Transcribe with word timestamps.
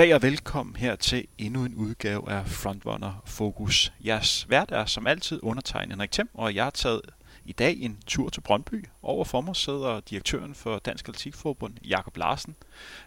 Goddag 0.00 0.14
og 0.14 0.22
velkommen 0.22 0.76
her 0.76 0.96
til 0.96 1.26
endnu 1.38 1.64
en 1.64 1.74
udgave 1.74 2.30
af 2.30 2.46
Frontrunner 2.46 3.22
Focus. 3.26 3.92
Jeres 4.06 4.46
vært 4.50 4.70
er 4.72 4.84
som 4.84 5.06
altid 5.06 5.40
undertegnet 5.42 5.92
Henrik 5.92 6.10
Thiem, 6.10 6.28
og 6.34 6.54
jeg 6.54 6.64
har 6.64 6.70
taget 6.70 7.00
i 7.44 7.52
dag 7.52 7.76
en 7.80 7.98
tur 8.06 8.28
til 8.28 8.40
Brøndby. 8.40 8.84
Over 9.02 9.24
for 9.24 9.40
mig 9.40 9.56
sidder 9.56 10.00
direktøren 10.00 10.54
for 10.54 10.78
Dansk 10.78 11.08
Atletikforbund, 11.08 11.74
Jakob 11.84 12.16
Larsen. 12.16 12.56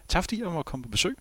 Tak 0.08 0.22
fordi 0.22 0.42
jeg 0.42 0.50
måtte 0.50 0.68
komme 0.68 0.82
på 0.82 0.88
besøg. 0.88 1.16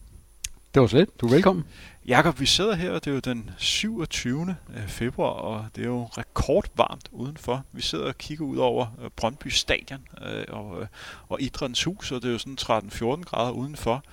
Det 0.73 0.81
var 0.81 0.87
slet. 0.87 1.21
Du 1.21 1.25
er 1.25 1.31
velkommen. 1.31 1.65
Jakob, 2.05 2.39
vi 2.39 2.45
sidder 2.45 2.75
her, 2.75 2.91
og 2.91 3.05
det 3.05 3.11
er 3.11 3.15
jo 3.15 3.19
den 3.19 3.49
27. 3.57 4.55
Øh, 4.75 4.87
februar, 4.87 5.29
og 5.29 5.65
det 5.75 5.81
er 5.81 5.87
jo 5.87 6.05
rekordvarmt 6.05 7.09
udenfor. 7.11 7.65
Vi 7.71 7.81
sidder 7.81 8.05
og 8.05 8.17
kigger 8.17 8.45
ud 8.45 8.57
over 8.57 8.87
øh, 9.03 9.09
Brøndby 9.15 9.47
Stadion 9.47 10.07
øh, 10.25 10.45
og, 10.47 10.87
og 11.29 11.41
Idrættens 11.41 11.83
Hus, 11.83 12.11
og 12.11 12.21
det 12.21 12.27
er 12.27 12.31
jo 12.31 12.37
sådan 12.37 12.87
13-14 12.89 13.23
grader 13.23 13.51
udenfor. 13.51 14.03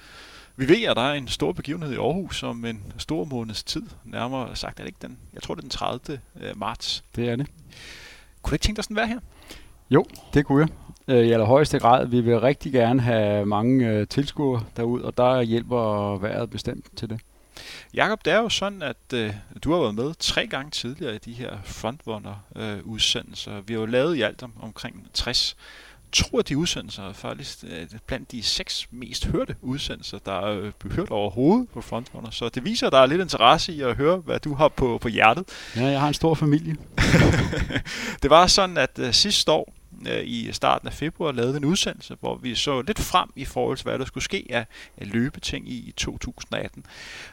Vi 0.60 0.69
ved, 0.69 0.82
at 0.84 0.96
der 0.96 1.02
er 1.02 1.14
en 1.14 1.28
stor 1.28 1.52
begivenhed 1.52 1.92
i 1.92 1.96
Aarhus 1.96 2.42
om 2.42 2.64
en 2.64 2.92
stor 2.98 3.24
måneds 3.24 3.64
tid. 3.64 3.82
Nærmere 4.05 4.56
sagt 4.56 4.80
er 4.80 4.84
det 4.84 4.88
ikke 4.88 4.98
den, 5.02 5.18
jeg 5.34 5.42
tror 5.42 5.55
det 5.55 5.60
er 5.60 5.62
den 5.62 5.70
30. 5.70 6.20
marts. 6.56 7.05
Det 7.16 7.28
er 7.28 7.37
det. 7.37 7.46
Kunne 8.42 8.51
du 8.51 8.55
ikke 8.55 8.62
tænke 8.62 8.77
dig 8.77 8.84
sådan 8.84 8.96
være 8.96 9.06
her? 9.06 9.20
Jo, 9.91 10.04
det 10.34 10.46
kunne 10.46 10.68
jeg. 11.09 11.24
I 11.24 11.32
allerhøjeste 11.32 11.79
grad. 11.79 12.07
Vi 12.07 12.20
vil 12.20 12.40
rigtig 12.40 12.73
gerne 12.73 13.01
have 13.01 13.46
mange 13.46 14.04
tilskuere 14.04 14.65
derud, 14.76 15.01
og 15.01 15.16
der 15.16 15.43
hjælper 15.43 16.18
vejret 16.18 16.51
bestemt 16.51 16.87
til 16.96 17.10
det. 17.10 17.20
Jakob, 17.95 18.24
det 18.24 18.32
er 18.32 18.38
jo 18.38 18.48
sådan, 18.48 18.82
at 18.82 19.13
øh, 19.15 19.35
du 19.65 19.73
har 19.73 19.80
været 19.80 19.95
med 19.95 20.15
tre 20.18 20.46
gange 20.46 20.70
tidligere 20.70 21.15
i 21.15 21.18
de 21.18 21.32
her 21.32 21.59
frontrunner-udsendelser. 21.65 23.57
Øh, 23.57 23.68
vi 23.68 23.74
har 23.74 23.80
jo 23.80 23.87
lavet 23.87 24.16
i 24.16 24.23
alt 24.23 24.42
om, 24.42 24.52
omkring 24.60 25.07
60 25.15 25.57
tror, 26.13 26.43
de 26.43 26.59
udsendelser 26.59 27.09
er 27.09 27.13
faktisk 27.13 27.65
øh, 27.65 27.87
blandt 28.07 28.33
de 28.33 28.43
seks 28.43 28.87
mest 28.91 29.27
hørte 29.27 29.55
udsendelser, 29.63 30.19
der 30.19 30.33
er 30.33 30.61
øh, 30.61 30.93
hørt 30.93 31.11
overhovedet 31.11 31.69
på 31.69 31.80
Frontrunner. 31.80 32.30
Så 32.30 32.49
det 32.49 32.65
viser, 32.65 32.87
at 32.87 32.93
der 32.93 32.99
er 32.99 33.07
lidt 33.07 33.21
interesse 33.21 33.73
i 33.73 33.80
at 33.80 33.97
høre, 33.97 34.16
hvad 34.16 34.38
du 34.38 34.55
har 34.55 34.69
på, 34.69 34.99
på 34.99 35.09
hjertet. 35.09 35.45
Ja, 35.77 35.87
jeg 35.87 36.01
har 36.01 36.09
en 36.09 36.15
stor 36.15 36.35
familie. 36.35 36.77
det 38.23 38.31
var 38.31 38.47
sådan, 38.47 38.77
at 38.77 38.99
uh, 38.99 39.11
sidste 39.11 39.53
år, 39.53 39.75
øh, 40.09 40.23
i 40.24 40.52
starten 40.52 40.88
af 40.88 40.95
februar 40.95 41.32
lavede 41.32 41.56
en 41.56 41.65
udsendelse, 41.65 42.16
hvor 42.20 42.37
vi 42.37 42.54
så 42.54 42.82
lidt 42.82 42.98
frem 42.98 43.30
i 43.37 43.45
forhold 43.45 43.76
til, 43.76 43.84
hvad 43.84 43.98
der 43.98 44.04
skulle 44.04 44.24
ske 44.24 44.46
af, 44.51 44.66
af 44.96 45.12
løbeting 45.12 45.68
i, 45.68 45.76
i 45.88 45.92
2018. 45.92 46.87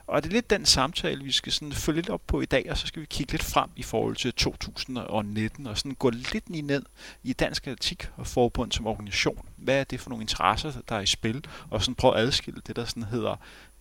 Og 0.07 0.23
det 0.23 0.29
er 0.29 0.33
lidt 0.33 0.49
den 0.49 0.65
samtale, 0.65 1.23
vi 1.23 1.31
skal 1.31 1.51
sådan 1.51 1.71
følge 1.71 1.97
lidt 1.97 2.09
op 2.09 2.21
på 2.27 2.41
i 2.41 2.45
dag, 2.45 2.67
og 2.69 2.77
så 2.77 2.87
skal 2.87 3.01
vi 3.01 3.07
kigge 3.09 3.31
lidt 3.31 3.43
frem 3.43 3.69
i 3.75 3.83
forhold 3.83 4.15
til 4.15 4.33
2019, 4.33 5.67
og 5.67 5.77
sådan 5.77 5.95
gå 5.95 6.09
lidt 6.09 6.49
ned 6.49 6.83
i 7.23 7.33
Dansk 7.33 7.67
Atletik 7.67 8.09
og 8.17 8.27
Forbund 8.27 8.71
som 8.71 8.87
organisation. 8.87 9.49
Hvad 9.55 9.79
er 9.79 9.83
det 9.83 9.99
for 9.99 10.09
nogle 10.09 10.23
interesser, 10.23 10.73
der 10.89 10.95
er 10.95 11.01
i 11.01 11.05
spil? 11.05 11.45
Og 11.69 11.81
sådan 11.81 11.95
prøve 11.95 12.17
at 12.17 12.21
adskille 12.21 12.61
det, 12.67 12.75
der 12.75 12.85
sådan 12.85 13.03
hedder 13.03 13.35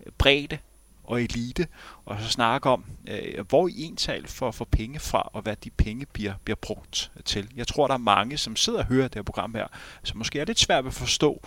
øh, 0.06 0.12
bredde 0.19 0.59
og 1.07 1.23
elite, 1.23 1.67
og 2.05 2.17
så 2.21 2.29
snakke 2.29 2.71
om, 2.71 2.85
øh, 3.09 3.49
hvor 3.49 3.69
I 3.69 3.83
ental 3.83 4.29
for, 4.29 4.49
at 4.49 4.55
få 4.55 4.65
penge 4.65 4.99
fra, 4.99 5.31
og 5.33 5.43
hvad 5.43 5.57
de 5.57 5.71
penge 5.71 6.07
bliver, 6.12 6.35
bliver 6.45 6.57
brugt 6.62 7.12
til. 7.25 7.51
Jeg 7.57 7.67
tror, 7.67 7.87
der 7.87 7.95
er 7.95 7.99
mange, 7.99 8.37
som 8.37 8.57
sidder 8.57 8.79
og 8.79 8.87
hører 8.87 9.09
det 9.09 9.15
her 9.15 9.23
program 9.23 9.55
her, 9.55 9.67
som 10.03 10.19
måske 10.19 10.41
er 10.41 10.45
lidt 10.45 10.59
svært 10.59 10.87
at 10.87 10.95
forstå, 10.95 11.47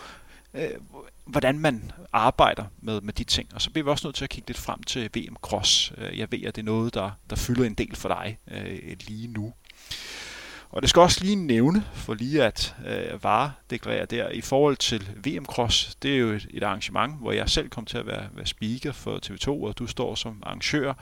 øh, 0.53 0.69
hvordan 1.25 1.59
man 1.59 1.91
arbejder 2.13 2.65
med, 2.81 3.01
med 3.01 3.13
de 3.13 3.23
ting. 3.23 3.49
Og 3.53 3.61
så 3.61 3.71
bliver 3.71 3.83
vi 3.83 3.89
også 3.89 4.07
nødt 4.07 4.15
til 4.15 4.23
at 4.23 4.29
kigge 4.29 4.49
lidt 4.49 4.57
frem 4.57 4.83
til 4.83 5.09
VM 5.13 5.35
Cross. 5.41 5.93
Øh, 5.97 6.19
jeg 6.19 6.31
ved, 6.31 6.43
at 6.43 6.55
det 6.55 6.61
er 6.61 6.65
noget, 6.65 6.93
der, 6.93 7.11
der 7.29 7.35
fylder 7.35 7.65
en 7.65 7.73
del 7.73 7.95
for 7.95 8.09
dig 8.09 8.37
øh, 8.51 8.97
lige 9.07 9.27
nu. 9.27 9.53
Og 10.71 10.81
det 10.81 10.89
skal 10.89 11.01
også 11.01 11.23
lige 11.23 11.35
nævne, 11.35 11.85
for 11.93 12.13
lige 12.13 12.43
at 12.43 12.75
øh, 12.87 13.23
varedeklarere 13.23 14.05
der, 14.05 14.29
i 14.29 14.41
forhold 14.41 14.77
til 14.77 15.09
VM 15.23 15.45
Cross, 15.45 15.95
det 15.95 16.13
er 16.13 16.17
jo 16.17 16.29
et, 16.29 16.47
et 16.49 16.63
arrangement, 16.63 17.19
hvor 17.19 17.31
jeg 17.31 17.49
selv 17.49 17.69
kom 17.69 17.85
til 17.85 17.97
at 17.97 18.05
være, 18.05 18.27
være 18.33 18.45
speaker 18.45 18.91
for 18.91 19.19
TV2, 19.25 19.49
og 19.49 19.77
du 19.79 19.87
står 19.87 20.15
som 20.15 20.43
arrangør. 20.45 20.93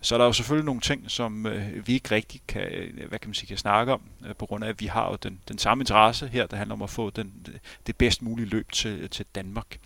Så 0.00 0.14
er 0.14 0.18
der 0.18 0.24
jo 0.24 0.32
selvfølgelig 0.32 0.64
nogle 0.64 0.80
ting, 0.80 1.10
som 1.10 1.46
øh, 1.46 1.86
vi 1.86 1.92
ikke 1.94 2.14
rigtig 2.14 2.40
kan, 2.48 2.62
øh, 2.62 3.08
hvad 3.08 3.18
kan 3.18 3.28
man 3.28 3.34
sige, 3.34 3.46
kan 3.46 3.56
snakke 3.56 3.92
om, 3.92 4.00
øh, 4.26 4.36
på 4.36 4.46
grund 4.46 4.64
af, 4.64 4.68
at 4.68 4.80
vi 4.80 4.86
har 4.86 5.10
jo 5.10 5.16
den, 5.22 5.40
den 5.48 5.58
samme 5.58 5.82
interesse 5.82 6.28
her, 6.28 6.46
der 6.46 6.56
handler 6.56 6.74
om 6.74 6.82
at 6.82 6.90
få 6.90 7.10
den, 7.10 7.46
det 7.86 7.96
bedst 7.96 8.22
mulige 8.22 8.46
løb 8.46 8.72
til, 8.72 9.10
til 9.10 9.26
Danmark. 9.34 9.78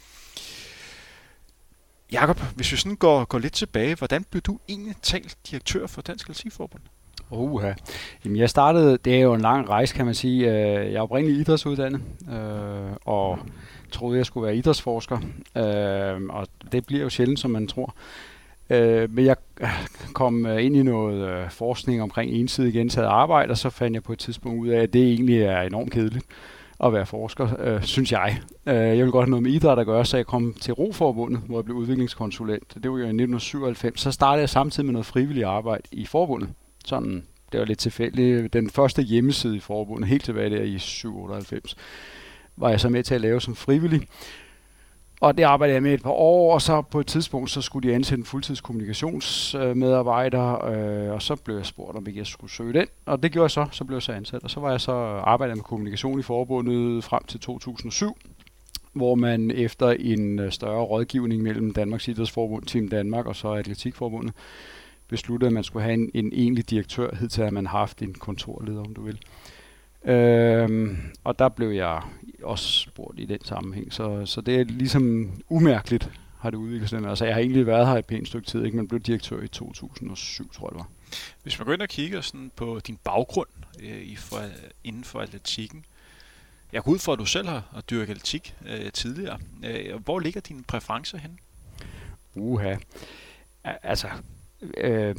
Jakob, 2.13 2.41
hvis 2.55 2.73
vi 2.73 2.77
sådan 2.77 2.97
går, 2.97 3.25
går 3.25 3.39
lidt 3.39 3.53
tilbage, 3.53 3.95
hvordan 3.95 4.25
blev 4.25 4.43
du 4.43 4.59
egentlig 4.69 4.97
talt 5.03 5.37
direktør 5.51 5.87
for 5.87 6.03
Dansk 6.03 6.29
Atletikforbund? 6.29 6.83
Uha. 7.31 7.73
Jamen, 8.25 8.37
jeg 8.39 8.51
startede, 8.51 8.99
det 9.05 9.17
er 9.17 9.21
jo 9.21 9.35
en 9.35 9.41
lang 9.41 9.69
rejse, 9.69 9.95
kan 9.95 10.05
man 10.05 10.15
sige. 10.15 10.49
Øh, 10.49 10.93
jeg 10.93 10.95
er 10.95 11.01
oprindeligt 11.01 11.41
idrætsuddannet, 11.41 12.01
øh, 12.33 12.97
og 13.05 13.39
troede, 13.91 14.19
jeg 14.19 14.27
skulle 14.27 14.47
være 14.47 14.57
idrætsforsker. 14.57 15.19
Øh, 15.57 16.23
og 16.29 16.47
det 16.73 16.87
bliver 16.87 17.03
jo 17.03 17.09
sjældent, 17.09 17.41
som 17.41 17.51
man 17.51 17.67
tror. 17.67 17.95
Øh, 18.71 19.15
men 19.15 19.25
jeg 19.25 19.37
øh, 19.61 19.69
kom 20.13 20.47
øh, 20.47 20.65
ind 20.65 20.77
i 20.77 20.83
noget 20.83 21.53
forskning 21.53 22.03
omkring 22.03 22.33
ensidigt 22.33 22.73
gentaget 22.73 23.09
arbejde, 23.09 23.51
og 23.51 23.59
så 23.59 23.71
fandt 23.71 23.95
jeg 23.95 24.03
på 24.03 24.13
et 24.13 24.19
tidspunkt 24.19 24.61
ud 24.61 24.69
af, 24.69 24.83
at 24.83 24.93
det 24.93 25.03
egentlig 25.03 25.43
er 25.43 25.61
enormt 25.61 25.93
kedeligt 25.93 26.27
at 26.85 26.93
være 26.93 27.07
forsker, 27.07 27.49
øh, 27.59 27.83
synes 27.83 28.13
jeg. 28.13 28.41
Øh, 28.67 28.75
jeg 28.75 28.97
ville 28.97 29.11
godt 29.11 29.25
have 29.25 29.31
noget 29.31 29.43
med 29.43 29.51
idræt 29.51 29.79
at 29.79 29.87
gøre, 29.87 30.05
så 30.05 30.17
jeg 30.17 30.27
kom 30.27 30.55
til 30.61 30.75
Roforbundet, 30.75 31.41
hvor 31.47 31.59
jeg 31.59 31.65
blev 31.65 31.77
udviklingskonsulent. 31.77 32.75
Det 32.75 32.91
var 32.91 32.99
jo 32.99 33.05
i 33.05 33.09
1997. 33.09 34.01
Så 34.01 34.13
startede 34.13 34.41
jeg 34.41 34.49
samtidig 34.49 34.87
med 34.87 34.93
noget 34.93 35.07
frivilligt 35.07 35.47
arbejde 35.47 35.83
i 35.93 36.07
forbundet 36.07 36.49
sådan, 36.91 37.27
det 37.53 37.61
var 37.61 37.67
lidt 37.67 37.79
tilfældigt, 37.79 38.53
den 38.53 38.71
første 38.71 39.03
hjemmeside 39.03 39.57
i 39.57 39.61
forbundet, 39.61 40.09
helt 40.09 40.25
tilbage 40.25 40.51
der 40.51 40.63
i 40.63 40.79
97, 40.79 41.77
var 42.57 42.71
jeg 42.71 42.81
så 42.81 42.89
med 42.89 43.03
til 43.03 43.15
at 43.15 43.21
lave 43.21 43.41
som 43.41 43.57
frivillig. 43.57 44.09
Og 45.21 45.39
det 45.39 45.43
arbejdede 45.43 45.75
jeg 45.75 45.83
med 45.83 45.95
et 45.95 46.03
par 46.03 46.11
år, 46.11 46.55
og 46.55 46.63
så 46.63 46.83
på 46.83 47.01
et 47.01 47.07
tidspunkt, 47.07 47.51
så 47.51 47.61
skulle 47.61 47.89
de 47.89 47.95
ansætte 47.95 48.21
en 48.21 48.25
fuldtidskommunikationsmedarbejder, 48.25 50.65
øh, 50.65 51.11
og 51.15 51.23
så 51.23 51.37
blev 51.37 51.57
jeg 51.57 51.67
spurgt, 51.67 51.97
om 51.97 52.07
jeg 52.15 52.27
skulle 52.27 52.51
søge 52.51 52.73
den, 52.73 52.87
og 53.07 53.23
det 53.23 53.33
gjorde 53.33 53.45
jeg 53.45 53.51
så, 53.51 53.67
så 53.73 53.85
blev 53.85 53.97
jeg 53.97 54.03
så 54.03 54.13
ansat, 54.13 54.45
og 54.45 54.51
så 54.51 54.61
var 54.61 54.71
jeg 54.71 54.81
så 54.81 54.93
arbejdet 54.93 55.57
med 55.57 55.65
kommunikation 55.65 56.21
i 56.21 56.23
forbundet 56.23 57.05
frem 57.05 57.25
til 57.25 57.41
2007, 57.41 58.17
hvor 58.93 59.15
man 59.15 59.51
efter 59.51 59.91
en 59.91 60.39
øh, 60.39 60.53
større 60.53 60.83
rådgivning 60.83 61.43
mellem 61.43 61.73
Danmarks 61.73 62.09
Idrætsforbund, 62.09 62.65
Team 62.65 62.89
Danmark 62.89 63.27
og 63.27 63.37
så 63.37 63.49
Atletikforbundet, 63.49 64.35
besluttede, 65.11 65.47
at 65.47 65.53
man 65.53 65.65
skulle 65.65 65.83
have 65.83 65.95
en, 65.95 66.11
en 66.15 66.33
egentlig 66.33 66.71
direktør, 66.71 67.15
hed 67.15 67.29
til 67.29 67.43
at 67.43 67.53
man 67.53 67.67
har 67.67 67.79
haft 67.79 68.03
en 68.03 68.15
kontorleder, 68.15 68.81
om 68.81 68.95
du 68.95 69.03
vil. 69.03 69.19
Øhm, 70.05 70.99
og 71.25 71.39
der 71.39 71.49
blev 71.49 71.71
jeg 71.71 72.03
også 72.43 72.81
spurgt 72.81 73.21
i 73.21 73.25
den 73.25 73.45
sammenhæng, 73.45 73.93
så, 73.93 74.27
så 74.27 74.41
det 74.41 74.61
er 74.61 74.65
ligesom 74.65 75.33
umærkeligt, 75.49 76.11
har 76.39 76.51
det 76.51 76.57
udviklet 76.57 76.91
sig. 76.91 77.07
Altså, 77.07 77.25
jeg 77.25 77.35
har 77.35 77.41
egentlig 77.41 77.67
været 77.67 77.87
her 77.87 77.95
et 77.95 78.07
pænt 78.07 78.29
stykke 78.29 78.47
tid, 78.47 78.65
ikke? 78.65 78.77
men 78.77 78.89
blev 78.89 79.01
direktør 79.01 79.41
i 79.41 79.49
2007, 79.49 80.53
tror 80.53 80.67
jeg 80.67 80.73
det 80.73 80.79
var. 80.79 80.89
Hvis 81.43 81.59
man 81.59 81.67
går 81.67 81.73
ind 81.73 81.83
og 81.83 81.89
kigger 81.89 82.21
sådan 82.21 82.51
på 82.57 82.81
din 82.87 82.99
baggrund 83.05 83.49
øh, 83.83 84.03
i 84.03 84.17
for, 84.17 84.39
inden 84.85 85.05
for 85.05 85.21
atletikken, 85.21 85.85
jeg 86.73 86.83
går 86.83 86.93
ud 86.93 86.99
fra, 86.99 87.13
at 87.13 87.19
du 87.19 87.27
selv 87.27 87.49
har, 87.49 87.63
har 87.73 87.81
dyrket 87.81 88.11
atletik 88.11 88.55
øh, 88.67 88.93
tidligere. 88.93 89.39
Øh, 89.65 90.05
hvor 90.05 90.19
ligger 90.19 90.41
dine 90.41 90.63
præferencer 90.63 91.19
hen? 91.19 91.39
Uha. 92.35 92.77
Altså, 93.65 94.09
øh, 94.77 95.15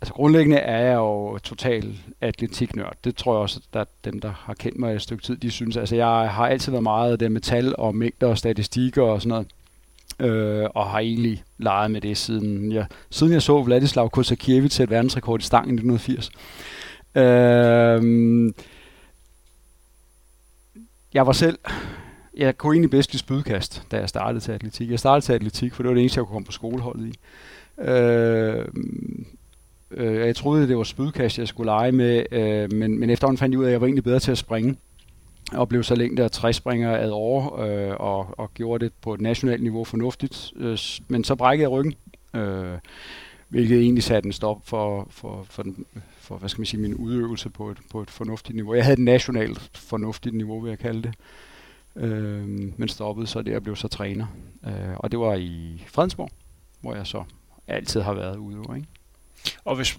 altså 0.00 0.14
grundlæggende 0.14 0.56
er 0.56 0.78
jeg 0.78 0.94
jo 0.94 1.38
total 1.38 1.98
atletiknørd. 2.20 2.96
Det 3.04 3.16
tror 3.16 3.34
jeg 3.34 3.40
også, 3.40 3.60
at 3.72 3.88
dem, 4.04 4.20
der 4.20 4.32
har 4.36 4.54
kendt 4.54 4.78
mig 4.78 4.94
et 4.94 5.02
stykke 5.02 5.22
tid, 5.22 5.36
de 5.36 5.50
synes. 5.50 5.76
Altså 5.76 5.96
jeg 5.96 6.06
har 6.06 6.48
altid 6.48 6.72
været 6.72 6.82
meget 6.82 7.12
af 7.12 7.18
det 7.18 7.32
med 7.32 7.40
tal 7.40 7.74
og 7.78 7.94
mængder 7.94 8.26
og 8.26 8.38
statistikker 8.38 9.02
og 9.02 9.22
sådan 9.22 9.28
noget. 9.28 9.46
Øh, 10.20 10.68
og 10.74 10.86
har 10.86 10.98
egentlig 10.98 11.44
leget 11.58 11.90
med 11.90 12.00
det 12.00 12.16
siden 12.16 12.72
jeg, 12.72 12.86
siden 13.10 13.32
jeg 13.32 13.42
så 13.42 13.62
Vladislav 13.62 14.10
Kosakiewicz 14.10 14.74
til 14.74 14.82
et 14.82 14.90
verdensrekord 14.90 15.40
i 15.40 15.44
stangen 15.44 15.70
i 15.70 15.92
1980. 15.92 16.30
Øh, 17.14 18.52
jeg 21.14 21.26
var 21.26 21.32
selv 21.32 21.58
jeg 22.38 22.58
kunne 22.58 22.74
egentlig 22.74 22.90
bedst 22.90 23.12
lide 23.12 23.18
spydkast, 23.18 23.82
da 23.90 23.98
jeg 23.98 24.08
startede 24.08 24.40
til 24.40 24.52
atletik. 24.52 24.90
Jeg 24.90 24.98
startede 24.98 25.26
til 25.26 25.32
atletik, 25.32 25.74
for 25.74 25.82
det 25.82 25.88
var 25.88 25.94
det 25.94 26.00
eneste, 26.00 26.18
jeg 26.18 26.26
kunne 26.26 26.34
komme 26.34 26.46
på 26.46 26.52
skoleholdet 26.52 27.06
i. 27.06 27.12
Øh, 27.80 28.64
øh, 29.90 30.14
jeg 30.14 30.36
troede, 30.36 30.68
det 30.68 30.76
var 30.76 30.82
spydkast, 30.82 31.38
jeg 31.38 31.48
skulle 31.48 31.66
lege 31.66 31.92
med, 31.92 32.24
øh, 32.32 32.72
men, 32.72 32.98
men 33.00 33.10
efterhånden 33.10 33.38
fandt 33.38 33.52
jeg 33.52 33.58
ud 33.58 33.64
af, 33.64 33.68
at 33.68 33.72
jeg 33.72 33.80
var 33.80 33.86
egentlig 33.86 34.04
bedre 34.04 34.20
til 34.20 34.30
at 34.30 34.38
springe 34.38 34.76
og 35.52 35.68
blev 35.68 35.82
så 35.82 35.94
længde 35.94 36.24
af 36.24 36.30
træspringer 36.30 36.96
ad 36.96 37.10
år 37.10 37.60
øh, 37.62 37.96
og, 37.98 38.38
og 38.38 38.54
gjorde 38.54 38.84
det 38.84 38.92
på 39.00 39.14
et 39.14 39.20
nationalt 39.20 39.62
niveau 39.62 39.84
fornuftigt. 39.84 40.52
Øh, 40.56 40.78
men 41.08 41.24
så 41.24 41.34
brækkede 41.34 41.62
jeg 41.62 41.70
ryggen, 41.70 41.94
øh, 42.34 42.78
hvilket 43.48 43.80
egentlig 43.80 44.04
satte 44.04 44.26
en 44.26 44.32
stop 44.32 44.60
for, 44.64 45.06
for, 45.10 45.46
for, 45.50 45.62
den, 45.62 45.86
for 46.18 46.36
hvad 46.36 46.48
skal 46.48 46.60
man 46.60 46.66
sige, 46.66 46.80
min 46.80 46.94
udøvelse 46.94 47.50
på 47.50 47.70
et, 47.70 47.78
på 47.90 48.02
et 48.02 48.10
fornuftigt 48.10 48.56
niveau. 48.56 48.74
Jeg 48.74 48.84
havde 48.84 48.98
et 48.98 49.04
nationalt 49.04 49.70
fornuftigt 49.74 50.34
niveau, 50.34 50.60
vil 50.60 50.68
jeg 50.68 50.78
kalde 50.78 51.02
det. 51.02 51.14
Øh, 51.96 52.48
men 52.76 52.88
stoppede 52.88 53.26
så 53.26 53.42
det, 53.42 53.52
jeg 53.52 53.62
blev 53.62 53.76
så 53.76 53.88
træner. 53.88 54.26
Øh, 54.66 54.96
og 54.96 55.10
det 55.10 55.18
var 55.18 55.34
i 55.34 55.84
Fredensborg, 55.86 56.30
hvor 56.80 56.94
jeg 56.94 57.06
så 57.06 57.24
altid 57.68 58.00
har 58.00 58.14
været 58.14 58.36
udøver. 58.36 58.74
Ikke? 58.74 58.88
Og 59.64 59.76
hvis 59.76 59.98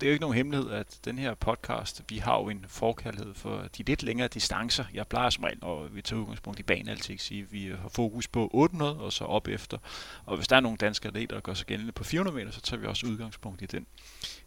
det 0.00 0.06
er 0.06 0.10
jo 0.10 0.12
ikke 0.12 0.22
nogen 0.22 0.36
hemmelighed, 0.36 0.70
at 0.70 0.98
den 1.04 1.18
her 1.18 1.34
podcast, 1.34 2.02
vi 2.08 2.18
har 2.18 2.38
jo 2.38 2.48
en 2.48 2.64
forkærlighed 2.68 3.34
for 3.34 3.64
de 3.78 3.82
lidt 3.82 4.02
længere 4.02 4.28
distancer. 4.28 4.84
Jeg 4.94 5.06
plejer 5.06 5.30
som 5.30 5.44
regel, 5.44 5.58
når 5.62 5.88
vi 5.88 6.02
tager 6.02 6.20
udgangspunkt 6.20 6.60
i 6.60 6.62
baneatletik, 6.62 7.20
sige, 7.20 7.42
at 7.42 7.52
vi 7.52 7.66
har 7.82 7.88
fokus 7.88 8.28
på 8.28 8.50
800 8.52 8.98
og 8.98 9.12
så 9.12 9.24
op 9.24 9.48
efter. 9.48 9.78
Og 10.24 10.36
hvis 10.36 10.48
der 10.48 10.56
er 10.56 10.60
nogle 10.60 10.78
danske 10.78 11.08
atleter, 11.08 11.36
der 11.36 11.40
gør 11.40 11.54
sig 11.54 11.66
gældende 11.66 11.92
på 11.92 12.04
400 12.04 12.36
meter, 12.36 12.50
så 12.50 12.60
tager 12.60 12.80
vi 12.80 12.86
også 12.86 13.06
udgangspunkt 13.06 13.62
i 13.62 13.66
den. 13.66 13.86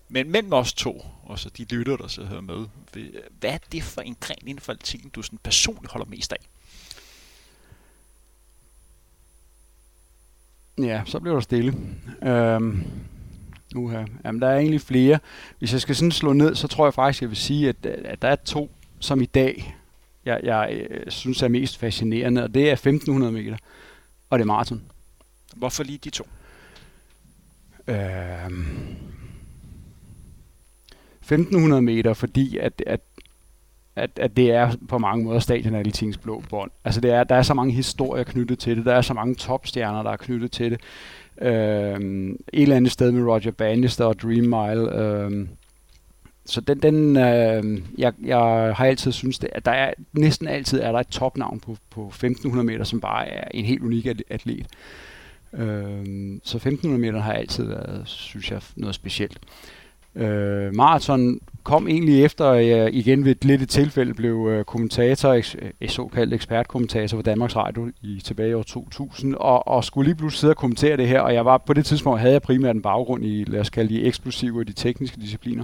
Men 0.07 0.31
mellem 0.31 0.53
os 0.53 0.73
to, 0.73 1.05
og 1.23 1.39
så 1.39 1.49
de 1.49 1.65
lytter, 1.65 1.97
der 1.97 2.07
sidder 2.07 2.29
her 2.29 2.41
med, 2.41 2.65
hvad 3.39 3.53
er 3.53 3.57
det 3.71 3.83
for 3.83 4.01
en 4.01 4.15
gren 4.19 4.47
inden 4.47 4.61
for 4.61 4.71
atletikken, 4.71 5.09
du 5.09 5.21
sådan 5.21 5.39
personligt 5.43 5.91
holder 5.91 6.07
mest 6.07 6.33
af? 6.33 6.49
Ja, 10.77 11.01
så 11.05 11.19
bliver 11.19 11.33
der 11.33 11.41
stille. 11.41 11.73
Øhm, 12.23 12.83
uha. 13.75 14.03
Jamen, 14.25 14.41
der 14.41 14.47
er 14.47 14.57
egentlig 14.57 14.81
flere. 14.81 15.19
Hvis 15.59 15.73
jeg 15.73 15.81
skal 15.81 15.95
sådan 15.95 16.11
slå 16.11 16.33
ned, 16.33 16.55
så 16.55 16.67
tror 16.67 16.85
jeg 16.85 16.93
faktisk, 16.93 17.21
jeg 17.21 17.29
vil 17.29 17.37
sige, 17.37 17.69
at, 17.69 17.85
at 17.85 18.21
der 18.21 18.27
er 18.27 18.35
to, 18.35 18.71
som 18.99 19.21
i 19.21 19.25
dag, 19.25 19.75
jeg, 20.25 20.39
jeg 20.43 20.87
øh, 20.89 21.11
synes 21.11 21.41
er 21.41 21.47
mest 21.47 21.77
fascinerende, 21.77 22.43
og 22.43 22.53
det 22.53 22.69
er 22.69 22.73
1500 22.73 23.31
meter, 23.31 23.57
og 24.29 24.39
det 24.39 24.43
er 24.43 24.47
maraton. 24.47 24.81
Hvorfor 25.55 25.83
lige 25.83 25.97
de 25.97 26.09
to? 26.09 26.27
Øhm, 27.87 28.95
1500 31.21 31.81
meter, 31.81 32.13
fordi 32.13 32.57
at, 32.57 32.83
at 32.87 33.01
at, 33.95 34.09
at 34.15 34.37
det 34.37 34.51
er 34.51 34.71
på 34.87 34.97
mange 34.97 35.25
måder 35.25 35.39
stadionatletikkens 35.39 36.17
blå 36.17 36.43
bånd. 36.49 36.71
Altså 36.85 37.01
det 37.01 37.11
er, 37.11 37.23
der 37.23 37.35
er 37.35 37.41
så 37.41 37.53
mange 37.53 37.73
historier 37.73 38.23
knyttet 38.23 38.59
til 38.59 38.77
det, 38.77 38.85
der 38.85 38.93
er 38.93 39.01
så 39.01 39.13
mange 39.13 39.35
topstjerner, 39.35 40.03
der 40.03 40.11
er 40.11 40.17
knyttet 40.17 40.51
til 40.51 40.71
det. 40.71 40.81
Øhm, 41.41 42.31
et 42.53 42.61
eller 42.61 42.75
andet 42.75 42.91
sted 42.91 43.11
med 43.11 43.23
Roger 43.23 43.51
Bannister 43.51 44.05
og 44.05 44.19
Dream 44.19 44.43
Mile. 44.43 44.95
Øhm, 44.99 45.49
så 46.45 46.61
den, 46.61 46.79
den 46.79 47.17
øh, 47.17 47.81
jeg, 47.97 48.13
jeg 48.23 48.37
har 48.75 48.85
altid 48.85 49.11
synes 49.11 49.39
det, 49.39 49.49
at 49.53 49.65
der 49.65 49.71
er 49.71 49.93
næsten 50.13 50.47
altid 50.47 50.81
er 50.81 50.91
der 50.91 50.99
et 50.99 51.07
topnavn 51.07 51.59
på, 51.59 51.77
på 51.89 52.07
1500 52.07 52.65
meter, 52.65 52.83
som 52.83 53.01
bare 53.01 53.27
er 53.27 53.47
en 53.53 53.65
helt 53.65 53.83
unik 53.83 54.07
atlet. 54.29 54.67
Øhm, 55.53 56.41
så 56.43 56.57
1500 56.57 57.01
meter 57.01 57.19
har 57.19 57.33
altid 57.33 57.63
været, 57.65 58.01
synes 58.05 58.51
jeg, 58.51 58.61
noget 58.75 58.95
specielt. 58.95 59.39
Øh, 60.15 60.75
maraton 60.75 61.39
kom 61.63 61.87
egentlig 61.87 62.23
efter, 62.23 62.45
at 62.45 62.67
jeg 62.67 62.93
igen 62.93 63.25
ved 63.25 63.31
et 63.31 63.45
lidt 63.45 63.61
et 63.61 63.69
tilfælde 63.69 64.13
blev 64.13 64.47
øh, 64.51 64.65
kommentator, 64.65 65.41
såkaldt 65.87 66.33
ekspertkommentator 66.33 67.17
for 67.17 67.21
Danmarks 67.21 67.55
Radio 67.55 67.91
i 68.01 68.21
tilbage 68.23 68.49
i 68.49 68.53
år 68.53 68.63
2000, 68.63 69.35
og, 69.35 69.67
og 69.67 69.83
skulle 69.83 70.09
lige 70.09 70.15
pludselig 70.15 70.39
sidde 70.39 70.51
og 70.51 70.57
kommentere 70.57 70.97
det 70.97 71.07
her, 71.07 71.21
og 71.21 71.33
jeg 71.33 71.45
var 71.45 71.57
på 71.57 71.73
det 71.73 71.85
tidspunkt, 71.85 72.19
havde 72.19 72.33
jeg 72.33 72.41
primært 72.41 72.75
en 72.75 72.81
baggrund 72.81 73.25
i, 73.25 73.43
lad 73.43 73.59
os 73.59 73.69
kalde 73.69 73.93
de 73.93 74.03
eksplosive 74.03 74.59
og 74.59 74.67
de 74.67 74.73
tekniske 74.73 75.21
discipliner. 75.21 75.63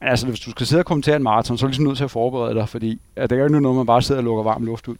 Men 0.00 0.08
altså, 0.08 0.26
hvis 0.26 0.40
du 0.40 0.50
skal 0.50 0.66
sidde 0.66 0.80
og 0.80 0.86
kommentere 0.86 1.16
en 1.16 1.22
maraton, 1.22 1.58
så 1.58 1.64
er 1.64 1.66
du 1.66 1.70
ligesom 1.70 1.84
nødt 1.84 1.96
til 1.96 2.04
at 2.04 2.10
forberede 2.10 2.54
dig, 2.54 2.68
fordi 2.68 3.00
at 3.16 3.30
det 3.30 3.36
er 3.36 3.40
jo 3.40 3.46
ikke 3.46 3.60
noget, 3.60 3.76
man 3.76 3.86
bare 3.86 4.02
sidder 4.02 4.20
og 4.20 4.24
lukker 4.24 4.42
varm 4.42 4.64
luft 4.64 4.88
ud. 4.88 4.96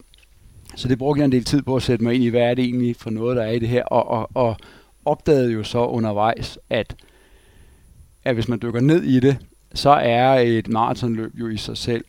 Så 0.76 0.88
det 0.88 0.98
brugte 0.98 1.18
jeg 1.18 1.24
en 1.24 1.32
del 1.32 1.44
tid 1.44 1.62
på 1.62 1.76
at 1.76 1.82
sætte 1.82 2.04
mig 2.04 2.14
ind 2.14 2.24
i, 2.24 2.28
hvad 2.28 2.40
er 2.40 2.54
det 2.54 2.64
egentlig 2.64 2.96
for 2.96 3.10
noget, 3.10 3.36
der 3.36 3.42
er 3.42 3.50
i 3.50 3.58
det 3.58 3.68
her, 3.68 3.84
og, 3.84 4.08
og, 4.08 4.30
og 4.34 4.56
opdagede 5.04 5.52
jo 5.52 5.62
så 5.62 5.86
undervejs, 5.86 6.58
at 6.70 6.96
at 8.24 8.34
hvis 8.34 8.48
man 8.48 8.58
dykker 8.62 8.80
ned 8.80 9.02
i 9.02 9.20
det, 9.20 9.38
så 9.74 9.90
er 9.90 10.34
et 10.34 10.68
maratonløb 10.68 11.32
jo 11.34 11.48
i 11.48 11.56
sig 11.56 11.76
selv 11.76 12.04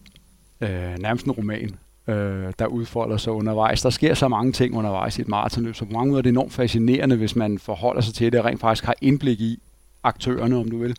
øh, 0.61 0.97
nærmest 0.99 1.25
en 1.25 1.31
roman, 1.31 1.75
øh, 2.07 2.53
der 2.59 2.65
udfolder 2.65 3.17
sig 3.17 3.33
undervejs. 3.33 3.81
Der 3.81 3.89
sker 3.89 4.13
så 4.13 4.27
mange 4.27 4.51
ting 4.51 4.75
undervejs 4.75 5.17
i 5.17 5.21
et 5.21 5.27
maratonløb, 5.27 5.75
så 5.75 5.85
på 5.85 5.91
mange 5.91 6.09
måder 6.09 6.19
er 6.19 6.21
det 6.21 6.29
enormt 6.29 6.53
fascinerende, 6.53 7.15
hvis 7.15 7.35
man 7.35 7.59
forholder 7.59 8.01
sig 8.01 8.13
til 8.13 8.31
det 8.31 8.39
og 8.39 8.45
rent 8.45 8.61
faktisk 8.61 8.85
har 8.85 8.95
indblik 9.01 9.41
i 9.41 9.59
aktørerne, 10.03 10.57
om 10.57 10.71
du 10.71 10.77
vil, 10.77 10.95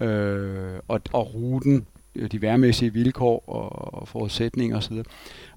øh, 0.00 0.78
og, 0.88 1.00
og 1.12 1.34
ruten, 1.34 1.86
øh, 2.14 2.32
de 2.32 2.42
værmæssige 2.42 2.92
vilkår 2.92 3.44
og, 3.46 3.94
og 3.94 4.08
forudsætninger 4.08 4.76
osv. 4.76 5.02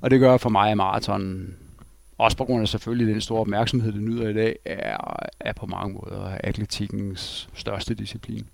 Og 0.02 0.12
det 0.12 0.20
gør 0.20 0.38
for 0.38 0.50
mig, 0.50 0.72
at 0.72 0.78
maraton, 0.78 1.54
også 2.18 2.38
på 2.38 2.46
grund 2.46 2.62
af 2.62 2.68
selvfølgelig 2.68 3.14
den 3.14 3.22
store 3.22 3.40
opmærksomhed, 3.40 3.92
det 3.92 4.02
nyder 4.02 4.30
i 4.30 4.34
dag, 4.34 4.56
er, 4.66 4.98
er 5.40 5.54
på 5.54 5.66
mange 5.66 5.94
måder 5.94 6.38
atletikkens 6.44 7.50
største 7.54 7.94
disciplin. 7.94 8.46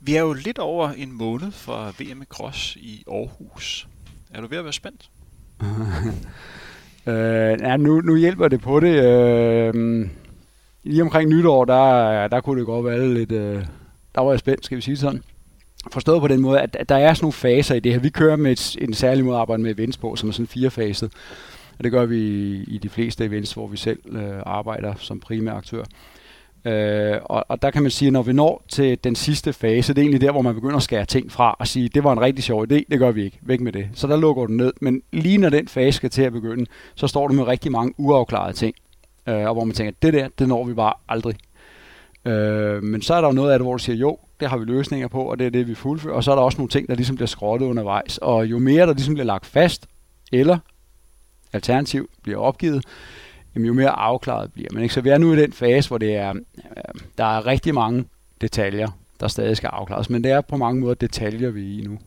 Vi 0.00 0.14
er 0.14 0.20
jo 0.20 0.32
lidt 0.32 0.58
over 0.58 0.88
en 0.88 1.12
måned 1.12 1.52
fra 1.52 1.92
VM 1.98 2.22
i 2.22 2.24
Cross 2.24 2.76
i 2.76 3.04
Aarhus. 3.10 3.88
Er 4.30 4.40
du 4.40 4.46
ved 4.46 4.58
at 4.58 4.64
være 4.64 4.72
spændt? 4.72 5.10
øh, 7.06 7.60
ja, 7.60 7.76
nu, 7.76 8.00
nu 8.00 8.16
hjælper 8.16 8.48
det 8.48 8.60
på 8.60 8.80
det. 8.80 9.04
Øh, 9.04 10.08
lige 10.82 11.02
omkring 11.02 11.30
nytår, 11.30 11.64
der, 11.64 12.28
der 12.28 12.40
kunne 12.40 12.58
det 12.58 12.66
godt 12.66 12.84
være 12.84 13.14
lidt... 13.14 13.32
Øh, 13.32 13.64
der 14.14 14.20
var 14.20 14.30
jeg 14.30 14.38
spændt, 14.38 14.64
skal 14.64 14.76
vi 14.76 14.82
sige 14.82 14.96
sådan. 14.96 15.22
Forstået 15.92 16.20
på 16.20 16.28
den 16.28 16.40
måde, 16.40 16.60
at, 16.60 16.76
at 16.76 16.88
der 16.88 16.96
er 16.96 17.14
sådan 17.14 17.24
nogle 17.24 17.32
faser 17.32 17.74
i 17.74 17.80
det 17.80 17.92
her. 17.92 18.00
Vi 18.00 18.10
kører 18.10 18.36
med 18.36 18.52
et, 18.52 18.76
en 18.80 18.94
særlig 18.94 19.24
måde 19.24 19.36
at 19.36 19.40
arbejde 19.40 19.62
med 19.62 19.74
events 19.74 19.96
på, 19.96 20.16
som 20.16 20.28
er 20.28 20.32
sådan 20.32 20.46
firefaset. 20.46 21.12
Og 21.78 21.84
det 21.84 21.92
gør 21.92 22.06
vi 22.06 22.18
i, 22.18 22.64
i 22.64 22.78
de 22.78 22.88
fleste 22.88 23.24
events, 23.24 23.52
hvor 23.52 23.66
vi 23.66 23.76
selv 23.76 24.16
øh, 24.16 24.42
arbejder 24.46 24.94
som 24.98 25.20
primær 25.20 25.52
aktør. 25.52 25.84
Øh, 26.64 27.18
og, 27.24 27.44
og 27.48 27.62
der 27.62 27.70
kan 27.70 27.82
man 27.82 27.90
sige, 27.90 28.06
at 28.06 28.12
når 28.12 28.22
vi 28.22 28.32
når 28.32 28.64
til 28.68 28.98
den 29.04 29.14
sidste 29.14 29.52
fase, 29.52 29.94
det 29.94 29.98
er 29.98 30.02
egentlig 30.02 30.20
der, 30.20 30.32
hvor 30.32 30.42
man 30.42 30.54
begynder 30.54 30.76
at 30.76 30.82
skære 30.82 31.04
ting 31.04 31.32
fra 31.32 31.56
og 31.58 31.68
sige, 31.68 31.88
det 31.88 32.04
var 32.04 32.12
en 32.12 32.20
rigtig 32.20 32.44
sjov 32.44 32.62
idé, 32.62 32.82
det 32.90 32.98
gør 32.98 33.10
vi 33.10 33.24
ikke, 33.24 33.38
væk 33.42 33.60
med 33.60 33.72
det. 33.72 33.88
Så 33.94 34.06
der 34.06 34.16
lukker 34.16 34.46
du 34.46 34.52
ned. 34.52 34.72
Men 34.80 35.02
lige 35.12 35.38
når 35.38 35.48
den 35.48 35.68
fase 35.68 35.96
skal 35.96 36.10
til 36.10 36.22
at 36.22 36.32
begynde, 36.32 36.66
så 36.94 37.06
står 37.06 37.28
du 37.28 37.34
med 37.34 37.44
rigtig 37.44 37.72
mange 37.72 37.94
uafklarede 37.98 38.52
ting. 38.52 38.74
Øh, 39.28 39.46
og 39.46 39.54
hvor 39.54 39.64
man 39.64 39.74
tænker, 39.74 39.92
det 40.02 40.12
der, 40.12 40.28
det 40.38 40.48
når 40.48 40.64
vi 40.64 40.74
bare 40.74 40.92
aldrig. 41.08 41.36
Øh, 42.24 42.82
men 42.82 43.02
så 43.02 43.14
er 43.14 43.20
der 43.20 43.28
jo 43.28 43.34
noget 43.34 43.52
af 43.52 43.58
det, 43.58 43.66
hvor 43.66 43.72
du 43.72 43.78
siger, 43.78 43.96
jo, 43.96 44.18
det 44.40 44.48
har 44.48 44.56
vi 44.56 44.64
løsninger 44.64 45.08
på, 45.08 45.22
og 45.22 45.38
det 45.38 45.46
er 45.46 45.50
det, 45.50 45.68
vi 45.68 45.74
fuldfører. 45.74 46.14
Og 46.14 46.24
så 46.24 46.30
er 46.30 46.34
der 46.34 46.42
også 46.42 46.58
nogle 46.58 46.70
ting, 46.70 46.88
der 46.88 46.94
ligesom 46.94 47.16
bliver 47.16 47.26
skrottet 47.26 47.66
undervejs. 47.66 48.18
Og 48.18 48.46
jo 48.46 48.58
mere 48.58 48.86
der 48.86 48.94
ligesom 48.94 49.14
bliver 49.14 49.26
lagt 49.26 49.46
fast, 49.46 49.86
eller 50.32 50.58
alternativ 51.52 52.10
bliver 52.22 52.38
opgivet, 52.38 52.84
jamen, 53.54 53.66
jo 53.66 53.72
mere 53.72 53.90
afklaret 53.90 54.52
bliver 54.52 54.68
man. 54.72 54.82
Ikke? 54.82 54.94
Så 54.94 55.00
vi 55.00 55.08
er 55.08 55.18
nu 55.18 55.32
i 55.32 55.36
den 55.36 55.52
fase, 55.52 55.88
hvor 55.88 55.98
det 55.98 56.14
er, 56.14 56.34
der 57.18 57.24
er 57.24 57.46
rigtig 57.46 57.74
mange 57.74 58.04
detaljer, 58.40 58.98
der 59.20 59.28
stadig 59.28 59.56
skal 59.56 59.68
afklares, 59.68 60.10
men 60.10 60.24
det 60.24 60.30
er 60.30 60.40
på 60.40 60.56
mange 60.56 60.80
måder 60.80 60.94
detaljer, 60.94 61.50
vi 61.50 61.60
er 61.60 61.78
i 61.78 61.86
nu. 61.86 61.98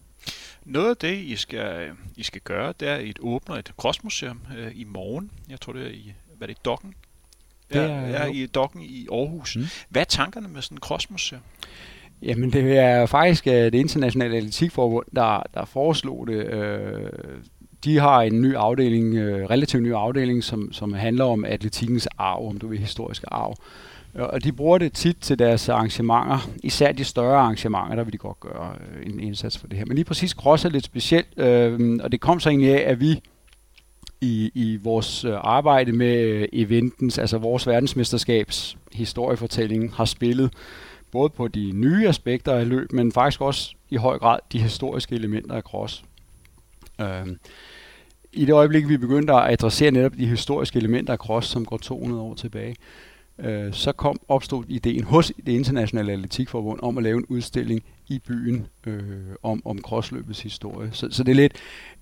Noget 0.65 0.89
af 0.89 0.97
det, 0.97 1.17
I 1.17 1.35
skal, 1.35 1.91
I 2.15 2.23
skal 2.23 2.41
gøre, 2.41 2.73
det 2.79 2.87
er, 2.87 2.95
at 2.95 3.03
I 3.03 3.13
åbner 3.19 3.55
et 3.55 3.71
crossmuseum 3.77 4.41
øh, 4.57 4.71
i 4.75 4.83
morgen. 4.83 5.31
Jeg 5.49 5.61
tror, 5.61 5.73
det 5.73 5.85
er 5.85 5.89
i, 5.89 6.13
hvad 6.37 6.47
er 6.49 6.53
det, 6.53 6.65
Dokken? 6.65 6.93
Det 7.73 7.81
er, 7.81 8.07
ja, 8.07 8.13
er 8.13 8.25
i 8.25 8.45
Dokken 8.45 8.81
i 8.81 9.07
Aarhus. 9.11 9.55
Mm. 9.55 9.63
Hvad 9.89 10.01
er 10.01 10.05
tankerne 10.05 10.47
med 10.47 10.61
sådan 10.61 10.77
et 10.77 10.83
crossmuseum? 10.83 11.41
Jamen, 12.21 12.53
det 12.53 12.77
er 12.77 13.05
faktisk 13.05 13.47
øh, 13.47 13.53
det 13.53 13.73
internationale 13.73 14.37
atletikforbund, 14.37 15.05
der, 15.15 15.43
der 15.53 15.65
foreslog 15.65 16.27
det 16.27 16.53
øh, 16.53 17.11
de 17.85 17.97
har 17.97 18.21
en 18.21 18.41
ny 18.41 18.55
afdeling, 18.55 19.15
øh, 19.15 19.49
relativt 19.49 19.83
ny 19.83 19.93
afdeling, 19.93 20.43
som, 20.43 20.73
som 20.73 20.93
handler 20.93 21.25
om 21.25 21.45
atletikkens 21.45 22.07
arv, 22.17 22.47
om 22.49 22.57
du 22.57 22.67
vil 22.67 22.79
historiske 22.79 23.33
arv. 23.33 23.55
Og 24.15 24.43
de 24.43 24.51
bruger 24.51 24.77
det 24.77 24.93
tit 24.93 25.17
til 25.21 25.39
deres 25.39 25.69
arrangementer, 25.69 26.49
især 26.63 26.91
de 26.91 27.03
større 27.03 27.37
arrangementer, 27.37 27.95
der 27.95 28.03
vil 28.03 28.13
de 28.13 28.17
godt 28.17 28.39
gøre 28.39 28.75
øh, 28.79 29.05
en 29.05 29.19
indsats 29.19 29.57
for 29.57 29.67
det 29.67 29.77
her. 29.77 29.85
Men 29.85 29.95
lige 29.95 30.05
præcis 30.05 30.31
cross 30.31 30.65
er 30.65 30.69
lidt 30.69 30.85
specielt, 30.85 31.39
øh, 31.39 31.99
og 32.03 32.11
det 32.11 32.21
kom 32.21 32.39
så 32.39 32.49
egentlig 32.49 32.75
af, 32.75 32.91
at 32.91 32.99
vi 32.99 33.21
i, 34.21 34.51
i 34.53 34.79
vores 34.83 35.25
øh, 35.25 35.33
arbejde 35.35 35.91
med 35.91 36.15
øh, 36.15 36.47
eventens, 36.53 37.17
altså 37.17 37.37
vores 37.37 37.67
verdensmesterskabs 37.67 38.77
historiefortælling, 38.93 39.93
har 39.93 40.05
spillet 40.05 40.53
både 41.11 41.29
på 41.29 41.47
de 41.47 41.71
nye 41.71 42.07
aspekter 42.07 42.53
af 42.53 42.69
løb, 42.69 42.91
men 42.91 43.11
faktisk 43.11 43.41
også 43.41 43.75
i 43.89 43.95
høj 43.95 44.17
grad 44.17 44.39
de 44.51 44.59
historiske 44.59 45.15
elementer 45.15 45.55
af 45.55 45.61
cross. 45.61 46.03
Øh, 47.01 47.27
i 48.35 48.45
det 48.45 48.53
øjeblik, 48.53 48.89
vi 48.89 48.97
begyndte 48.97 49.33
at 49.33 49.51
adressere 49.51 49.91
netop 49.91 50.13
de 50.17 50.27
historiske 50.27 50.77
elementer 50.77 51.13
af 51.13 51.19
cross, 51.19 51.47
som 51.47 51.65
går 51.65 51.77
200 51.77 52.21
år 52.21 52.33
tilbage, 52.33 52.75
øh, 53.39 53.73
så 53.73 53.91
kom 53.91 54.19
opstod 54.27 54.63
ideen 54.67 55.03
hos 55.03 55.31
det 55.45 55.51
internationale 55.51 56.11
atletikforbund 56.11 56.79
om 56.83 56.97
at 56.97 57.03
lave 57.03 57.17
en 57.17 57.25
udstilling 57.25 57.83
i 58.07 58.19
byen 58.19 58.67
øh, 58.87 59.03
om, 59.43 59.61
om 59.65 59.81
crossløbets 59.81 60.41
historie. 60.41 60.89
Så, 60.91 61.07
så 61.11 61.23
det 61.23 61.31
er 61.31 61.35
lidt, 61.35 61.53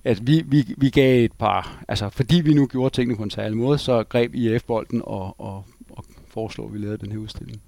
at 0.04 0.26
vi, 0.26 0.42
vi, 0.46 0.74
vi 0.76 0.90
gav 0.90 1.24
et 1.24 1.32
par, 1.32 1.84
altså 1.88 2.08
fordi 2.08 2.40
vi 2.40 2.54
nu 2.54 2.66
gjorde 2.66 2.94
tingene 2.94 3.16
på 3.16 3.22
en 3.22 3.30
særlig 3.30 3.56
måde, 3.56 3.78
så 3.78 4.04
greb 4.04 4.34
IF-bolden 4.34 5.02
og, 5.04 5.40
og, 5.40 5.64
og 5.90 6.04
foreslog, 6.28 6.66
at 6.66 6.72
vi 6.72 6.78
lavede 6.78 6.98
den 6.98 7.12
her 7.12 7.18
udstilling. 7.18 7.62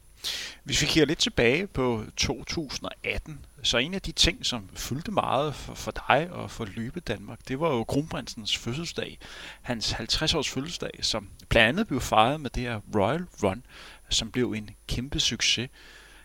Hvis 0.65 0.83
vi 0.83 0.87
kigger 0.87 1.07
lidt 1.07 1.19
tilbage 1.19 1.67
på 1.67 2.05
2018, 2.17 3.45
så 3.63 3.79
en 3.79 3.95
af 3.95 4.03
de 4.03 4.13
ting, 4.13 4.47
som 4.47 4.69
fyldte 4.75 5.11
meget 5.11 5.55
for, 5.55 5.75
for 5.75 5.91
dig 6.09 6.29
og 6.31 6.51
for 6.51 6.65
Løbe 6.65 7.01
Danmark, 7.01 7.39
det 7.49 7.61
var 7.61 7.69
jo 7.69 7.85
kronprinsens 7.85 8.57
fødselsdag. 8.57 9.19
Hans 9.63 9.93
50-års 9.93 10.49
fødselsdag, 10.49 10.91
som 11.01 11.29
blandt 11.49 11.69
andet 11.69 11.87
blev 11.87 12.01
fejret 12.01 12.41
med 12.41 12.51
det 12.51 12.63
her 12.63 12.81
Royal 12.95 13.25
Run, 13.43 13.63
som 14.09 14.31
blev 14.31 14.53
en 14.53 14.71
kæmpe 14.87 15.21
succes. 15.21 15.71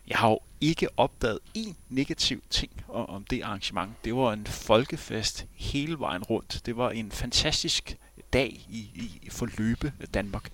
Jeg 0.07 0.17
har 0.17 0.29
jo 0.29 0.39
ikke 0.61 0.87
opdaget 0.97 1.39
én 1.57 1.73
negativ 1.89 2.43
ting 2.49 2.71
om 2.89 3.23
det 3.23 3.41
arrangement. 3.41 4.05
Det 4.05 4.15
var 4.15 4.33
en 4.33 4.47
folkefest 4.47 5.45
hele 5.53 5.99
vejen 5.99 6.23
rundt. 6.23 6.61
Det 6.65 6.77
var 6.77 6.89
en 6.89 7.11
fantastisk 7.11 7.97
dag 8.33 8.65
i, 8.69 8.79
i 9.23 9.29
for 9.31 9.47
Løbe 9.57 9.93
Danmark. 10.13 10.49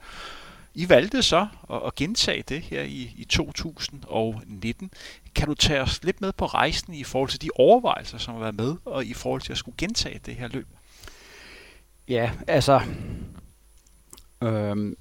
I 0.77 0.89
valgte 0.89 1.22
så 1.22 1.48
at, 1.69 1.81
at 1.86 1.96
gentage 1.96 2.43
det 2.50 2.62
her 2.62 2.81
i, 2.81 3.13
i 3.17 3.25
2019. 3.25 4.91
Kan 5.36 5.48
du 5.48 5.53
tage 5.53 5.81
os 5.81 6.03
lidt 6.03 6.22
med 6.22 6.34
på 6.34 6.46
rejsen 6.46 6.93
i 6.93 7.03
forhold 7.03 7.29
til 7.29 7.41
de 7.41 7.50
overvejelser, 7.55 8.17
som 8.17 8.34
har 8.34 8.41
været 8.41 8.55
med, 8.55 8.75
og 8.86 9.05
i 9.05 9.13
forhold 9.13 9.41
til 9.41 9.51
at 9.51 9.57
skulle 9.57 9.75
gentage 9.77 10.19
det 10.25 10.36
her 10.36 10.48
løb? 10.48 10.67
Ja, 12.07 12.31
altså... 12.48 12.81
Øhm, 14.43 14.96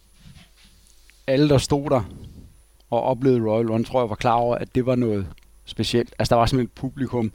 alle, 1.26 1.49
der 1.49 1.59
stod 1.59 1.90
der 1.90 2.02
og 2.90 3.02
oplevede 3.02 3.50
Royal 3.50 3.71
Run, 3.71 3.85
tror 3.85 4.00
jeg 4.00 4.11
var 4.11 4.16
klar 4.16 4.35
over, 4.35 4.56
at 4.56 4.75
det 4.75 4.87
var 4.87 4.95
noget 4.95 5.26
specielt. 5.64 6.14
Altså, 6.18 6.35
der 6.35 6.38
var 6.38 6.47
simpelthen 6.47 6.73
et 6.73 6.80
publikum, 6.80 7.33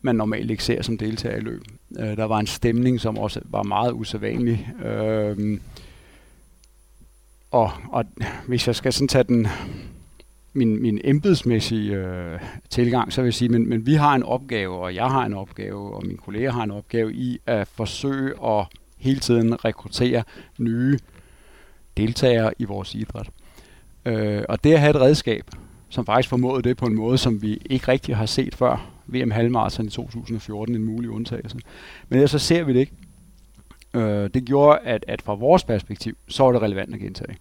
man 0.00 0.16
normalt 0.16 0.50
ikke 0.50 0.64
ser 0.64 0.82
som 0.82 0.98
deltager 0.98 1.36
i 1.36 1.40
løb. 1.40 1.62
Øh, 1.98 2.16
der 2.16 2.24
var 2.24 2.38
en 2.38 2.46
stemning, 2.46 3.00
som 3.00 3.18
også 3.18 3.40
var 3.44 3.62
meget 3.62 3.92
usædvanlig. 3.92 4.68
Øh, 4.84 5.60
og, 7.54 7.70
og 7.88 8.04
hvis 8.46 8.66
jeg 8.66 8.76
skal 8.76 8.92
sådan 8.92 9.08
tage 9.08 9.24
den, 9.24 9.46
min, 10.52 10.82
min 10.82 11.00
embedsmæssige 11.04 11.96
øh, 11.96 12.40
tilgang, 12.70 13.12
så 13.12 13.20
vil 13.20 13.26
jeg 13.26 13.34
sige, 13.34 13.48
men, 13.48 13.68
men 13.68 13.86
vi 13.86 13.94
har 13.94 14.14
en 14.14 14.22
opgave, 14.22 14.76
og 14.76 14.94
jeg 14.94 15.06
har 15.06 15.24
en 15.24 15.34
opgave, 15.34 15.94
og 15.94 16.06
mine 16.06 16.18
kolleger 16.18 16.52
har 16.52 16.62
en 16.62 16.70
opgave 16.70 17.14
i 17.14 17.38
at 17.46 17.68
forsøge 17.68 18.34
at 18.44 18.66
hele 18.98 19.20
tiden 19.20 19.64
rekruttere 19.64 20.22
nye 20.58 20.98
deltagere 21.96 22.52
i 22.58 22.64
vores 22.64 22.94
idræt. 22.94 23.30
Øh, 24.04 24.42
og 24.48 24.64
det 24.64 24.72
at 24.72 24.80
have 24.80 24.90
et 24.90 25.00
redskab, 25.00 25.50
som 25.88 26.06
faktisk 26.06 26.28
formåede 26.28 26.62
det 26.62 26.76
på 26.76 26.86
en 26.86 26.94
måde, 26.94 27.18
som 27.18 27.42
vi 27.42 27.62
ikke 27.70 27.88
rigtig 27.88 28.16
har 28.16 28.26
set 28.26 28.54
før, 28.54 28.90
VM 29.06 29.30
halvmarathon 29.30 29.86
i 29.86 29.90
2014, 29.90 30.74
en 30.74 30.84
mulig 30.84 31.10
undtagelse. 31.10 31.58
Men 32.08 32.16
ellers 32.16 32.30
så 32.30 32.38
ser 32.38 32.64
vi 32.64 32.72
det 32.72 32.80
ikke. 32.80 32.92
Øh, 33.94 34.30
det 34.34 34.44
gjorde, 34.44 34.78
at, 34.78 35.04
at 35.08 35.22
fra 35.22 35.34
vores 35.34 35.64
perspektiv, 35.64 36.16
så 36.28 36.44
var 36.44 36.52
det 36.52 36.62
relevant 36.62 36.94
at 36.94 37.00
gentage. 37.00 37.36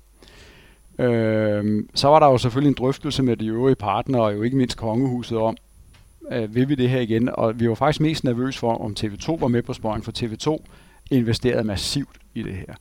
Øh, 1.00 1.83
så 1.95 2.07
var 2.07 2.19
der 2.19 2.27
jo 2.27 2.38
selvfølgelig 2.38 2.69
en 2.69 2.75
drøftelse 2.77 3.24
med 3.24 3.38
de 3.38 3.48
øvrige 3.48 3.75
partnere, 3.75 4.22
og 4.22 4.33
jo 4.33 4.41
ikke 4.41 4.57
mindst 4.57 4.77
kongehuset 4.77 5.38
om, 5.38 5.57
øh, 6.31 6.55
vil 6.55 6.69
vi 6.69 6.75
det 6.75 6.89
her 6.89 7.00
igen? 7.00 7.29
Og 7.33 7.60
vi 7.60 7.69
var 7.69 7.75
faktisk 7.75 8.01
mest 8.01 8.24
nervøse 8.24 8.60
for, 8.60 8.77
om 8.77 8.95
TV2 9.00 9.39
var 9.39 9.48
med 9.48 9.62
på 9.62 9.74
spøjen, 9.74 10.03
for 10.03 10.12
TV2 10.17 10.65
investerede 11.12 11.63
massivt 11.63 12.17
i 12.33 12.43
det 12.43 12.53
her. 12.53 12.75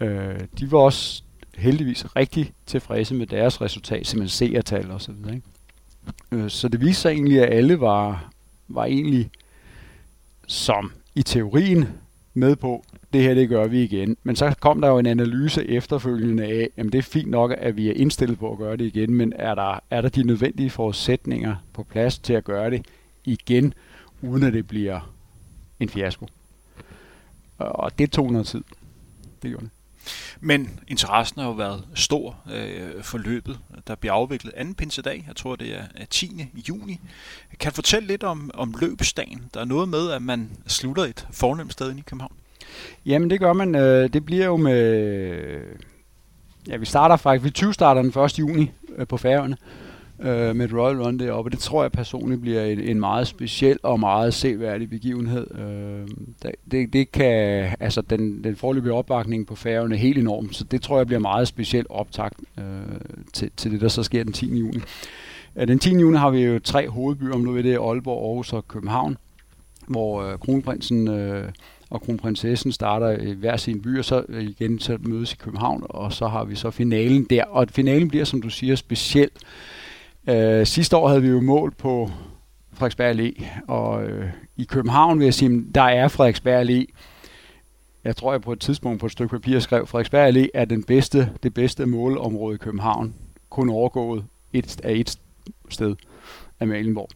Øh, 0.00 0.40
de 0.58 0.72
var 0.72 0.78
også 0.78 1.22
heldigvis 1.54 2.16
rigtig 2.16 2.52
tilfredse 2.66 3.14
med 3.14 3.26
deres 3.26 3.60
resultat, 3.60 4.06
som 4.06 4.10
simpelthen 4.10 4.48
seertal 4.48 4.90
og 4.90 5.00
så 5.00 5.12
videre. 5.12 5.34
Ikke? 5.34 5.46
Øh, 6.32 6.50
så 6.50 6.68
det 6.68 6.80
viste 6.80 7.02
sig 7.02 7.10
egentlig, 7.10 7.42
at 7.42 7.52
alle 7.52 7.80
var, 7.80 8.30
var 8.68 8.84
egentlig 8.84 9.30
som 10.46 10.92
i 11.14 11.22
teorien 11.22 11.88
med 12.34 12.56
på, 12.56 12.84
det 13.14 13.22
her 13.22 13.34
det 13.34 13.48
gør 13.48 13.66
vi 13.66 13.82
igen. 13.82 14.16
Men 14.22 14.36
så 14.36 14.54
kom 14.60 14.80
der 14.80 14.88
jo 14.88 14.98
en 14.98 15.06
analyse 15.06 15.68
efterfølgende 15.68 16.44
af, 16.44 16.70
at 16.76 16.84
det 16.84 16.94
er 16.94 17.02
fint 17.02 17.30
nok, 17.30 17.54
at 17.58 17.76
vi 17.76 17.88
er 17.88 17.92
indstillet 17.92 18.38
på 18.38 18.52
at 18.52 18.58
gøre 18.58 18.76
det 18.76 18.84
igen, 18.84 19.14
men 19.14 19.32
er 19.36 19.54
der, 19.54 19.80
er 19.90 20.00
der 20.00 20.08
de 20.08 20.22
nødvendige 20.22 20.70
forudsætninger 20.70 21.56
på 21.72 21.82
plads 21.82 22.18
til 22.18 22.32
at 22.32 22.44
gøre 22.44 22.70
det 22.70 22.86
igen, 23.24 23.74
uden 24.22 24.42
at 24.42 24.52
det 24.52 24.66
bliver 24.66 25.12
en 25.80 25.88
fiasko? 25.88 26.26
Og 27.58 27.98
det 27.98 28.12
tog 28.12 28.32
noget 28.32 28.46
tid. 28.46 28.64
Det 29.42 29.50
gjorde 29.50 29.64
det. 29.64 29.70
Men 30.40 30.80
interessen 30.88 31.40
har 31.40 31.48
jo 31.48 31.54
været 31.54 31.84
stor 31.94 32.36
øh, 32.52 33.02
for 33.02 33.18
løbet. 33.18 33.58
Der 33.86 33.94
bliver 33.94 34.12
afviklet 34.12 34.52
anden 34.56 34.74
pinsedag, 34.74 35.24
jeg 35.26 35.36
tror 35.36 35.56
det 35.56 35.74
er 35.74 36.04
10. 36.10 36.46
juni. 36.68 37.00
Kan 37.60 37.70
du 37.70 37.74
fortælle 37.74 38.08
lidt 38.08 38.22
om, 38.22 38.50
om 38.54 38.74
løbsdagen? 38.80 39.50
Der 39.54 39.60
er 39.60 39.64
noget 39.64 39.88
med, 39.88 40.10
at 40.10 40.22
man 40.22 40.50
slutter 40.66 41.04
et 41.04 41.26
fornemt 41.30 41.72
sted 41.72 41.96
i 41.96 42.00
København. 42.00 42.36
Jamen 43.06 43.30
det 43.30 43.40
gør 43.40 43.52
man. 43.52 43.74
Øh, 43.74 44.12
det 44.12 44.24
bliver 44.24 44.46
jo 44.46 44.56
med... 44.56 45.60
Ja, 46.68 46.76
vi 46.76 46.86
starter 46.86 47.16
faktisk... 47.16 47.44
Vi 47.44 47.50
20 47.50 47.74
starter 47.74 48.02
den 48.02 48.22
1. 48.24 48.38
juni 48.38 48.70
øh, 48.96 49.06
på 49.06 49.16
Færøerne 49.16 49.56
øh, 50.20 50.56
med 50.56 50.64
et 50.64 50.74
Royal 50.74 51.02
Run 51.02 51.18
deroppe. 51.18 51.50
Det 51.50 51.58
tror 51.58 51.82
jeg 51.82 51.92
personligt 51.92 52.40
bliver 52.40 52.64
en, 52.64 52.80
en 52.80 53.00
meget 53.00 53.26
speciel 53.26 53.78
og 53.82 54.00
meget 54.00 54.34
seværdig 54.34 54.90
begivenhed. 54.90 55.46
Øh, 55.58 56.08
det, 56.70 56.92
det 56.92 57.12
kan, 57.12 57.68
altså 57.80 58.00
den, 58.00 58.44
den 58.44 58.56
forløbige 58.56 58.92
opbakning 58.92 59.46
på 59.46 59.54
færgerne 59.54 59.94
er 59.94 59.98
helt 59.98 60.18
enorm, 60.18 60.52
så 60.52 60.64
det 60.64 60.82
tror 60.82 60.96
jeg 60.96 61.06
bliver 61.06 61.20
meget 61.20 61.48
specielt 61.48 61.86
optakt 61.90 62.40
øh, 62.58 62.64
til, 63.32 63.50
til 63.56 63.70
det, 63.70 63.80
der 63.80 63.88
så 63.88 64.02
sker 64.02 64.24
den 64.24 64.32
10. 64.32 64.58
juni. 64.58 64.80
Den 65.56 65.78
10. 65.78 65.90
juni 65.98 66.16
har 66.16 66.30
vi 66.30 66.40
jo 66.40 66.58
tre 66.58 66.88
hovedbyer, 66.88 67.34
om 67.34 67.40
nu 67.40 67.52
ved 67.52 67.62
det 67.62 67.74
er 67.74 67.88
Aalborg, 67.88 68.26
Aarhus 68.26 68.52
og 68.52 68.68
København, 68.68 69.16
hvor 69.86 70.22
øh, 70.22 70.38
kronprinsen 70.38 71.08
øh, 71.08 71.48
og 71.94 72.00
kronprinsessen 72.02 72.72
starter 72.72 73.10
i 73.10 73.32
hver 73.32 73.56
sin 73.56 73.82
by, 73.82 73.98
og 73.98 74.04
så 74.04 74.24
øh, 74.28 74.44
igen 74.44 74.78
så 74.78 74.98
mødes 75.00 75.32
i 75.32 75.36
København, 75.36 75.86
og 75.88 76.12
så 76.12 76.28
har 76.28 76.44
vi 76.44 76.54
så 76.54 76.70
finalen 76.70 77.24
der. 77.24 77.44
Og 77.44 77.66
finalen 77.70 78.08
bliver, 78.08 78.24
som 78.24 78.42
du 78.42 78.50
siger, 78.50 78.76
speciel. 78.76 79.30
Øh, 80.28 80.66
sidste 80.66 80.96
år 80.96 81.08
havde 81.08 81.22
vi 81.22 81.28
jo 81.28 81.40
mål 81.40 81.74
på 81.74 82.10
Frederiksberg 82.72 83.16
Allé, 83.16 83.44
og 83.68 84.04
øh, 84.04 84.30
i 84.56 84.64
København 84.64 85.18
vil 85.18 85.24
jeg 85.24 85.34
sige, 85.34 85.64
der 85.74 85.82
er 85.82 86.08
Frederiksberg 86.08 86.68
Allé. 86.68 86.84
Jeg 88.04 88.16
tror, 88.16 88.32
jeg 88.32 88.42
på 88.42 88.52
et 88.52 88.60
tidspunkt 88.60 89.00
på 89.00 89.06
et 89.06 89.12
stykke 89.12 89.30
papir 89.30 89.58
skrev, 89.58 89.86
Frederiksberg 89.86 90.36
Allé 90.36 90.46
er 90.54 90.64
den 90.64 90.82
bedste, 90.82 91.30
det 91.42 91.54
bedste 91.54 91.86
målområde 91.86 92.54
i 92.54 92.58
København, 92.58 93.14
kun 93.50 93.70
overgået 93.70 94.24
et, 94.52 94.80
af 94.84 94.92
et 94.92 95.18
sted 95.68 95.96
af 96.60 96.66
Malenborg. 96.66 97.08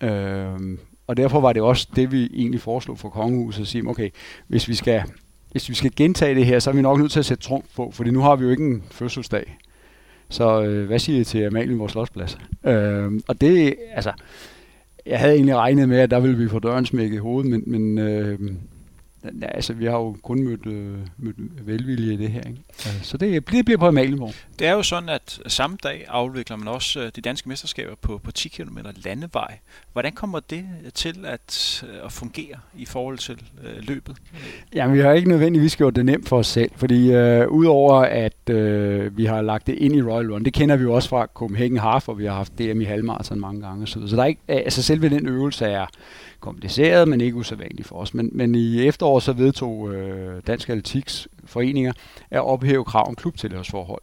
Øh, 0.00 0.78
og 1.12 1.16
derfor 1.16 1.40
var 1.40 1.52
det 1.52 1.62
også 1.62 1.88
det, 1.96 2.12
vi 2.12 2.30
egentlig 2.34 2.60
foreslog 2.60 2.98
for 2.98 3.08
kongehuset, 3.08 3.62
at 3.62 3.68
sige, 3.68 3.88
okay, 3.88 4.10
hvis 4.48 4.68
vi 4.68 4.74
skal, 4.74 5.02
hvis 5.50 5.68
vi 5.68 5.74
skal 5.74 5.92
gentage 5.96 6.34
det 6.34 6.46
her, 6.46 6.58
så 6.58 6.70
er 6.70 6.74
vi 6.74 6.82
nok 6.82 6.98
nødt 6.98 7.12
til 7.12 7.18
at 7.18 7.24
sætte 7.24 7.42
trumf 7.42 7.64
på, 7.76 7.90
fordi 7.92 8.10
nu 8.10 8.20
har 8.20 8.36
vi 8.36 8.44
jo 8.44 8.50
ikke 8.50 8.64
en 8.64 8.82
fødselsdag. 8.90 9.58
Så 10.28 10.62
øh, 10.62 10.86
hvad 10.86 10.98
siger 10.98 11.20
I 11.20 11.24
til 11.24 11.38
Amalien, 11.38 11.78
vores 11.78 11.92
slottsplads? 11.92 12.38
Øh, 12.66 13.12
og 13.28 13.40
det, 13.40 13.74
altså, 13.94 14.12
jeg 15.06 15.18
havde 15.18 15.34
egentlig 15.34 15.56
regnet 15.56 15.88
med, 15.88 15.98
at 15.98 16.10
der 16.10 16.20
ville 16.20 16.38
vi 16.38 16.48
få 16.48 16.58
døren 16.58 16.86
smækket 16.86 17.16
i 17.16 17.18
hovedet, 17.18 17.50
men, 17.50 17.62
men 17.66 17.98
øh, 17.98 18.38
Ja, 19.24 19.46
altså, 19.46 19.72
vi 19.72 19.84
har 19.84 19.92
jo 19.92 20.16
kun 20.22 20.42
mødt, 20.42 20.66
øh, 20.66 20.98
mødt 21.16 21.66
velvilje 21.66 22.14
i 22.14 22.16
det 22.16 22.30
her. 22.30 22.40
Ikke? 22.40 22.60
Så 23.02 23.16
det, 23.16 23.50
det 23.52 23.64
bliver 23.64 23.78
på 23.78 23.86
Amalienborg. 23.86 24.34
Det 24.58 24.66
er 24.66 24.72
jo 24.72 24.82
sådan, 24.82 25.08
at 25.08 25.40
samme 25.46 25.76
dag 25.82 26.04
afvikler 26.08 26.56
man 26.56 26.68
også 26.68 27.00
øh, 27.00 27.10
de 27.16 27.20
danske 27.20 27.48
mesterskaber 27.48 27.94
på, 28.00 28.20
på 28.24 28.32
10 28.32 28.48
km 28.48 28.78
landevej. 29.04 29.58
Hvordan 29.92 30.12
kommer 30.12 30.40
det 30.40 30.66
til 30.94 31.24
at, 31.26 31.84
øh, 31.88 32.04
at 32.04 32.12
fungere 32.12 32.56
i 32.76 32.84
forhold 32.84 33.18
til 33.18 33.42
øh, 33.64 33.88
løbet? 33.88 34.16
Jamen, 34.74 34.96
vi 34.96 35.00
har 35.00 35.12
ikke 35.12 35.28
nødvendigvis 35.28 35.76
gjort 35.76 35.96
det 35.96 36.04
nemt 36.04 36.28
for 36.28 36.38
os 36.38 36.46
selv, 36.46 36.70
fordi 36.76 37.12
øh, 37.12 37.48
udover 37.48 38.00
at 38.00 38.50
øh, 38.50 39.16
vi 39.16 39.24
har 39.24 39.42
lagt 39.42 39.66
det 39.66 39.74
ind 39.74 39.96
i 39.96 40.02
Royal 40.02 40.32
Run, 40.32 40.44
det 40.44 40.52
kender 40.52 40.76
vi 40.76 40.82
jo 40.82 40.94
også 40.94 41.08
fra 41.08 41.26
Copenhagen 41.34 41.78
Half, 41.78 42.08
og 42.08 42.18
vi 42.18 42.24
har 42.24 42.34
haft 42.34 42.58
DM 42.58 42.80
i 42.80 42.84
halvmarathon 42.84 43.40
mange 43.40 43.62
gange. 43.62 43.86
Så, 43.86 44.08
så 44.08 44.16
der 44.16 44.22
er 44.22 44.26
ikke, 44.26 44.40
altså 44.48 44.82
selve 44.82 45.08
den 45.08 45.28
øvelse 45.28 45.64
er 45.64 45.86
kompliceret, 46.42 47.08
men 47.08 47.20
ikke 47.20 47.36
usædvanligt 47.36 47.88
for 47.88 47.96
os. 47.96 48.14
Men, 48.14 48.30
men 48.32 48.54
i 48.54 48.86
efteråret 48.86 49.22
så 49.22 49.32
vedtog 49.32 49.94
øh, 49.94 50.42
Dansk 50.46 50.68
Atletiks 50.68 51.28
foreninger 51.44 51.92
at 52.30 52.40
ophæve 52.40 52.84
krav 52.84 53.08
om 53.08 53.14
klubtilhørsforhold 53.14 54.02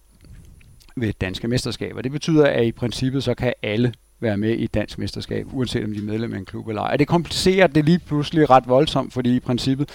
ved 0.95 1.13
danske 1.21 1.47
mesterskaber. 1.47 2.01
Det 2.01 2.11
betyder, 2.11 2.45
at 2.45 2.65
i 2.65 2.71
princippet 2.71 3.23
så 3.23 3.33
kan 3.33 3.53
alle 3.63 3.93
være 4.19 4.37
med 4.37 4.49
i 4.49 4.63
et 4.63 4.73
dansk 4.73 4.97
mesterskab, 4.97 5.47
uanset 5.53 5.83
om 5.83 5.93
de 5.93 5.99
er 5.99 6.03
medlem 6.03 6.33
af 6.33 6.37
en 6.37 6.45
klub 6.45 6.67
eller 6.67 6.81
ej. 6.81 6.97
Det 6.97 7.07
komplicerer 7.07 7.67
det 7.67 7.85
lige 7.85 7.99
pludselig 7.99 8.49
ret 8.49 8.67
voldsomt, 8.67 9.13
fordi 9.13 9.35
i 9.35 9.39
princippet, 9.39 9.89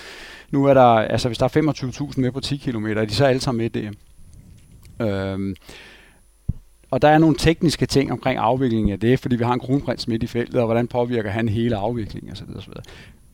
nu 0.50 0.64
er 0.64 0.74
der, 0.74 0.82
altså 0.84 1.28
hvis 1.28 1.38
der 1.38 1.44
er 1.44 2.08
25.000 2.10 2.20
med 2.20 2.32
på 2.32 2.40
10 2.40 2.56
km, 2.56 2.86
er 2.86 3.04
de 3.04 3.14
så 3.14 3.24
alle 3.24 3.40
sammen 3.40 3.58
med 3.58 3.76
i 3.76 3.80
det. 3.80 3.96
Øhm, 5.06 5.56
og 6.94 7.02
der 7.02 7.08
er 7.08 7.18
nogle 7.18 7.36
tekniske 7.36 7.86
ting 7.86 8.12
omkring 8.12 8.38
afviklingen 8.38 8.92
af 8.92 9.00
det, 9.00 9.20
fordi 9.20 9.36
vi 9.36 9.44
har 9.44 9.52
en 9.52 9.60
kronprins 9.60 10.08
midt 10.08 10.22
i 10.22 10.26
feltet, 10.26 10.60
og 10.60 10.66
hvordan 10.66 10.88
påvirker 10.88 11.30
han 11.30 11.48
hele 11.48 11.76
afviklingen 11.76 12.32
osv. 12.32 12.46
osv. 12.56 12.72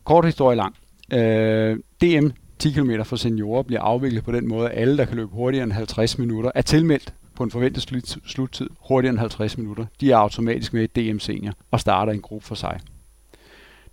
Kort 0.05 0.25
historie 0.25 0.57
lang. 0.57 0.77
Øh, 1.13 1.79
DM 2.01 2.29
10 2.59 2.71
km 2.71 2.91
for 3.05 3.17
seniorer 3.17 3.63
bliver 3.63 3.81
afviklet 3.81 4.25
på 4.25 4.33
den 4.33 4.49
måde, 4.49 4.71
at 4.71 4.81
alle, 4.81 4.97
der 4.97 5.05
kan 5.05 5.17
løbe 5.17 5.31
hurtigere 5.33 5.65
end 5.65 5.73
50 5.73 6.19
minutter, 6.19 6.51
er 6.55 6.63
tilmeldt 6.63 7.15
på 7.35 7.43
en 7.45 7.51
forventet 7.51 7.83
slut, 7.83 8.19
sluttid 8.27 8.71
hurtigere 8.81 9.11
end 9.11 9.19
50 9.19 9.59
minutter. 9.59 9.87
De 10.01 10.13
er 10.13 10.17
automatisk 10.17 10.73
med 10.73 10.97
i 10.97 11.11
DM 11.11 11.19
senior 11.19 11.53
og 11.71 11.81
starter 11.81 12.13
en 12.13 12.21
gruppe 12.21 12.47
for 12.47 12.55
sig. 12.55 12.81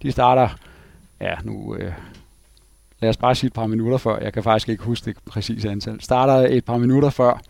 De 0.02 0.12
starter, 0.12 0.50
ja 1.22 1.34
nu, 1.44 1.76
øh, 1.76 1.94
lad 3.00 3.10
os 3.10 3.18
bare 3.18 3.36
sige 3.36 3.48
et 3.48 3.54
par 3.54 3.68
minutter 3.68 3.98
før, 3.98 4.20
jeg 4.20 4.34
kan 4.34 4.44
faktisk 4.44 4.70
ikke 4.70 4.84
huske 4.84 5.06
det 5.06 5.18
præcise 5.26 5.70
antal, 5.70 6.02
starter 6.02 6.34
et 6.34 6.66
par 6.66 6.78
minutter 6.78 7.10
før 7.10 7.42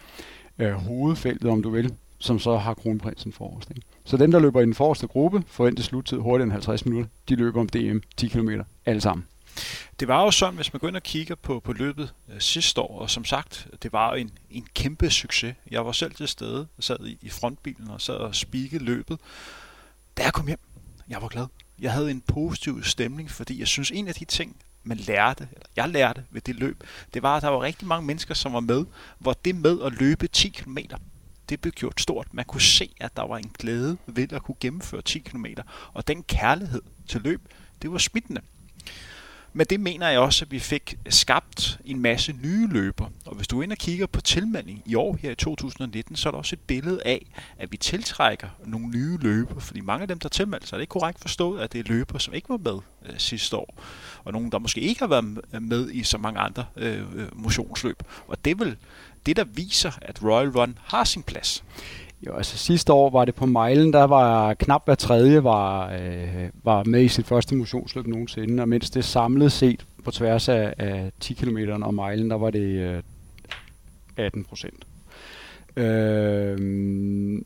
øh, 0.60 0.72
hovedfeltet, 0.72 1.52
om 1.52 1.64
du 1.64 1.70
vil, 1.70 1.94
som 2.20 2.40
så 2.40 2.58
har 2.58 2.74
kronprinsen 2.74 3.34
forrest. 3.34 3.70
Ikke? 3.70 3.82
Så 4.06 4.18
dem, 4.18 4.32
der 4.32 4.40
løber 4.40 4.60
i 4.62 4.66
den 4.66 4.74
forreste 4.74 5.08
gruppe, 5.08 5.44
forventer 5.48 5.84
sluttid 5.84 6.18
hurtigere 6.18 6.44
end 6.44 6.52
50 6.52 6.86
minutter, 6.86 7.12
de 7.30 7.36
løber 7.36 7.60
om 7.60 7.70
DM 7.70 7.98
10 8.18 8.28
km 8.28 8.50
alle 8.86 9.02
sammen. 9.02 9.26
Det 10.00 10.08
var 10.08 10.24
jo 10.24 10.32
sådan, 10.32 10.56
hvis 10.56 10.74
man 10.74 10.80
går 10.80 10.88
ind 10.88 10.96
og 10.96 11.04
kigger 11.04 11.36
på, 11.36 11.60
på 11.60 11.74
løbet 11.74 12.14
øh, 12.30 12.40
sidste 12.40 12.82
år, 12.82 13.00
og 13.00 13.10
som 13.10 13.26
sagt, 13.26 13.68
det 13.84 13.94
var 13.94 14.14
en, 14.14 14.32
en 14.52 14.68
kæmpe 14.74 15.10
succes. 15.10 15.56
Jeg 15.72 15.86
var 15.86 15.92
selv 15.92 16.16
til 16.16 16.28
stede, 16.28 16.68
sad 16.80 17.06
i, 17.06 17.18
i 17.22 17.30
frontbilen 17.30 17.90
og 17.90 18.02
sad 18.02 18.16
og 18.16 18.36
spikede 18.36 18.84
løbet. 18.84 19.20
Da 20.18 20.24
jeg 20.24 20.34
kom 20.34 20.48
hjem, 20.48 20.60
jeg 21.10 21.22
var 21.22 21.28
glad. 21.28 21.46
Jeg 21.80 21.92
havde 21.92 22.12
en 22.12 22.22
positiv 22.22 22.84
stemning, 22.84 23.32
fordi 23.32 23.60
jeg 23.60 23.68
synes, 23.68 23.92
en 23.92 24.08
af 24.08 24.14
de 24.14 24.26
ting, 24.26 24.56
man 24.84 24.98
lærte, 24.98 25.48
eller 25.54 25.68
jeg 25.76 25.90
lærte 25.90 26.24
ved 26.32 26.42
det 26.42 26.56
løb, 26.56 26.84
det 27.14 27.24
var, 27.24 27.38
at 27.38 27.44
der 27.44 27.50
var 27.50 27.62
rigtig 27.62 27.88
mange 27.88 28.08
mennesker, 28.08 28.34
som 28.34 28.54
var 28.54 28.60
med, 28.60 28.86
hvor 29.20 29.34
det 29.34 29.56
med 29.56 29.82
at 29.86 29.94
løbe 29.94 30.28
10 30.28 30.50
km, 30.50 30.78
det 31.50 31.62
blev 31.62 31.72
gjort 31.72 32.02
stort. 32.02 32.34
Man 32.34 32.46
kunne 32.46 32.62
se, 32.62 32.94
at 33.00 33.18
der 33.18 33.28
var 33.28 33.38
en 33.38 33.52
glæde 33.60 33.98
ved 34.06 34.34
at 34.34 34.44
kunne 34.44 34.56
gennemføre 34.60 35.02
10 35.02 35.20
km, 35.20 35.46
og 35.94 36.08
den 36.08 36.24
kærlighed 36.24 36.82
til 37.08 37.22
løb, 37.22 37.42
det 37.82 37.92
var 37.92 37.98
smittende. 37.98 38.42
Men 39.58 39.66
det 39.66 39.80
mener 39.80 40.10
jeg 40.10 40.20
også, 40.20 40.46
at 40.46 40.52
vi 40.52 40.60
fik 40.60 40.98
skabt 41.10 41.80
en 41.86 42.02
masse 42.02 42.34
nye 42.44 42.68
løber. 42.68 43.06
Og 43.26 43.36
hvis 43.36 43.48
du 43.48 43.62
ind 43.62 43.72
og 43.72 43.78
kigger 43.78 44.06
på 44.06 44.22
tilmelding 44.22 44.82
i 44.86 44.96
år 44.96 45.18
her 45.22 45.32
i 45.32 45.36
2019, 45.36 46.16
så 46.16 46.30
er 46.30 46.32
der 46.32 46.38
også 46.38 46.56
et 46.56 46.60
billede 46.60 47.02
af, 47.06 47.26
at 47.58 47.72
vi 47.72 47.78
tiltrækker 47.78 48.48
nogle 48.66 48.88
nye 48.88 49.18
løber. 49.18 49.60
Fordi 49.60 49.82
mange 49.82 50.02
af 50.02 50.08
dem, 50.08 50.20
der 50.20 50.30
tilmelder 50.30 50.66
sig, 50.66 50.76
er 50.76 50.78
det 50.78 50.84
ikke 50.84 50.92
korrekt 50.92 51.20
forstået, 51.20 51.62
at 51.62 51.74
det 51.74 51.80
er 51.80 51.84
løber, 51.84 52.18
som 52.18 52.34
ikke 52.34 52.50
var 52.50 52.58
med 52.58 52.80
øh, 53.06 53.18
sidste 53.18 53.58
år. 53.58 53.80
Og 54.24 54.34
nogle, 54.34 54.52
der 54.52 54.60
måske 54.60 54.82
ikke 54.82 55.00
har 55.00 55.08
været 55.08 55.62
med 55.62 55.92
i 55.92 56.04
så 56.04 56.18
mange 56.18 56.40
andre 56.40 56.66
øh, 56.76 57.02
øh 57.16 57.28
motionsløb. 57.34 58.04
Og 58.28 58.46
det 58.46 58.52
er 58.52 58.56
vel 58.56 58.78
det, 59.26 59.36
der 59.36 59.44
viser, 59.44 59.92
at 60.02 60.24
Royal 60.24 60.50
Run 60.50 60.78
har 60.84 61.04
sin 61.04 61.24
plads. 61.24 61.64
Jo, 62.26 62.36
altså 62.36 62.58
sidste 62.58 62.94
år 62.94 63.10
var 63.10 63.26
det 63.26 63.36
på 63.36 63.46
Mejlen, 63.46 63.94
der 63.94 64.04
var 64.04 64.54
knap 64.54 64.86
hver 64.86 64.96
tredje 64.96 65.44
var, 65.44 65.92
øh, 65.92 66.50
var 66.64 66.84
med 66.84 67.04
i 67.04 67.08
sit 67.08 67.28
første 67.28 67.56
motionsløb 67.56 68.08
nogensinde, 68.08 68.64
og 68.64 68.70
mens 68.70 68.90
det 68.90 69.06
samlet 69.06 69.52
set 69.52 69.86
på 70.04 70.12
tværs 70.12 70.50
af, 70.50 70.74
af 70.78 71.12
10 71.20 71.34
km 71.34 71.58
og 71.82 71.94
Mejlen, 71.94 72.30
der 72.30 72.38
var 72.38 72.50
det 72.50 72.60
øh, 72.60 73.04
18 74.18 74.44
procent. 74.44 74.88
Øh, 75.76 77.42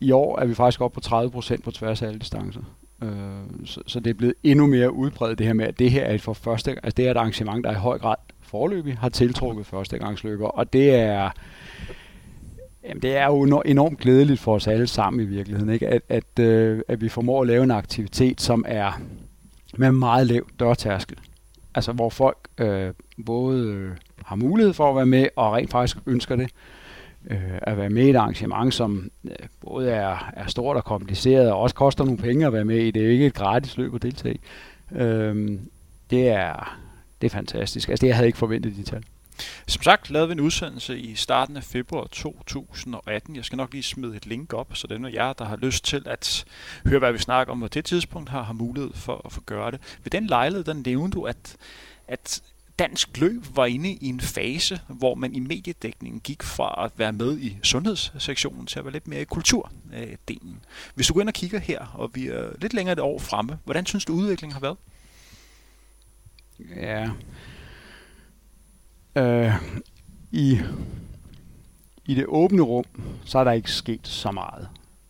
I 0.00 0.12
år 0.12 0.38
er 0.38 0.46
vi 0.46 0.54
faktisk 0.54 0.80
oppe 0.80 0.94
på 0.94 1.00
30 1.00 1.30
procent 1.30 1.64
på 1.64 1.70
tværs 1.70 2.02
af 2.02 2.06
alle 2.06 2.18
distancer. 2.18 2.60
Øh, 3.02 3.66
så, 3.66 3.80
så 3.86 4.00
det 4.00 4.10
er 4.10 4.14
blevet 4.14 4.34
endnu 4.42 4.66
mere 4.66 4.92
udbredt 4.92 5.38
det 5.38 5.46
her 5.46 5.54
med, 5.54 5.66
at 5.66 5.78
det 5.78 5.90
her 5.90 6.04
er 6.04 6.14
et 6.14 6.22
for 6.22 6.32
første, 6.32 6.70
altså 6.70 6.94
det 6.96 7.06
er 7.06 7.10
et 7.10 7.16
arrangement, 7.16 7.64
der 7.64 7.70
i 7.70 7.74
høj 7.74 7.98
grad 7.98 8.16
forløbig 8.40 8.98
har 8.98 9.08
tiltrukket 9.08 9.66
førstegangsløber, 9.66 10.48
og 10.48 10.72
det 10.72 10.94
er 10.94 11.30
Jamen, 12.88 13.02
det 13.02 13.16
er 13.16 13.26
jo 13.26 13.62
enormt 13.64 13.98
glædeligt 13.98 14.40
for 14.40 14.54
os 14.54 14.66
alle 14.66 14.86
sammen 14.86 15.20
i 15.20 15.24
virkeligheden, 15.24 15.72
ikke? 15.72 15.88
At, 15.88 16.02
at, 16.08 16.38
øh, 16.38 16.80
at 16.88 17.00
vi 17.00 17.08
formår 17.08 17.40
at 17.40 17.46
lave 17.46 17.64
en 17.64 17.70
aktivitet, 17.70 18.40
som 18.40 18.64
er 18.68 19.00
med 19.76 19.92
meget 19.92 20.26
lav 20.26 20.42
dørtærskel. 20.60 21.18
Altså 21.74 21.92
hvor 21.92 22.08
folk 22.08 22.38
øh, 22.58 22.92
både 23.26 23.66
øh, 23.66 23.90
har 24.24 24.36
mulighed 24.36 24.72
for 24.72 24.90
at 24.90 24.96
være 24.96 25.06
med, 25.06 25.28
og 25.36 25.52
rent 25.52 25.70
faktisk 25.70 25.96
ønsker 26.06 26.36
det. 26.36 26.50
Øh, 27.30 27.58
at 27.62 27.76
være 27.76 27.90
med 27.90 28.06
i 28.06 28.10
et 28.10 28.16
arrangement, 28.16 28.74
som 28.74 29.10
øh, 29.24 29.36
både 29.60 29.90
er, 29.90 30.32
er 30.36 30.46
stort 30.46 30.76
og 30.76 30.84
kompliceret, 30.84 31.52
og 31.52 31.60
også 31.60 31.74
koster 31.74 32.04
nogle 32.04 32.18
penge 32.18 32.46
at 32.46 32.52
være 32.52 32.64
med 32.64 32.78
i. 32.78 32.90
Det 32.90 33.02
er 33.02 33.06
jo 33.06 33.12
ikke 33.12 33.26
et 33.26 33.34
gratis 33.34 33.76
løb 33.76 33.94
at 33.94 34.02
deltage 34.02 34.34
i. 34.34 34.40
Øh, 34.96 35.58
det, 36.10 36.28
er, 36.28 36.78
det 37.20 37.26
er 37.26 37.30
fantastisk. 37.30 37.88
Altså 37.88 38.00
det 38.00 38.08
jeg 38.08 38.16
havde 38.16 38.26
ikke 38.26 38.38
forventet 38.38 38.76
de 38.76 38.82
tal. 38.82 39.04
Som 39.66 39.82
sagt 39.82 40.10
lavede 40.10 40.28
vi 40.28 40.32
en 40.32 40.40
udsendelse 40.40 40.98
i 40.98 41.14
starten 41.14 41.56
af 41.56 41.64
februar 41.64 42.06
2018. 42.06 43.36
Jeg 43.36 43.44
skal 43.44 43.56
nok 43.56 43.72
lige 43.72 43.82
smide 43.82 44.16
et 44.16 44.26
link 44.26 44.52
op, 44.52 44.76
så 44.76 44.86
den 44.86 45.04
af 45.04 45.12
jer, 45.12 45.32
der 45.32 45.44
har 45.44 45.56
lyst 45.56 45.84
til 45.84 46.02
at 46.06 46.44
høre, 46.86 46.98
hvad 46.98 47.12
vi 47.12 47.18
snakker 47.18 47.52
om 47.52 47.60
på 47.60 47.68
det 47.68 47.84
tidspunkt, 47.84 48.30
har, 48.30 48.42
har 48.42 48.52
mulighed 48.52 48.90
for 48.94 49.22
at 49.24 49.32
få 49.32 49.40
gøre 49.40 49.70
det. 49.70 49.80
Ved 50.02 50.10
den 50.10 50.26
lejlighed, 50.26 50.64
der 50.64 50.72
nævnte 50.72 51.14
du, 51.14 51.22
at, 51.22 51.56
at 52.08 52.42
dansk 52.78 53.16
løb 53.16 53.44
var 53.54 53.66
inde 53.66 53.92
i 53.92 54.06
en 54.06 54.20
fase, 54.20 54.80
hvor 54.88 55.14
man 55.14 55.34
i 55.34 55.40
mediedækningen 55.40 56.20
gik 56.20 56.42
fra 56.42 56.84
at 56.84 56.92
være 56.96 57.12
med 57.12 57.38
i 57.38 57.58
sundhedssektionen 57.62 58.66
til 58.66 58.78
at 58.78 58.84
være 58.84 58.92
lidt 58.92 59.08
mere 59.08 59.20
i 59.20 59.24
kulturdelen. 59.24 60.64
Hvis 60.94 61.06
du 61.06 61.14
går 61.14 61.20
ind 61.20 61.28
og 61.28 61.34
kigger 61.34 61.58
her, 61.58 61.86
og 61.94 62.10
vi 62.14 62.28
er 62.28 62.50
lidt 62.60 62.74
længere 62.74 62.92
et 62.92 63.00
år 63.00 63.18
fremme, 63.18 63.58
hvordan 63.64 63.86
synes 63.86 64.04
du 64.04 64.12
udviklingen 64.12 64.52
har 64.52 64.60
været? 64.60 64.76
Ja, 66.76 67.10
Øh, 69.16 69.52
i, 70.32 70.58
I 72.06 72.14
det 72.14 72.24
åbne 72.28 72.62
rum, 72.62 72.84
så 73.24 73.38
er 73.38 73.44
der 73.44 73.52
ikke 73.52 73.70
sket 73.70 74.08
så 74.08 74.30
meget. 74.30 74.68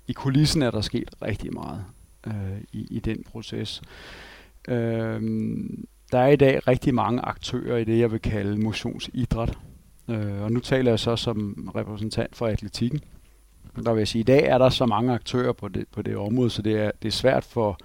I 0.08 0.12
kulissen 0.12 0.62
er 0.62 0.70
der 0.70 0.80
sket 0.80 1.10
rigtig 1.22 1.54
meget 1.54 1.84
øh, 2.26 2.60
i, 2.72 2.86
i 2.90 3.00
den 3.00 3.24
proces. 3.32 3.82
Øh, 4.68 5.22
der 6.12 6.18
er 6.18 6.28
i 6.28 6.36
dag 6.36 6.68
rigtig 6.68 6.94
mange 6.94 7.20
aktører 7.20 7.76
i 7.76 7.84
det, 7.84 7.98
jeg 7.98 8.12
vil 8.12 8.20
kalde 8.20 8.60
motionsidræt. 8.60 9.58
Øh, 10.08 10.42
og 10.42 10.52
nu 10.52 10.60
taler 10.60 10.90
jeg 10.90 10.98
så 10.98 11.16
som 11.16 11.70
repræsentant 11.74 12.36
for 12.36 12.46
atletikken. 12.46 13.00
Der 13.84 13.92
vil 13.92 14.00
jeg 14.00 14.08
sige, 14.08 14.20
at 14.20 14.28
i 14.28 14.32
dag 14.32 14.42
er 14.42 14.58
der 14.58 14.68
så 14.68 14.86
mange 14.86 15.12
aktører 15.12 15.52
på 15.52 15.68
det, 15.68 15.84
på 15.92 16.02
det 16.02 16.16
område, 16.16 16.50
så 16.50 16.62
det 16.62 16.80
er, 16.80 16.90
det 17.02 17.08
er 17.08 17.12
svært 17.12 17.44
for, 17.44 17.78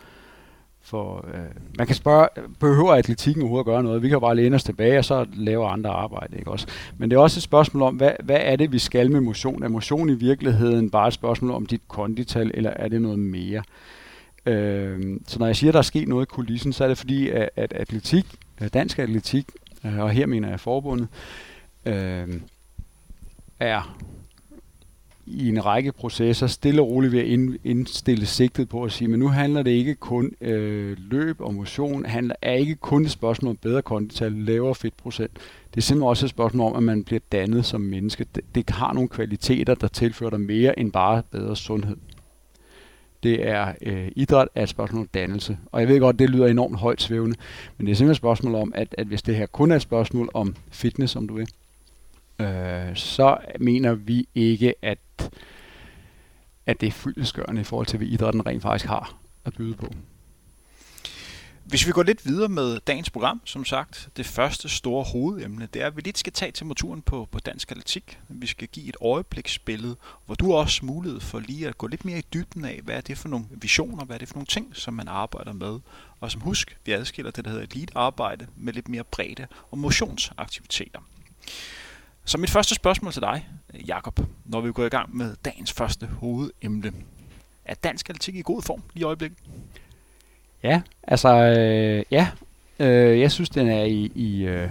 for 0.89 1.25
øh, 1.33 1.39
man 1.77 1.87
kan 1.87 1.95
spørge, 1.95 2.27
behøver 2.59 2.93
atletikken 2.93 3.41
overhovedet 3.41 3.61
at 3.61 3.73
gøre 3.73 3.83
noget? 3.83 4.01
Vi 4.01 4.09
kan 4.09 4.19
bare 4.19 4.35
læne 4.35 4.55
os 4.55 4.63
tilbage, 4.63 4.97
og 4.97 5.05
så 5.05 5.25
lave 5.33 5.67
andre 5.67 5.89
arbejde, 5.89 6.37
ikke 6.37 6.51
også? 6.51 6.67
Men 6.97 7.09
det 7.09 7.17
er 7.17 7.21
også 7.21 7.39
et 7.39 7.43
spørgsmål 7.43 7.83
om, 7.83 7.95
hvad, 7.95 8.11
hvad 8.23 8.37
er 8.39 8.55
det, 8.55 8.71
vi 8.71 8.79
skal 8.79 9.11
med 9.11 9.21
motion? 9.21 9.63
Er 9.63 9.67
motion 9.67 10.09
i 10.09 10.13
virkeligheden 10.13 10.89
bare 10.89 11.07
et 11.07 11.13
spørgsmål 11.13 11.51
om 11.51 11.65
dit 11.65 11.81
kondital, 11.87 12.51
eller 12.53 12.69
er 12.69 12.87
det 12.87 13.01
noget 13.01 13.19
mere? 13.19 13.63
Øh, 14.45 15.19
så 15.27 15.39
når 15.39 15.45
jeg 15.45 15.55
siger, 15.55 15.69
at 15.69 15.73
der 15.73 15.79
er 15.79 15.83
sket 15.83 16.07
noget 16.07 16.25
i 16.25 16.29
kulissen, 16.29 16.73
så 16.73 16.83
er 16.83 16.87
det 16.87 16.97
fordi, 16.97 17.29
at, 17.29 17.49
at 17.55 17.73
atletik, 17.73 18.25
øh, 18.61 18.69
dansk 18.73 18.99
atletik, 18.99 19.45
øh, 19.85 19.99
og 19.99 20.09
her 20.09 20.25
mener 20.25 20.49
jeg 20.49 20.59
forbundet, 20.59 21.07
øh, 21.85 22.27
er 23.59 23.97
i 25.29 25.49
en 25.49 25.65
række 25.65 25.91
processer 25.91 26.47
stille 26.47 26.81
og 26.81 26.89
roligt 26.89 27.13
ved 27.13 27.19
at 27.19 27.59
indstille 27.63 28.25
sigtet 28.25 28.69
på 28.69 28.83
at 28.83 28.91
sige, 28.91 29.07
men 29.07 29.19
nu 29.19 29.27
handler 29.27 29.63
det 29.63 29.71
ikke 29.71 29.95
kun 29.95 30.31
øh, 30.41 30.97
løb 30.99 31.41
og 31.41 31.53
motion, 31.53 32.05
handler 32.05 32.35
er 32.41 32.53
ikke 32.53 32.75
kun 32.75 33.05
et 33.05 33.11
spørgsmål 33.11 33.49
om 33.49 33.57
bedre 33.57 33.81
kondital, 33.81 34.31
lavere 34.31 34.75
fedtprocent. 34.75 35.31
Det 35.73 35.77
er 35.77 35.81
simpelthen 35.81 36.09
også 36.09 36.25
et 36.25 36.29
spørgsmål 36.29 36.71
om, 36.71 36.77
at 36.77 36.83
man 36.83 37.03
bliver 37.03 37.19
dannet 37.31 37.65
som 37.65 37.81
menneske. 37.81 38.25
Det, 38.35 38.43
det 38.55 38.69
har 38.69 38.93
nogle 38.93 39.09
kvaliteter, 39.09 39.75
der 39.75 39.87
tilfører 39.87 40.29
dig 40.29 40.41
mere 40.41 40.79
end 40.79 40.91
bare 40.91 41.23
bedre 41.31 41.55
sundhed. 41.55 41.97
Det 43.23 43.47
er 43.47 43.73
øh, 43.81 44.11
idræt 44.15 44.47
er 44.55 44.63
et 44.63 44.69
spørgsmål 44.69 45.01
om 45.01 45.09
dannelse. 45.13 45.57
Og 45.71 45.81
jeg 45.81 45.87
ved 45.87 45.99
godt, 45.99 46.19
det 46.19 46.29
lyder 46.29 46.47
enormt 46.47 46.77
højt 46.77 47.01
svævende, 47.01 47.35
men 47.77 47.87
det 47.87 47.91
er 47.91 47.95
simpelthen 47.95 48.11
et 48.11 48.17
spørgsmål 48.17 48.55
om, 48.55 48.71
at, 48.75 48.95
at 48.97 49.07
hvis 49.07 49.21
det 49.21 49.35
her 49.35 49.45
kun 49.45 49.71
er 49.71 49.75
et 49.75 49.81
spørgsmål 49.81 50.29
om 50.33 50.55
fitness, 50.71 51.15
om 51.15 51.27
du 51.27 51.33
vil, 51.33 51.47
øh, 52.41 52.95
så 52.95 53.37
mener 53.59 53.93
vi 53.93 54.27
ikke, 54.35 54.73
at 54.81 54.97
at 56.65 56.81
det 56.81 56.87
er 56.87 56.91
fyldeskørende 56.91 57.61
i 57.61 57.63
forhold 57.63 57.87
til, 57.87 57.97
hvad 57.97 58.07
idrætten 58.07 58.45
rent 58.45 58.61
faktisk 58.61 58.85
har 58.85 59.15
at 59.45 59.53
byde 59.53 59.75
på. 59.75 59.93
Hvis 61.69 61.87
vi 61.87 61.91
går 61.91 62.03
lidt 62.03 62.25
videre 62.25 62.49
med 62.49 62.79
dagens 62.87 63.09
program, 63.09 63.41
som 63.45 63.65
sagt, 63.65 64.09
det 64.17 64.25
første 64.25 64.69
store 64.69 65.03
hovedemne, 65.03 65.67
det 65.73 65.81
er, 65.81 65.87
at 65.87 65.95
vi 65.95 66.01
lidt 66.01 66.17
skal 66.17 66.33
tage 66.33 66.51
temperaturen 66.51 67.01
på, 67.01 67.27
på 67.31 67.39
dansk 67.39 67.71
atletik. 67.71 68.19
Vi 68.29 68.47
skal 68.47 68.67
give 68.67 68.89
et 68.89 68.97
øjebliksbillede, 69.01 69.95
hvor 70.25 70.35
du 70.35 70.51
har 70.51 70.57
også 70.57 70.85
mulighed 70.85 71.19
for 71.19 71.39
lige 71.39 71.67
at 71.67 71.77
gå 71.77 71.87
lidt 71.87 72.05
mere 72.05 72.19
i 72.19 72.25
dybden 72.33 72.65
af, 72.65 72.79
hvad 72.83 72.95
er 72.95 73.01
det 73.01 73.17
for 73.17 73.29
nogle 73.29 73.45
visioner, 73.51 74.05
hvad 74.05 74.15
er 74.15 74.19
det 74.19 74.27
for 74.27 74.35
nogle 74.35 74.45
ting, 74.45 74.75
som 74.75 74.93
man 74.93 75.07
arbejder 75.07 75.53
med. 75.53 75.79
Og 76.19 76.31
som 76.31 76.41
husk, 76.41 76.77
vi 76.85 76.91
adskiller 76.91 77.31
det, 77.31 77.45
der 77.45 77.51
hedder 77.51 77.65
elite 77.65 77.97
arbejde 77.97 78.47
med 78.57 78.73
lidt 78.73 78.89
mere 78.89 79.03
bredde 79.03 79.47
og 79.71 79.77
motionsaktiviteter. 79.77 80.99
Så 82.29 82.37
mit 82.37 82.49
første 82.49 82.75
spørgsmål 82.75 83.13
til 83.13 83.21
dig, 83.21 83.47
Jakob, 83.87 84.19
når 84.45 84.61
vi 84.61 84.71
går 84.71 84.85
i 84.85 84.89
gang 84.89 85.17
med 85.17 85.35
dagens 85.45 85.73
første 85.73 86.05
hovedemne. 86.05 86.91
Er 87.65 87.73
dansk 87.73 88.09
atletik 88.09 88.35
i 88.35 88.41
god 88.41 88.61
form 88.61 88.81
lige 88.93 89.01
i 89.01 89.03
øjeblikket? 89.03 89.37
Ja, 90.63 90.81
altså, 91.03 91.29
øh, 91.29 92.03
ja. 92.11 92.27
Øh, 92.79 93.19
jeg 93.19 93.31
synes, 93.31 93.49
den 93.49 93.67
er 93.67 93.83
i, 93.83 94.11
i 94.15 94.43
øh, 94.43 94.69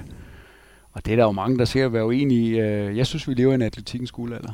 og 0.92 1.04
det 1.04 1.12
er 1.12 1.16
der 1.16 1.24
jo 1.24 1.32
mange, 1.32 1.58
der 1.58 1.64
ser 1.64 1.88
være 1.88 2.06
uenige 2.06 2.40
i. 2.40 2.58
Øh, 2.58 2.96
jeg 2.96 3.06
synes, 3.06 3.28
vi 3.28 3.34
lever 3.34 3.52
i 3.52 3.54
en 3.54 3.62
atletikkens 3.62 4.12
guldalder. 4.12 4.52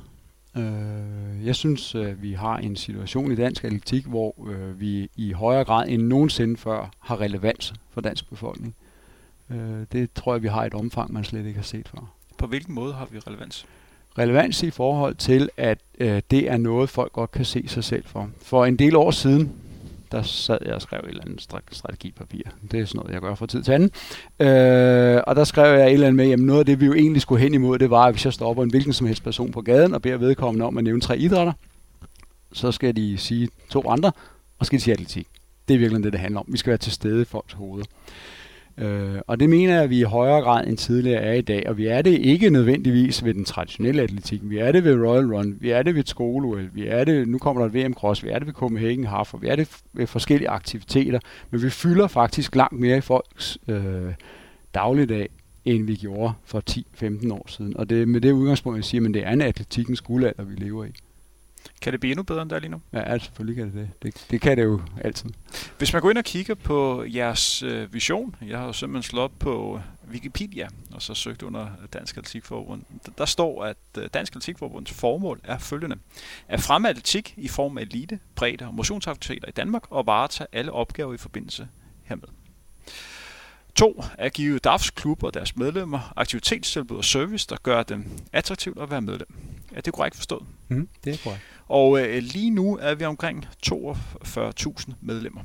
Øh, 0.56 1.46
jeg 1.46 1.56
synes, 1.56 1.94
øh, 1.94 2.22
vi 2.22 2.32
har 2.32 2.56
en 2.56 2.76
situation 2.76 3.32
i 3.32 3.34
dansk 3.34 3.64
atletik, 3.64 4.06
hvor 4.06 4.34
øh, 4.48 4.80
vi 4.80 5.10
i 5.16 5.32
højere 5.32 5.64
grad 5.64 5.88
end 5.88 6.02
nogensinde 6.02 6.56
før 6.56 6.90
har 6.98 7.20
relevans 7.20 7.74
for 7.90 8.00
dansk 8.00 8.28
befolkning. 8.28 8.74
Øh, 9.50 9.86
det 9.92 10.12
tror 10.12 10.34
jeg, 10.34 10.42
vi 10.42 10.48
har 10.48 10.64
et 10.64 10.74
omfang, 10.74 11.12
man 11.12 11.24
slet 11.24 11.46
ikke 11.46 11.58
har 11.58 11.64
set 11.64 11.88
før. 11.88 12.14
På 12.38 12.47
hvilken 12.47 12.75
måde 12.75 12.92
har 12.92 13.09
vi 13.11 13.18
relevans? 13.18 13.66
Relevans 14.18 14.62
i 14.62 14.70
forhold 14.70 15.14
til, 15.14 15.49
at 15.57 15.79
øh, 15.99 16.23
det 16.31 16.51
er 16.51 16.57
noget, 16.57 16.90
folk 16.90 17.12
godt 17.12 17.31
kan 17.31 17.44
se 17.44 17.64
sig 17.68 17.85
selv 17.85 18.05
for. 18.07 18.31
For 18.42 18.64
en 18.64 18.77
del 18.77 18.97
år 18.97 19.11
siden, 19.11 19.53
der 20.12 20.23
sad 20.23 20.59
jeg 20.64 20.75
og 20.75 20.83
skrev 20.83 21.01
et 21.05 21.09
eller 21.09 21.23
andet 21.25 21.47
strategipapir. 21.70 22.42
Det 22.70 22.81
er 22.81 22.85
sådan 22.85 22.99
noget, 22.99 23.12
jeg 23.12 23.20
gør 23.20 23.35
fra 23.35 23.47
tid 23.47 23.62
til 23.62 23.73
anden. 23.73 23.90
Øh, 24.40 25.23
og 25.27 25.37
der 25.37 25.44
skrev 25.44 25.79
jeg 25.79 25.87
et 25.87 25.92
eller 25.92 26.07
andet 26.07 26.27
med, 26.27 26.33
at 26.33 26.38
noget 26.38 26.61
af 26.61 26.66
det, 26.66 26.81
vi 26.81 26.87
jo 26.87 26.94
egentlig 26.94 27.23
skulle 27.23 27.42
hen 27.42 27.55
imod, 27.55 27.79
det 27.79 27.90
var, 27.90 28.03
at 28.03 28.14
hvis 28.14 28.25
jeg 28.25 28.33
stopper 28.33 28.62
en 28.62 28.70
hvilken 28.70 28.92
som 28.92 29.07
helst 29.07 29.25
person 29.25 29.53
på 29.53 29.61
gaden 29.62 29.94
og 29.94 30.03
beder 30.03 30.16
vedkommende 30.16 30.66
om 30.66 30.79
at 30.79 30.85
nævne 30.85 31.01
tre 31.01 31.18
idrætter, 31.18 31.53
så 32.53 32.73
skal 32.73 32.97
de 32.97 33.18
sige 33.18 33.49
to 33.70 33.88
andre, 33.88 34.12
og 34.59 34.66
skal 34.66 34.79
de 34.79 34.85
sige 34.85 34.92
atletik. 34.92 35.27
Det 35.68 35.75
er 35.75 35.79
virkelig 35.79 36.05
det, 36.05 36.12
det 36.12 36.20
handler 36.20 36.40
om. 36.40 36.47
Vi 36.49 36.59
skal 36.59 36.70
være 36.70 36.79
til 36.79 36.92
stede 36.92 37.23
i 37.23 37.25
folks 37.25 37.53
hoveder. 37.53 37.87
Øh, 38.78 39.18
og 39.26 39.40
det 39.40 39.50
mener 39.50 39.74
jeg, 39.74 39.82
at 39.82 39.90
vi 39.90 40.00
i 40.00 40.02
højere 40.02 40.40
grad 40.40 40.66
end 40.66 40.76
tidligere 40.76 41.22
er 41.22 41.32
i 41.32 41.40
dag, 41.40 41.68
og 41.68 41.76
vi 41.76 41.87
er 41.87 42.02
det 42.02 42.10
ikke 42.10 42.50
nødvendigvis 42.50 43.24
ved 43.24 43.34
den 43.34 43.44
traditionelle 43.44 44.02
atletik. 44.02 44.40
Vi 44.44 44.58
er 44.58 44.72
det 44.72 44.84
ved 44.84 45.06
Royal 45.06 45.34
Run, 45.34 45.56
vi 45.60 45.70
er 45.70 45.82
det 45.82 45.94
ved 45.94 46.04
skole 46.06 46.70
vi 46.72 46.87
er 46.87 47.04
det, 47.04 47.28
nu 47.28 47.38
kommer 47.38 47.62
der 47.62 47.80
et 47.80 47.87
VM 47.87 47.94
Cross, 47.94 48.24
vi 48.24 48.28
er 48.28 48.38
det 48.38 48.46
ved 48.46 48.54
Copenhagen 48.54 49.06
Half, 49.06 49.34
og 49.34 49.42
vi 49.42 49.48
er 49.48 49.56
det 49.56 49.68
ved 49.92 50.06
forskellige 50.06 50.48
aktiviteter, 50.48 51.18
men 51.50 51.62
vi 51.62 51.70
fylder 51.70 52.06
faktisk 52.06 52.56
langt 52.56 52.80
mere 52.80 52.96
i 52.96 53.00
folks 53.00 53.58
øh, 53.68 54.14
dagligdag, 54.74 55.28
end 55.64 55.87
vi 55.87 55.94
gjorde 55.96 56.32
for 56.44 56.62
10-15 56.70 57.32
år 57.32 57.44
siden. 57.48 57.76
Og 57.76 57.90
det 57.90 58.02
er 58.02 58.06
med 58.06 58.20
det 58.20 58.32
udgangspunkt, 58.32 58.76
jeg 58.76 58.84
siger, 58.84 59.08
at 59.08 59.14
det 59.14 59.26
er 59.26 59.30
en 59.30 59.40
atletikkens 59.40 60.00
guldalder, 60.00 60.44
vi 60.44 60.54
lever 60.54 60.84
i. 60.84 60.88
Kan 61.81 61.92
det 61.92 62.00
blive 62.00 62.12
endnu 62.12 62.22
bedre 62.22 62.42
end 62.42 62.50
der 62.50 62.59
lige 62.59 62.70
nu? 62.70 62.81
Ja, 62.92 63.00
altså, 63.00 63.27
selvfølgelig 63.27 63.57
kan 63.57 63.66
det 63.66 63.90
det. 64.03 64.14
det. 64.14 64.27
Det 64.31 64.40
kan 64.40 64.57
det 64.57 64.64
jo 64.64 64.81
altid. 65.05 65.31
Hvis 65.79 65.92
man 65.92 66.03
går 66.03 66.11
ind 66.11 66.18
og 66.18 66.24
kigger 66.24 66.55
på 66.55 67.05
jeres 67.05 67.62
øh, 67.62 67.94
vision, 67.94 68.37
jeg 68.46 68.59
har 68.59 68.66
jo 68.66 68.72
simpelthen 68.72 69.03
slået 69.03 69.24
op 69.24 69.33
på 69.38 69.81
Wikipedia, 70.11 70.68
og 70.92 71.03
så 71.03 71.14
søgt 71.14 71.42
under 71.42 71.68
Dansk 71.92 72.16
Atletikforbund. 72.16 72.83
Der 73.18 73.24
står, 73.24 73.64
at 73.64 73.77
øh, 73.98 74.09
Dansk 74.14 74.33
Atletikforbunds 74.33 74.92
formål 74.92 75.40
er 75.44 75.59
følgende. 75.59 75.96
At 76.48 76.61
fremme 76.61 76.88
atletik 76.88 77.35
i 77.37 77.48
form 77.48 77.79
af 77.79 77.83
elite, 77.83 78.18
bredde 78.35 78.66
og 78.66 78.74
motionsaktiviteter 78.74 79.48
i 79.48 79.53
Danmark, 79.53 79.83
og 79.90 80.07
varetage 80.07 80.48
alle 80.53 80.72
opgaver 80.72 81.14
i 81.14 81.16
forbindelse 81.16 81.68
hermed. 82.05 82.29
2. 83.74 84.05
At 84.18 84.33
give 84.33 84.59
DAFs 84.59 84.90
klub 84.90 85.22
og 85.22 85.35
deres 85.35 85.57
medlemmer 85.57 86.12
aktivitetstilbud 86.16 86.96
og 86.96 87.05
service, 87.05 87.46
der 87.48 87.57
gør 87.62 87.83
dem 87.83 88.07
attraktivt 88.33 88.79
at 88.79 88.90
være 88.90 89.00
medlem. 89.00 89.29
Er 89.74 89.81
det 89.81 89.92
korrekt 89.92 90.16
forstået? 90.16 90.46
Mm, 90.68 90.88
det 91.05 91.14
er 91.14 91.18
korrekt. 91.24 91.42
Og 91.68 92.00
øh, 92.00 92.22
lige 92.22 92.50
nu 92.50 92.79
er 92.81 92.94
vi 92.94 93.05
omkring 93.05 93.46
42.000 93.66 94.92
medlemmer. 95.00 95.40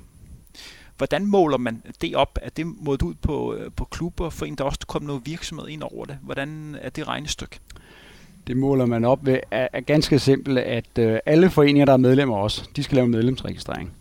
Hvordan 0.97 1.25
måler 1.25 1.57
man 1.57 1.81
det 2.01 2.15
op? 2.15 2.39
Er 2.41 2.49
det 2.49 2.65
målt 2.65 3.01
ud 3.01 3.13
på, 3.13 3.53
øh, 3.53 3.71
på 3.75 3.85
klubber, 3.85 4.29
for 4.29 4.45
en 4.45 4.55
der 4.55 4.63
også 4.63 4.79
kom 4.87 5.03
noget 5.03 5.21
virksomhed 5.25 5.67
ind 5.67 5.83
over 5.83 6.05
det? 6.05 6.17
Hvordan 6.21 6.77
er 6.81 6.89
det 6.89 7.07
regnestykke? 7.07 7.59
Det 8.47 8.57
måler 8.57 8.85
man 8.85 9.05
op 9.05 9.25
ved 9.25 9.39
er, 9.51 9.67
er 9.73 9.81
ganske 9.81 10.19
simpelt, 10.19 10.57
at 10.57 10.97
øh, 10.99 11.19
alle 11.25 11.49
foreninger, 11.49 11.85
der 11.85 11.93
er 11.93 11.97
medlemmer 11.97 12.37
også, 12.37 12.69
de 12.75 12.83
skal 12.83 12.95
lave 12.95 13.07
medlemsregistrering. 13.07 13.91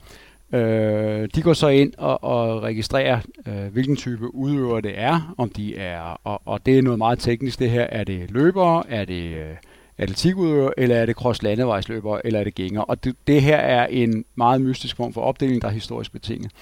Øh, 0.53 1.29
de 1.35 1.43
går 1.43 1.53
så 1.53 1.69
ind 1.69 1.93
og, 1.99 2.25
og 2.25 2.63
registrerer, 2.63 3.21
øh, 3.47 3.73
hvilken 3.73 3.97
type 3.97 4.35
udøver 4.35 4.81
det 4.81 4.99
er, 5.01 5.35
om 5.39 5.51
de 5.51 5.77
er, 5.77 6.21
og, 6.25 6.43
og 6.45 6.67
det 6.67 6.79
er 6.79 6.83
noget 6.83 6.99
meget 6.99 7.19
teknisk 7.19 7.59
det 7.59 7.71
her, 7.71 7.83
er 7.83 8.05
det 8.05 8.31
løbere, 8.31 8.91
er 8.91 9.05
det 9.05 9.23
øh, 9.23 9.57
atletikudøver, 9.99 10.71
eller 10.77 10.97
er 10.97 11.07
det 11.07 11.17
cross 11.17 11.43
landevejsløbere, 11.43 12.27
eller 12.27 12.41
er 12.41 12.45
det 12.45 12.55
gænger. 12.55 12.81
Og 12.81 13.05
det, 13.05 13.17
det 13.27 13.43
her 13.43 13.57
er 13.57 13.87
en 13.87 14.25
meget 14.35 14.61
mystisk 14.61 14.97
form 14.97 15.13
for 15.13 15.21
opdeling, 15.21 15.63
der 15.63 15.69
er 15.69 15.73
historisk 15.73 16.13
betinget. 16.13 16.53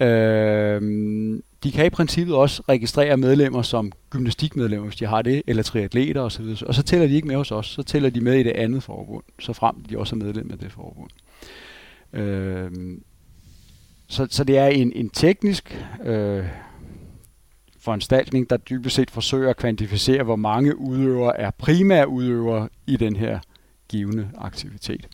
Øh, 0.00 0.82
de 1.64 1.72
kan 1.72 1.86
i 1.86 1.90
princippet 1.90 2.36
også 2.36 2.62
registrere 2.68 3.16
medlemmer 3.16 3.62
som 3.62 3.92
gymnastikmedlemmer, 4.10 4.86
hvis 4.86 4.96
de 4.96 5.06
har 5.06 5.22
det, 5.22 5.42
eller 5.46 5.62
triatleter 5.62 6.20
osv. 6.20 6.44
Og 6.66 6.74
så 6.74 6.82
tæller 6.82 7.06
de 7.06 7.14
ikke 7.14 7.28
med 7.28 7.36
hos 7.36 7.52
os, 7.52 7.66
så 7.66 7.82
tæller 7.82 8.10
de 8.10 8.20
med 8.20 8.34
i 8.34 8.42
det 8.42 8.52
andet 8.52 8.82
forbund, 8.82 9.24
så 9.40 9.52
frem 9.52 9.84
de 9.90 9.98
også 9.98 10.16
er 10.16 10.18
medlem 10.18 10.50
af 10.50 10.58
det 10.58 10.72
forbund. 10.72 11.10
Øh, 12.12 12.70
så, 14.08 14.26
så 14.30 14.44
det 14.44 14.58
er 14.58 14.66
en, 14.66 14.92
en 14.94 15.10
teknisk 15.10 15.86
øh, 16.04 16.44
foranstaltning, 17.86 18.50
der 18.50 18.56
dybest 18.56 18.96
set 18.96 19.10
forsøger 19.10 19.50
at 19.50 19.56
kvantificere, 19.56 20.22
hvor 20.22 20.36
mange 20.36 20.78
udøvere 20.78 21.40
er 21.40 21.50
primære 21.50 22.08
udøvere 22.08 22.68
i 22.86 22.96
den 22.96 23.16
her 23.16 23.38
givende 23.88 24.30
aktivitet. 24.38 25.08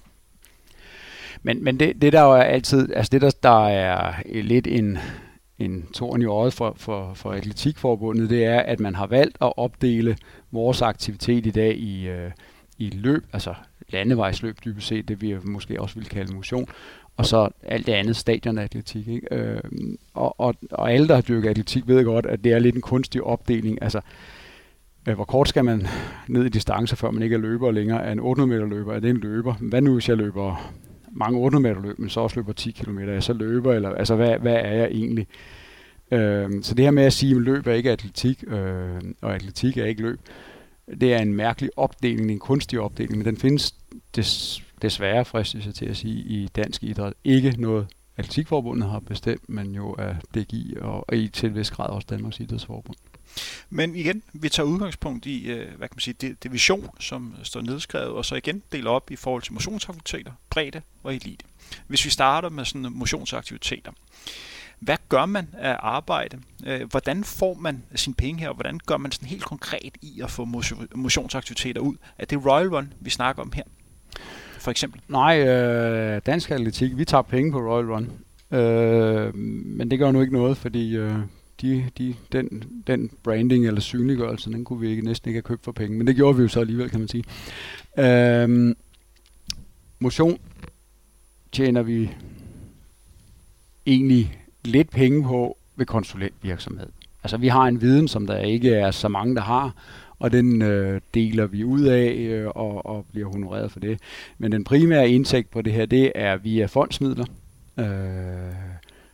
Men, 1.42 1.64
men 1.64 1.80
det, 1.80 2.02
det 2.02 2.12
der 2.12 2.22
jo 2.22 2.32
er 2.32 2.42
altid, 2.42 2.92
altså 2.96 3.10
det 3.12 3.20
der, 3.20 3.30
der 3.42 3.68
er 3.68 4.14
lidt 4.42 4.66
en, 4.66 4.98
en 5.58 5.86
torn 5.94 6.22
i 6.22 6.24
øjet 6.24 6.52
for, 6.52 6.74
for, 6.76 7.14
for 7.14 7.32
Atletikforbundet, 7.32 8.30
det 8.30 8.44
er, 8.44 8.60
at 8.60 8.80
man 8.80 8.94
har 8.94 9.06
valgt 9.06 9.36
at 9.40 9.52
opdele 9.56 10.16
vores 10.50 10.82
aktivitet 10.82 11.46
i 11.46 11.50
dag 11.50 11.76
i, 11.76 12.08
øh, 12.08 12.30
i 12.78 12.90
løb, 12.90 13.24
altså 13.32 13.54
landevejsløb 13.88 14.56
dybest 14.64 14.86
set, 14.86 15.08
det 15.08 15.20
vi 15.20 15.36
måske 15.44 15.80
også 15.80 15.94
vil 15.94 16.08
kalde 16.08 16.34
motion, 16.34 16.68
og 17.16 17.26
så 17.26 17.48
alt 17.62 17.86
det 17.86 17.92
andet 17.92 18.16
stadionatletik. 18.16 19.08
Ikke? 19.08 19.34
Øh, 19.34 19.60
og, 20.14 20.40
og, 20.40 20.54
og 20.70 20.92
alle, 20.92 21.08
der 21.08 21.14
har 21.14 21.22
dyrket 21.22 21.50
atletik, 21.50 21.88
ved 21.88 22.04
godt, 22.04 22.26
at 22.26 22.44
det 22.44 22.52
er 22.52 22.58
lidt 22.58 22.74
en 22.74 22.80
kunstig 22.80 23.22
opdeling. 23.22 23.82
Altså, 23.82 24.00
øh, 25.08 25.14
hvor 25.14 25.24
kort 25.24 25.48
skal 25.48 25.64
man 25.64 25.86
ned 26.28 26.44
i 26.44 26.48
distance, 26.48 26.96
før 26.96 27.10
man 27.10 27.22
ikke 27.22 27.34
er 27.34 27.40
løber 27.40 27.70
længere? 27.70 28.04
Er 28.04 28.12
en 28.12 28.20
800 28.20 28.58
meter 28.58 28.76
løber, 28.76 28.94
er 28.94 29.00
det 29.00 29.10
en 29.10 29.16
løber? 29.16 29.54
Hvad 29.54 29.80
nu, 29.80 29.92
hvis 29.92 30.08
jeg 30.08 30.16
løber 30.16 30.72
mange 31.12 31.38
800 31.38 31.74
meter 31.74 31.88
løb, 31.88 31.98
men 31.98 32.10
så 32.10 32.20
også 32.20 32.36
løber 32.36 32.52
10 32.52 32.70
km? 32.70 32.98
Er 32.98 33.12
jeg 33.12 33.22
så 33.22 33.32
løber, 33.32 33.72
eller 33.72 33.90
altså, 33.90 34.16
hvad, 34.16 34.38
hvad 34.38 34.54
er 34.54 34.74
jeg 34.74 34.88
egentlig? 34.90 35.26
Øh, 36.10 36.50
så 36.62 36.74
det 36.74 36.84
her 36.84 36.90
med 36.90 37.04
at 37.04 37.12
sige, 37.12 37.36
at 37.36 37.42
løb 37.42 37.66
er 37.66 37.72
ikke 37.72 37.90
atletik, 37.90 38.44
øh, 38.46 39.00
og 39.22 39.34
atletik 39.34 39.76
er 39.76 39.84
ikke 39.84 40.02
løb, 40.02 40.20
det 41.00 41.14
er 41.14 41.18
en 41.18 41.34
mærkelig 41.34 41.70
opdeling, 41.76 42.30
en 42.30 42.38
kunstig 42.38 42.80
opdeling, 42.80 43.16
men 43.16 43.26
den 43.26 43.36
findes 43.36 43.74
des, 44.16 44.62
desværre, 44.82 45.24
fristes 45.24 45.66
jeg 45.66 45.74
til 45.74 45.86
at 45.86 45.96
sige, 45.96 46.22
i 46.24 46.46
dansk 46.46 46.82
idræt. 46.82 47.12
Ikke 47.24 47.50
noget 47.58 47.86
Atletikforbundet 48.16 48.90
har 48.90 49.00
bestemt, 49.00 49.48
men 49.48 49.74
jo 49.74 49.94
af 49.98 50.16
DGI 50.34 50.74
og, 50.80 51.08
og 51.08 51.16
i 51.16 51.28
til 51.28 51.54
vis 51.54 51.70
grad 51.70 51.88
også 51.90 52.06
Danmarks 52.10 52.40
Idrætsforbund. 52.40 52.96
Men 53.70 53.96
igen, 53.96 54.22
vi 54.32 54.48
tager 54.48 54.66
udgangspunkt 54.66 55.26
i, 55.26 55.50
øh, 55.50 55.68
hvad 55.76 55.88
kan 55.88 55.94
man 55.94 56.00
sige, 56.00 56.14
det, 56.20 56.42
det 56.42 56.52
vision, 56.52 56.90
som 57.00 57.34
står 57.42 57.60
nedskrevet, 57.60 58.08
og 58.08 58.24
så 58.24 58.34
igen 58.34 58.62
deler 58.72 58.90
op 58.90 59.10
i 59.10 59.16
forhold 59.16 59.42
til 59.42 59.52
motionsaktiviteter, 59.52 60.32
bredde 60.50 60.82
og 61.02 61.14
elite. 61.14 61.44
Hvis 61.86 62.04
vi 62.04 62.10
starter 62.10 62.48
med 62.48 62.64
sådan 62.64 62.92
motionsaktiviteter, 62.92 63.92
hvad 64.78 64.96
gør 65.08 65.26
man 65.26 65.48
af 65.58 65.76
arbejde? 65.78 66.40
Øh, 66.66 66.90
hvordan 66.90 67.24
får 67.24 67.54
man 67.54 67.82
sine 67.94 68.14
penge 68.14 68.40
her, 68.40 68.48
og 68.48 68.54
hvordan 68.54 68.80
gør 68.86 68.96
man 68.96 69.12
sådan 69.12 69.28
helt 69.28 69.44
konkret 69.44 69.94
i 70.02 70.20
at 70.20 70.30
få 70.30 70.44
motionsaktiviteter 70.94 71.80
ud? 71.80 71.96
Er 72.18 72.24
det 72.24 72.46
Royal 72.46 72.68
Run, 72.68 72.92
vi 73.00 73.10
snakker 73.10 73.42
om 73.42 73.52
her? 73.52 73.64
For 74.62 74.70
eksempel? 74.70 75.00
Nej, 75.08 75.40
øh, 75.46 76.20
dansk 76.26 76.50
atletik, 76.50 76.96
vi 76.96 77.04
tager 77.04 77.22
penge 77.22 77.52
på 77.52 77.58
Royal 77.58 77.92
Run. 77.92 78.10
Øh, 78.58 79.34
men 79.34 79.90
det 79.90 79.98
gør 79.98 80.10
nu 80.10 80.20
ikke 80.20 80.32
noget, 80.32 80.56
fordi 80.56 80.96
øh, 80.96 81.14
de, 81.62 81.86
de, 81.98 82.14
den, 82.32 82.64
den 82.86 83.10
branding 83.22 83.66
eller 83.66 83.80
synliggørelse, 83.80 84.50
den 84.50 84.64
kunne 84.64 84.80
vi 84.80 84.88
ikke, 84.88 85.02
næsten 85.02 85.28
ikke 85.28 85.36
have 85.36 85.42
købt 85.42 85.64
for 85.64 85.72
penge. 85.72 85.98
Men 85.98 86.06
det 86.06 86.16
gjorde 86.16 86.36
vi 86.36 86.42
jo 86.42 86.48
så 86.48 86.60
alligevel, 86.60 86.90
kan 86.90 86.98
man 86.98 87.08
sige. 87.08 87.24
Øh, 87.98 88.74
motion 89.98 90.38
tjener 91.52 91.82
vi 91.82 92.10
egentlig 93.86 94.38
lidt 94.64 94.90
penge 94.90 95.22
på 95.22 95.56
ved 95.76 95.86
konsulentvirksomhed. 95.86 96.88
Altså 97.24 97.36
vi 97.36 97.48
har 97.48 97.62
en 97.62 97.80
viden, 97.80 98.08
som 98.08 98.26
der 98.26 98.38
ikke 98.38 98.74
er 98.74 98.90
så 98.90 99.08
mange, 99.08 99.34
der 99.34 99.42
har, 99.42 99.74
og 100.22 100.32
den 100.32 100.62
øh, 100.62 101.00
deler 101.14 101.46
vi 101.46 101.64
ud 101.64 101.82
af 101.82 102.12
øh, 102.12 102.46
og, 102.46 102.86
og 102.86 103.06
bliver 103.12 103.28
honoreret 103.28 103.72
for 103.72 103.80
det. 103.80 104.00
Men 104.38 104.52
den 104.52 104.64
primære 104.64 105.10
indtægt 105.10 105.50
på 105.50 105.62
det 105.62 105.72
her, 105.72 105.86
det 105.86 106.12
er 106.14 106.36
via 106.36 106.66
fondsmidler, 106.66 107.24
øh, 107.78 108.54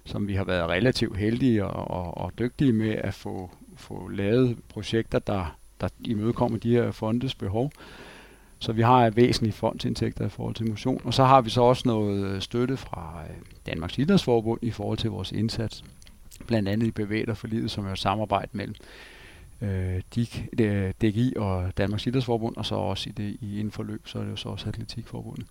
som 0.05 0.29
vi 0.29 0.35
har 0.35 0.45
været 0.45 0.71
relativt 0.71 1.17
heldige 1.17 1.65
og, 1.65 1.91
og, 1.91 2.19
og 2.19 2.33
dygtige 2.39 2.73
med 2.73 2.91
at 2.91 3.15
få, 3.15 3.51
få 3.77 4.09
lavet 4.09 4.57
projekter, 4.69 5.19
der, 5.19 5.57
der 5.81 5.89
imødekommer 6.05 6.59
de 6.59 6.71
her 6.71 6.91
fondes 6.91 7.35
behov. 7.35 7.73
Så 8.59 8.73
vi 8.73 8.83
har 8.83 9.11
væsentlige 9.11 9.53
fondsindtægter 9.53 10.27
i 10.27 10.29
forhold 10.29 10.55
til 10.55 10.71
motion. 10.71 11.01
Og 11.05 11.15
så 11.15 11.25
har 11.25 11.41
vi 11.41 11.51
så 11.51 11.63
også 11.63 11.83
noget 11.87 12.27
øh, 12.27 12.41
støtte 12.41 12.77
fra 12.77 13.23
øh, 13.31 13.37
Danmarks 13.67 13.99
Idrætsforbund 13.99 14.61
i 14.63 14.71
forhold 14.71 14.99
til 14.99 15.11
vores 15.11 15.33
indsats. 15.33 15.85
Blandt 16.47 16.69
andet 16.69 16.87
i 16.87 16.91
Bevæger 16.91 17.35
for 17.35 17.47
Livet, 17.47 17.71
som 17.71 17.87
er 17.87 17.93
et 17.93 17.99
samarbejde 17.99 18.49
mellem 18.53 18.75
øh, 19.63 20.03
DIK, 20.15 20.45
DGI 21.03 21.33
og 21.37 21.73
Danmarks 21.79 22.07
Idrætsforbund, 22.07 22.57
og 22.57 22.67
så 22.67 22.75
også 22.75 23.09
i 23.09 23.13
det 23.13 23.37
i 23.41 23.59
inden 23.59 23.73
for 23.73 23.83
løb, 23.83 24.09
så 24.09 24.19
er 24.19 24.23
det 24.23 24.31
jo 24.31 24.37
så 24.37 24.49
også 24.49 24.69
Atletikforbundet. 24.69 25.47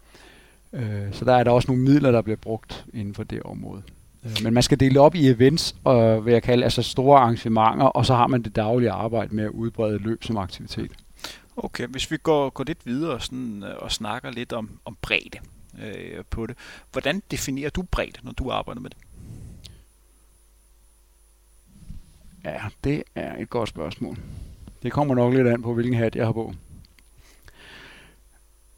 Øh, 0.73 1.13
så 1.13 1.25
der 1.25 1.33
er 1.33 1.43
der 1.43 1.51
også 1.51 1.71
nogle 1.71 1.83
midler, 1.83 2.11
der 2.11 2.21
bliver 2.21 2.37
brugt 2.37 2.85
inden 2.93 3.13
for 3.13 3.23
det 3.23 3.43
område. 3.43 3.81
Øh, 4.25 4.31
men 4.43 4.53
man 4.53 4.63
skal 4.63 4.79
dele 4.79 4.99
op 4.99 5.15
i 5.15 5.29
events, 5.29 5.75
og 5.83 6.21
hvad 6.21 6.33
jeg 6.33 6.43
kalder 6.43 6.63
altså 6.63 6.81
store 6.81 7.19
arrangementer, 7.19 7.85
og 7.85 8.05
så 8.05 8.15
har 8.15 8.27
man 8.27 8.43
det 8.43 8.55
daglige 8.55 8.91
arbejde 8.91 9.35
med 9.35 9.43
at 9.43 9.51
udbrede 9.51 9.97
løb 9.97 10.23
som 10.23 10.37
aktivitet. 10.37 10.91
Okay, 11.57 11.87
hvis 11.87 12.11
vi 12.11 12.17
går, 12.17 12.49
går 12.49 12.63
lidt 12.63 12.85
videre 12.85 13.21
sådan, 13.21 13.63
øh, 13.63 13.75
og 13.77 13.91
snakker 13.91 14.31
lidt 14.31 14.53
om, 14.53 14.79
om 14.85 14.97
bredde 15.01 15.39
øh, 15.83 16.23
på 16.29 16.47
det. 16.47 16.55
Hvordan 16.91 17.21
definerer 17.31 17.69
du 17.69 17.81
bredde, 17.81 18.19
når 18.23 18.31
du 18.31 18.51
arbejder 18.51 18.81
med 18.81 18.89
det? 18.89 18.97
Ja, 22.45 22.61
det 22.83 23.03
er 23.15 23.41
et 23.41 23.49
godt 23.49 23.69
spørgsmål. 23.69 24.17
Det 24.83 24.91
kommer 24.91 25.15
nok 25.15 25.33
lidt 25.33 25.47
an 25.47 25.61
på, 25.61 25.73
hvilken 25.73 25.93
hat 25.93 26.15
jeg 26.15 26.25
har 26.25 26.33
på. 26.33 26.53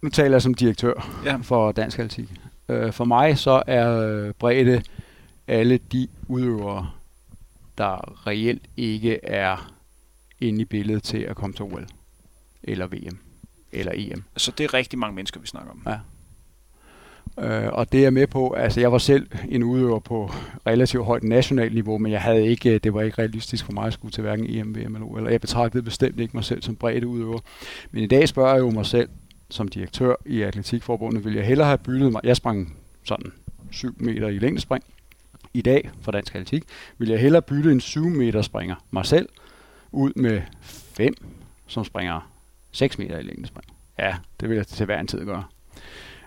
Nu 0.02 0.10
taler 0.10 0.36
jeg 0.36 0.42
som 0.42 0.54
direktør 0.54 1.22
ja. 1.26 1.36
for 1.36 1.72
Dansk 1.72 2.00
Atletik. 2.00 2.30
Øh, 2.70 2.94
for 2.94 3.06
mig 3.06 3.38
så 3.38 3.64
er 3.68 4.32
bredde 4.32 4.84
alle 5.48 5.78
de 5.78 6.08
udøvere, 6.28 6.92
der 7.78 8.28
reelt 8.28 8.64
ikke 8.78 9.26
er 9.26 9.74
inde 10.40 10.62
i 10.62 10.66
billedet 10.66 11.04
til 11.04 11.18
at 11.18 11.36
komme 11.36 11.54
til 11.54 11.66
OL 11.66 11.88
eller 12.64 12.88
VM 12.88 13.18
eller 13.72 13.92
EM. 13.96 14.24
Så 14.38 14.52
det 14.52 14.64
er 14.64 14.74
rigtig 14.74 15.00
mange 15.00 15.16
mennesker, 15.16 15.40
vi 15.40 15.48
snakker 15.48 15.72
om. 15.72 15.84
Ja. 15.88 16.00
Øh, 17.42 17.68
og 17.72 17.92
det 17.92 18.06
er 18.06 18.10
med 18.10 18.28
på, 18.28 18.52
altså 18.52 18.80
jeg 18.80 18.92
var 18.92 18.98
selv 18.98 19.28
en 19.50 19.64
udøver 19.64 20.00
på 20.00 20.32
relativt 20.68 21.06
højt 21.06 21.24
nationalt 21.24 21.74
niveau, 21.74 21.98
men 21.98 22.12
jeg 22.12 22.22
havde 22.22 22.48
ikke, 22.48 22.78
det 22.78 22.94
var 22.94 23.02
ikke 23.02 23.18
realistisk 23.22 23.66
for 23.66 23.72
mig 23.72 23.86
at 23.86 23.94
skulle 23.94 24.12
til 24.12 24.22
hverken 24.22 24.46
EM, 24.50 24.76
VM 24.76 24.96
eller 24.96 25.18
eller 25.18 25.30
jeg 25.30 25.42
betragtede 25.42 25.84
bestemt 25.84 26.20
ikke 26.20 26.38
mig 26.38 26.44
selv 26.44 26.62
som 26.62 26.76
bredt 26.76 27.04
udøver. 27.04 27.40
Men 27.92 28.04
i 28.04 28.08
dag 28.08 28.28
spørger 28.28 28.54
jeg 28.54 28.60
jo 28.60 28.70
mig 28.70 28.86
selv, 28.86 29.10
som 29.50 29.68
direktør 29.68 30.16
i 30.26 30.42
Atletikforbundet, 30.42 31.26
vil 31.26 31.34
jeg 31.34 31.46
hellere 31.46 31.68
have 31.68 31.78
byttet 31.78 32.12
mig, 32.12 32.22
jeg 32.24 32.36
sprang 32.36 32.76
sådan 33.04 33.32
7 33.72 33.96
meter 33.98 34.28
i 34.28 34.40
længdespring, 34.40 34.84
i 35.54 35.62
dag 35.62 35.90
for 36.02 36.12
dansk 36.12 36.36
atletik, 36.36 36.64
vil 36.98 37.10
jeg 37.10 37.20
hellere 37.20 37.42
bytte 37.42 37.72
en 37.72 37.82
7 37.82 38.06
meter 38.06 38.42
springer 38.42 38.76
mig 38.92 39.06
selv 39.06 39.30
ud 39.92 40.12
med 40.16 40.42
5, 40.62 41.14
som 41.68 41.84
springer 41.84 42.32
6 42.72 42.98
meter 42.98 43.20
i 43.20 43.24
længdespring. 43.24 43.66
Ja, 44.00 44.16
det 44.40 44.50
vil 44.50 44.56
jeg 44.56 44.68
til 44.68 44.86
hver 44.86 45.00
en 45.00 45.08
tid 45.08 45.26
gøre. 45.26 45.44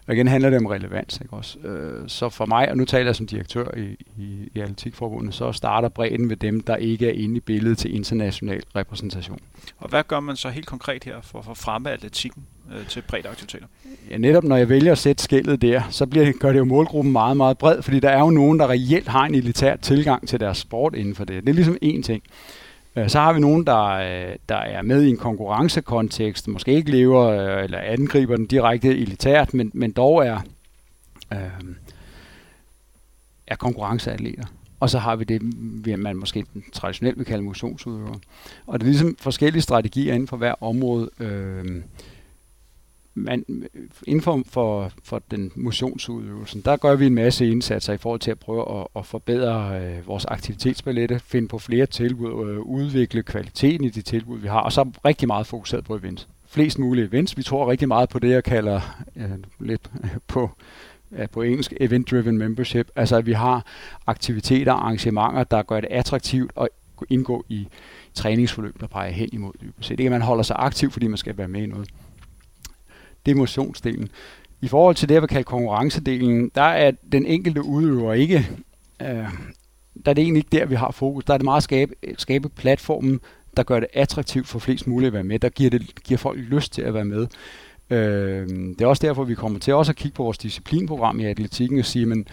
Og 0.07 0.15
igen 0.15 0.29
handler 0.29 0.51
det 0.51 0.59
om 0.59 0.67
relevans. 0.67 1.21
Ikke 1.23 1.35
også? 1.35 1.59
Øh, 1.59 2.09
så 2.09 2.29
for 2.29 2.47
mig, 2.47 2.71
og 2.71 2.77
nu 2.77 2.85
taler 2.85 3.07
jeg 3.07 3.17
som 3.17 3.27
direktør 3.27 3.77
i, 3.77 3.97
i, 4.19 4.49
i 4.55 4.61
Atletikforbundet, 4.61 5.35
så 5.35 5.53
starter 5.53 5.89
bredden 5.89 6.29
ved 6.31 6.37
dem, 6.37 6.61
der 6.61 6.77
ikke 6.77 7.09
er 7.09 7.13
inde 7.13 7.37
i 7.37 7.41
billedet 7.41 7.79
til 7.79 7.95
international 7.95 8.63
repræsentation. 8.77 9.39
Og 9.79 9.89
hvad 9.89 10.03
gør 10.09 10.21
man 10.21 10.37
så 10.37 10.49
helt 10.49 10.67
konkret 10.67 11.05
her 11.05 11.21
for 11.21 11.51
at 11.51 11.57
fremme 11.57 11.91
atletikken 11.91 12.43
øh, 12.75 12.87
til 12.87 13.03
brede 13.09 13.29
aktiviteter? 13.29 13.67
Ja, 14.11 14.19
netop 14.19 14.45
når 14.45 14.57
jeg 14.57 14.69
vælger 14.69 14.93
at 14.93 14.99
sætte 14.99 15.23
skældet 15.23 15.63
der, 15.63 15.83
så 15.91 16.07
bliver 16.07 16.25
det, 16.25 16.39
gør 16.41 16.53
det 16.53 16.59
jo 16.59 16.65
målgruppen 16.65 17.13
meget, 17.13 17.37
meget 17.37 17.59
bred, 17.59 17.83
fordi 17.83 18.01
der 18.01 18.11
er 18.11 18.21
jo 18.21 18.31
nogen, 18.31 18.59
der 18.59 18.71
reelt 18.71 19.09
har 19.09 19.25
en 19.25 19.35
elitær 19.35 19.77
tilgang 19.77 20.29
til 20.29 20.41
deres 20.41 20.59
sport 20.59 20.95
inden 20.95 21.15
for 21.15 21.25
det. 21.25 21.43
Det 21.43 21.49
er 21.49 21.55
ligesom 21.55 21.77
én 21.85 22.03
ting. 22.03 22.23
Øh, 22.97 23.11
så 23.11 23.19
har 23.19 23.33
vi 23.33 23.41
nogen, 23.41 23.67
der, 23.67 23.85
øh, 23.85 24.37
der 24.49 24.57
er 24.57 24.83
med 24.83 25.03
i 25.03 25.11
en 25.11 25.17
konkurrencekontekst, 25.17 26.49
måske 26.49 26.73
ikke 26.73 26.91
lever 26.91 27.25
øh, 27.25 27.65
eller 27.65 27.79
angriber 27.79 28.37
den 28.37 28.47
direkte 28.47 28.89
elitært, 28.89 29.55
men, 29.55 29.71
men 29.75 29.93
dog 29.93 30.27
er, 30.27 30.41
øh, 31.33 31.39
er 33.47 33.57
konkurrenceatleter. 33.57 34.45
Og 34.81 34.91
så 34.91 34.99
har 34.99 35.17
vi 35.17 35.25
det, 35.25 35.99
man 35.99 36.17
måske 36.17 36.45
traditionelt 36.73 37.19
vil 37.19 37.27
kalde 37.27 37.45
motionsudøvere. 37.45 38.19
Og 38.67 38.81
det 38.81 38.87
er 38.87 38.91
ligesom 38.91 39.17
forskellige 39.21 39.63
strategier 39.63 40.15
inden 40.15 40.29
for 40.29 40.37
hver 40.37 40.55
område. 40.63 41.11
Øh, 41.21 41.83
man, 43.15 43.45
inden 44.07 44.23
for, 44.23 44.43
for, 44.47 44.93
for 45.05 45.23
den 45.31 45.53
motionsudøvelsen, 45.55 46.61
der 46.65 46.77
gør 46.77 46.95
vi 46.95 47.07
en 47.07 47.15
masse 47.15 47.49
indsatser 47.49 47.93
i 47.93 47.97
forhold 47.97 48.21
til 48.21 48.31
at 48.31 48.39
prøve 48.39 48.81
at, 48.81 48.87
at 48.97 49.07
forbedre 49.07 49.81
øh, 49.81 50.07
vores 50.07 50.25
aktivitetspalette, 50.25 51.21
finde 51.25 51.49
på 51.49 51.59
flere 51.59 51.87
tilbud, 51.87 52.49
øh, 52.49 52.59
udvikle 52.59 53.23
kvaliteten 53.23 53.87
i 53.87 53.91
de 53.91 54.03
tilbud, 54.03 54.39
vi 54.39 54.49
har, 54.49 54.61
og 54.61 54.73
så 54.73 54.91
rigtig 55.05 55.29
meget 55.29 55.47
fokuseret 55.47 55.85
på 55.85 55.97
events. 55.97 56.29
Flest 56.47 56.79
mulige 56.79 57.07
events. 57.07 57.37
Vi 57.37 57.43
tror 57.43 57.71
rigtig 57.71 57.89
meget 57.89 58.09
på 58.09 58.19
det, 58.19 58.31
jeg 58.31 58.45
kalder 58.45 58.81
øh, 59.17 59.31
lidt 59.61 59.91
på 60.27 60.51
øh, 61.13 61.29
på 61.29 61.43
engelsk 61.43 61.73
event-driven 61.81 62.39
membership, 62.39 62.91
altså 62.97 63.17
at 63.17 63.27
vi 63.27 63.33
har 63.33 63.67
aktiviteter 64.07 64.73
og 64.73 64.85
arrangementer, 64.85 65.45
der 65.45 65.63
gør 65.63 65.81
det 65.81 65.89
attraktivt 65.91 66.53
at 66.61 66.69
indgå 67.11 67.45
i 67.49 67.69
træningsforløb, 68.15 68.81
der 68.81 68.87
peger 68.87 69.11
hen 69.11 69.29
imod 69.33 69.53
dybest 69.63 69.89
set. 69.89 69.99
Det 69.99 70.05
kan 70.05 70.13
at 70.13 70.19
man 70.21 70.27
holder 70.27 70.43
sig 70.43 70.57
aktiv, 70.59 70.91
fordi 70.91 71.07
man 71.07 71.19
skal 71.19 71.39
være 71.39 71.49
med 71.49 71.63
i 71.63 71.67
noget 71.67 71.89
det 73.27 73.33
er 73.33 73.37
motionsdelen. 73.37 74.09
I 74.61 74.69
forhold 74.69 74.95
til 74.95 75.09
det, 75.09 75.15
jeg 75.15 75.23
vil 75.23 75.29
kalde 75.29 75.45
konkurrencedelen, 75.45 76.51
der 76.55 76.63
er 76.63 76.91
den 77.13 77.27
enkelte 77.27 77.65
udøver 77.65 78.13
ikke, 78.13 78.49
øh, 79.03 79.29
der 80.05 80.11
er 80.11 80.15
det 80.15 80.23
egentlig 80.23 80.39
ikke 80.39 80.59
der, 80.59 80.67
vi 80.67 80.75
har 80.75 80.91
fokus. 80.91 81.25
Der 81.25 81.35
er 81.35 81.39
det 81.39 81.45
meget 81.45 81.57
at 81.57 81.63
skabe, 81.63 81.95
skabe 82.19 82.49
platformen, 82.49 83.21
der 83.57 83.63
gør 83.63 83.81
det 83.81 83.89
attraktivt 83.95 84.49
for 84.49 84.59
flest 84.59 84.87
muligt 84.87 85.07
at 85.07 85.13
være 85.13 85.25
med. 85.25 85.39
Der 85.39 85.49
giver, 85.49 85.71
det, 85.71 86.05
giver 86.05 86.19
folk 86.19 86.39
lyst 86.39 86.73
til 86.73 86.83
at 86.83 86.95
være 86.95 87.05
med. 87.05 87.27
Øh, 87.91 88.49
det 88.49 88.81
er 88.81 88.87
også 88.87 89.07
derfor, 89.07 89.25
vi 89.25 89.35
kommer 89.35 89.59
til 89.59 89.75
også 89.75 89.93
at 89.93 89.97
kigge 89.97 90.15
på 90.15 90.23
vores 90.23 90.39
disciplinprogram 90.39 91.21
i 91.21 91.25
atletikken 91.25 91.79
og 91.79 91.85
sige, 91.85 92.07
men 92.07 92.27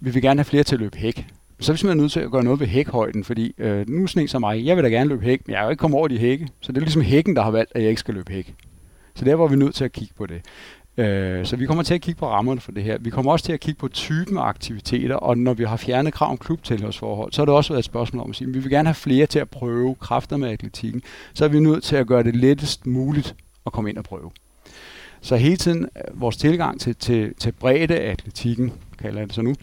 vi 0.00 0.10
vil 0.10 0.22
gerne 0.22 0.38
have 0.38 0.44
flere 0.44 0.62
til 0.62 0.76
at 0.76 0.80
løbe 0.80 0.98
hæk. 0.98 1.26
Så 1.60 1.72
er 1.72 1.74
vi 1.74 1.78
simpelthen 1.78 2.02
nødt 2.02 2.12
til 2.12 2.20
at 2.20 2.30
gøre 2.30 2.44
noget 2.44 2.60
ved 2.60 2.66
hækhøjden, 2.66 3.24
fordi 3.24 3.54
øh, 3.58 3.88
nu 3.88 4.06
sne 4.06 4.28
som 4.28 4.40
mig, 4.40 4.64
jeg 4.64 4.76
vil 4.76 4.84
da 4.84 4.88
gerne 4.88 5.08
løbe 5.08 5.24
hæk, 5.24 5.40
men 5.46 5.54
jeg 5.54 5.60
er 5.60 5.64
jo 5.64 5.70
ikke 5.70 5.80
kommet 5.80 5.98
over 5.98 6.08
de 6.08 6.18
hække. 6.18 6.48
Så 6.60 6.72
det 6.72 6.78
er 6.78 6.80
ligesom 6.80 7.02
hækken, 7.02 7.36
der 7.36 7.42
har 7.42 7.50
valgt, 7.50 7.72
at 7.74 7.82
jeg 7.82 7.90
ikke 7.90 8.00
skal 8.00 8.14
løbe 8.14 8.32
hæk. 8.32 8.54
Så 9.16 9.24
der 9.24 9.34
var 9.34 9.46
vi 9.46 9.56
nødt 9.56 9.74
til 9.74 9.84
at 9.84 9.92
kigge 9.92 10.14
på 10.16 10.26
det. 10.26 10.42
Øh, 10.96 11.46
så 11.46 11.56
vi 11.56 11.66
kommer 11.66 11.82
til 11.82 11.94
at 11.94 12.00
kigge 12.00 12.18
på 12.18 12.28
rammerne 12.28 12.60
for 12.60 12.72
det 12.72 12.82
her. 12.82 12.98
Vi 13.00 13.10
kommer 13.10 13.32
også 13.32 13.44
til 13.44 13.52
at 13.52 13.60
kigge 13.60 13.78
på 13.78 13.88
typen 13.88 14.38
af 14.38 14.42
aktiviteter, 14.42 15.14
og 15.16 15.38
når 15.38 15.54
vi 15.54 15.64
har 15.64 15.76
fjernet 15.76 16.14
krav 16.14 16.30
om 16.30 16.38
klubtilhørsforhold, 16.38 17.32
så 17.32 17.40
har 17.40 17.46
det 17.46 17.54
også 17.54 17.72
været 17.72 17.78
et 17.78 17.84
spørgsmål 17.84 18.24
om 18.24 18.30
at 18.30 18.36
sige, 18.36 18.48
at 18.48 18.54
vi 18.54 18.58
vil 18.58 18.70
gerne 18.70 18.88
have 18.88 18.94
flere 18.94 19.26
til 19.26 19.38
at 19.38 19.50
prøve 19.50 19.94
kræfter 19.94 20.36
med 20.36 20.48
atletikken. 20.48 21.02
Så 21.34 21.44
er 21.44 21.48
vi 21.48 21.60
nødt 21.60 21.84
til 21.84 21.96
at 21.96 22.06
gøre 22.06 22.22
det 22.22 22.36
lettest 22.36 22.86
muligt 22.86 23.34
at 23.66 23.72
komme 23.72 23.90
ind 23.90 23.98
og 23.98 24.04
prøve. 24.04 24.30
Så 25.20 25.36
hele 25.36 25.56
tiden 25.56 25.88
øh, 25.96 26.20
vores 26.20 26.36
tilgang 26.36 26.80
til, 26.80 26.96
til, 26.96 27.34
til 27.34 27.52
bredde 27.52 27.98
atletikken, 27.98 28.72
kalder 28.98 29.18
jeg 29.18 29.26
det 29.26 29.34
så 29.34 29.42
nu, 29.42 29.54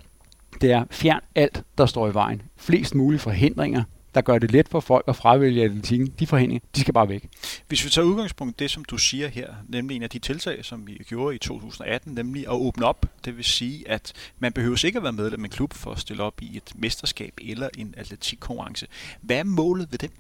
det 0.62 0.72
er 0.72 0.84
fjern 0.92 1.22
alt, 1.36 1.64
der 1.78 1.86
står 1.86 2.08
i 2.08 2.14
vejen. 2.14 2.42
Flest 2.58 2.96
mulige 2.96 3.20
forhindringer, 3.20 3.84
der 4.16 4.22
gør 4.22 4.38
det 4.38 4.52
let 4.52 4.68
for 4.70 4.80
folk 4.80 5.06
at 5.08 5.16
fravælge 5.16 5.64
atletikken, 5.64 6.14
de 6.20 6.28
forhindringer, 6.28 6.68
de 6.76 6.82
skal 6.82 6.94
bare 6.94 7.10
væk. 7.10 7.30
Hvis 7.68 7.86
vi 7.86 7.90
tager 7.90 8.06
udgangspunkt 8.06 8.62
i 8.62 8.64
det, 8.64 8.72
som 8.72 8.86
du 8.86 8.98
siger 8.98 9.28
her, 9.28 9.48
nemlig 9.70 9.96
en 9.96 10.04
af 10.04 10.10
de 10.10 10.20
tiltag, 10.20 10.66
som 10.66 10.88
vi 10.88 11.02
gjorde 11.10 11.36
i 11.36 11.40
2018, 11.40 12.14
nemlig 12.14 12.48
at 12.48 12.54
åbne 12.54 12.86
op, 12.86 13.06
det 13.26 13.38
vil 13.38 13.46
sige, 13.46 13.90
at 13.90 14.14
man 14.40 14.54
behøver 14.54 14.86
ikke 14.86 14.98
at 14.98 15.04
være 15.04 15.14
medlem 15.14 15.40
af 15.40 15.48
en 15.48 15.52
klub 15.52 15.74
for 15.74 15.92
at 15.92 16.00
stille 16.00 16.24
op 16.24 16.42
i 16.42 16.58
et 16.58 16.72
mesterskab 16.76 17.34
eller 17.42 17.70
en 17.78 17.94
atletikkonkurrence. 17.98 18.88
Hvad 19.22 19.38
er 19.38 19.44
målet 19.44 19.88
ved 19.92 20.00
det? 20.00 20.12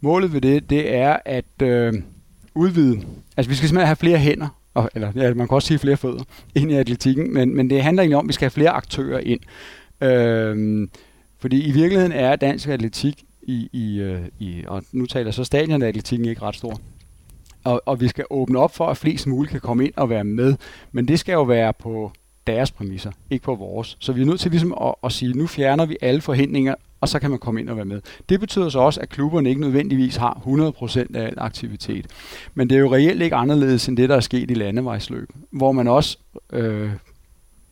Målet 0.00 0.32
ved 0.32 0.40
det, 0.40 0.70
det 0.70 0.94
er 0.94 1.18
at 1.24 1.62
øh, 1.62 1.92
udvide. 2.54 3.06
Altså 3.36 3.48
vi 3.50 3.54
skal 3.54 3.68
simpelthen 3.68 3.86
have 3.86 3.96
flere 3.96 4.18
hænder, 4.18 4.48
og, 4.74 4.90
eller 4.94 5.12
ja, 5.16 5.34
man 5.34 5.48
kan 5.48 5.54
også 5.54 5.68
sige 5.68 5.78
flere 5.78 5.96
fødder, 5.96 6.24
ind 6.54 6.70
i 6.70 6.74
atletikken, 6.74 7.34
men, 7.34 7.56
men 7.56 7.70
det 7.70 7.82
handler 7.82 8.02
egentlig 8.02 8.16
om, 8.16 8.24
at 8.24 8.28
vi 8.28 8.32
skal 8.32 8.44
have 8.44 8.50
flere 8.50 8.70
aktører 8.70 9.18
ind. 9.18 9.40
Øh, 10.00 10.88
fordi 11.44 11.66
i 11.66 11.70
virkeligheden 11.70 12.12
er 12.12 12.36
dansk 12.36 12.68
atletik 12.68 13.24
i, 13.42 13.68
i, 13.72 14.00
øh, 14.00 14.20
i 14.38 14.64
og 14.66 14.82
nu 14.92 15.06
taler 15.06 15.30
så 15.30 15.44
stadionatletikken 15.44 16.28
ikke 16.28 16.42
ret 16.42 16.56
stor. 16.56 16.80
Og, 17.64 17.82
og 17.86 18.00
vi 18.00 18.08
skal 18.08 18.24
åbne 18.30 18.58
op 18.58 18.74
for, 18.74 18.86
at 18.86 18.96
flest 18.96 19.26
muligt 19.26 19.50
kan 19.50 19.60
komme 19.60 19.84
ind 19.84 19.92
og 19.96 20.10
være 20.10 20.24
med. 20.24 20.54
Men 20.92 21.08
det 21.08 21.18
skal 21.18 21.32
jo 21.32 21.42
være 21.42 21.72
på 21.72 22.12
deres 22.46 22.70
præmisser, 22.70 23.12
ikke 23.30 23.44
på 23.44 23.54
vores. 23.54 23.96
Så 24.00 24.12
vi 24.12 24.22
er 24.22 24.26
nødt 24.26 24.40
til 24.40 24.50
ligesom 24.50 24.74
at, 24.82 24.94
at 25.04 25.12
sige, 25.12 25.32
nu 25.32 25.46
fjerner 25.46 25.86
vi 25.86 25.96
alle 26.02 26.20
forhindringer, 26.20 26.74
og 27.00 27.08
så 27.08 27.18
kan 27.18 27.30
man 27.30 27.38
komme 27.38 27.60
ind 27.60 27.68
og 27.68 27.76
være 27.76 27.84
med. 27.84 28.00
Det 28.28 28.40
betyder 28.40 28.68
så 28.68 28.78
også, 28.78 29.00
at 29.00 29.08
klubberne 29.08 29.48
ikke 29.48 29.60
nødvendigvis 29.60 30.16
har 30.16 30.42
100% 30.46 31.16
af 31.16 31.26
al 31.26 31.34
aktivitet. 31.36 32.06
Men 32.54 32.70
det 32.70 32.76
er 32.76 32.80
jo 32.80 32.94
reelt 32.94 33.22
ikke 33.22 33.36
anderledes 33.36 33.88
end 33.88 33.96
det, 33.96 34.08
der 34.08 34.16
er 34.16 34.20
sket 34.20 34.50
i 34.50 34.54
landevejsløb, 34.54 35.28
hvor 35.50 35.72
man 35.72 35.88
også 35.88 36.18
øh, 36.52 36.90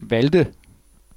valgte 0.00 0.46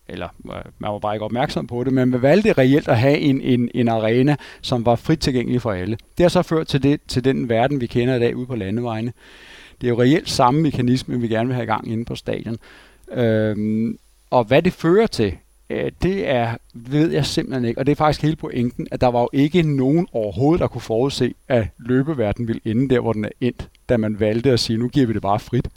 eller 0.08 0.28
øh, 0.46 0.62
man 0.80 0.91
var 0.91 1.00
bare 1.00 1.15
ikke 1.15 1.26
opmærksom 1.26 1.68
på 1.68 1.84
det, 1.84 1.94
men 1.94 2.10
man 2.10 2.22
valgte 2.22 2.54
reelt 2.54 2.88
at 2.88 3.00
have 3.00 3.18
en, 3.18 3.41
en, 3.41 3.70
en 3.74 3.88
arena, 3.88 4.36
som 4.62 4.86
var 4.86 4.96
frit 4.96 5.20
tilgængelig 5.20 5.62
for 5.62 5.72
alle. 5.72 5.98
Det 6.18 6.24
har 6.24 6.30
så 6.30 6.41
ført 6.41 6.68
til, 6.68 6.84
det, 6.84 7.00
til 7.08 7.24
den 7.24 7.50
verden, 7.50 7.82
vi 7.82 7.88
kender 7.88 8.15
i 8.15 8.20
dag 8.20 8.36
ude 8.36 8.46
på 8.46 8.56
landevejene. 8.56 9.13
Det 9.82 9.88
er 9.88 9.89
jo 9.89 10.02
reelt 10.02 10.30
samme 10.30 10.62
mekanisme, 10.62 11.22
vi 11.22 11.28
gerne 11.28 11.48
vil 11.48 11.56
have 11.56 11.63
i 11.63 11.68
gang 11.68 11.91
inde 11.91 12.06
på 12.06 12.15
stadion. 12.15 12.58
Øhm, 13.12 13.98
og 14.30 14.44
hvad 14.44 14.62
det 14.62 14.74
fører 14.74 15.08
til, 15.08 15.34
øh, 15.70 15.91
det 16.04 16.30
er, 16.30 16.58
ved 16.74 17.12
jeg 17.12 17.26
simpelthen 17.26 17.65
ikke. 17.65 17.80
Og 17.80 17.86
det 17.86 17.91
er 17.91 17.96
faktisk 17.96 18.22
hele 18.22 18.36
pointen, 18.36 18.88
at 18.91 19.02
der 19.02 19.08
var 19.08 19.22
jo 19.22 19.30
ikke 19.34 19.62
nogen 19.62 20.08
overhovedet, 20.12 20.62
der 20.62 20.68
kunne 20.68 20.82
forudse, 20.82 21.34
at 21.48 21.68
løbeverdenen 21.80 22.48
ville 22.48 22.62
ende 22.65 22.89
der, 22.96 23.00
hvor 23.00 23.13
den 23.13 23.26
er 23.26 23.30
endt, 23.41 23.70
da 23.89 23.98
man 23.98 24.20
valgte 24.20 24.52
at 24.52 24.60
sige, 24.60 24.78
nu 24.78 24.88
giver 24.88 25.08
vi 25.08 25.13
det 25.13 25.22
bare 25.22 25.39
frit. 25.39 25.68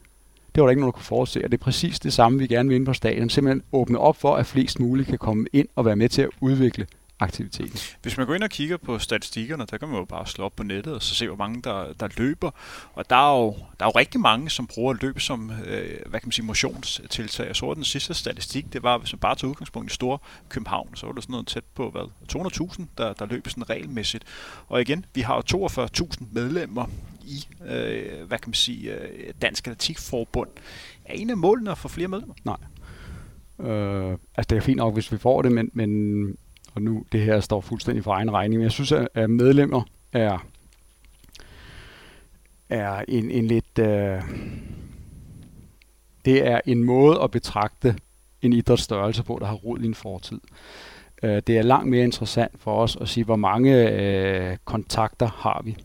Det 0.59 0.63
var 0.63 0.67
der 0.67 0.71
ikke 0.71 0.81
nogen, 0.81 0.93
der 0.93 0.97
kunne 0.97 1.05
forudse, 1.05 1.45
og 1.45 1.53
det 1.53 1.59
er 1.59 1.65
præcis 1.65 2.01
det 2.01 2.13
samme, 2.13 2.39
vi 2.39 2.47
gerne 2.47 2.69
vil 2.69 2.77
ind 2.77 2.87
på 2.87 2.93
stadion. 2.93 3.31
Simpelthen 3.31 3.63
åbne 3.73 3.99
op 3.99 4.17
for, 4.17 4.35
at 4.37 4.47
flest 4.47 4.81
muligt 4.81 5.09
kan 5.09 5.19
komme 5.19 5.47
ind 5.53 5.69
og 5.77 5.85
være 5.85 5.97
med 5.97 6.09
til 6.09 6.23
at 6.23 6.29
udvikle 6.41 6.87
aktiviteten. 7.21 7.79
Hvis 8.03 8.17
man 8.17 8.27
går 8.27 8.35
ind 8.35 8.43
og 8.43 8.51
kigger 8.51 8.77
på 8.77 8.99
statistikkerne, 8.99 9.67
der 9.71 9.79
kan 9.79 9.89
man 9.89 9.99
jo 9.99 10.05
bare 10.05 10.27
slå 10.27 10.45
op 10.45 10.57
på 10.57 10.63
nettet 10.63 10.95
og 10.95 11.03
så 11.03 11.15
se, 11.15 11.27
hvor 11.27 11.37
mange 11.37 11.63
der, 11.63 11.93
der 11.93 12.09
løber. 12.17 12.51
Og 12.95 13.11
der 13.11 13.17
er, 13.17 13.39
jo, 13.39 13.51
der 13.51 13.87
er 13.87 13.91
jo 13.95 13.99
rigtig 13.99 14.21
mange, 14.21 14.51
som 14.51 14.67
bruger 14.67 14.95
løb 15.01 15.21
som 15.21 15.51
øh, 15.51 15.99
hvad 16.07 16.21
kan 16.21 16.27
man 16.27 16.33
sige, 16.33 16.45
motionstiltag. 16.45 17.47
Jeg 17.47 17.57
så 17.57 17.75
den 17.75 17.85
sidste 17.85 18.15
statistik, 18.15 18.73
det 18.73 18.83
var, 18.83 18.99
hvis 18.99 19.13
man 19.13 19.19
bare 19.19 19.35
tog 19.35 19.51
udgangspunkt 19.51 19.91
i 19.91 19.95
Store 19.95 20.19
København, 20.49 20.97
så 20.97 21.07
var 21.07 21.13
det 21.13 21.23
sådan 21.23 21.33
noget 21.33 21.47
tæt 21.47 21.65
på 21.75 21.91
hvad, 21.91 22.11
200.000, 22.77 22.85
der, 22.99 23.13
der 23.13 23.27
løber 23.27 23.51
sådan 23.51 23.71
regelmæssigt. 23.71 24.25
Og 24.69 24.81
igen, 24.81 25.05
vi 25.15 25.21
har 25.21 25.43
jo 25.53 25.67
42.000 25.67 26.25
medlemmer 26.33 26.87
i, 27.25 27.47
øh, 27.67 28.27
hvad 28.27 28.39
kan 28.39 28.49
man 28.49 28.55
sige, 28.55 28.95
øh, 28.95 29.33
Dansk 29.43 29.67
Atletikforbund. 29.67 30.49
Er 31.05 31.13
en 31.13 31.31
af 31.31 31.37
målene 31.37 31.71
at 31.71 31.79
få 31.79 31.89
flere 31.89 32.09
medlemmer? 32.09 32.35
Nej. 32.45 32.57
Øh, 33.71 34.11
altså 34.11 34.47
det 34.51 34.57
er 34.57 34.61
fint 34.61 34.77
nok, 34.77 34.95
hvis 34.95 35.13
vi 35.13 35.19
får 35.19 35.43
det, 35.43 35.53
men, 35.53 35.71
men 35.73 36.37
og 36.79 36.83
nu 36.83 37.05
det 37.13 37.21
her 37.21 37.41
står 37.41 37.61
fuldstændig 37.61 38.05
for 38.05 38.13
egen 38.13 38.33
regning, 38.33 38.59
men 38.59 38.63
jeg 38.63 38.73
synes, 38.73 38.93
at 39.15 39.31
medlemmer 39.31 39.83
er, 40.13 40.47
er 42.69 43.05
en, 43.09 43.31
en 43.31 43.47
lidt... 43.47 43.79
Øh, 43.79 44.23
det 46.25 46.47
er 46.47 46.61
en 46.67 46.85
måde 46.85 47.23
at 47.23 47.31
betragte 47.31 47.97
en 48.43 48.53
idrætsstørrelse 48.53 49.23
på, 49.23 49.39
der 49.41 49.47
har 49.47 49.55
rod 49.55 49.81
i 49.81 49.87
en 49.87 49.95
fortid. 49.95 50.41
Øh, 51.23 51.43
det 51.47 51.59
er 51.59 51.63
langt 51.63 51.91
mere 51.91 52.05
interessant 52.05 52.53
for 52.61 52.83
os 52.83 52.97
at 53.01 53.09
sige, 53.09 53.25
hvor 53.25 53.37
mange 53.37 53.91
øh, 53.91 54.57
kontakter 54.65 55.27
har 55.27 55.63
vi 55.65 55.77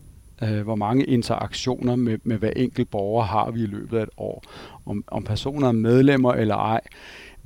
øh, 0.42 0.62
hvor 0.62 0.74
mange 0.74 1.04
interaktioner 1.04 1.96
med, 1.96 2.18
med 2.22 2.38
hver 2.38 2.52
enkelt 2.56 2.90
borger 2.90 3.24
har 3.24 3.50
vi 3.50 3.62
i 3.62 3.66
løbet 3.66 3.98
af 3.98 4.02
et 4.02 4.10
år. 4.16 4.42
Om, 4.86 5.04
om 5.06 5.24
personer 5.24 5.68
er 5.68 5.72
medlemmer 5.72 6.32
eller 6.32 6.56
ej, 6.56 6.80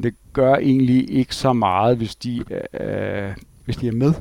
det 0.03 0.15
gør 0.33 0.55
egentlig 0.55 1.11
ikke 1.11 1.35
så 1.35 1.53
meget, 1.53 1.97
hvis 1.97 2.17
de, 2.17 2.45
øh, 2.81 3.35
hvis 3.65 3.77
de 3.77 3.89
er 3.89 3.93
med. 3.93 4.15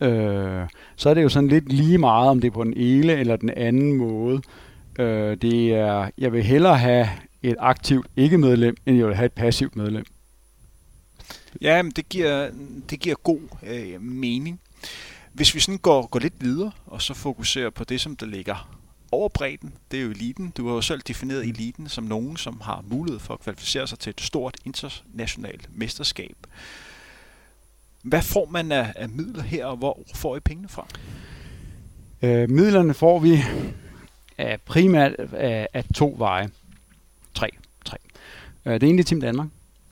Øh, 0.00 0.68
så 0.96 1.10
er 1.10 1.14
det 1.14 1.22
jo 1.22 1.28
sådan 1.28 1.48
lidt 1.48 1.72
lige 1.72 1.98
meget, 1.98 2.30
om 2.30 2.40
det 2.40 2.48
er 2.48 2.52
på 2.52 2.64
den 2.64 2.74
ene 2.76 3.12
eller 3.12 3.36
den 3.36 3.50
anden 3.50 3.92
måde. 3.92 4.42
Øh, 4.98 5.36
det 5.36 5.74
er, 5.74 6.10
jeg 6.18 6.32
vil 6.32 6.42
hellere 6.42 6.78
have 6.78 7.08
et 7.42 7.56
aktivt 7.58 8.06
ikke-medlem, 8.16 8.76
end 8.86 8.96
jeg 8.96 9.06
vil 9.06 9.14
have 9.14 9.26
et 9.26 9.32
passivt 9.32 9.76
medlem. 9.76 10.04
Ja, 11.60 11.82
men 11.82 11.92
det 11.92 12.08
giver, 12.08 12.50
det 12.90 13.00
giver 13.00 13.16
god 13.16 13.40
øh, 13.62 14.02
mening. 14.02 14.60
Hvis 15.32 15.54
vi 15.54 15.60
sådan 15.60 15.78
går, 15.78 16.06
går 16.06 16.18
lidt 16.18 16.34
videre, 16.40 16.70
og 16.86 17.02
så 17.02 17.14
fokuserer 17.14 17.70
på 17.70 17.84
det, 17.84 18.00
som 18.00 18.16
der 18.16 18.26
ligger 18.26 18.73
over 19.14 19.28
bredden, 19.28 19.74
det 19.90 19.98
er 19.98 20.02
jo 20.02 20.10
eliten. 20.10 20.52
Du 20.56 20.66
har 20.66 20.74
jo 20.74 20.80
selv 20.80 21.00
defineret 21.00 21.44
eliten 21.44 21.88
som 21.88 22.04
nogen, 22.04 22.36
som 22.36 22.60
har 22.60 22.84
mulighed 22.88 23.20
for 23.20 23.34
at 23.34 23.40
kvalificere 23.40 23.86
sig 23.86 23.98
til 23.98 24.10
et 24.10 24.20
stort 24.20 24.56
internationalt 24.64 25.68
mesterskab. 25.72 26.36
Hvad 28.02 28.22
får 28.22 28.48
man 28.50 28.72
af, 28.72 28.92
af 28.96 29.08
midler 29.08 29.42
her, 29.42 29.66
og 29.66 29.76
hvor 29.76 30.00
får 30.14 30.36
I 30.36 30.40
pengene 30.40 30.68
fra? 30.68 30.86
Øh, 32.22 32.50
midlerne 32.50 32.94
får 32.94 33.18
vi 33.18 33.38
af 34.38 34.60
primært 34.60 35.12
af, 35.32 35.68
af 35.72 35.84
to 35.94 36.14
veje. 36.18 36.48
Tre. 37.34 37.50
tre. 37.84 37.96
Øh, 38.66 38.80
det 38.80 39.00
er 39.00 39.04
Team 39.04 39.20
Danmark. 39.20 39.48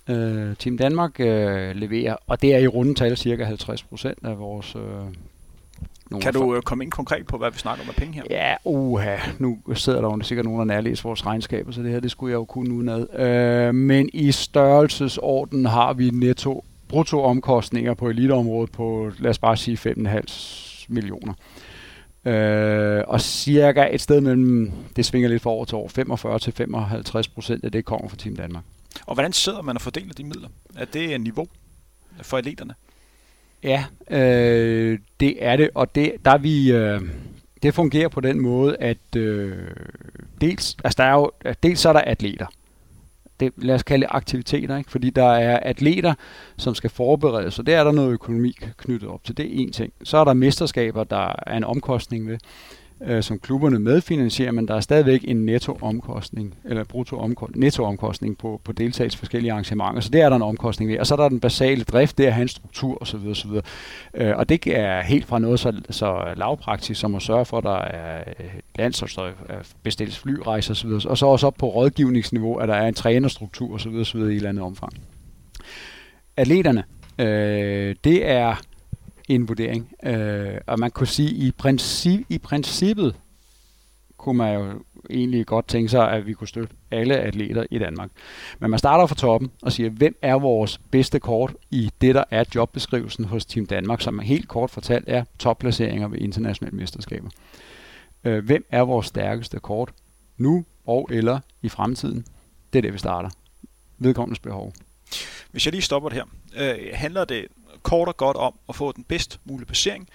Øh, 0.09 0.57
Team 0.57 0.79
Danmark 0.79 1.21
øh, 1.21 1.77
leverer, 1.77 2.17
og 2.27 2.43
det 2.43 2.55
er 2.55 2.59
i 2.59 2.67
rundetal 2.67 3.17
cirka 3.17 3.45
50 3.45 3.83
procent 3.83 4.19
af 4.25 4.39
vores... 4.39 4.77
Øh, 4.77 5.15
kan 6.21 6.33
du 6.33 6.55
øh, 6.55 6.63
komme 6.63 6.85
ind 6.85 6.93
konkret 6.93 7.27
på, 7.27 7.39
hvad 7.39 7.51
vi 7.51 7.59
snakker 7.59 7.85
om 7.85 7.89
af 7.89 7.95
penge 7.95 8.15
her? 8.15 8.23
Ja, 8.31 8.55
uha. 8.65 9.17
Nu 9.39 9.59
sidder 9.75 10.01
der 10.01 10.09
jo 10.09 10.23
sikkert 10.23 10.45
nogen, 10.45 10.59
der 10.59 10.75
nærlæser 10.75 11.03
vores 11.09 11.27
regnskaber, 11.27 11.73
så 11.73 11.83
det 11.83 11.91
her, 11.91 12.01
det 12.01 12.11
skulle 12.11 12.31
jeg 12.31 12.37
jo 12.37 12.45
kunne 12.45 12.75
udenad. 12.75 13.19
Øh, 13.19 13.75
men 13.75 14.11
i 14.13 14.33
størrelsesorden 14.33 15.67
har 15.67 15.93
vi 15.93 16.11
netto 16.11 16.65
bruttoomkostninger 16.89 17.95
på 17.95 18.09
eliteområdet 18.09 18.73
på, 18.73 19.11
lad 19.19 19.31
os 19.31 19.39
bare 19.39 19.57
sige, 19.57 19.95
5,5 19.99 20.87
millioner. 20.89 21.35
Øh, 22.25 23.05
og 23.07 23.21
cirka 23.21 23.89
et 23.93 24.01
sted 24.01 24.21
mellem, 24.21 24.73
det 24.97 25.07
svinger 25.07 25.29
lidt 25.29 25.43
fra 25.43 25.51
år 25.51 25.65
til 25.65 25.77
år, 25.77 25.89
45 25.89 26.39
til 26.39 26.53
55 26.53 27.29
procent 27.29 27.65
af 27.65 27.73
det 27.73 27.85
kommer 27.85 28.09
fra 28.09 28.17
Team 28.17 28.37
Danmark. 28.37 28.65
Og 29.07 29.15
hvordan 29.15 29.33
sidder 29.33 29.63
man 29.63 29.77
og 29.77 29.83
fordeler 29.83 30.15
de 30.15 30.25
midler? 30.25 30.49
Er 30.77 30.85
det 30.85 31.15
en 31.15 31.21
niveau 31.21 31.47
for 32.23 32.37
atleterne? 32.37 32.75
Ja, 33.63 33.85
øh, 34.11 34.99
det 35.21 35.45
er 35.45 35.57
det, 35.57 35.71
og 35.75 35.95
det, 35.95 36.13
der 36.25 36.39
vi, 36.39 36.73
øh, 36.73 37.01
det 37.63 37.75
fungerer 37.75 38.09
på 38.09 38.21
den 38.21 38.41
måde, 38.41 38.77
at 38.77 39.17
øh, 39.17 39.57
dels, 40.41 40.77
altså 40.85 41.03
der 41.03 41.09
er 41.09 41.13
jo, 41.13 41.31
dels 41.63 41.81
så 41.81 41.89
er 41.89 41.93
der 41.93 42.01
atleter, 42.01 42.47
det, 43.41 43.53
lad 43.57 43.75
os 43.75 43.83
kalde 43.83 44.03
det 44.03 44.11
aktiviteter, 44.15 44.77
ikke? 44.77 44.91
fordi 44.91 45.11
der 45.11 45.31
er 45.33 45.59
atleter, 45.59 46.15
som 46.57 46.75
skal 46.75 46.91
forberede 46.91 47.51
sig. 47.51 47.67
Det 47.67 47.75
er 47.75 47.85
der 47.85 47.93
noget 47.93 48.13
økonomi 48.13 48.57
knyttet 48.77 49.09
op 49.09 49.25
til. 49.25 49.37
Det 49.37 49.45
er 49.45 49.51
en 49.53 49.73
ting. 49.73 49.93
Så 50.05 50.19
er 50.19 50.25
der 50.25 50.33
mesterskaber, 50.33 51.05
der 51.05 51.35
er 51.47 51.57
en 51.57 51.65
omkostning 51.65 52.29
ved 52.29 52.39
øh, 53.07 53.23
som 53.23 53.39
klubberne 53.39 53.79
medfinansierer, 53.79 54.53
men 54.53 54.69
der 54.69 54.75
er 54.75 54.81
stadigvæk 54.81 55.25
en 55.25 55.37
nettoomkostning, 55.37 56.55
eller 56.65 56.85
bruttoomkostning, 56.85 57.61
nettoomkostning 57.61 58.39
på, 58.39 58.61
på 58.65 58.73
deltagelse 58.73 59.17
i 59.17 59.19
forskellige 59.19 59.53
arrangementer, 59.53 60.01
så 60.01 60.11
det 60.11 60.21
er 60.21 60.29
der 60.29 60.37
en 60.37 60.43
omkostning 60.43 60.91
ved. 60.91 60.99
Og 60.99 61.07
så 61.07 61.15
er 61.15 61.17
der 61.17 61.29
den 61.29 61.41
basale 61.41 61.85
drift, 61.85 62.19
det 62.19 62.27
er 62.27 62.31
hans 62.31 62.51
struktur 62.51 63.03
osv. 63.03 63.29
osv. 63.31 63.51
Øh, 64.15 64.37
og 64.37 64.49
det 64.49 64.67
er 64.67 65.03
helt 65.03 65.27
fra 65.27 65.39
noget 65.39 65.61
så, 65.61 65.73
så 65.91 66.35
lavpraktisk, 66.37 67.01
som 67.01 67.15
at 67.15 67.23
sørge 67.23 67.45
for, 67.45 67.59
at 67.59 67.65
der 67.65 67.79
er 67.79 68.25
øh, 68.41 68.47
landsholdsstøj, 68.79 69.29
øh, 69.29 69.57
bestilles 69.83 70.19
flyrejser 70.19 70.73
osv., 70.73 71.09
og 71.09 71.19
så 71.19 71.27
også 71.27 71.47
op 71.47 71.55
på 71.59 71.67
rådgivningsniveau, 71.67 72.57
at 72.57 72.69
der 72.69 72.75
er 72.75 72.89
en 72.89 72.95
trænerstruktur 72.95 73.75
osv. 73.75 73.95
osv. 73.95 74.19
i 74.19 74.23
et 74.23 74.37
eller 74.37 74.49
andet 74.49 74.65
omfang. 74.65 74.93
Atleterne, 76.37 76.85
øh, 77.19 77.97
det 78.05 78.31
er 78.31 78.55
en 79.29 79.49
vurdering. 79.49 79.93
Øh, 80.05 80.55
og 80.67 80.79
man 80.79 80.91
kunne 80.91 81.07
sige, 81.07 81.31
i, 81.31 81.51
princip, 81.51 82.27
i 82.29 82.39
princippet 82.39 83.15
kunne 84.17 84.39
man 84.39 84.55
jo 84.55 84.83
egentlig 85.11 85.47
godt 85.47 85.69
tænke 85.69 85.89
sig, 85.89 86.11
at 86.11 86.27
vi 86.27 86.33
kunne 86.33 86.49
støtte 86.49 86.75
alle 86.91 87.19
atleter 87.19 87.65
i 87.71 87.79
Danmark. 87.79 88.11
Men 88.59 88.71
man 88.71 88.79
starter 88.79 89.07
fra 89.07 89.15
toppen 89.15 89.51
og 89.63 89.73
siger, 89.73 89.91
hvem 89.91 90.17
er 90.23 90.35
vores 90.35 90.81
bedste 90.91 91.21
kort 91.21 91.55
i 91.71 91.91
det, 92.01 92.15
der 92.15 92.25
er 92.31 92.45
jobbeskrivelsen 92.55 93.25
hos 93.25 93.47
Team 93.47 93.67
Danmark, 93.67 94.01
som 94.01 94.19
helt 94.19 94.49
kort 94.49 94.71
fortalt 94.71 95.05
er 95.07 95.25
topplaceringer 95.39 96.09
ved 96.09 96.19
internationale 96.19 96.77
mesterskaber. 96.77 97.31
Øh, 98.25 98.45
hvem 98.45 98.65
er 98.71 98.81
vores 98.81 99.07
stærkeste 99.07 99.59
kort 99.59 99.93
nu 100.37 100.65
og 100.87 101.09
eller 101.13 101.41
i 101.63 101.69
fremtiden? 101.69 102.27
Det 102.73 102.79
er 102.79 102.83
det, 102.83 102.93
vi 102.93 102.99
starter. 102.99 103.31
Vedkommendes 103.99 104.39
behov. 104.39 104.73
Hvis 105.51 105.67
jeg 105.67 105.73
lige 105.73 105.83
stopper 105.83 106.09
det 106.09 106.19
her, 106.19 106.25
øh, 106.57 106.91
handler 106.95 107.25
det 107.25 107.47
kort 107.83 108.09
og 108.09 108.17
godt 108.17 108.37
om 108.37 108.55
at 108.69 108.77
få 108.77 108.93
den 108.93 109.05
bedst 109.05 109.41
mulige 109.45 109.67
placering, 109.67 110.09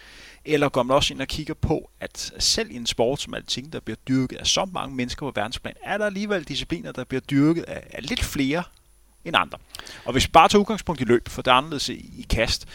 eller 0.46 0.70
går 0.70 0.84
man 0.84 0.96
også 0.96 1.14
ind 1.14 1.22
og 1.22 1.28
kigger 1.28 1.54
på, 1.54 1.90
at 2.00 2.34
selv 2.40 2.72
i 2.72 2.76
en 2.76 2.86
sport 2.86 3.22
som 3.22 3.34
alting, 3.34 3.74
der 3.74 3.80
bliver 3.80 3.98
dyrket 4.08 4.38
af 4.38 4.48
så 4.48 4.66
mange 4.66 4.96
mennesker 4.96 5.26
på 5.26 5.32
verdensplan, 5.36 5.74
er 5.84 5.98
der 5.98 6.06
alligevel 6.06 6.44
discipliner, 6.44 6.92
der 6.92 7.04
bliver 7.04 7.22
dyrket 7.22 7.64
af, 7.64 7.84
af 7.94 8.10
lidt 8.10 8.24
flere 8.24 8.64
end 9.26 9.36
andre. 9.38 9.58
Og 10.06 10.12
hvis 10.12 10.28
vi 10.28 10.32
bare 10.32 10.50
tager 10.50 10.60
udgangspunkt 10.60 11.02
i 11.02 11.04
løb, 11.04 11.30
for 11.30 11.42
det 11.42 11.52
er 11.52 11.56
anderledes 11.56 11.90
i, 11.90 12.14
i 12.18 12.26
kast, 12.30 12.68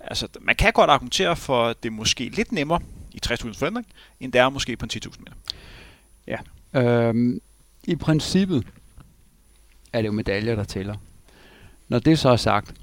altså 0.00 0.28
man 0.40 0.56
kan 0.56 0.72
godt 0.72 0.90
argumentere 0.90 1.36
for, 1.36 1.66
at 1.66 1.82
det 1.82 1.88
er 1.88 1.92
måske 1.92 2.28
lidt 2.28 2.52
nemmere 2.52 2.80
i 3.12 3.20
60.000 3.26 3.52
forandring, 3.52 3.86
end 4.20 4.32
det 4.32 4.38
er 4.38 4.48
måske 4.48 4.76
på 4.76 4.86
en 4.86 4.90
10.000 4.94 5.18
meter. 5.18 5.32
Ja, 6.26 6.38
øhm, 6.80 7.40
i 7.84 7.96
princippet 7.96 8.66
er 9.92 10.02
det 10.02 10.06
jo 10.06 10.12
medaljer, 10.12 10.54
der 10.54 10.64
tæller. 10.64 10.96
Når 11.88 11.98
det 11.98 12.18
så 12.18 12.28
er 12.28 12.36
sagt, 12.36 12.74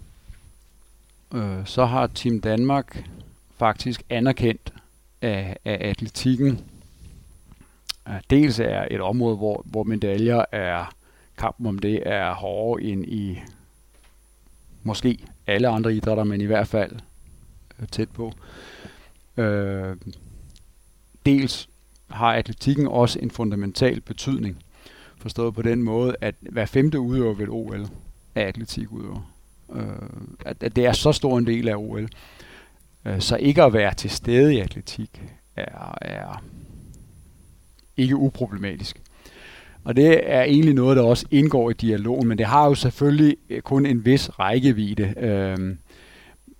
øh, 1.33 1.65
så 1.65 1.85
har 1.85 2.07
Team 2.07 2.41
Danmark 2.41 3.09
faktisk 3.57 4.03
anerkendt, 4.09 4.73
at, 5.21 5.57
at 5.65 5.81
atletikken 5.81 6.59
øh, 8.07 8.21
dels 8.29 8.59
er 8.59 8.87
et 8.91 9.01
område, 9.01 9.35
hvor, 9.35 9.63
hvor 9.65 9.83
medaljer 9.83 10.45
er, 10.51 10.95
kampen 11.37 11.65
om 11.65 11.79
det 11.79 12.03
er 12.05 12.33
hårdere 12.33 12.89
end 12.89 13.05
i 13.05 13.39
måske 14.83 15.19
alle 15.47 15.67
andre 15.67 15.93
idrætter, 15.93 16.23
men 16.23 16.41
i 16.41 16.45
hvert 16.45 16.67
fald 16.67 16.91
øh, 17.79 17.87
tæt 17.87 18.09
på. 18.09 18.33
Øh, 19.37 19.95
dels 21.25 21.69
har 22.09 22.33
atletikken 22.33 22.87
også 22.87 23.19
en 23.19 23.31
fundamental 23.31 24.01
betydning, 24.01 24.63
forstået 25.17 25.55
på 25.55 25.61
den 25.61 25.83
måde, 25.83 26.15
at 26.21 26.35
hver 26.39 26.65
femte 26.65 26.99
udøver 26.99 27.33
ved 27.33 27.47
OL 27.49 27.87
er 28.35 28.47
atletikudøver 28.47 29.38
øh, 29.75 29.83
at, 30.45 30.63
at 30.63 30.75
det 30.75 30.85
er 30.85 30.91
så 30.91 31.11
stor 31.11 31.37
en 31.37 31.47
del 31.47 31.67
af 31.67 31.75
OL. 31.75 32.09
Øh, 33.05 33.21
så 33.21 33.35
ikke 33.35 33.63
at 33.63 33.73
være 33.73 33.93
til 33.93 34.09
stede 34.09 34.55
i 34.55 34.59
atletik 34.59 35.21
er, 35.55 35.97
er 36.01 36.43
ikke 37.97 38.15
uproblematisk. 38.15 39.01
Og 39.83 39.95
det 39.95 40.31
er 40.31 40.41
egentlig 40.41 40.73
noget, 40.73 40.97
der 40.97 41.03
også 41.03 41.25
indgår 41.31 41.69
i 41.69 41.73
dialogen, 41.73 42.27
men 42.27 42.37
det 42.37 42.45
har 42.45 42.65
jo 42.65 42.75
selvfølgelig 42.75 43.37
kun 43.63 43.85
en 43.85 44.05
vis 44.05 44.39
rækkevidde. 44.39 45.13
Øh, 45.17 45.75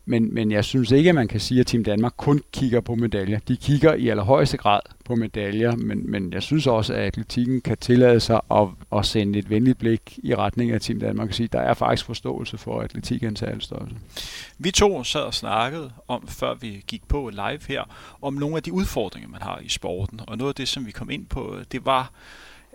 men, 0.10 0.34
men 0.34 0.52
jeg 0.52 0.66
synes 0.66 0.92
ikke, 0.92 1.10
at 1.10 1.16
man 1.16 1.28
kan 1.28 1.40
sige, 1.40 1.60
at 1.60 1.68
Team 1.68 1.84
Danmark 1.84 2.14
kun 2.18 2.42
kigger 2.54 2.82
på 2.82 2.96
medaljer. 2.96 3.40
De 3.48 3.58
kigger 3.58 3.94
i 3.94 4.08
allerhøjeste 4.10 4.58
grad 4.58 4.80
på 5.06 5.16
medaljer, 5.16 5.76
men, 5.76 6.12
men 6.12 6.34
jeg 6.34 6.44
synes 6.44 6.68
også, 6.68 6.94
at 6.94 7.00
atletikken 7.00 7.62
kan 7.62 7.78
tillade 7.78 8.20
sig 8.20 8.42
at, 8.52 8.68
at 8.96 9.06
sende 9.06 9.40
et 9.40 9.50
venligt 9.50 9.78
blik 9.78 10.20
i 10.24 10.36
retning 10.36 10.72
af 10.72 10.82
Team 10.82 11.00
Danmark 11.00 11.28
og 11.28 11.34
sige, 11.34 11.46
at 11.46 11.54
der 11.54 11.60
er 11.60 11.74
faktisk 11.74 12.06
forståelse 12.06 12.58
for 12.58 12.82
atletik 12.82 13.24
en 13.24 13.36
størrelse. 13.36 13.96
Vi 14.58 14.72
to 14.72 15.04
sad 15.04 15.22
og 15.22 15.34
snakkede 15.34 15.92
om, 16.08 16.28
før 16.28 16.54
vi 16.54 16.84
gik 16.88 17.08
på 17.08 17.30
live 17.30 17.60
her, 17.68 17.84
om 18.22 18.34
nogle 18.34 18.56
af 18.56 18.64
de 18.64 18.74
udfordringer, 18.74 19.30
man 19.30 19.42
har 19.42 19.60
i 19.64 19.70
sporten. 19.70 20.20
Og 20.28 20.38
noget 20.38 20.52
af 20.52 20.56
det, 20.56 20.68
som 20.68 20.86
vi 20.86 20.92
kom 20.92 21.10
ind 21.10 21.26
på, 21.26 21.58
det 21.72 21.86
var 21.86 22.12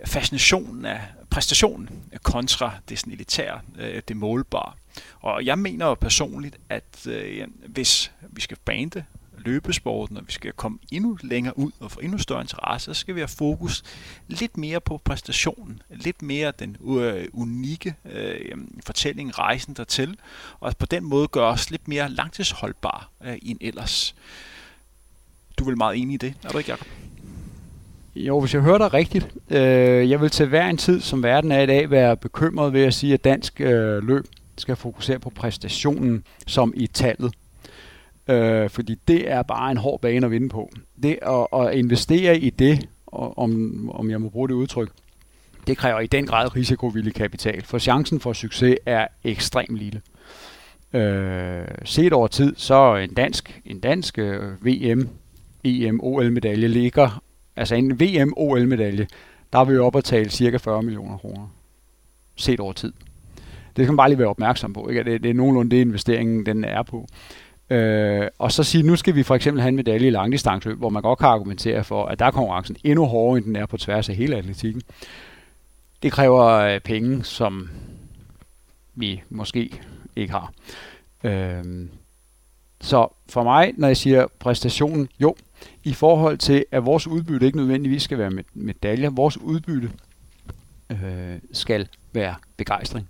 fascinationen 0.07 0.85
af 0.85 1.01
præstationen 1.31 1.89
kontra 2.23 2.73
det 2.89 2.99
sådan 2.99 3.13
elitære, 3.13 3.61
øh, 3.79 4.03
det 4.09 4.17
målbare. 4.17 4.73
Og 5.21 5.45
jeg 5.45 5.59
mener 5.59 5.87
jo 5.87 5.95
personligt, 5.95 6.57
at 6.69 7.07
øh, 7.07 7.47
hvis 7.67 8.13
vi 8.31 8.41
skal 8.41 8.57
bande 8.65 9.05
løbesporten, 9.39 10.17
og 10.17 10.27
vi 10.27 10.33
skal 10.33 10.53
komme 10.53 10.79
endnu 10.93 11.19
længere 11.23 11.59
ud 11.59 11.73
og 11.81 11.91
få 11.91 12.01
endnu 12.01 12.19
større 12.19 12.41
interesse, 12.41 12.95
så 12.95 13.01
skal 13.01 13.15
vi 13.15 13.21
have 13.21 13.29
fokus 13.29 13.83
lidt 14.29 14.57
mere 14.57 14.81
på 14.81 15.01
præstationen, 15.05 15.83
lidt 15.91 16.23
mere 16.23 16.53
den 16.59 16.77
øh, 16.99 17.29
unikke 17.33 17.95
øh, 18.05 18.59
fortælling, 18.87 19.39
rejsen 19.39 19.75
dertil, 19.75 20.19
og 20.61 20.77
på 20.77 20.87
den 20.87 21.05
måde 21.05 21.29
gøre 21.29 21.49
os 21.49 21.71
lidt 21.71 21.89
mere 21.89 22.11
langtidsholdbar 22.11 23.11
øh, 23.25 23.39
end 23.43 23.59
ellers. 23.61 24.15
Du 25.59 25.65
er 25.65 25.69
vel 25.69 25.79
meget 25.79 25.99
enig 25.99 26.15
i 26.15 26.17
det, 26.17 26.35
er 26.43 26.49
du 26.49 26.59
ikke, 26.59 26.71
Jacob? 26.71 26.87
Jo, 28.17 28.41
hvis 28.41 28.55
jeg 28.55 28.63
hører 28.63 28.79
dig 28.79 28.95
rigtigt, 28.95 29.35
øh, 29.51 30.11
jeg 30.11 30.21
vil 30.21 30.31
til 30.31 30.47
hver 30.47 30.67
en 30.67 30.77
tid, 30.77 31.01
som 31.01 31.23
verden 31.23 31.53
er 31.53 31.61
i 31.61 31.67
dag, 31.67 31.91
være 31.91 32.17
bekymret 32.17 32.73
ved 32.73 32.83
at 32.83 32.95
sige, 32.95 33.15
at 33.15 33.25
dansk 33.25 33.61
øh, 33.61 34.09
løb 34.09 34.25
skal 34.59 34.77
fokusere 34.77 35.19
på 35.19 35.31
præstationen 35.31 36.25
som 36.47 36.73
i 36.77 36.87
tallet. 36.87 37.35
Øh, 38.29 38.71
fordi 38.71 38.95
det 39.09 39.31
er 39.31 39.43
bare 39.43 39.71
en 39.71 39.77
hård 39.77 40.01
bane 40.01 40.27
at 40.27 40.31
vinde 40.31 40.49
på. 40.49 40.71
Det 41.03 41.19
at, 41.23 41.61
at 41.61 41.75
investere 41.75 42.39
i 42.39 42.51
det, 42.51 42.89
om, 43.13 43.91
om 43.91 44.11
jeg 44.11 44.21
må 44.21 44.29
bruge 44.29 44.49
det 44.49 44.55
udtryk, 44.55 44.91
det 45.67 45.77
kræver 45.77 46.01
i 46.01 46.07
den 46.07 46.27
grad 46.27 46.57
risikovillig 46.57 47.15
kapital, 47.15 47.65
for 47.65 47.79
chancen 47.79 48.21
for 48.21 48.33
succes 48.33 48.77
er 48.87 49.07
ekstremt 49.25 49.77
lille. 49.79 50.03
Øh, 50.93 51.65
set 51.85 52.13
over 52.13 52.27
tid, 52.27 52.55
så 52.57 52.97
en 52.97 53.15
dansk, 53.15 53.61
en 53.65 53.81
dansk 53.81 54.19
øh, 54.19 54.67
VM, 54.67 55.09
EM, 55.65 56.01
OL-medalje 56.03 56.69
ligger, 56.69 57.23
altså 57.57 57.75
en 57.75 58.01
VM, 58.01 58.33
OL-medalje, 58.37 59.07
der 59.53 59.59
er 59.59 59.65
vi 59.65 59.79
oppe 59.79 59.99
at 59.99 60.05
tale 60.05 60.31
cirka 60.31 60.57
40 60.57 60.83
millioner 60.83 61.19
kroner. 61.19 61.49
Set 62.37 62.61
over 62.61 62.73
tid. 62.73 62.93
Det 63.77 63.85
skal 63.85 63.93
man 63.93 63.97
bare 63.97 64.09
lige 64.09 64.19
være 64.19 64.29
opmærksom 64.29 64.73
på. 64.73 64.89
Ikke? 64.89 65.05
Det, 65.05 65.23
det 65.23 65.31
er 65.31 65.35
nogenlunde 65.35 65.71
det, 65.71 65.81
investeringen 65.81 66.47
den 66.47 66.65
er 66.65 66.83
på. 66.83 67.07
Øh, 67.71 68.29
og 68.39 68.53
så 68.53 68.63
sige, 68.63 68.83
nu 68.83 68.97
skal 68.97 69.15
vi 69.15 69.23
for 69.23 69.35
eksempel 69.35 69.61
have 69.61 69.69
en 69.69 69.77
medalje 69.77 70.07
i 70.07 70.11
langdistanceløb, 70.11 70.79
hvor 70.79 70.89
man 70.89 71.03
godt 71.03 71.19
kan 71.19 71.29
argumentere 71.29 71.85
for, 71.85 72.07
at 72.07 72.19
der 72.19 72.27
er 72.27 72.31
konkurrencen 72.31 72.77
endnu 72.85 73.05
hårdere, 73.05 73.37
end 73.37 73.45
den 73.45 73.57
er 73.57 73.67
på 73.67 73.77
tværs 73.77 74.09
af 74.09 74.15
hele 74.15 74.37
atletikken. 74.37 74.83
Det 76.03 76.13
kræver 76.13 76.45
øh, 76.45 76.81
penge, 76.81 77.25
som 77.25 77.71
vi 78.95 79.23
måske 79.31 79.81
ikke 80.17 80.33
har. 80.33 80.53
Øh, 81.25 81.65
så 82.81 83.09
for 83.29 83.43
mig, 83.43 83.73
når 83.77 83.89
jeg 83.89 83.97
siger 83.97 84.27
præstationen, 84.39 85.09
jo, 85.21 85.37
i 85.85 85.93
forhold 85.93 86.39
til, 86.39 86.65
at 86.73 86.87
vores 86.87 87.07
udbytte 87.07 87.47
ikke 87.47 87.59
nødvendigvis 87.59 88.03
skal 88.03 88.19
være 88.19 88.31
med 88.31 88.45
medaljer, 88.55 89.11
vores 89.11 89.39
udbytte 89.39 89.91
øh, 90.91 91.39
skal 91.53 91.89
være 92.13 92.35
begejstring. 92.57 93.09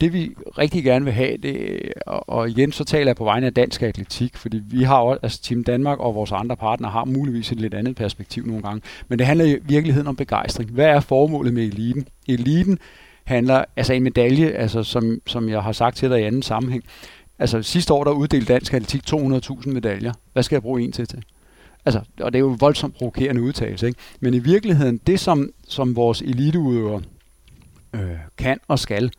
Det 0.00 0.12
vi 0.12 0.34
rigtig 0.58 0.84
gerne 0.84 1.04
vil 1.04 1.14
have, 1.14 1.36
det, 1.36 1.80
og, 2.06 2.28
og 2.28 2.50
igen 2.50 2.72
så 2.72 2.84
taler 2.84 3.08
jeg 3.08 3.16
på 3.16 3.24
vegne 3.24 3.46
af 3.46 3.54
dansk 3.54 3.82
atletik, 3.82 4.36
fordi 4.36 4.60
vi 4.64 4.82
har 4.82 4.98
også, 4.98 5.20
altså 5.22 5.42
Team 5.42 5.64
Danmark 5.64 5.98
og 5.98 6.14
vores 6.14 6.32
andre 6.32 6.56
partnere 6.56 6.90
har 6.90 7.04
muligvis 7.04 7.52
et 7.52 7.60
lidt 7.60 7.74
andet 7.74 7.96
perspektiv 7.96 8.46
nogle 8.46 8.62
gange, 8.62 8.82
men 9.08 9.18
det 9.18 9.26
handler 9.26 9.44
i 9.44 9.58
virkeligheden 9.62 10.08
om 10.08 10.16
begejstring. 10.16 10.70
Hvad 10.70 10.86
er 10.86 11.00
formålet 11.00 11.54
med 11.54 11.62
eliten? 11.62 12.08
Eliten 12.28 12.78
handler, 13.24 13.64
altså 13.76 13.92
en 13.92 14.02
medalje, 14.02 14.46
altså 14.46 14.82
som, 14.82 15.20
som 15.26 15.48
jeg 15.48 15.62
har 15.62 15.72
sagt 15.72 15.96
til 15.96 16.10
dig 16.10 16.20
i 16.20 16.24
anden 16.24 16.42
sammenhæng, 16.42 16.84
altså 17.38 17.62
sidste 17.62 17.94
år 17.94 18.04
der 18.04 18.10
uddelte 18.10 18.52
dansk 18.52 18.74
atletik 18.74 19.02
200.000 19.12 19.70
medaljer. 19.70 20.12
Hvad 20.32 20.42
skal 20.42 20.56
jeg 20.56 20.62
bruge 20.62 20.82
en 20.82 20.92
til 20.92 21.06
til? 21.06 21.24
Altså, 21.84 22.00
og 22.20 22.32
det 22.32 22.38
er 22.38 22.40
jo 22.40 22.56
voldsomt 22.60 22.94
provokerende 22.94 23.42
udtalelse, 23.42 23.86
ikke? 23.86 23.98
Men 24.20 24.34
i 24.34 24.38
virkeligheden, 24.38 25.00
det 25.06 25.20
som, 25.20 25.50
som 25.68 25.96
vores 25.96 26.22
eliteudøvere 26.22 27.02
øh, 27.94 28.10
kan 28.38 28.60
og 28.68 28.78
skal, 28.78 29.12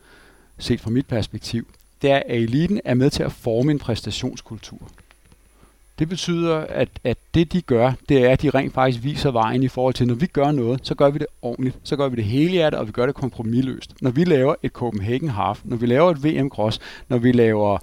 set 0.58 0.80
fra 0.80 0.90
mit 0.90 1.06
perspektiv, 1.06 1.66
det 2.02 2.10
er, 2.10 2.16
at 2.16 2.36
eliten 2.42 2.80
er 2.84 2.94
med 2.94 3.10
til 3.10 3.22
at 3.22 3.32
forme 3.32 3.70
en 3.70 3.78
præstationskultur. 3.78 4.88
Det 5.98 6.08
betyder, 6.08 6.56
at, 6.56 6.88
at 7.04 7.18
det 7.34 7.52
de 7.52 7.62
gør, 7.62 7.92
det 8.08 8.24
er, 8.24 8.30
at 8.30 8.42
de 8.42 8.50
rent 8.50 8.74
faktisk 8.74 9.04
viser 9.04 9.30
vejen 9.30 9.62
i 9.62 9.68
forhold 9.68 9.94
til, 9.94 10.06
når 10.06 10.14
vi 10.14 10.26
gør 10.26 10.50
noget, 10.50 10.80
så 10.82 10.94
gør 10.94 11.10
vi 11.10 11.18
det 11.18 11.26
ordentligt. 11.42 11.78
Så 11.82 11.96
gør 11.96 12.08
vi 12.08 12.16
det 12.16 12.24
hele 12.24 12.50
hjertet, 12.50 12.80
og 12.80 12.86
vi 12.86 12.92
gør 12.92 13.06
det 13.06 13.14
kompromilløst. 13.14 14.02
Når 14.02 14.10
vi 14.10 14.24
laver 14.24 14.54
et 14.62 14.72
Copenhagen 14.72 15.28
Half, 15.28 15.60
når 15.64 15.76
vi 15.76 15.86
laver 15.86 16.10
et 16.10 16.24
VM 16.24 16.50
Cross, 16.50 16.80
når 17.08 17.18
vi 17.18 17.32
laver 17.32 17.78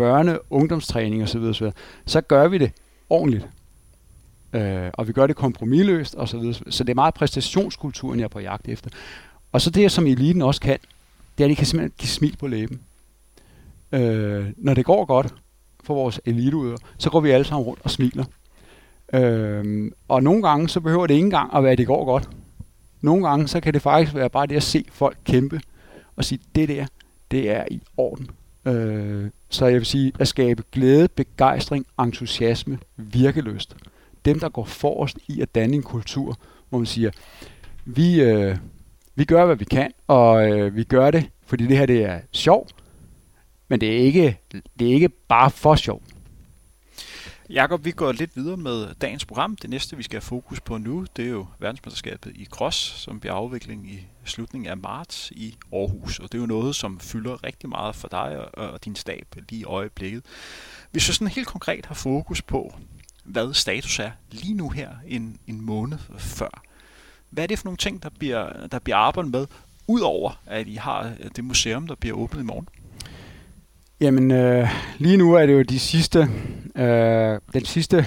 børne- 0.00 0.46
ungdomstræning 0.50 1.22
osv., 1.22 1.40
osv., 1.40 1.66
så 2.06 2.20
gør 2.20 2.48
vi 2.48 2.58
det 2.58 2.70
ordentligt. 3.10 3.48
Øh, 4.54 4.90
og 4.94 5.08
vi 5.08 5.12
gør 5.12 5.26
det 5.26 5.36
kompromilløst 5.36 6.14
osv. 6.18 6.52
Så, 6.52 6.64
så 6.68 6.84
det 6.84 6.90
er 6.90 6.94
meget 6.94 7.14
præstationskulturen, 7.14 8.18
jeg 8.18 8.24
er 8.24 8.28
på 8.28 8.40
jagt 8.40 8.68
efter. 8.68 8.90
Og 9.52 9.60
så 9.60 9.70
det, 9.70 9.92
som 9.92 10.06
eliten 10.06 10.42
også 10.42 10.60
kan, 10.60 10.78
det 11.38 11.44
er, 11.44 11.46
at 11.46 11.50
de 11.50 11.56
kan 11.56 11.66
simpelthen 11.66 11.92
give 11.98 12.08
smil 12.08 12.36
på 12.36 12.46
læben. 12.46 12.80
Øh, 13.92 14.46
når 14.56 14.74
det 14.74 14.84
går 14.84 15.04
godt 15.04 15.34
for 15.84 15.94
vores 15.94 16.20
eliteudøvere, 16.24 16.78
så 16.98 17.10
går 17.10 17.20
vi 17.20 17.30
alle 17.30 17.44
sammen 17.44 17.66
rundt 17.66 17.80
og 17.84 17.90
smiler. 17.90 18.24
Øh, 19.12 19.90
og 20.08 20.22
nogle 20.22 20.48
gange, 20.48 20.68
så 20.68 20.80
behøver 20.80 21.06
det 21.06 21.14
ikke 21.14 21.24
engang 21.24 21.54
at 21.54 21.62
være, 21.62 21.72
at 21.72 21.78
det 21.78 21.86
går 21.86 22.04
godt. 22.04 22.28
Nogle 23.00 23.28
gange, 23.28 23.48
så 23.48 23.60
kan 23.60 23.74
det 23.74 23.82
faktisk 23.82 24.14
være 24.14 24.30
bare 24.30 24.46
det 24.46 24.56
at 24.56 24.62
se 24.62 24.84
folk 24.92 25.16
kæmpe, 25.24 25.60
og 26.16 26.24
sige, 26.24 26.40
det 26.54 26.68
der, 26.68 26.86
det 27.30 27.50
er 27.50 27.64
i 27.70 27.80
orden. 27.96 28.30
Øh, 28.64 29.30
så 29.48 29.66
jeg 29.66 29.74
vil 29.74 29.86
sige, 29.86 30.12
at 30.18 30.28
skabe 30.28 30.62
glæde, 30.72 31.08
begejstring, 31.08 31.86
entusiasme, 32.00 32.78
virkeløst. 32.96 33.76
Dem, 34.24 34.40
der 34.40 34.48
går 34.48 34.64
forrest 34.64 35.18
i 35.28 35.40
at 35.40 35.54
danne 35.54 35.76
en 35.76 35.82
kultur, 35.82 36.38
hvor 36.68 36.78
man 36.78 36.86
siger, 36.86 37.10
vi, 37.84 38.20
øh, 38.20 38.56
vi 39.14 39.24
gør, 39.24 39.46
hvad 39.46 39.56
vi 39.56 39.64
kan, 39.64 39.92
og 40.06 40.50
øh, 40.50 40.76
vi 40.76 40.84
gør 40.84 41.10
det, 41.10 41.30
fordi 41.46 41.66
det 41.66 41.78
her 41.78 41.86
det 41.86 42.04
er 42.04 42.20
sjov, 42.32 42.68
men 43.68 43.80
det 43.80 43.88
er 43.92 43.98
ikke, 43.98 44.40
det 44.78 44.88
er 44.88 44.94
ikke 44.94 45.08
bare 45.08 45.50
for 45.50 45.74
sjov. 45.74 46.02
Jakob, 47.50 47.84
vi 47.84 47.90
går 47.90 48.12
lidt 48.12 48.36
videre 48.36 48.56
med 48.56 48.94
dagens 48.94 49.24
program. 49.24 49.56
Det 49.56 49.70
næste, 49.70 49.96
vi 49.96 50.02
skal 50.02 50.16
have 50.16 50.22
fokus 50.22 50.60
på 50.60 50.78
nu, 50.78 51.06
det 51.16 51.24
er 51.24 51.30
jo 51.30 51.46
verdensmesterskabet 51.58 52.32
i 52.36 52.44
cross, 52.44 52.76
som 52.76 53.20
bliver 53.20 53.34
afvikling 53.34 53.90
i 53.90 54.06
slutningen 54.24 54.70
af 54.70 54.76
marts 54.76 55.30
i 55.30 55.56
Aarhus. 55.72 56.18
Og 56.18 56.32
det 56.32 56.38
er 56.38 56.42
jo 56.42 56.46
noget, 56.46 56.76
som 56.76 57.00
fylder 57.00 57.44
rigtig 57.44 57.68
meget 57.68 57.94
for 57.94 58.08
dig 58.08 58.58
og 58.58 58.84
din 58.84 58.96
stab 58.96 59.36
lige 59.48 59.60
i 59.60 59.64
øjeblikket. 59.64 60.22
Hvis 60.90 61.06
du 61.06 61.12
sådan 61.12 61.28
helt 61.28 61.46
konkret 61.46 61.86
har 61.86 61.94
fokus 61.94 62.42
på, 62.42 62.74
hvad 63.24 63.54
status 63.54 63.98
er 63.98 64.10
lige 64.30 64.54
nu 64.54 64.68
her 64.68 64.88
en, 65.06 65.38
en 65.46 65.60
måned 65.60 65.98
før, 66.18 66.62
hvad 67.30 67.44
er 67.44 67.48
det 67.48 67.58
for 67.58 67.66
nogle 67.66 67.76
ting, 67.76 68.02
der 68.02 68.08
bliver, 68.18 68.66
der 68.72 68.78
bliver 68.78 68.96
arbejdet 68.96 69.32
med, 69.32 69.46
udover 69.86 70.40
at 70.46 70.66
I 70.68 70.74
har 70.74 71.12
øh, 71.20 71.30
det 71.36 71.44
museum, 71.44 71.86
der 71.86 71.94
bliver 71.94 72.16
åbnet 72.16 72.40
i 72.40 72.44
morgen? 72.44 72.68
Jamen, 74.00 74.30
øh, 74.30 74.68
lige 74.98 75.16
nu 75.16 75.34
er 75.34 75.46
det 75.46 75.52
jo 75.52 75.62
de 75.62 75.78
sidste, 75.78 76.18
øh, 76.76 77.40
den 77.52 77.64
sidste, 77.64 78.06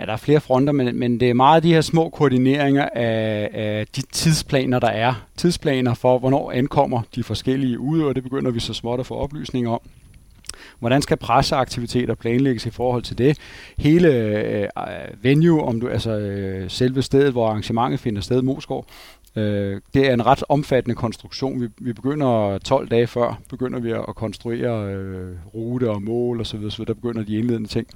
ja, 0.00 0.06
der 0.06 0.12
er 0.12 0.16
flere 0.16 0.40
fronter, 0.40 0.72
men, 0.72 0.98
men 0.98 1.20
det 1.20 1.30
er 1.30 1.34
meget 1.34 1.62
de 1.62 1.72
her 1.72 1.80
små 1.80 2.08
koordineringer 2.08 2.88
af, 2.88 3.50
af 3.52 3.86
de 3.96 4.02
tidsplaner, 4.12 4.78
der 4.78 4.88
er. 4.88 5.26
Tidsplaner 5.36 5.94
for, 5.94 6.18
hvornår 6.18 6.52
ankommer 6.52 7.02
de 7.14 7.22
forskellige 7.22 7.78
udøvere, 7.78 8.14
det 8.14 8.22
begynder 8.22 8.50
vi 8.50 8.60
så 8.60 8.74
småt 8.74 9.00
at 9.00 9.06
få 9.06 9.14
oplysninger 9.14 9.70
om. 9.70 9.80
Hvordan 10.78 11.02
skal 11.02 11.16
presseaktiviteter 11.16 12.14
planlægges 12.14 12.66
i 12.66 12.70
forhold 12.70 13.02
til 13.02 13.18
det? 13.18 13.38
Hele 13.78 14.08
øh, 14.08 14.68
venue, 15.22 15.62
om 15.62 15.80
du, 15.80 15.88
altså 15.88 16.10
øh, 16.10 16.70
selve 16.70 17.02
stedet, 17.02 17.32
hvor 17.32 17.48
arrangementet 17.48 18.00
finder 18.00 18.20
sted, 18.20 18.42
Moskov, 18.42 18.86
øh, 19.36 19.80
det 19.94 20.08
er 20.08 20.14
en 20.14 20.26
ret 20.26 20.44
omfattende 20.48 20.94
konstruktion. 20.94 21.60
Vi, 21.60 21.68
vi 21.78 21.92
begynder 21.92 22.58
12 22.58 22.88
dage 22.88 23.06
før, 23.06 23.40
begynder 23.48 23.80
vi 23.80 23.90
at 23.90 24.14
konstruere 24.16 24.92
øh, 24.92 25.36
rute 25.54 25.90
og 25.90 26.02
mål 26.02 26.40
osv., 26.40 26.62
så, 26.62 26.70
så 26.70 26.84
der 26.84 26.94
begynder 26.94 27.22
de 27.22 27.38
indledende 27.38 27.68
ting. 27.68 27.86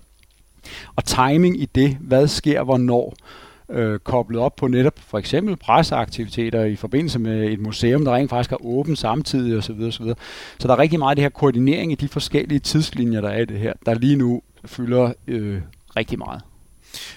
Og 0.97 1.05
timing 1.05 1.61
i 1.61 1.67
det, 1.75 1.97
hvad 2.01 2.29
sker 2.29 2.63
hvornår, 2.63 3.15
øh, 3.23 3.54
øh, 3.71 3.99
koblet 3.99 4.41
op 4.41 4.57
på 4.57 4.69
netop 4.69 4.99
for 4.99 5.19
eksempel 5.19 5.57
presseaktiviteter 5.57 6.65
i 6.65 6.77
forbindelse 6.77 7.19
med 7.19 7.53
et 7.53 7.61
museum, 7.61 8.05
der 8.05 8.15
rent 8.15 8.31
faktisk 8.31 8.53
er 8.53 8.67
åbent 8.67 8.99
samtidig 8.99 9.59
osv. 9.59 9.81
osv. 9.81 10.07
Så 10.59 10.69
der 10.69 10.75
er 10.75 10.79
rigtig 10.79 10.99
meget 10.99 11.11
af 11.11 11.17
det 11.17 11.23
her 11.23 11.29
koordinering 11.29 11.93
i 11.93 11.95
de 11.95 12.09
forskellige 12.09 12.59
tidslinjer, 12.59 13.21
der 13.21 13.29
er 13.29 13.41
i 13.41 13.45
det 13.45 13.59
her, 13.59 13.73
der 13.87 13.95
lige 13.95 14.17
nu 14.17 14.43
fylder 14.65 15.13
øh, 15.27 15.61
rigtig 15.97 16.19
meget. 16.19 16.43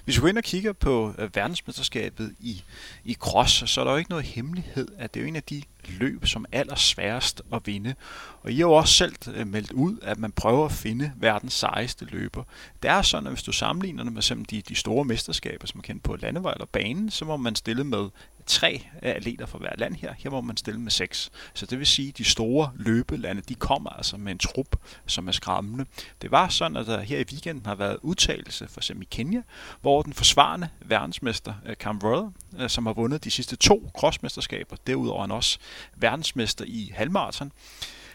Hvis 0.05 0.17
vi 0.17 0.21
går 0.21 0.27
ind 0.27 0.37
og 0.37 0.43
kigger 0.43 0.73
på 0.73 1.13
øh, 1.19 1.35
verdensmesterskabet 1.35 2.31
i, 2.39 2.63
i 3.05 3.13
cross, 3.13 3.69
så 3.69 3.81
er 3.81 3.85
der 3.85 3.91
jo 3.91 3.97
ikke 3.97 4.09
noget 4.09 4.25
hemmelighed, 4.25 4.87
at 4.97 5.13
det 5.13 5.19
er 5.19 5.23
jo 5.23 5.27
en 5.27 5.35
af 5.35 5.43
de 5.43 5.61
løb, 5.89 6.25
som 6.25 6.45
allersværest 6.51 7.41
at 7.53 7.61
vinde. 7.65 7.95
Og 8.41 8.51
I 8.51 8.55
har 8.55 8.61
jo 8.61 8.71
også 8.71 8.93
selv 8.93 9.15
øh, 9.33 9.47
meldt 9.47 9.71
ud, 9.71 9.97
at 10.01 10.19
man 10.19 10.31
prøver 10.31 10.65
at 10.65 10.71
finde 10.71 11.11
verdens 11.17 11.53
sejeste 11.53 12.05
løber. 12.05 12.43
Det 12.83 12.91
er 12.91 13.01
sådan, 13.01 13.27
at 13.27 13.33
hvis 13.33 13.43
du 13.43 13.51
sammenligner 13.51 14.03
det 14.03 14.13
med 14.13 14.45
de, 14.45 14.61
de 14.61 14.75
store 14.75 15.05
mesterskaber, 15.05 15.67
som 15.67 15.77
man 15.77 15.83
kender 15.83 16.01
på 16.01 16.15
landevej 16.15 16.53
eller 16.53 16.65
banen, 16.65 17.11
så 17.11 17.25
må 17.25 17.37
man 17.37 17.55
stille 17.55 17.83
med 17.83 18.09
tre 18.47 18.81
øh, 19.03 19.09
atleter 19.15 19.45
fra 19.45 19.57
hver 19.57 19.75
land 19.77 19.95
her. 19.95 20.13
Her 20.17 20.29
må 20.29 20.41
man 20.41 20.57
stille 20.57 20.79
med 20.79 20.91
seks. 20.91 21.29
Så 21.53 21.65
det 21.65 21.79
vil 21.79 21.87
sige, 21.87 22.09
at 22.09 22.17
de 22.17 22.23
store 22.23 22.71
løbelande, 22.75 23.41
de 23.41 23.55
kommer 23.55 23.89
altså 23.89 24.17
med 24.17 24.31
en 24.31 24.37
trup, 24.37 24.75
som 25.05 25.27
er 25.27 25.31
skræmmende. 25.31 25.85
Det 26.21 26.31
var 26.31 26.47
sådan, 26.49 26.77
at 26.77 26.87
der 26.87 27.01
her 27.01 27.19
i 27.19 27.25
weekenden 27.31 27.65
har 27.65 27.75
været 27.75 27.97
udtalelse 28.01 28.67
for 28.67 28.79
eksempel 28.79 29.03
i 29.03 29.07
Kenya, 29.11 29.41
hvor 29.81 30.01
den 30.01 30.13
forsvarende 30.13 30.69
verdensmester 30.85 31.53
øh, 31.65 31.75
Cam 31.75 31.99
Rother, 32.03 32.67
som 32.67 32.85
har 32.85 32.93
vundet 32.93 33.23
de 33.23 33.31
sidste 33.31 33.55
to 33.55 33.91
crossmesterskaber, 33.97 34.75
derudover 34.87 35.21
han 35.21 35.31
også 35.31 35.59
verdensmester 35.95 36.65
i 36.67 36.91
halvmarathon, 36.95 37.51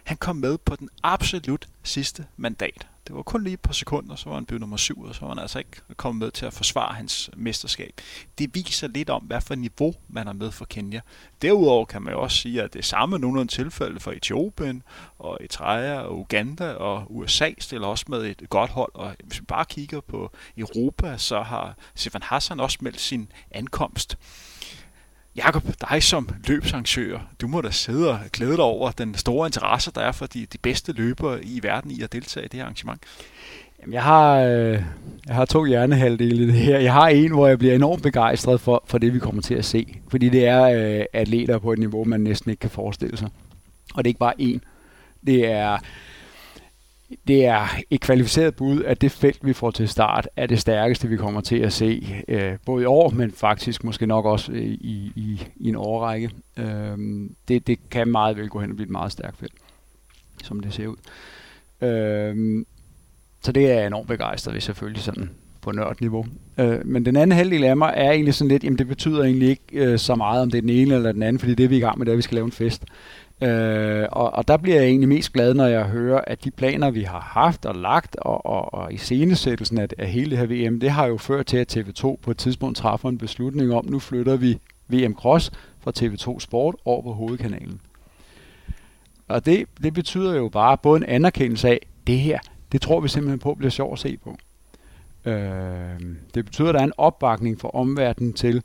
han 0.05 0.17
kom 0.17 0.37
med 0.37 0.59
på 0.59 0.77
den 0.77 0.89
absolut 1.03 1.69
sidste 1.83 2.27
mandat. 2.37 2.87
Det 3.07 3.17
var 3.17 3.23
kun 3.23 3.45
lige 3.45 3.55
et 3.55 3.61
par 3.61 3.73
sekunder, 3.73 4.17
så 4.17 4.29
var 4.29 4.35
han 4.35 4.47
blevet 4.47 4.61
nummer 4.61 4.77
syv, 4.77 5.03
og 5.03 5.15
så 5.15 5.21
var 5.21 5.29
han 5.29 5.39
altså 5.39 5.59
ikke 5.59 5.81
kommet 5.97 6.25
med 6.25 6.31
til 6.31 6.47
at 6.47 6.53
forsvare 6.53 6.95
hans 6.95 7.31
mesterskab. 7.37 8.01
Det 8.39 8.55
viser 8.55 8.89
lidt 8.89 9.11
om, 9.11 9.23
hvad 9.23 9.41
for 9.41 9.55
niveau 9.55 9.95
man 10.09 10.29
er 10.29 10.33
med 10.33 10.51
for 10.51 10.65
Kenya. 10.65 11.01
Derudover 11.43 11.85
kan 11.85 12.03
man 12.03 12.13
jo 12.13 12.21
også 12.21 12.37
sige, 12.37 12.63
at 12.63 12.75
det 12.75 12.85
samme 12.85 13.19
nogenlunde 13.19 13.53
tilfælde 13.53 14.01
for 14.01 14.13
Etiopien, 14.13 14.83
og 15.19 15.39
Eritrea, 15.41 16.01
og 16.01 16.19
Uganda 16.19 16.73
og 16.73 17.17
USA 17.17 17.51
stiller 17.59 17.87
også 17.87 18.05
med 18.09 18.25
et 18.25 18.43
godt 18.51 18.71
hold. 18.71 18.93
Og 18.95 19.17
hvis 19.25 19.41
vi 19.41 19.45
bare 19.45 19.65
kigger 19.65 20.01
på 20.01 20.31
Europa, 20.57 21.19
så 21.19 21.43
har 21.43 21.77
Stefan 21.95 22.23
Hassan 22.23 22.61
også 22.61 22.79
meldt 22.81 23.01
sin 23.01 23.33
ankomst. 23.51 24.19
Jakob, 25.37 25.63
dig 25.91 26.03
som 26.03 26.29
løbsarrangør, 26.49 27.19
du 27.41 27.49
må 27.49 27.61
da 27.61 27.71
sidde 27.71 28.11
og 28.11 28.19
glæde 28.33 28.57
dig 28.57 28.65
over 28.65 28.91
den 28.91 29.15
store 29.15 29.47
interesse, 29.47 29.93
der 29.95 30.01
er 30.01 30.13
for 30.13 30.27
de, 30.27 30.47
de 30.53 30.59
bedste 30.59 30.93
løbere 30.93 31.45
i 31.45 31.61
verden 31.63 31.91
i 31.91 32.03
at 32.03 32.13
deltage 32.13 32.45
i 32.45 32.49
det 32.49 32.55
her 32.59 32.65
arrangement. 32.65 33.03
Jamen, 33.81 33.95
jeg 33.95 34.03
har, 34.03 34.39
øh, 34.39 34.83
jeg 35.27 35.35
har 35.35 35.45
to 35.45 35.65
hjernehalvdele 35.65 36.43
i 36.43 36.47
det 36.47 36.55
her. 36.55 36.79
Jeg 36.79 36.93
har 36.93 37.09
en, 37.09 37.33
hvor 37.33 37.49
jeg 37.49 37.59
bliver 37.59 37.75
enormt 37.75 38.03
begejstret 38.03 38.61
for, 38.61 38.85
for 38.87 38.99
det, 38.99 39.15
vi 39.15 39.19
kommer 39.19 39.43
til 39.43 39.55
at 39.55 39.65
se. 39.65 39.97
Fordi 40.09 40.29
det 40.29 40.47
er 40.47 40.63
øh, 40.63 41.05
atleter 41.13 41.59
på 41.59 41.73
et 41.73 41.79
niveau, 41.79 42.05
man 42.05 42.21
næsten 42.21 42.51
ikke 42.51 42.61
kan 42.61 42.71
forestille 42.71 43.17
sig. 43.17 43.29
Og 43.95 44.05
det 44.05 44.09
er 44.09 44.11
ikke 44.11 44.19
bare 44.19 44.41
én. 44.41 44.59
Det 45.27 45.47
er 45.47 45.79
det 47.29 47.47
er 47.47 47.67
et 47.91 48.01
kvalificeret 48.01 48.57
bud, 48.57 48.83
at 48.83 49.01
det 49.01 49.13
felt, 49.13 49.47
vi 49.47 49.53
får 49.53 49.71
til 49.71 49.89
start, 49.89 50.29
er 50.37 50.47
det 50.47 50.61
stærkeste, 50.61 51.09
vi 51.09 51.17
kommer 51.17 51.41
til 51.41 51.57
at 51.57 51.73
se, 51.73 52.25
øh, 52.29 52.53
både 52.67 52.83
i 52.83 52.87
år, 52.87 53.11
men 53.11 53.33
faktisk 53.33 53.85
måske 53.85 54.07
nok 54.07 54.25
også 54.25 54.53
øh, 54.53 54.63
i, 54.63 55.13
i, 55.17 55.47
i 55.57 55.69
en 55.69 55.77
årrække. 55.77 56.31
Øh, 56.57 56.99
det, 57.49 57.67
det 57.67 57.79
kan 57.91 58.09
meget 58.09 58.37
vel 58.37 58.49
gå 58.49 58.61
hen 58.61 58.71
og 58.71 58.77
blive 58.77 58.87
et 58.87 58.91
meget 58.91 59.13
stærkt 59.13 59.39
felt, 59.39 59.53
som 60.45 60.61
det 60.61 60.75
ser 60.75 60.87
ud. 60.87 60.97
Øh, 61.89 62.65
så 63.43 63.53
det 63.53 63.71
er 63.71 63.75
jeg 63.75 63.87
enormt 63.87 64.09
begejstret 64.09 64.55
ved, 64.55 64.61
selvfølgelig 64.61 65.03
sådan 65.03 65.31
på 65.61 65.73
nørdniveau. 65.73 66.27
Øh, 66.59 66.87
men 66.87 67.05
den 67.05 67.17
anden 67.17 67.37
halvdel 67.37 67.65
af 67.65 67.77
mig 67.77 67.95
er 67.97 68.11
egentlig 68.11 68.35
sådan 68.35 68.49
lidt, 68.49 68.65
jamen 68.65 68.79
det 68.79 68.89
betyder 68.89 69.25
egentlig 69.25 69.49
ikke 69.49 69.63
øh, 69.73 69.99
så 69.99 70.15
meget, 70.15 70.43
om 70.43 70.51
det 70.51 70.59
er 70.59 70.63
den 70.63 70.71
ene 70.71 70.95
eller 70.95 71.13
den 71.13 71.23
anden, 71.23 71.41
fordi 71.41 71.55
det 71.55 71.71
vi 71.71 71.75
er 71.75 71.79
i 71.79 71.81
gang 71.81 71.99
med, 71.99 72.07
det 72.07 72.11
er, 72.11 72.15
at 72.15 72.17
vi 72.17 72.23
skal 72.23 72.35
lave 72.35 72.45
en 72.45 72.53
fest. 72.53 72.83
Øh, 72.83 72.89
Øh, 73.43 74.09
og, 74.13 74.35
og 74.35 74.49
der 74.49 74.57
bliver 74.57 74.77
jeg 74.77 74.87
egentlig 74.87 75.09
mest 75.09 75.33
glad, 75.33 75.55
når 75.55 75.67
jeg 75.67 75.85
hører, 75.85 76.21
at 76.27 76.45
de 76.45 76.51
planer, 76.51 76.91
vi 76.91 77.03
har 77.03 77.21
haft 77.21 77.67
og 77.67 77.75
lagt, 77.75 78.17
og, 78.17 78.47
og, 78.47 78.75
og 78.75 78.93
i 78.93 78.97
scenesættelsen 78.97 79.79
af, 79.79 79.89
af 79.99 80.09
hele 80.09 80.31
det 80.31 80.39
her 80.39 80.47
VM, 80.71 80.81
det 80.81 80.91
har 80.91 81.07
jo 81.07 81.17
ført 81.17 81.47
til, 81.47 81.57
at 81.57 81.77
TV2 81.77 82.17
på 82.23 82.31
et 82.31 82.37
tidspunkt 82.37 82.77
træffer 82.77 83.09
en 83.09 83.19
beslutning 83.19 83.75
om, 83.75 83.87
nu 83.89 83.99
flytter 83.99 84.37
vi 84.37 84.59
VM 84.89 85.15
Cross 85.15 85.51
fra 85.81 85.93
TV2 85.99 86.41
Sport 86.41 86.75
over 86.85 87.03
på 87.03 87.13
hovedkanalen. 87.13 87.81
Og 89.29 89.47
det, 89.47 89.67
det 89.83 89.95
betyder 89.95 90.37
jo 90.37 90.49
bare 90.49 90.79
både 90.79 90.97
en 90.97 91.05
anerkendelse 91.09 91.69
af, 91.69 91.81
det 92.07 92.19
her, 92.19 92.39
det 92.73 92.81
tror 92.81 93.01
vi 93.01 93.09
simpelthen 93.09 93.39
på 93.39 93.55
bliver 93.55 93.71
sjovt 93.71 93.93
at 93.93 93.99
se 93.99 94.17
på. 94.17 94.37
Øh, 95.31 96.01
det 96.35 96.45
betyder, 96.45 96.69
at 96.69 96.75
der 96.75 96.81
er 96.81 96.85
en 96.85 96.93
opbakning 96.99 97.61
fra 97.61 97.71
omverdenen 97.75 98.33
til, 98.33 98.63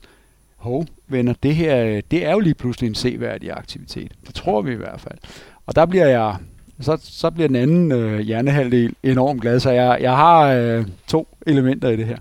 hov, 0.58 0.86
venner, 1.08 1.34
det 1.42 1.54
her, 1.54 2.00
det 2.10 2.26
er 2.26 2.32
jo 2.32 2.38
lige 2.38 2.54
pludselig 2.54 2.88
en 2.88 2.94
seværdig 2.94 3.52
aktivitet. 3.52 4.12
Det 4.26 4.34
tror 4.34 4.62
vi 4.62 4.72
i 4.72 4.76
hvert 4.76 5.00
fald. 5.00 5.18
Og 5.66 5.76
der 5.76 5.86
bliver 5.86 6.06
jeg, 6.06 6.36
så, 6.80 6.98
så 7.02 7.30
bliver 7.30 7.48
den 7.48 7.56
anden 7.56 7.92
øh, 7.92 8.20
hjernehalvdel 8.20 8.94
enormt 9.02 9.40
glad, 9.40 9.60
så 9.60 9.70
jeg, 9.70 9.98
jeg 10.00 10.16
har 10.16 10.52
øh, 10.52 10.86
to 11.06 11.28
elementer 11.46 11.88
i 11.88 11.96
det 11.96 12.06
her. 12.06 12.18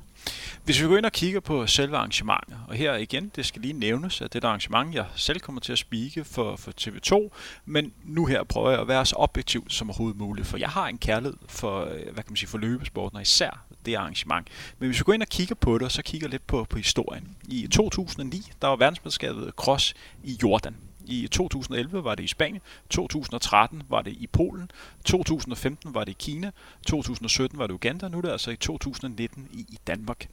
Hvis 0.67 0.81
vi 0.81 0.87
går 0.87 0.97
ind 0.97 1.05
og 1.05 1.11
kigger 1.11 1.39
på 1.39 1.67
selve 1.67 1.97
arrangementet, 1.97 2.57
og 2.67 2.75
her 2.75 2.95
igen, 2.95 3.31
det 3.35 3.45
skal 3.45 3.61
lige 3.61 3.73
nævnes, 3.73 4.21
at 4.21 4.33
det 4.33 4.43
er 4.43 4.47
et 4.47 4.49
arrangement, 4.49 4.95
jeg 4.95 5.05
selv 5.15 5.39
kommer 5.39 5.61
til 5.61 5.71
at 5.71 5.77
spike 5.77 6.23
for, 6.23 6.55
for 6.55 6.71
TV2, 6.81 7.35
men 7.65 7.93
nu 8.03 8.25
her 8.25 8.43
prøver 8.43 8.71
jeg 8.71 8.79
at 8.79 8.87
være 8.87 9.05
så 9.05 9.15
objektiv 9.15 9.69
som 9.69 9.89
overhovedet 9.89 10.17
muligt, 10.17 10.47
for 10.47 10.57
jeg 10.57 10.69
har 10.69 10.87
en 10.87 10.97
kærlighed 10.97 11.37
for, 11.47 11.81
øh, 11.81 11.89
hvad 11.89 12.23
kan 12.23 12.25
man 12.27 12.35
sige, 12.35 12.49
for 12.49 12.57
løbesporten, 12.57 13.15
og 13.15 13.21
især 13.21 13.65
det 13.85 13.95
arrangement. 13.95 14.47
Men 14.79 14.87
hvis 14.89 14.99
vi 14.99 15.03
går 15.03 15.13
ind 15.13 15.21
og 15.21 15.27
kigger 15.27 15.55
på 15.55 15.77
det, 15.77 15.85
og 15.85 15.91
så 15.91 16.01
kigger 16.01 16.27
lidt 16.27 16.47
på, 16.47 16.63
på 16.69 16.77
historien. 16.77 17.35
I 17.47 17.67
2009, 17.67 18.51
der 18.61 18.67
var 18.67 18.75
verdensmesterskabet 18.75 19.53
cross 19.57 19.93
i 20.23 20.37
Jordan. 20.43 20.75
I 21.07 21.27
2011 21.27 22.03
var 22.03 22.15
det 22.15 22.23
i 22.23 22.27
Spanien, 22.27 22.61
2013 22.89 23.83
var 23.89 24.01
det 24.01 24.11
i 24.11 24.27
Polen, 24.27 24.71
2015 25.05 25.93
var 25.93 26.03
det 26.03 26.11
i 26.11 26.15
Kina, 26.19 26.51
2017 26.87 27.59
var 27.59 27.67
det 27.67 27.73
Uganda, 27.73 28.07
nu 28.07 28.17
er 28.17 28.21
det 28.21 28.31
altså 28.31 28.51
i 28.51 28.55
2019 28.55 29.47
i, 29.53 29.59
i 29.59 29.79
Danmark. 29.87 30.27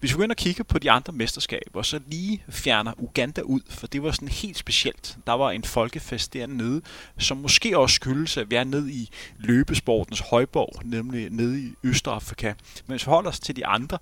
Hvis 0.00 0.12
vi 0.12 0.16
går 0.16 0.22
ind 0.22 0.30
og 0.30 0.36
kigger 0.36 0.64
på 0.64 0.78
de 0.78 0.90
andre 0.90 1.12
mesterskaber, 1.12 1.82
så 1.82 2.00
lige 2.06 2.42
fjerner 2.48 2.92
Uganda 2.98 3.40
ud, 3.40 3.60
for 3.68 3.86
det 3.86 4.02
var 4.02 4.12
sådan 4.12 4.28
helt 4.28 4.58
specielt. 4.58 5.18
Der 5.26 5.32
var 5.32 5.50
en 5.50 5.64
folkefest 5.64 6.32
dernede, 6.32 6.82
som 7.18 7.36
måske 7.36 7.78
også 7.78 7.94
skyldes, 7.94 8.36
at 8.36 8.50
vi 8.50 8.56
er 8.56 8.64
nede 8.64 8.92
i 8.92 9.10
løbesportens 9.38 10.20
højborg, 10.20 10.80
nemlig 10.84 11.30
nede 11.30 11.60
i 11.60 11.72
Østafrika. 11.82 12.52
Men 12.86 12.92
hvis 12.92 13.06
vi 13.06 13.10
holder 13.10 13.30
os 13.30 13.40
til 13.40 13.56
de 13.56 13.66
andre, 13.66 13.98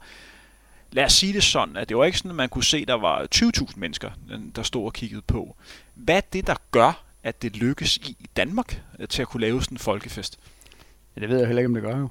lad 0.93 1.05
os 1.05 1.13
sige 1.13 1.33
det 1.33 1.45
sådan, 1.45 1.77
at 1.77 1.89
det 1.89 1.97
var 1.97 2.05
ikke 2.05 2.19
sådan, 2.19 2.31
at 2.31 2.37
man 2.37 2.49
kunne 2.49 2.65
se, 2.65 2.77
at 2.77 2.89
der 2.89 2.95
var 2.95 3.27
20.000 3.35 3.73
mennesker, 3.77 4.11
der 4.57 4.63
stod 4.63 4.85
og 4.85 4.93
kiggede 4.93 5.23
på. 5.23 5.57
Hvad 5.99 6.17
er 6.17 6.21
det, 6.33 6.47
der 6.47 6.55
gør, 6.71 7.05
at 7.23 7.43
det 7.43 7.57
lykkes 7.57 7.97
i 7.97 8.17
Danmark 8.37 8.83
øh, 8.99 9.09
til 9.09 9.23
at 9.23 9.29
kunne 9.29 9.41
lave 9.41 9.63
sådan 9.63 9.75
en 9.75 9.79
folkefest? 9.79 10.39
Ja, 11.17 11.21
det 11.21 11.29
ved 11.29 11.39
jeg 11.39 11.47
heller 11.47 11.61
ikke, 11.61 11.69
om 11.69 11.75
det 11.75 11.83
gør 11.83 11.99
jo. 11.99 12.09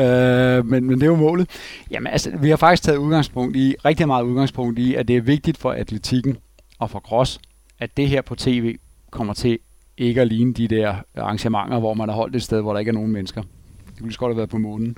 Øh, 0.00 0.66
men, 0.66 0.84
men 0.84 1.00
det 1.00 1.02
er 1.02 1.10
jo 1.10 1.16
målet. 1.16 1.50
Jamen 1.90 2.12
altså, 2.12 2.36
vi 2.36 2.50
har 2.50 2.56
faktisk 2.56 2.82
taget 2.82 2.98
udgangspunkt 2.98 3.56
i, 3.56 3.74
rigtig 3.84 4.06
meget 4.06 4.24
udgangspunkt 4.24 4.78
i, 4.78 4.94
at 4.94 5.08
det 5.08 5.16
er 5.16 5.20
vigtigt 5.20 5.58
for 5.58 5.72
atletikken 5.72 6.36
og 6.78 6.90
for 6.90 6.98
cross, 6.98 7.40
at 7.78 7.96
det 7.96 8.08
her 8.08 8.22
på 8.22 8.34
tv 8.34 8.78
kommer 9.10 9.34
til 9.34 9.58
ikke 9.96 10.20
at 10.20 10.28
ligne 10.28 10.54
de 10.54 10.68
der 10.68 10.96
arrangementer, 11.16 11.78
hvor 11.78 11.94
man 11.94 12.08
har 12.08 12.16
holdt 12.16 12.36
et 12.36 12.42
sted, 12.42 12.60
hvor 12.60 12.72
der 12.72 12.78
ikke 12.80 12.88
er 12.88 12.94
nogen 12.94 13.12
mennesker. 13.12 13.42
Det 13.86 13.98
kunne 14.00 14.12
godt 14.12 14.30
have 14.30 14.36
været 14.36 14.50
på 14.50 14.58
månen. 14.58 14.96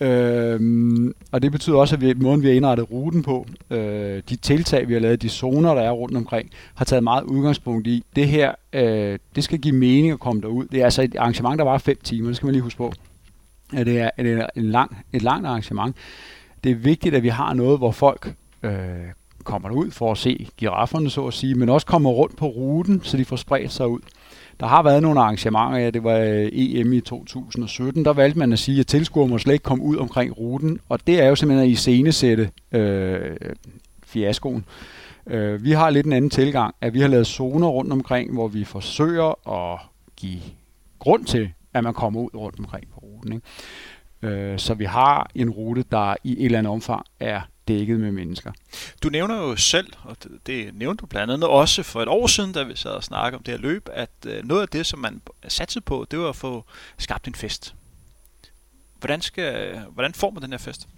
Øhm, 0.00 1.12
og 1.32 1.42
det 1.42 1.52
betyder 1.52 1.76
også, 1.76 1.94
at 1.94 2.00
vi, 2.00 2.14
måden 2.14 2.42
vi 2.42 2.46
har 2.46 2.54
indrettet 2.54 2.90
ruten 2.90 3.22
på, 3.22 3.46
øh, 3.70 4.22
de 4.28 4.36
tiltag, 4.36 4.88
vi 4.88 4.92
har 4.92 5.00
lavet, 5.00 5.22
de 5.22 5.28
zoner, 5.28 5.74
der 5.74 5.82
er 5.82 5.90
rundt 5.90 6.16
omkring, 6.16 6.50
har 6.74 6.84
taget 6.84 7.04
meget 7.04 7.22
udgangspunkt 7.22 7.86
i, 7.86 8.04
det 8.16 8.28
her, 8.28 8.54
øh, 8.72 9.18
det 9.34 9.44
skal 9.44 9.58
give 9.58 9.74
mening 9.74 10.12
at 10.12 10.20
komme 10.20 10.42
derud. 10.42 10.66
Det 10.66 10.80
er 10.80 10.84
altså 10.84 11.02
et 11.02 11.16
arrangement, 11.16 11.58
der 11.58 11.64
var 11.64 11.78
fem 11.78 11.98
timer, 12.04 12.26
det 12.26 12.36
skal 12.36 12.46
man 12.46 12.52
lige 12.52 12.62
huske 12.62 12.78
på. 12.78 12.92
Ja, 13.72 13.84
det 13.84 14.00
er, 14.00 14.10
det 14.18 14.46
en 14.56 14.62
lang, 14.62 14.96
et 15.12 15.22
langt 15.22 15.46
arrangement. 15.46 15.96
Det 16.64 16.72
er 16.72 16.76
vigtigt, 16.76 17.14
at 17.14 17.22
vi 17.22 17.28
har 17.28 17.54
noget, 17.54 17.78
hvor 17.78 17.90
folk 17.90 18.34
øh, 18.62 18.72
kommer 19.44 19.68
derud 19.68 19.90
for 19.90 20.12
at 20.12 20.18
se 20.18 20.48
girafferne, 20.56 21.10
så 21.10 21.26
at 21.26 21.34
sige, 21.34 21.54
men 21.54 21.68
også 21.68 21.86
kommer 21.86 22.10
rundt 22.10 22.36
på 22.36 22.46
ruten, 22.46 23.00
så 23.02 23.16
de 23.16 23.24
får 23.24 23.36
spredt 23.36 23.72
sig 23.72 23.88
ud. 23.88 24.00
Der 24.60 24.66
har 24.66 24.82
været 24.82 25.02
nogle 25.02 25.20
arrangementer, 25.20 25.78
ja, 25.78 25.90
det 25.90 26.04
var 26.04 26.16
øh, 26.16 26.48
EM 26.52 26.92
i 26.92 27.00
2017, 27.00 28.04
der 28.04 28.12
valgte 28.12 28.38
man 28.38 28.52
at 28.52 28.58
sige, 28.58 28.80
at 28.80 28.86
tilskuere 28.86 29.28
må 29.28 29.38
slet 29.38 29.52
ikke 29.52 29.62
komme 29.62 29.84
ud 29.84 29.96
omkring 29.96 30.38
ruten, 30.38 30.80
og 30.88 31.06
det 31.06 31.22
er 31.22 31.28
jo 31.28 31.34
simpelthen 31.34 31.66
at 31.66 31.72
iscenesætte 31.72 32.50
øh, 32.72 33.36
fiaskoen. 34.06 34.64
Øh, 35.26 35.64
vi 35.64 35.72
har 35.72 35.90
lidt 35.90 36.06
en 36.06 36.12
anden 36.12 36.30
tilgang, 36.30 36.74
at 36.80 36.94
vi 36.94 37.00
har 37.00 37.08
lavet 37.08 37.26
zoner 37.26 37.68
rundt 37.68 37.92
omkring, 37.92 38.32
hvor 38.32 38.48
vi 38.48 38.64
forsøger 38.64 39.48
at 39.48 39.80
give 40.16 40.40
grund 40.98 41.24
til, 41.24 41.50
at 41.74 41.84
man 41.84 41.94
kommer 41.94 42.20
ud 42.20 42.30
rundt 42.34 42.58
omkring 42.58 42.84
på 42.94 43.00
ruten. 43.00 43.32
Ikke? 43.32 44.36
Øh, 44.36 44.58
så 44.58 44.74
vi 44.74 44.84
har 44.84 45.30
en 45.34 45.50
rute, 45.50 45.84
der 45.90 46.14
i 46.24 46.32
et 46.32 46.44
eller 46.44 46.58
andet 46.58 46.72
omfang 46.72 47.06
er 47.20 47.40
dækket 47.68 48.00
med 48.00 48.12
mennesker. 48.12 48.52
Du 49.02 49.08
nævner 49.08 49.36
jo 49.36 49.56
selv, 49.56 49.92
og 50.02 50.16
det, 50.22 50.30
det 50.46 50.74
nævnte 50.74 51.00
du 51.00 51.06
blandt 51.06 51.32
andet 51.32 51.48
også 51.48 51.82
for 51.82 52.02
et 52.02 52.08
år 52.08 52.26
siden, 52.26 52.52
da 52.52 52.62
vi 52.62 52.76
sad 52.76 52.90
og 52.90 53.04
snakkede 53.04 53.38
om 53.38 53.42
det 53.42 53.54
her 53.54 53.60
løb, 53.60 53.88
at 53.92 54.10
øh, 54.26 54.44
noget 54.44 54.62
af 54.62 54.68
det, 54.68 54.86
som 54.86 54.98
man 54.98 55.22
satte 55.48 55.80
på, 55.80 56.06
det 56.10 56.18
var 56.18 56.28
at 56.28 56.36
få 56.36 56.64
skabt 56.98 57.28
en 57.28 57.34
fest. 57.34 57.74
Hvordan, 58.98 59.20
skal, 59.20 59.78
hvordan 59.90 60.14
får 60.14 60.30
man 60.30 60.42
den 60.42 60.50
her 60.50 60.58
fest? 60.58 60.88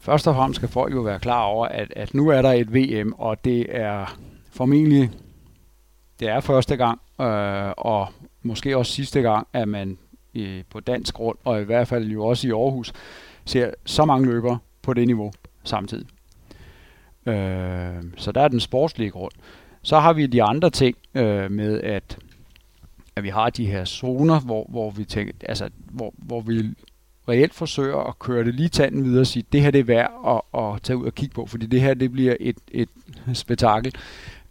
Først 0.00 0.26
og 0.26 0.34
fremmest 0.34 0.56
skal 0.56 0.68
folk 0.68 0.94
jo 0.94 1.00
være 1.00 1.20
klar 1.20 1.42
over, 1.42 1.66
at, 1.66 1.92
at 1.96 2.14
nu 2.14 2.28
er 2.28 2.42
der 2.42 2.52
et 2.52 2.74
VM, 2.74 3.12
og 3.12 3.44
det 3.44 3.66
er 3.76 4.18
formentlig 4.52 5.10
det 6.20 6.28
er 6.28 6.40
første 6.40 6.76
gang, 6.76 7.00
øh, 7.20 7.72
og 7.76 8.08
måske 8.42 8.76
også 8.76 8.92
sidste 8.92 9.20
gang, 9.20 9.46
at 9.52 9.68
man 9.68 9.98
øh, 10.34 10.62
på 10.70 10.80
dansk 10.80 11.14
grund, 11.14 11.38
og 11.44 11.60
i 11.60 11.64
hvert 11.64 11.88
fald 11.88 12.06
jo 12.08 12.26
også 12.26 12.48
i 12.48 12.50
Aarhus, 12.50 12.92
ser 13.44 13.70
så 13.84 14.04
mange 14.04 14.26
løbere 14.26 14.58
på 14.84 14.94
det 14.94 15.06
niveau 15.06 15.32
samtidig. 15.64 16.06
Øh, 17.26 18.02
så 18.16 18.32
der 18.32 18.40
er 18.40 18.48
den 18.48 18.60
sportslige 18.60 19.10
grund. 19.10 19.32
Så 19.82 20.00
har 20.00 20.12
vi 20.12 20.26
de 20.26 20.42
andre 20.42 20.70
ting 20.70 20.96
øh, 21.14 21.50
med, 21.50 21.80
at, 21.80 22.18
at 23.16 23.22
vi 23.22 23.28
har 23.28 23.50
de 23.50 23.66
her 23.66 23.84
zoner, 23.84 24.40
hvor, 24.40 24.66
hvor 24.68 24.90
vi 24.90 25.04
tænker, 25.04 25.32
altså, 25.42 25.70
hvor, 25.90 26.14
hvor 26.16 26.40
vi 26.40 26.74
reelt 27.28 27.54
forsøger 27.54 27.96
at 27.96 28.18
køre 28.18 28.44
det 28.44 28.54
lige 28.54 28.68
tanden 28.68 29.04
videre 29.04 29.20
og 29.20 29.26
sige, 29.26 29.44
det 29.52 29.62
her 29.62 29.70
det 29.70 29.80
er 29.80 29.84
værd 29.84 30.42
at, 30.54 30.60
at 30.62 30.82
tage 30.82 30.96
ud 30.96 31.06
og 31.06 31.14
kigge 31.14 31.34
på, 31.34 31.46
fordi 31.46 31.66
det 31.66 31.80
her 31.80 31.94
det 31.94 32.12
bliver 32.12 32.36
et, 32.40 32.56
et 32.72 32.88
spektakel. 33.32 33.94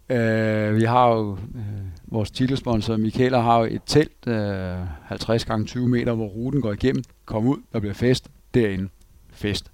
Øh, 0.08 0.76
vi 0.76 0.84
har 0.84 1.08
jo 1.08 1.32
øh, 1.32 1.62
vores 2.06 2.30
titelsponsor 2.30 2.96
Michaela 2.96 3.40
har 3.40 3.58
jo 3.58 3.64
et 3.64 3.82
telt, 3.86 4.26
øh, 4.26 4.76
50 5.02 5.44
gange 5.44 5.66
20 5.66 5.88
meter, 5.88 6.12
hvor 6.12 6.26
ruten 6.26 6.60
går 6.60 6.72
igennem. 6.72 7.04
Kom 7.24 7.46
ud, 7.46 7.58
der 7.72 7.80
bliver 7.80 7.94
fest 7.94 8.28
derinde. 8.54 8.88
Fest. 9.32 9.70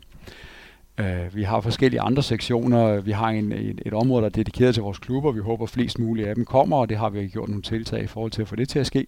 Øh, 1.00 1.34
vi 1.34 1.42
har 1.42 1.60
forskellige 1.60 2.00
andre 2.00 2.22
sektioner. 2.22 3.00
Vi 3.00 3.10
har 3.10 3.28
en, 3.28 3.52
et, 3.52 3.82
et 3.86 3.92
område, 3.92 4.20
der 4.20 4.26
er 4.26 4.32
dedikeret 4.32 4.74
til 4.74 4.82
vores 4.82 4.98
klubber. 4.98 5.32
Vi 5.32 5.40
håber, 5.40 5.64
at 5.64 5.70
flest 5.70 5.98
mulige 5.98 6.28
af 6.28 6.34
dem 6.34 6.44
kommer, 6.44 6.76
og 6.76 6.88
det 6.88 6.96
har 6.96 7.08
vi 7.08 7.26
gjort 7.26 7.48
nogle 7.48 7.62
tiltag 7.62 8.02
i 8.02 8.06
forhold 8.06 8.30
til 8.30 8.42
at 8.42 8.48
få 8.48 8.56
det 8.56 8.68
til 8.68 8.78
at 8.78 8.86
ske. 8.86 9.06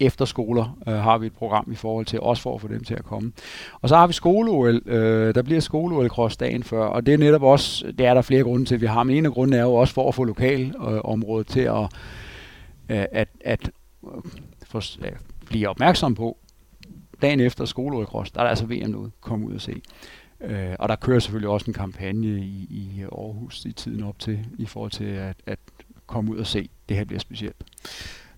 Efterskoler 0.00 0.78
øh, 0.88 0.94
har 0.94 1.18
vi 1.18 1.26
et 1.26 1.32
program 1.32 1.72
i 1.72 1.74
forhold 1.74 2.06
til, 2.06 2.20
også 2.20 2.42
for 2.42 2.54
at 2.54 2.60
få 2.60 2.68
dem 2.68 2.84
til 2.84 2.94
at 2.94 3.04
komme. 3.04 3.32
Og 3.80 3.88
så 3.88 3.96
har 3.96 4.06
vi 4.06 4.12
skole 4.12 4.80
øh, 4.86 5.34
Der 5.34 5.42
bliver 5.42 5.60
skole 5.60 6.08
cross 6.08 6.36
dagen 6.36 6.62
før, 6.62 6.84
og 6.84 7.06
det 7.06 7.14
er 7.14 7.18
netop 7.18 7.42
også, 7.42 7.92
det 7.98 8.06
er 8.06 8.14
der 8.14 8.22
flere 8.22 8.42
grunde 8.42 8.64
til, 8.64 8.80
vi 8.80 8.86
har. 8.86 9.02
Men 9.02 9.16
en 9.16 9.26
af 9.26 9.32
grundene 9.32 9.56
er 9.56 9.62
jo 9.62 9.74
også 9.74 9.94
for 9.94 10.08
at 10.08 10.14
få 10.14 10.24
lokalområdet 10.24 11.46
øh, 11.48 11.52
til 11.52 11.60
at, 11.60 11.82
øh, 12.88 13.04
at, 13.12 13.28
at 13.40 13.70
øh, 14.04 14.12
uh, 14.12 14.24
for, 14.66 15.04
øh, 15.04 15.12
blive 15.46 15.68
opmærksom 15.68 16.14
på, 16.14 16.36
dagen 17.22 17.40
efter 17.40 17.64
skole 17.64 18.06
cross, 18.06 18.30
der 18.30 18.40
er 18.40 18.44
der 18.44 18.50
altså 18.50 18.66
VM 18.66 18.92
derude. 18.92 19.10
Kom 19.20 19.44
ud 19.44 19.54
og 19.54 19.60
se. 19.60 19.82
Øh, 20.40 20.76
og 20.78 20.88
der 20.88 20.96
kører 20.96 21.20
selvfølgelig 21.20 21.48
også 21.48 21.66
en 21.66 21.74
kampagne 21.74 22.28
i, 22.28 22.66
i 22.70 23.02
Aarhus 23.02 23.64
i 23.64 23.72
tiden 23.72 24.02
op 24.02 24.18
til, 24.18 24.46
i 24.58 24.66
forhold 24.66 24.90
til 24.90 25.04
at, 25.04 25.36
at 25.46 25.58
komme 26.06 26.32
ud 26.32 26.38
og 26.38 26.46
se, 26.46 26.70
det 26.88 26.96
her 26.96 27.04
bliver 27.04 27.20
specielt. 27.20 27.56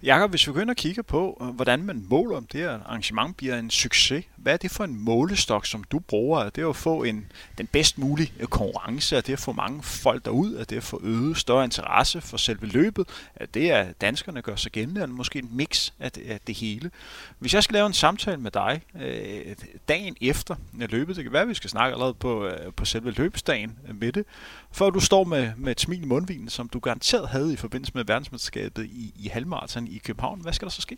Jakob, 0.03 0.31
hvis 0.31 0.47
vi 0.47 0.53
begynder 0.53 0.71
at 0.71 0.77
kigge 0.77 1.03
på, 1.03 1.39
øh, 1.43 1.49
hvordan 1.49 1.83
man 1.83 2.07
måler, 2.11 2.37
om 2.37 2.47
det 2.47 2.61
her 2.61 2.71
arrangement 2.71 3.37
bliver 3.37 3.59
en 3.59 3.71
succes, 3.71 4.25
hvad 4.37 4.53
er 4.53 4.57
det 4.57 4.71
for 4.71 4.85
en 4.85 5.05
målestok, 5.05 5.67
som 5.67 5.85
du 5.85 5.99
bruger? 5.99 6.41
Er 6.41 6.51
det 6.51 6.69
at 6.69 6.77
få 6.77 7.03
en, 7.03 7.33
den 7.59 7.67
bedst 7.67 7.99
mulige 7.99 8.33
øh, 8.41 8.47
konkurrence? 8.47 9.17
Er 9.17 9.21
det 9.21 9.33
at 9.33 9.39
få 9.39 9.53
mange 9.53 9.83
folk 9.83 10.25
derud? 10.25 10.55
Er 10.55 10.65
det 10.65 10.77
at 10.77 10.83
få 10.83 11.01
øget 11.03 11.37
større 11.37 11.65
interesse 11.65 12.21
for 12.21 12.37
selve 12.37 12.67
løbet? 12.67 13.09
Er 13.35 13.47
det 13.47 13.71
at 13.71 14.01
danskerne 14.01 14.43
gør 14.43 14.57
sig 14.57 14.73
gældende? 14.73 15.03
Eller 15.03 15.15
måske 15.15 15.39
en 15.39 15.49
mix 15.53 15.93
af 15.99 16.13
det, 16.13 16.23
af 16.31 16.41
det 16.47 16.55
hele? 16.55 16.91
Hvis 17.39 17.55
jeg 17.55 17.65
skal 17.65 17.75
lave 17.75 17.87
en 17.87 17.93
samtale 17.93 18.37
med 18.37 18.51
dig 18.51 18.83
øh, 19.01 19.57
dagen 19.89 20.17
efter 20.21 20.55
øh, 20.81 20.91
løbet, 20.91 21.17
det 21.17 21.25
kan 21.25 21.33
være, 21.33 21.43
at 21.43 21.49
vi 21.49 21.55
skal 21.55 21.71
snakke 21.71 21.93
allerede 21.93 22.15
på, 22.15 22.47
øh, 22.47 22.73
på 22.73 22.85
selve 22.85 23.11
løbsdagen 23.11 23.79
med 23.95 24.13
det, 24.13 24.25
før 24.73 24.91
du 24.91 25.01
står 25.01 25.25
med, 25.25 25.53
med 25.57 25.73
et 25.73 25.81
smil 25.81 26.03
i 26.03 26.07
mundvinen, 26.07 26.49
som 26.49 26.69
du 26.69 26.79
garanteret 26.79 27.29
havde 27.29 27.53
i 27.53 27.57
forbindelse 27.57 27.93
med 27.95 28.05
verdensmesterskabet 28.05 28.85
i, 28.85 29.13
i 29.17 29.29
halvmarathon 29.29 29.88
i 29.89 29.99
København. 29.99 30.41
Hvad 30.41 30.53
skal 30.53 30.67
der 30.67 30.73
så 30.73 30.81
ske? 30.81 30.97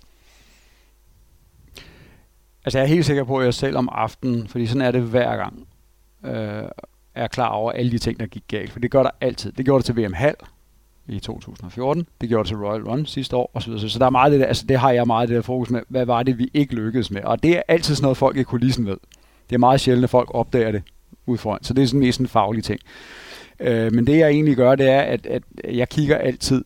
Altså 2.64 2.78
jeg 2.78 2.84
er 2.84 2.88
helt 2.88 3.06
sikker 3.06 3.24
på, 3.24 3.38
at 3.38 3.44
jeg 3.44 3.54
selv 3.54 3.76
om 3.76 3.88
aftenen, 3.92 4.48
fordi 4.48 4.66
sådan 4.66 4.82
er 4.82 4.90
det 4.90 5.02
hver 5.02 5.36
gang, 5.36 5.66
øh, 6.24 6.64
er 7.14 7.28
klar 7.28 7.48
over 7.48 7.72
alle 7.72 7.90
de 7.90 7.98
ting, 7.98 8.20
der 8.20 8.26
gik 8.26 8.44
galt. 8.48 8.72
For 8.72 8.80
det 8.80 8.90
gør 8.90 9.02
der 9.02 9.10
altid. 9.20 9.52
Det 9.52 9.64
gjorde 9.64 9.82
det 9.82 9.94
til 9.94 9.96
VM 9.96 10.12
Hal 10.12 10.34
i 11.08 11.18
2014. 11.18 12.06
Det 12.20 12.28
gjorde 12.28 12.42
det 12.42 12.48
til 12.48 12.56
Royal 12.56 12.82
Run 12.82 13.06
sidste 13.06 13.36
år 13.36 13.50
osv. 13.54 13.78
Så 13.78 13.98
der 13.98 14.06
er 14.06 14.10
meget 14.10 14.32
det 14.32 14.40
der, 14.40 14.46
altså 14.46 14.66
det 14.66 14.78
har 14.78 14.90
jeg 14.90 15.06
meget 15.06 15.28
det 15.28 15.36
der 15.36 15.42
fokus 15.42 15.70
med. 15.70 15.80
Hvad 15.88 16.06
var 16.06 16.22
det, 16.22 16.38
vi 16.38 16.50
ikke 16.54 16.74
lykkedes 16.74 17.10
med? 17.10 17.22
Og 17.22 17.42
det 17.42 17.56
er 17.56 17.62
altid 17.68 17.94
sådan 17.94 18.02
noget, 18.02 18.16
folk 18.16 18.36
i 18.36 18.42
kulissen 18.42 18.86
ved. 18.86 18.96
Det 19.50 19.54
er 19.54 19.58
meget 19.58 19.80
sjældent, 19.80 20.04
at 20.04 20.10
folk 20.10 20.30
opdager 20.34 20.72
det 20.72 20.82
ud 21.26 21.38
foran. 21.38 21.64
Så 21.64 21.74
det 21.74 21.82
er 21.82 21.86
sådan 21.86 22.00
mest 22.00 22.20
en 22.20 22.28
faglig 22.28 22.64
ting. 22.64 22.80
Øh, 23.60 23.92
men 23.92 24.06
det 24.06 24.18
jeg 24.18 24.28
egentlig 24.28 24.56
gør, 24.56 24.74
det 24.74 24.88
er, 24.88 25.00
at, 25.00 25.26
at 25.26 25.42
jeg 25.64 25.88
kigger 25.88 26.18
altid 26.18 26.64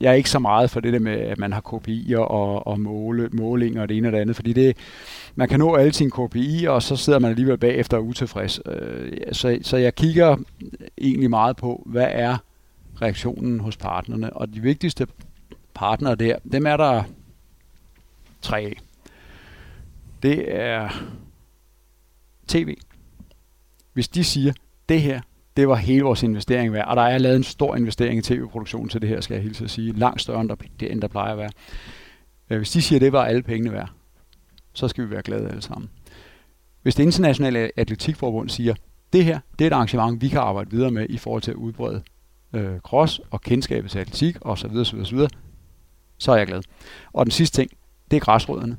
jeg 0.00 0.10
er 0.10 0.14
ikke 0.14 0.30
så 0.30 0.38
meget 0.38 0.70
for 0.70 0.80
det 0.80 0.92
der 0.92 0.98
med, 0.98 1.12
at 1.12 1.38
man 1.38 1.52
har 1.52 1.60
KPI'er 1.60 2.16
og, 2.16 2.66
og 2.66 2.80
måle, 2.80 3.28
målinger 3.32 3.82
og 3.82 3.88
det 3.88 3.96
ene 3.96 4.08
og 4.08 4.12
det 4.12 4.18
andet, 4.18 4.36
fordi 4.36 4.52
det, 4.52 4.76
man 5.34 5.48
kan 5.48 5.58
nå 5.58 5.74
alle 5.74 5.92
sine 5.92 6.10
KPI'er, 6.14 6.68
og 6.68 6.82
så 6.82 6.96
sidder 6.96 7.18
man 7.18 7.30
alligevel 7.30 7.58
bagefter 7.58 7.98
utilfreds. 7.98 8.60
Øh, 8.66 9.12
så, 9.32 9.58
så 9.62 9.76
jeg 9.76 9.94
kigger 9.94 10.36
egentlig 10.98 11.30
meget 11.30 11.56
på, 11.56 11.82
hvad 11.86 12.08
er 12.10 12.36
reaktionen 13.02 13.60
hos 13.60 13.76
partnerne, 13.76 14.32
og 14.32 14.54
de 14.54 14.60
vigtigste 14.60 15.06
partnere 15.74 16.14
der, 16.14 16.36
dem 16.52 16.66
er 16.66 16.76
der 16.76 17.02
tre 18.42 18.60
af. 18.60 18.76
Det 20.22 20.56
er 20.56 20.88
tv. 22.48 22.76
Hvis 23.92 24.08
de 24.08 24.24
siger, 24.24 24.52
det 24.88 25.02
her, 25.02 25.20
det 25.56 25.68
var 25.68 25.74
hele 25.74 26.02
vores 26.02 26.22
investering 26.22 26.72
værd. 26.72 26.88
Og 26.88 26.96
der 26.96 27.02
er 27.02 27.18
lavet 27.18 27.36
en 27.36 27.42
stor 27.42 27.76
investering 27.76 28.18
i 28.18 28.22
tv-produktion 28.22 28.88
til 28.88 29.00
det 29.00 29.08
her, 29.08 29.20
skal 29.20 29.34
jeg 29.34 29.42
hilse 29.42 29.64
at 29.64 29.70
sige. 29.70 29.92
Langt 29.92 30.20
større, 30.20 30.40
end 30.40 30.48
der, 30.48 30.86
end 30.86 31.02
der 31.02 31.08
plejer 31.08 31.32
at 31.32 31.38
være. 31.38 31.50
Øh, 32.50 32.56
hvis 32.56 32.70
de 32.70 32.82
siger, 32.82 32.96
at 32.96 33.00
det 33.00 33.12
var 33.12 33.24
alle 33.24 33.42
pengene 33.42 33.72
værd, 33.72 33.90
så 34.72 34.88
skal 34.88 35.04
vi 35.04 35.10
være 35.10 35.22
glade 35.22 35.48
alle 35.48 35.62
sammen. 35.62 35.90
Hvis 36.82 36.94
det 36.94 37.02
internationale 37.02 37.70
atletikforbund 37.76 38.48
siger, 38.48 38.74
det 39.12 39.24
her, 39.24 39.40
det 39.58 39.64
er 39.64 39.66
et 39.66 39.72
arrangement, 39.72 40.22
vi 40.22 40.28
kan 40.28 40.38
arbejde 40.38 40.70
videre 40.70 40.90
med 40.90 41.06
i 41.08 41.18
forhold 41.18 41.42
til 41.42 41.50
at 41.50 41.56
udbrede 41.56 42.02
øh, 42.52 42.80
cross 42.80 43.20
og 43.30 43.40
kendskabet 43.40 43.90
til 43.90 43.98
atletik 43.98 44.36
osv., 44.40 44.76
osv., 44.76 44.98
osv., 44.98 45.18
så 46.18 46.32
er 46.32 46.36
jeg 46.36 46.46
glad. 46.46 46.62
Og 47.12 47.26
den 47.26 47.30
sidste 47.30 47.60
ting, 47.60 47.70
det 48.10 48.16
er 48.16 48.20
græsrødderne. 48.20 48.76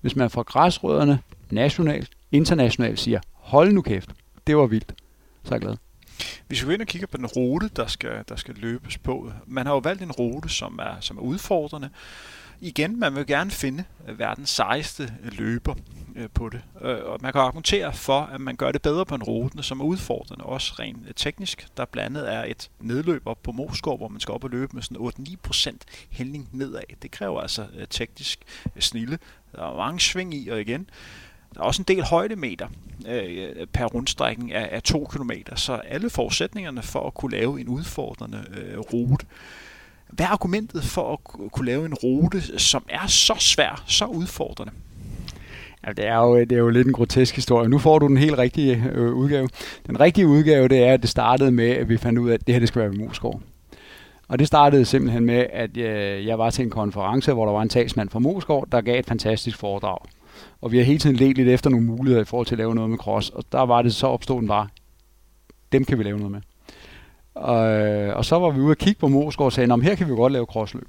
Hvis 0.00 0.16
man 0.16 0.30
fra 0.30 0.42
græsrødderne 0.42 1.18
nationalt, 1.50 2.10
internationalt 2.32 2.98
siger, 2.98 3.20
hold 3.32 3.72
nu 3.72 3.82
kæft, 3.82 4.10
det 4.46 4.56
var 4.56 4.66
vildt, 4.66 4.94
så 5.44 5.54
er 5.54 5.56
jeg 5.56 5.60
glad. 5.60 5.76
Hvis 6.46 6.62
vi 6.62 6.66
går 6.66 6.72
ind 6.72 6.82
og 6.82 6.86
kigger 6.86 7.06
på 7.06 7.16
den 7.16 7.26
rute, 7.26 7.70
der 7.76 7.86
skal, 7.86 8.24
der 8.28 8.36
skal 8.36 8.54
løbes 8.54 8.98
på, 8.98 9.32
man 9.46 9.66
har 9.66 9.72
jo 9.72 9.78
valgt 9.78 10.02
en 10.02 10.12
rute, 10.12 10.48
som 10.48 10.78
er, 10.82 11.00
som 11.00 11.18
er 11.18 11.22
udfordrende. 11.22 11.90
Igen, 12.62 13.00
man 13.00 13.16
vil 13.16 13.26
gerne 13.26 13.50
finde 13.50 13.84
øh, 14.08 14.18
verdens 14.18 14.50
sejeste 14.50 15.14
øh, 15.22 15.38
løber 15.38 15.74
øh, 16.16 16.28
på 16.34 16.48
det. 16.48 16.62
Og 17.04 17.18
man 17.22 17.32
kan 17.32 17.40
argumentere 17.40 17.92
for, 17.92 18.20
at 18.20 18.40
man 18.40 18.56
gør 18.56 18.72
det 18.72 18.82
bedre 18.82 19.06
på 19.06 19.14
en 19.14 19.22
rute, 19.22 19.62
som 19.62 19.80
er 19.80 19.84
udfordrende, 19.84 20.44
også 20.44 20.74
rent 20.78 21.16
teknisk. 21.16 21.68
Der 21.76 21.84
blandt 21.84 22.16
andet 22.16 22.34
er 22.34 22.44
et 22.44 22.70
nedløb 22.80 23.26
op 23.26 23.42
på 23.42 23.52
Moskov, 23.52 23.96
hvor 23.96 24.08
man 24.08 24.20
skal 24.20 24.32
op 24.32 24.44
og 24.44 24.50
løbe 24.50 24.72
med 24.74 24.82
sådan 24.82 25.36
8-9% 25.46 25.76
hældning 26.10 26.48
nedad. 26.52 26.80
Det 27.02 27.10
kræver 27.10 27.40
altså 27.40 27.66
teknisk 27.90 28.40
snille. 28.78 29.18
Der 29.52 29.72
er 29.72 29.76
mange 29.76 30.00
sving 30.00 30.34
i, 30.34 30.48
og 30.48 30.60
igen, 30.60 30.90
der 31.54 31.60
er 31.60 31.64
også 31.64 31.82
en 31.82 31.96
del 31.96 32.02
højdemeter 32.02 32.66
øh, 33.08 33.66
per 33.72 33.84
rundstrækning 33.84 34.52
af, 34.52 34.68
af 34.72 34.82
2 34.82 35.04
km, 35.04 35.30
så 35.56 35.72
alle 35.72 36.10
forudsætningerne 36.10 36.82
for 36.82 37.06
at 37.06 37.14
kunne 37.14 37.32
lave 37.32 37.60
en 37.60 37.68
udfordrende 37.68 38.44
øh, 38.56 38.78
rute. 38.78 39.26
Hvad 40.08 40.26
er 40.26 40.30
argumentet 40.30 40.84
for 40.84 41.12
at 41.12 41.50
kunne 41.52 41.66
lave 41.66 41.86
en 41.86 41.94
rute, 41.94 42.58
som 42.58 42.84
er 42.88 43.06
så 43.06 43.34
svær, 43.38 43.84
så 43.86 44.04
udfordrende? 44.04 44.72
Ja, 45.86 45.92
det 45.92 46.06
er, 46.06 46.16
jo, 46.16 46.40
det 46.40 46.52
er 46.52 46.58
jo 46.58 46.68
lidt 46.68 46.86
en 46.86 46.92
grotesk 46.92 47.34
historie. 47.34 47.68
Nu 47.68 47.78
får 47.78 47.98
du 47.98 48.08
den 48.08 48.16
helt 48.16 48.38
rigtige 48.38 48.84
øh, 48.92 49.12
udgave. 49.12 49.48
Den 49.86 50.00
rigtige 50.00 50.26
udgave, 50.26 50.68
det 50.68 50.78
er, 50.82 50.94
at 50.94 51.02
det 51.02 51.10
startede 51.10 51.50
med, 51.50 51.68
at 51.70 51.88
vi 51.88 51.96
fandt 51.96 52.18
ud 52.18 52.30
af, 52.30 52.34
at 52.34 52.46
det 52.46 52.54
her 52.54 52.58
det 52.58 52.68
skal 52.68 52.80
være 52.80 52.90
ved 52.90 52.98
Moskov. 52.98 53.42
Og 54.28 54.38
det 54.38 54.46
startede 54.46 54.84
simpelthen 54.84 55.24
med, 55.24 55.46
at 55.52 55.76
øh, 55.76 56.26
jeg 56.26 56.38
var 56.38 56.50
til 56.50 56.64
en 56.64 56.70
konference, 56.70 57.32
hvor 57.32 57.44
der 57.44 57.52
var 57.52 57.62
en 57.62 57.68
talsmand 57.68 58.08
fra 58.08 58.18
Moskov, 58.18 58.66
der 58.72 58.80
gav 58.80 58.98
et 58.98 59.06
fantastisk 59.06 59.56
foredrag. 59.56 59.98
Og 60.60 60.72
vi 60.72 60.78
har 60.78 60.84
hele 60.84 60.98
tiden 60.98 61.16
let 61.16 61.36
lidt 61.36 61.48
efter 61.48 61.70
nogle 61.70 61.86
muligheder 61.86 62.22
i 62.22 62.24
forhold 62.24 62.46
til 62.46 62.54
at 62.54 62.58
lave 62.58 62.74
noget 62.74 62.90
med 62.90 62.98
cross. 62.98 63.30
Og 63.30 63.44
der 63.52 63.60
var 63.60 63.82
det 63.82 63.94
så 63.94 64.06
opstod 64.06 64.40
den 64.40 64.48
bare, 64.48 64.68
dem 65.72 65.84
kan 65.84 65.98
vi 65.98 66.04
lave 66.04 66.18
noget 66.18 66.32
med. 66.32 66.40
Og, 67.34 67.68
øh, 67.68 68.16
og 68.16 68.24
så 68.24 68.38
var 68.38 68.50
vi 68.50 68.60
ude 68.60 68.70
og 68.70 68.76
kigge 68.76 69.00
på 69.00 69.08
Moskov 69.08 69.46
og 69.46 69.52
sagde, 69.52 69.82
her 69.82 69.94
kan 69.94 70.08
vi 70.08 70.14
godt 70.14 70.32
lave 70.32 70.46
crossløb. 70.46 70.88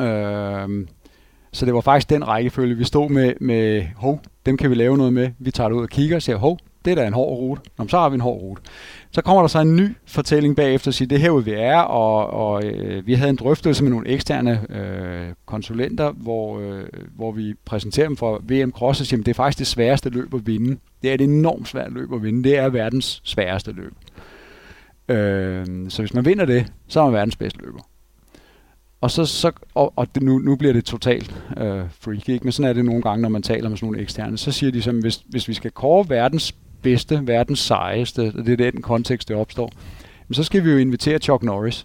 Øh, 0.00 0.86
så 1.52 1.66
det 1.66 1.74
var 1.74 1.80
faktisk 1.80 2.10
den 2.10 2.28
rækkefølge, 2.28 2.76
vi 2.76 2.84
stod 2.84 3.10
med, 3.10 3.34
med 3.40 3.86
hov, 3.96 4.20
dem 4.46 4.56
kan 4.56 4.70
vi 4.70 4.74
lave 4.74 4.96
noget 4.96 5.12
med. 5.12 5.30
Vi 5.38 5.50
tager 5.50 5.68
det 5.68 5.76
ud 5.76 5.82
og 5.82 5.88
kigger 5.88 6.16
og 6.16 6.22
siger, 6.22 6.36
hov, 6.36 6.58
det 6.84 6.90
er 6.90 6.94
da 6.94 7.06
en 7.06 7.12
hård 7.12 7.38
rute. 7.38 7.62
Nå, 7.78 7.88
så 7.88 7.98
har 7.98 8.08
vi 8.08 8.14
en 8.14 8.20
hård 8.20 8.40
rute. 8.40 8.62
Så 9.10 9.22
kommer 9.22 9.42
der 9.42 9.48
så 9.48 9.60
en 9.60 9.76
ny 9.76 9.96
fortælling 10.06 10.56
bagefter 10.56 10.90
og 10.90 10.94
siger, 10.94 11.08
det 11.08 11.16
er 11.16 11.20
herude 11.20 11.44
vi 11.44 11.52
er, 11.52 11.78
og, 11.78 12.30
og 12.30 12.64
øh, 12.64 13.06
vi 13.06 13.14
havde 13.14 13.30
en 13.30 13.36
drøftelse 13.36 13.84
med 13.84 13.90
nogle 13.90 14.08
eksterne 14.08 14.66
øh, 14.70 15.34
konsulenter, 15.46 16.12
hvor, 16.12 16.60
øh, 16.60 16.84
hvor 17.16 17.32
vi 17.32 17.54
præsenterer 17.64 18.06
dem 18.06 18.16
for 18.16 18.42
VM 18.48 18.70
Cross 18.70 19.00
og 19.00 19.06
siger, 19.06 19.22
det 19.22 19.28
er 19.28 19.34
faktisk 19.34 19.58
det 19.58 19.66
sværeste 19.66 20.10
løb 20.10 20.34
at 20.34 20.46
vinde. 20.46 20.78
Det 21.02 21.10
er 21.10 21.14
et 21.14 21.20
enormt 21.20 21.68
svært 21.68 21.92
løb 21.92 22.12
at 22.12 22.22
vinde. 22.22 22.44
Det 22.44 22.58
er 22.58 22.68
verdens 22.68 23.20
sværeste 23.24 23.72
løb. 23.72 23.92
Øh, 25.08 25.66
så 25.88 26.02
hvis 26.02 26.14
man 26.14 26.24
vinder 26.24 26.44
det, 26.44 26.72
så 26.88 27.00
er 27.00 27.04
man 27.04 27.14
verdens 27.14 27.36
bedste 27.36 27.60
løber. 27.60 27.80
Og, 29.00 29.10
så, 29.10 29.24
så, 29.24 29.52
og, 29.74 29.92
og 29.96 30.14
det, 30.14 30.22
nu, 30.22 30.38
nu 30.38 30.56
bliver 30.56 30.72
det 30.72 30.84
totalt 30.84 31.42
øh, 31.56 31.84
freaky, 32.00 32.28
ikke? 32.28 32.44
men 32.44 32.52
sådan 32.52 32.70
er 32.70 32.72
det 32.72 32.84
nogle 32.84 33.02
gange, 33.02 33.22
når 33.22 33.28
man 33.28 33.42
taler 33.42 33.68
med 33.68 33.76
sådan 33.76 33.86
nogle 33.86 34.02
eksterne. 34.02 34.38
Så 34.38 34.52
siger 34.52 34.72
de, 34.72 34.82
som, 34.82 34.98
hvis, 34.98 35.22
hvis 35.28 35.48
vi 35.48 35.54
skal 35.54 35.70
kåre 35.70 36.08
verdens 36.08 36.54
bedste, 36.86 37.20
verdens 37.26 37.58
sejeste, 37.58 38.32
og 38.36 38.46
det 38.46 38.60
er 38.60 38.70
den 38.70 38.82
kontekst, 38.82 39.28
det 39.28 39.36
opstår, 39.36 39.72
men 40.28 40.34
så 40.34 40.44
skal 40.44 40.64
vi 40.64 40.70
jo 40.70 40.76
invitere 40.76 41.18
Chuck 41.18 41.42
Norris. 41.42 41.84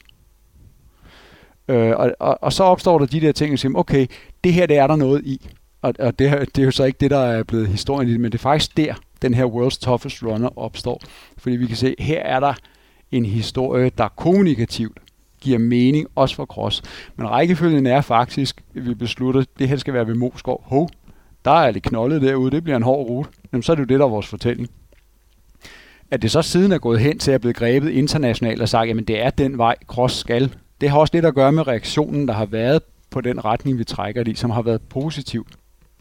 Øh, 1.68 1.94
og, 1.98 2.12
og, 2.20 2.38
og 2.42 2.54
så 2.54 2.64
opstår 2.64 3.00
der 3.00 3.06
de 3.06 3.22
der 3.22 3.32
ting, 3.32 3.54
og 3.54 3.60
siger, 3.60 3.74
okay, 3.76 4.08
det 4.44 4.54
her, 4.54 4.66
det 4.66 4.78
er 4.78 4.88
der 4.88 4.96
noget 4.96 5.26
i. 5.26 5.50
Og, 5.82 5.94
og 6.00 6.20
det, 6.20 6.56
det 6.56 6.62
er 6.62 6.66
jo 6.66 6.72
så 6.72 6.84
ikke 6.84 6.98
det, 7.00 7.12
der 7.12 7.18
er 7.18 7.44
blevet 7.44 7.68
historien 7.68 8.10
i 8.10 8.12
det, 8.12 8.20
men 8.20 8.32
det 8.32 8.38
er 8.38 8.42
faktisk 8.42 8.78
der, 8.78 8.94
den 9.22 9.34
her 9.34 9.46
World's 9.46 9.80
Toughest 9.80 10.24
Runner 10.24 10.60
opstår. 10.60 11.02
Fordi 11.38 11.56
vi 11.56 11.68
kan 11.68 11.76
se, 11.76 11.96
her 12.00 12.20
er 12.20 12.40
der 12.40 12.54
en 13.12 13.26
historie, 13.26 13.92
der 13.98 14.08
kommunikativt 14.08 15.00
giver 15.42 15.60
mening, 15.60 16.08
også 16.16 16.36
for 16.36 16.46
cross. 16.46 16.82
Men 17.16 17.30
rækkefølgen 17.30 17.86
er 17.86 18.02
faktisk, 18.02 18.64
at 18.76 18.86
vi 18.86 18.94
beslutter, 18.94 19.42
at 19.42 19.48
det 19.60 19.70
her 19.70 19.78
skal 19.78 19.94
være 19.94 20.08
ved 20.08 20.16
Moskov. 20.16 20.64
Ho, 20.66 20.88
der 21.46 21.52
er 21.52 21.72
lidt 21.72 21.84
knoldet 21.84 22.22
derude, 22.22 22.52
det 22.52 22.64
bliver 22.64 22.78
en 22.78 22.84
hård 22.84 23.10
rute. 23.10 23.30
Jamen, 23.52 23.64
så 23.64 23.72
er 23.72 23.76
det 23.76 23.82
jo 23.82 23.88
det, 23.88 24.00
der 24.00 24.06
er 24.06 24.10
vores 24.10 24.28
fortælling. 24.28 24.70
At 26.12 26.22
det 26.22 26.32
så 26.32 26.42
siden 26.42 26.72
er 26.72 26.78
gået 26.78 27.00
hen 27.00 27.20
til 27.20 27.32
at 27.32 27.42
blive 27.42 27.54
grebet 27.54 27.90
internationalt 27.90 28.62
og 28.62 28.70
sagt, 28.70 28.88
jamen 28.88 29.04
det 29.04 29.22
er 29.22 29.30
den 29.30 29.58
vej, 29.58 29.76
cross 29.88 30.16
skal. 30.16 30.56
Det 30.82 30.90
har 30.90 31.00
også 31.00 31.12
lidt 31.14 31.26
at 31.26 31.36
gøre 31.36 31.52
med 31.52 31.68
reaktionen, 31.68 32.28
der 32.28 32.34
har 32.34 32.46
været 32.46 32.82
på 33.10 33.22
den 33.22 33.46
retning, 33.46 33.78
vi 33.78 33.84
trækker 33.84 34.24
det 34.24 34.32
i, 34.32 34.36
som 34.36 34.50
har 34.50 34.62
været 34.62 34.82
positiv 34.82 35.48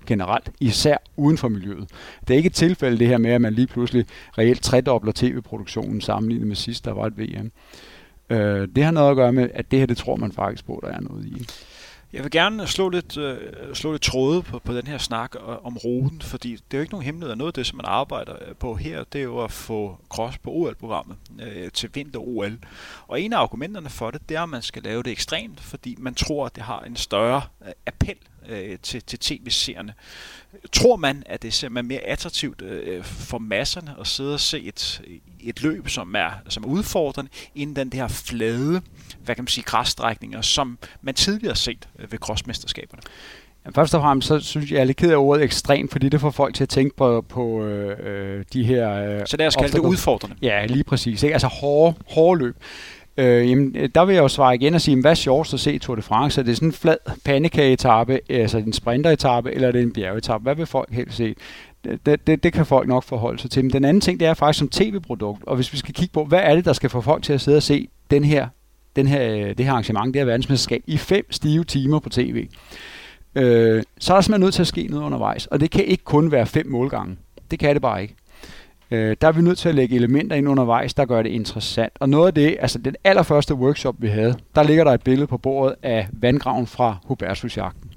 generelt, 0.06 0.50
især 0.60 0.96
uden 1.16 1.38
for 1.38 1.48
miljøet. 1.48 1.90
Det 2.20 2.34
er 2.34 2.36
ikke 2.36 2.46
et 2.46 2.54
tilfælde 2.54 2.98
det 2.98 3.06
her 3.08 3.18
med, 3.18 3.30
at 3.30 3.40
man 3.40 3.54
lige 3.54 3.66
pludselig 3.66 4.06
reelt 4.38 4.62
tredobler 4.62 5.12
tv-produktionen 5.14 6.00
sammenlignet 6.00 6.48
med 6.48 6.56
sidst, 6.56 6.84
der 6.84 6.92
var 6.92 7.06
et 7.06 7.18
VM. 7.18 7.50
Øh, 8.30 8.68
det 8.76 8.84
har 8.84 8.90
noget 8.90 9.10
at 9.10 9.16
gøre 9.16 9.32
med, 9.32 9.48
at 9.54 9.70
det 9.70 9.78
her, 9.78 9.86
det 9.86 9.96
tror 9.96 10.16
man 10.16 10.32
faktisk 10.32 10.66
på, 10.66 10.80
der 10.82 10.88
er 10.88 11.00
noget 11.00 11.26
i. 11.26 11.46
Jeg 12.12 12.22
vil 12.22 12.30
gerne 12.30 12.66
slå 12.66 12.88
lidt, 12.88 13.16
øh, 13.16 13.38
slå 13.74 13.92
lidt 13.92 14.02
tråde 14.02 14.42
på, 14.42 14.58
på 14.58 14.74
den 14.74 14.86
her 14.86 14.98
snak 14.98 15.34
øh, 15.34 15.66
om 15.66 15.76
ruten, 15.76 16.22
fordi 16.22 16.50
det 16.52 16.60
er 16.70 16.78
jo 16.78 16.80
ikke 16.80 16.92
nogen 16.92 17.04
hemmelighed. 17.04 17.36
Noget 17.36 17.48
af 17.48 17.54
det, 17.54 17.66
som 17.66 17.76
man 17.76 17.86
arbejder 17.86 18.34
øh, 18.48 18.54
på 18.54 18.74
her, 18.74 19.04
det 19.04 19.18
er 19.18 19.22
jo 19.22 19.44
at 19.44 19.52
få 19.52 19.98
cross 20.08 20.38
på 20.38 20.50
OL-programmet 20.50 21.16
øh, 21.40 21.70
til 21.72 21.90
vinter-OL. 21.94 22.58
Og 23.08 23.20
en 23.20 23.32
af 23.32 23.38
argumenterne 23.38 23.90
for 23.90 24.10
det, 24.10 24.28
det 24.28 24.36
er, 24.36 24.42
at 24.42 24.48
man 24.48 24.62
skal 24.62 24.82
lave 24.82 25.02
det 25.02 25.10
ekstremt, 25.10 25.60
fordi 25.60 25.96
man 25.98 26.14
tror, 26.14 26.46
at 26.46 26.56
det 26.56 26.62
har 26.62 26.80
en 26.80 26.96
større 26.96 27.42
øh, 27.66 27.72
appel 27.86 28.16
øh, 28.48 28.78
til, 28.82 29.02
til 29.02 29.18
tv-seerne. 29.18 29.94
Tror 30.72 30.96
man, 30.96 31.22
at 31.26 31.42
det 31.42 31.64
er 31.64 31.68
mere 31.68 32.00
attraktivt 32.00 32.62
øh, 32.62 33.04
for 33.04 33.38
masserne 33.38 33.94
at 34.00 34.06
sidde 34.06 34.34
og 34.34 34.40
se 34.40 34.60
et, 34.60 35.02
et 35.40 35.62
løb, 35.62 35.88
som 35.88 36.14
er, 36.14 36.30
som 36.48 36.64
er 36.64 36.68
udfordrende, 36.68 37.30
end 37.54 37.76
den 37.76 37.88
der 37.88 38.08
flade, 38.08 38.82
hvad 39.24 39.34
kan 39.34 39.42
man 39.42 39.48
sige, 39.48 39.64
græsstrækninger, 39.64 40.40
som 40.40 40.78
man 41.02 41.14
tidligere 41.14 41.50
har 41.50 41.56
set 41.56 41.88
øh, 41.98 42.12
ved 42.12 42.18
crossmesterskaberne? 42.18 43.02
Først 43.74 43.94
og 43.94 44.00
fremmest, 44.00 44.28
så 44.28 44.40
synes 44.40 44.70
jeg, 44.70 44.74
jeg 44.74 44.80
er 44.80 44.84
lidt 44.84 44.96
ked 44.96 45.12
af 45.12 45.16
ordet 45.16 45.44
ekstrem, 45.44 45.88
fordi 45.88 46.08
det 46.08 46.20
får 46.20 46.30
folk 46.30 46.54
til 46.54 46.62
at 46.62 46.68
tænke 46.68 46.96
på, 46.96 47.24
på 47.28 47.64
øh, 47.64 47.96
øh 48.04 48.44
de 48.52 48.64
her... 48.64 48.92
Øh, 48.92 49.20
så 49.26 49.36
det 49.36 49.46
er 49.46 49.50
kalde 49.50 49.72
det 49.72 49.78
udfordrende? 49.78 50.36
Ja, 50.42 50.66
lige 50.66 50.84
præcis. 50.84 51.22
Ikke? 51.22 51.32
Altså 51.32 51.46
hårde, 51.46 51.94
hårde 52.10 52.40
løb. 52.40 52.56
Øh, 53.16 53.50
jamen, 53.50 53.74
der 53.94 54.04
vil 54.04 54.14
jeg 54.14 54.22
jo 54.22 54.28
svare 54.28 54.54
igen 54.54 54.74
og 54.74 54.80
sige, 54.80 55.00
hvad 55.00 55.10
er 55.10 55.14
sjovest 55.14 55.54
at 55.54 55.60
se 55.60 55.78
Tour 55.78 55.96
de 55.96 56.02
France? 56.02 56.40
Er 56.40 56.44
det 56.44 56.56
sådan 56.56 56.68
en 56.68 56.72
flad 56.72 56.96
pandekageetappe, 57.24 58.20
altså 58.30 58.58
en 58.58 58.72
sprinteretappe, 58.72 59.52
eller 59.52 59.68
er 59.68 59.72
det 59.72 59.82
en 59.82 59.92
bjergetappe? 59.92 60.42
Hvad 60.42 60.54
vil 60.54 60.66
folk 60.66 60.92
helst 60.92 61.16
se? 61.16 61.34
Det, 62.06 62.26
det, 62.26 62.42
det 62.42 62.52
kan 62.52 62.66
folk 62.66 62.88
nok 62.88 63.04
forholde 63.04 63.38
sig 63.38 63.50
til. 63.50 63.64
Men 63.64 63.72
den 63.72 63.84
anden 63.84 64.00
ting, 64.00 64.20
det 64.20 64.28
er 64.28 64.34
faktisk 64.34 64.58
som 64.58 64.68
tv-produkt. 64.68 65.44
Og 65.44 65.56
hvis 65.56 65.72
vi 65.72 65.78
skal 65.78 65.94
kigge 65.94 66.12
på, 66.12 66.24
hvad 66.24 66.40
er 66.42 66.54
det, 66.54 66.64
der 66.64 66.72
skal 66.72 66.90
få 66.90 67.00
folk 67.00 67.22
til 67.22 67.32
at 67.32 67.40
sidde 67.40 67.56
og 67.56 67.62
se 67.62 67.88
den 68.10 68.24
her, 68.24 68.48
den 68.96 69.06
her, 69.06 69.54
det 69.54 69.64
her 69.64 69.72
arrangement, 69.72 70.14
det 70.14 70.20
her 70.20 70.24
verdensmesterskab, 70.24 70.82
i 70.86 70.96
fem 70.96 71.32
stive 71.32 71.64
timer 71.64 71.98
på 71.98 72.08
tv, 72.08 72.48
øh, 73.34 73.82
så 73.98 74.12
er 74.12 74.16
der 74.16 74.22
simpelthen 74.22 74.40
nødt 74.40 74.54
til 74.54 74.62
at 74.62 74.66
ske 74.66 74.86
noget 74.90 75.04
undervejs. 75.04 75.46
Og 75.46 75.60
det 75.60 75.70
kan 75.70 75.84
ikke 75.84 76.04
kun 76.04 76.32
være 76.32 76.46
fem 76.46 76.66
målgange. 76.66 77.16
Det 77.50 77.58
kan 77.58 77.74
det 77.74 77.82
bare 77.82 78.02
ikke. 78.02 78.14
Øh, 78.90 79.16
der 79.20 79.28
er 79.28 79.32
vi 79.32 79.42
nødt 79.42 79.58
til 79.58 79.68
at 79.68 79.74
lægge 79.74 79.96
elementer 79.96 80.36
ind 80.36 80.48
undervejs, 80.48 80.94
der 80.94 81.04
gør 81.04 81.22
det 81.22 81.30
interessant. 81.30 81.92
Og 82.00 82.08
noget 82.08 82.26
af 82.26 82.34
det, 82.34 82.56
altså 82.60 82.78
den 82.78 82.96
allerførste 83.04 83.54
workshop, 83.54 83.94
vi 83.98 84.08
havde, 84.08 84.34
der 84.54 84.62
ligger 84.62 84.84
der 84.84 84.92
et 84.92 85.02
billede 85.02 85.26
på 85.26 85.38
bordet 85.38 85.76
af 85.82 86.08
vandgraven 86.12 86.66
fra 86.66 86.96
Hubertusjagten. 87.04 87.90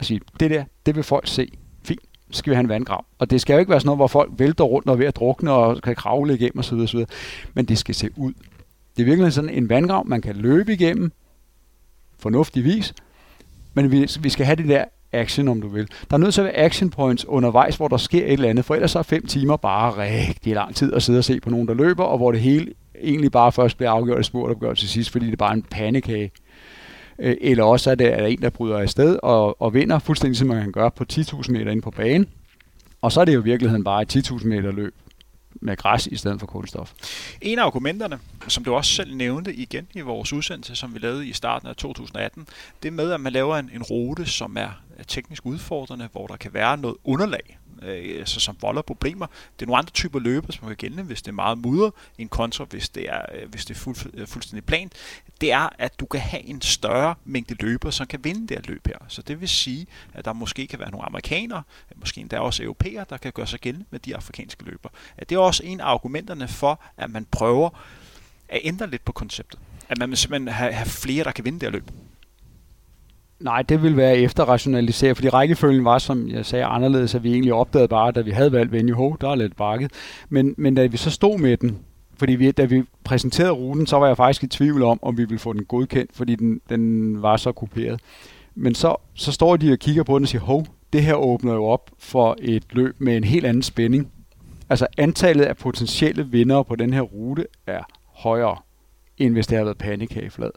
Altså, 0.00 0.18
det 0.40 0.50
der, 0.50 0.64
det 0.86 0.96
vil 0.96 1.04
folk 1.04 1.26
se. 1.26 1.48
Fint, 1.84 2.00
så 2.30 2.38
skal 2.38 2.50
vi 2.50 2.54
have 2.54 2.62
en 2.64 2.68
vandgrav. 2.68 3.04
Og 3.18 3.30
det 3.30 3.40
skal 3.40 3.54
jo 3.54 3.58
ikke 3.58 3.70
være 3.70 3.80
sådan 3.80 3.86
noget, 3.86 3.98
hvor 3.98 4.06
folk 4.06 4.32
vælter 4.38 4.64
rundt 4.64 4.88
og 4.88 4.92
er 4.92 4.98
ved 4.98 5.06
at 5.06 5.16
drukne 5.16 5.52
og 5.52 5.82
kan 5.82 5.94
kravle 5.94 6.34
igennem 6.34 6.58
osv. 6.58 6.78
osv. 6.78 7.04
Men 7.54 7.64
det 7.64 7.78
skal 7.78 7.94
se 7.94 8.08
ud. 8.16 8.32
Det 9.00 9.06
er 9.06 9.10
virkelig 9.10 9.32
sådan 9.32 9.50
en 9.50 9.68
vandgrav, 9.68 10.06
man 10.06 10.20
kan 10.20 10.36
løbe 10.36 10.72
igennem, 10.72 11.12
fornuftigvis, 12.18 12.94
men 13.74 13.90
vi, 13.90 14.08
vi 14.20 14.28
skal 14.28 14.46
have 14.46 14.56
det 14.56 14.68
der 14.68 14.84
action, 15.12 15.48
om 15.48 15.60
du 15.60 15.68
vil. 15.68 15.88
Der 16.10 16.16
er 16.16 16.18
nødt 16.18 16.34
til 16.34 16.40
at 16.40 16.44
være 16.44 16.56
action 16.56 16.90
points 16.90 17.24
undervejs, 17.24 17.76
hvor 17.76 17.88
der 17.88 17.96
sker 17.96 18.24
et 18.26 18.32
eller 18.32 18.48
andet, 18.48 18.64
for 18.64 18.74
ellers 18.74 18.94
er 18.94 19.02
fem 19.02 19.26
timer 19.26 19.56
bare 19.56 19.90
rigtig 19.96 20.54
lang 20.54 20.74
tid 20.74 20.94
at 20.94 21.02
sidde 21.02 21.18
og 21.18 21.24
se 21.24 21.40
på 21.40 21.50
nogen, 21.50 21.68
der 21.68 21.74
løber, 21.74 22.04
og 22.04 22.18
hvor 22.18 22.32
det 22.32 22.40
hele 22.40 22.72
egentlig 23.02 23.32
bare 23.32 23.52
først 23.52 23.76
bliver 23.76 23.90
afgjort 23.90 24.20
i 24.20 24.22
spurtopgør 24.22 24.74
til 24.74 24.88
sidst, 24.88 25.10
fordi 25.10 25.26
det 25.26 25.32
er 25.32 25.36
bare 25.36 25.54
en 25.54 25.62
pandekage. 25.62 26.30
Øh, 27.18 27.36
eller 27.40 27.64
også 27.64 27.90
er 27.90 27.94
det 27.94 28.06
er 28.06 28.26
en, 28.26 28.42
der 28.42 28.50
bryder 28.50 28.78
afsted 28.78 29.18
og, 29.22 29.62
og 29.62 29.74
vinder, 29.74 29.98
fuldstændig 29.98 30.36
som 30.36 30.48
man 30.48 30.62
kan 30.62 30.72
gøre 30.72 30.90
på 30.90 31.04
10.000 31.12 31.52
meter 31.52 31.70
ind 31.70 31.82
på 31.82 31.90
banen. 31.90 32.26
Og 33.02 33.12
så 33.12 33.20
er 33.20 33.24
det 33.24 33.34
jo 33.34 33.40
i 33.40 33.44
virkeligheden 33.44 33.84
bare 33.84 34.02
et 34.02 34.16
10.000 34.16 34.46
meter 34.46 34.72
løb 34.72 34.94
med 35.54 35.76
græs 35.76 36.06
i 36.06 36.16
stedet 36.16 36.40
for 36.40 36.46
kulstof. 36.46 36.92
En 37.40 37.58
af 37.58 37.64
argumenterne, 37.64 38.18
som 38.48 38.64
du 38.64 38.74
også 38.74 38.92
selv 38.92 39.14
nævnte 39.14 39.54
igen 39.54 39.86
i 39.94 40.00
vores 40.00 40.32
udsendelse, 40.32 40.76
som 40.76 40.94
vi 40.94 40.98
lavede 40.98 41.26
i 41.26 41.32
starten 41.32 41.68
af 41.68 41.76
2018, 41.76 42.48
det 42.82 42.92
med, 42.92 43.12
at 43.12 43.20
man 43.20 43.32
laver 43.32 43.56
en, 43.56 43.70
en 43.74 43.82
rute, 43.82 44.26
som 44.26 44.56
er 44.56 44.70
teknisk 45.06 45.46
udfordrende, 45.46 46.08
hvor 46.12 46.26
der 46.26 46.36
kan 46.36 46.54
være 46.54 46.76
noget 46.76 46.96
underlag, 47.04 47.58
øh, 47.82 48.18
altså, 48.18 48.40
som 48.40 48.56
volder 48.60 48.82
problemer. 48.82 49.26
Det 49.26 49.62
er 49.62 49.66
nogle 49.66 49.78
andre 49.78 49.90
typer 49.90 50.18
løber, 50.18 50.52
som 50.52 50.66
kan 50.66 50.76
gælde, 50.76 51.02
hvis 51.02 51.22
det 51.22 51.28
er 51.28 51.32
meget 51.32 51.58
mudder, 51.58 51.90
en 52.18 52.28
kontra, 52.28 52.64
hvis 52.64 52.88
det 52.88 53.08
er, 53.08 53.22
øh, 53.34 53.48
hvis 53.48 53.64
det 53.64 53.74
er 53.74 53.78
fuld, 53.78 53.96
øh, 54.14 54.26
fuldstændig 54.26 54.64
plant. 54.64 54.92
Det 55.40 55.52
er, 55.52 55.68
at 55.78 56.00
du 56.00 56.06
kan 56.06 56.20
have 56.20 56.42
en 56.42 56.60
større 56.60 57.14
mængde 57.24 57.54
løber, 57.60 57.90
som 57.90 58.06
kan 58.06 58.24
vinde 58.24 58.40
det 58.40 58.50
her 58.50 58.72
løb 58.72 58.86
her. 58.86 58.98
Så 59.08 59.22
det 59.22 59.40
vil 59.40 59.48
sige, 59.48 59.86
at 60.14 60.24
der 60.24 60.32
måske 60.32 60.66
kan 60.66 60.78
være 60.78 60.90
nogle 60.90 61.06
amerikanere, 61.06 61.62
øh, 61.90 62.00
måske 62.00 62.20
endda 62.20 62.38
også 62.38 62.62
europæere, 62.62 63.04
der 63.10 63.16
kan 63.16 63.32
gøre 63.32 63.46
sig 63.46 63.60
gældende 63.60 63.86
med 63.90 64.00
de 64.00 64.16
afrikanske 64.16 64.64
løber. 64.64 64.88
At 65.16 65.28
det 65.28 65.34
er 65.34 65.40
også 65.40 65.62
en 65.64 65.80
af 65.80 65.84
argumenterne 65.84 66.48
for, 66.48 66.82
at 66.96 67.10
man 67.10 67.26
prøver 67.30 67.70
at 68.48 68.60
ændre 68.64 68.90
lidt 68.90 69.04
på 69.04 69.12
konceptet. 69.12 69.60
At 69.88 69.98
man 69.98 70.16
simpelthen 70.16 70.48
have, 70.48 70.72
have 70.72 70.86
flere, 70.86 71.24
der 71.24 71.32
kan 71.32 71.44
vinde 71.44 71.60
det 71.60 71.66
her 71.66 71.72
løb. 71.72 71.90
Nej, 73.40 73.62
det 73.62 73.82
vil 73.82 73.96
være 73.96 74.16
efterrationaliseret, 74.16 75.16
fordi 75.16 75.28
rækkefølgen 75.28 75.84
var, 75.84 75.98
som 75.98 76.28
jeg 76.28 76.46
sagde, 76.46 76.64
anderledes, 76.64 77.14
at 77.14 77.22
vi 77.22 77.32
egentlig 77.32 77.52
opdagede 77.52 77.88
bare, 77.88 78.12
da 78.12 78.20
vi 78.20 78.30
havde 78.30 78.52
valgt 78.52 78.72
Venue 78.72 78.96
Ho, 78.96 79.16
der 79.20 79.30
er 79.30 79.34
lidt 79.34 79.56
bakket. 79.56 79.92
Men, 80.28 80.54
men 80.58 80.74
da 80.74 80.86
vi 80.86 80.96
så 80.96 81.10
stod 81.10 81.38
med 81.38 81.56
den, 81.56 81.78
fordi 82.18 82.34
vi, 82.34 82.50
da 82.50 82.64
vi 82.64 82.82
præsenterede 83.04 83.52
ruten, 83.52 83.86
så 83.86 83.96
var 83.96 84.06
jeg 84.06 84.16
faktisk 84.16 84.42
i 84.42 84.46
tvivl 84.46 84.82
om, 84.82 84.98
om 85.02 85.18
vi 85.18 85.24
ville 85.24 85.38
få 85.38 85.52
den 85.52 85.64
godkendt, 85.64 86.10
fordi 86.14 86.34
den, 86.34 86.60
den 86.68 87.22
var 87.22 87.36
så 87.36 87.52
kuperet. 87.52 88.00
Men 88.54 88.74
så, 88.74 88.96
så 89.14 89.32
står 89.32 89.56
de 89.56 89.72
og 89.72 89.78
kigger 89.78 90.02
på 90.02 90.14
den 90.18 90.24
og 90.24 90.28
siger, 90.28 90.42
hov, 90.42 90.66
det 90.92 91.02
her 91.02 91.14
åbner 91.14 91.54
jo 91.54 91.64
op 91.64 91.90
for 91.98 92.36
et 92.42 92.64
løb 92.70 92.96
med 92.98 93.16
en 93.16 93.24
helt 93.24 93.46
anden 93.46 93.62
spænding. 93.62 94.12
Altså 94.70 94.86
antallet 94.98 95.44
af 95.44 95.56
potentielle 95.56 96.26
vindere 96.26 96.64
på 96.64 96.76
den 96.76 96.92
her 96.92 97.00
rute 97.00 97.46
er 97.66 97.82
højere, 98.06 98.56
end 99.18 99.32
hvis 99.32 99.46
det 99.46 99.56
havde 99.56 99.66
været 99.66 99.78
panikageflad. 99.78 100.50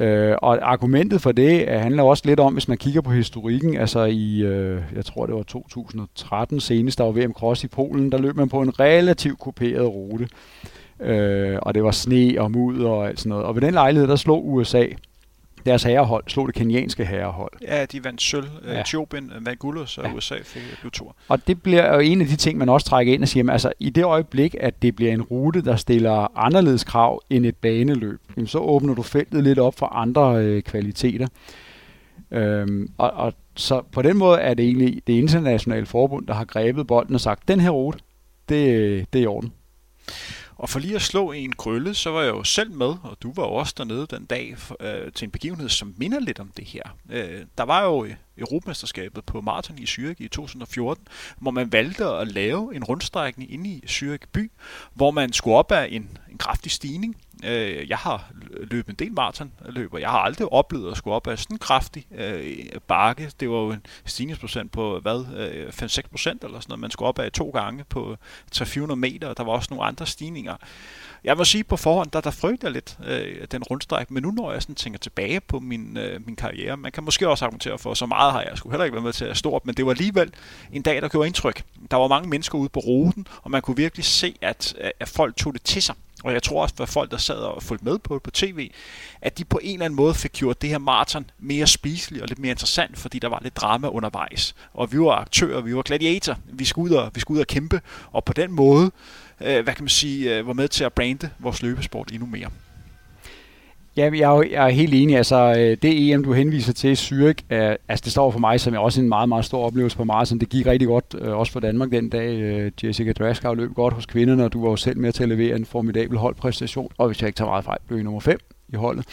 Øh, 0.00 0.36
og 0.42 0.72
argumentet 0.72 1.22
for 1.22 1.32
det 1.32 1.68
øh, 1.68 1.80
handler 1.80 2.02
også 2.02 2.22
lidt 2.26 2.40
om, 2.40 2.52
hvis 2.52 2.68
man 2.68 2.78
kigger 2.78 3.00
på 3.00 3.10
historikken, 3.10 3.76
altså 3.76 4.04
i, 4.04 4.42
øh, 4.42 4.82
jeg 4.96 5.04
tror 5.04 5.26
det 5.26 5.34
var 5.34 5.42
2013 5.42 6.60
senest, 6.60 6.98
der 6.98 7.04
var 7.04 7.12
VM 7.12 7.32
Cross 7.32 7.64
i 7.64 7.68
Polen, 7.68 8.12
der 8.12 8.18
løb 8.18 8.36
man 8.36 8.48
på 8.48 8.60
en 8.60 8.80
relativt 8.80 9.38
kuperet 9.38 9.88
rute. 9.88 10.28
Øh, 11.00 11.58
og 11.62 11.74
det 11.74 11.84
var 11.84 11.90
sne 11.90 12.34
og 12.38 12.50
mudder 12.50 12.88
og 12.88 13.08
alt 13.08 13.18
sådan 13.18 13.30
noget. 13.30 13.44
Og 13.44 13.54
ved 13.54 13.62
den 13.62 13.74
lejlighed, 13.74 14.08
der 14.08 14.16
slog 14.16 14.48
USA 14.48 14.86
deres 15.66 15.82
herrehold 15.82 16.24
slog 16.26 16.46
det 16.46 16.54
kenyanske 16.54 17.04
herrehold. 17.04 17.52
Ja, 17.62 17.84
de 17.84 18.04
vandt 18.04 18.22
sølv. 18.22 18.46
Ja. 18.66 18.80
Etiopien 18.80 19.32
vandt 19.40 19.58
guld, 19.58 19.86
så 19.86 20.02
ja. 20.02 20.12
USA 20.12 20.34
fik 20.44 20.62
blev 20.80 20.90
tur. 20.90 21.16
Og 21.28 21.46
det 21.46 21.62
bliver 21.62 21.94
jo 21.94 22.00
en 22.00 22.20
af 22.20 22.26
de 22.26 22.36
ting, 22.36 22.58
man 22.58 22.68
også 22.68 22.86
trækker 22.86 23.12
ind 23.14 23.22
og 23.22 23.28
siger, 23.28 23.52
altså 23.52 23.72
i 23.78 23.90
det 23.90 24.04
øjeblik, 24.04 24.54
at 24.60 24.82
det 24.82 24.96
bliver 24.96 25.12
en 25.12 25.22
rute, 25.22 25.64
der 25.64 25.76
stiller 25.76 26.38
anderledes 26.38 26.84
krav 26.84 27.22
end 27.30 27.46
et 27.46 27.56
baneløb, 27.56 28.20
så 28.46 28.58
åbner 28.58 28.94
du 28.94 29.02
feltet 29.02 29.44
lidt 29.44 29.58
op 29.58 29.78
for 29.78 29.86
andre 29.86 30.44
øh, 30.44 30.62
kvaliteter. 30.62 31.26
Øhm, 32.30 32.90
og, 32.98 33.10
og 33.10 33.32
så 33.56 33.82
på 33.92 34.02
den 34.02 34.16
måde 34.16 34.38
er 34.38 34.54
det 34.54 34.64
egentlig 34.64 35.02
det 35.06 35.12
internationale 35.12 35.86
forbund, 35.86 36.26
der 36.26 36.34
har 36.34 36.44
grebet 36.44 36.86
bolden 36.86 37.14
og 37.14 37.20
sagt, 37.20 37.48
den 37.48 37.60
her 37.60 37.70
rute, 37.70 37.98
det, 38.48 39.06
det 39.12 39.18
er 39.18 39.22
i 39.22 39.26
orden. 39.26 39.52
Og 40.58 40.68
for 40.68 40.78
lige 40.78 40.94
at 40.94 41.02
slå 41.02 41.32
en 41.32 41.52
krølle, 41.52 41.94
så 41.94 42.10
var 42.10 42.22
jeg 42.22 42.30
jo 42.30 42.44
selv 42.44 42.72
med, 42.72 42.94
og 43.02 43.16
du 43.22 43.32
var 43.32 43.42
også 43.42 43.74
dernede 43.78 44.06
den 44.10 44.24
dag 44.24 44.56
øh, 44.80 45.12
til 45.12 45.24
en 45.24 45.30
begivenhed, 45.30 45.68
som 45.68 45.94
minder 45.96 46.20
lidt 46.20 46.40
om 46.40 46.52
det 46.56 46.64
her. 46.64 46.82
Øh, 47.10 47.44
der 47.58 47.64
var 47.64 47.84
jo 47.84 48.04
øh, 48.04 48.14
Europamesterskabet 48.38 49.24
på 49.24 49.40
maraton 49.40 49.78
i 49.78 49.84
Zürich 49.84 50.14
i 50.18 50.28
2014, 50.28 51.06
hvor 51.38 51.50
man 51.50 51.72
valgte 51.72 52.04
at 52.04 52.28
lave 52.28 52.74
en 52.74 52.84
rundstrækning 52.84 53.52
inde 53.52 53.70
i 53.70 53.84
Zürich 53.86 54.26
by, 54.32 54.50
hvor 54.94 55.10
man 55.10 55.32
skulle 55.32 55.56
op 55.56 55.72
af 55.72 55.88
en, 55.90 56.18
en 56.30 56.38
kraftig 56.38 56.72
stigning. 56.72 57.16
Øh, 57.44 57.88
jeg 57.88 57.98
har 57.98 58.30
løbet 58.70 58.88
en 58.88 58.94
del 58.94 59.12
maratonløb, 59.12 59.92
og 59.92 60.00
jeg 60.00 60.10
har 60.10 60.18
aldrig 60.18 60.52
oplevet 60.52 60.90
at 60.90 60.96
skulle 60.96 61.14
op 61.14 61.26
af 61.26 61.38
sådan 61.38 61.54
en 61.54 61.58
kraftig 61.58 62.06
øh, 62.14 62.56
bakke. 62.86 63.32
Det 63.40 63.50
var 63.50 63.56
jo 63.56 63.70
en 63.70 63.86
stigningsprocent 64.04 64.72
på, 64.72 64.98
hvad, 65.00 65.24
øh, 65.36 65.68
5-6 65.68 66.00
procent 66.10 66.44
eller 66.44 66.60
sådan 66.60 66.70
noget. 66.70 66.80
Man 66.80 66.90
skulle 66.90 67.08
op 67.08 67.18
af 67.18 67.32
to 67.32 67.50
gange 67.50 67.84
på 67.84 68.16
300-400 68.56 68.94
meter, 68.94 69.28
og 69.28 69.36
der 69.36 69.44
var 69.44 69.52
også 69.52 69.68
nogle 69.70 69.84
andre 69.84 70.06
stigninger. 70.06 70.56
Jeg 71.24 71.36
må 71.36 71.44
sige 71.44 71.64
på 71.64 71.76
forhånd, 71.76 72.10
der, 72.10 72.20
der 72.20 72.30
frygter 72.30 72.68
jeg 72.68 72.72
lidt 72.72 72.98
øh, 73.06 73.46
den 73.50 73.62
rundstræk, 73.62 74.10
men 74.10 74.22
nu 74.22 74.30
når 74.30 74.52
jeg 74.52 74.62
sådan 74.62 74.74
tænker 74.74 74.98
tilbage 74.98 75.40
på 75.40 75.60
min, 75.60 75.96
øh, 75.96 76.26
min 76.26 76.36
karriere, 76.36 76.76
man 76.76 76.92
kan 76.92 77.04
måske 77.04 77.28
også 77.28 77.44
argumentere 77.44 77.78
for, 77.78 77.94
så 77.94 78.06
meget 78.06 78.32
har 78.32 78.42
jeg 78.42 78.52
skulle 78.58 78.72
heller 78.72 78.84
ikke 78.84 78.94
være 78.94 79.04
med 79.04 79.12
til 79.12 79.24
at 79.24 79.36
stå 79.36 79.52
op, 79.52 79.66
men 79.66 79.74
det 79.74 79.86
var 79.86 79.90
alligevel 79.90 80.32
en 80.72 80.82
dag, 80.82 81.02
der 81.02 81.08
gjorde 81.08 81.26
indtryk. 81.26 81.62
Der 81.90 81.96
var 81.96 82.08
mange 82.08 82.28
mennesker 82.28 82.58
ude 82.58 82.68
på 82.68 82.80
ruten, 82.80 83.26
og 83.42 83.50
man 83.50 83.62
kunne 83.62 83.76
virkelig 83.76 84.04
se, 84.04 84.34
at, 84.40 84.74
at 85.00 85.08
folk 85.08 85.36
tog 85.36 85.54
det 85.54 85.62
til 85.62 85.82
sig. 85.82 85.94
Og 86.24 86.32
jeg 86.32 86.42
tror 86.42 86.62
også, 86.62 86.74
at 86.80 86.88
folk, 86.88 87.10
der 87.10 87.16
sad 87.16 87.36
og 87.36 87.62
fulgte 87.62 87.84
med 87.84 87.98
på 87.98 88.20
på 88.24 88.30
tv, 88.30 88.70
at 89.20 89.38
de 89.38 89.44
på 89.44 89.60
en 89.62 89.72
eller 89.72 89.84
anden 89.84 89.96
måde 89.96 90.14
fik 90.14 90.32
gjort 90.32 90.62
det 90.62 90.70
her 90.70 90.78
maraton 90.78 91.30
mere 91.38 91.66
spiseligt 91.66 92.22
og 92.22 92.28
lidt 92.28 92.38
mere 92.38 92.50
interessant, 92.50 92.98
fordi 92.98 93.18
der 93.18 93.28
var 93.28 93.40
lidt 93.42 93.56
drama 93.56 93.88
undervejs. 93.88 94.54
Og 94.74 94.92
vi 94.92 95.00
var 95.00 95.10
aktører, 95.10 95.60
vi 95.60 95.76
var 95.76 95.82
gladiator, 95.82 96.36
vi 96.52 96.64
skulle 96.64 96.90
ud 96.90 96.96
og, 96.96 97.10
vi 97.14 97.20
skulle 97.20 97.36
ud 97.36 97.40
og 97.40 97.46
kæmpe, 97.46 97.80
og 98.12 98.24
på 98.24 98.32
den 98.32 98.52
måde, 98.52 98.90
øh, 99.40 99.62
hvad 99.64 99.74
kan 99.74 99.84
man 99.84 99.88
sige, 99.88 100.36
øh, 100.36 100.46
var 100.46 100.52
med 100.52 100.68
til 100.68 100.84
at 100.84 100.92
brande 100.92 101.30
vores 101.38 101.62
løbesport 101.62 102.10
endnu 102.12 102.26
mere. 102.26 102.50
Ja, 103.98 104.10
jeg 104.14 104.36
er, 104.36 104.42
jeg 104.50 104.66
er 104.66 104.68
helt 104.68 104.94
enig. 104.94 105.16
Altså, 105.16 105.54
øh, 105.58 105.76
det 105.82 106.12
EM, 106.12 106.24
du 106.24 106.32
henviser 106.32 106.72
til, 106.72 106.94
Zürich, 106.94 107.44
er, 107.50 107.76
altså, 107.88 108.04
det 108.04 108.12
står 108.12 108.30
for 108.30 108.38
mig 108.38 108.60
som 108.60 108.74
er 108.74 108.78
også 108.78 109.00
en 109.00 109.08
meget, 109.08 109.28
meget 109.28 109.44
stor 109.44 109.66
oplevelse 109.66 109.96
på 109.96 110.04
maraton. 110.04 110.38
Det 110.38 110.48
gik 110.48 110.66
rigtig 110.66 110.88
godt, 110.88 111.16
øh, 111.18 111.36
også 111.36 111.52
for 111.52 111.60
Danmark 111.60 111.90
den 111.90 112.08
dag. 112.08 112.40
Øh, 112.40 112.72
Jessica 112.84 113.12
Draskau 113.12 113.54
løb 113.54 113.74
godt 113.74 113.94
hos 113.94 114.06
kvinderne, 114.06 114.44
og 114.44 114.52
du 114.52 114.62
var 114.62 114.70
jo 114.70 114.76
selv 114.76 114.98
med 114.98 115.12
til 115.12 115.22
at 115.22 115.28
levere 115.28 115.56
en 115.56 115.64
formidabel 115.64 116.18
holdpræstation. 116.18 116.90
Og 116.98 117.06
hvis 117.06 117.20
jeg 117.20 117.28
ikke 117.28 117.36
tager 117.36 117.48
meget 117.48 117.64
fejl, 117.64 117.78
blev 117.86 118.00
I 118.00 118.02
nummer 118.02 118.20
5 118.20 118.38
i 118.68 118.76
holdet. 118.76 119.04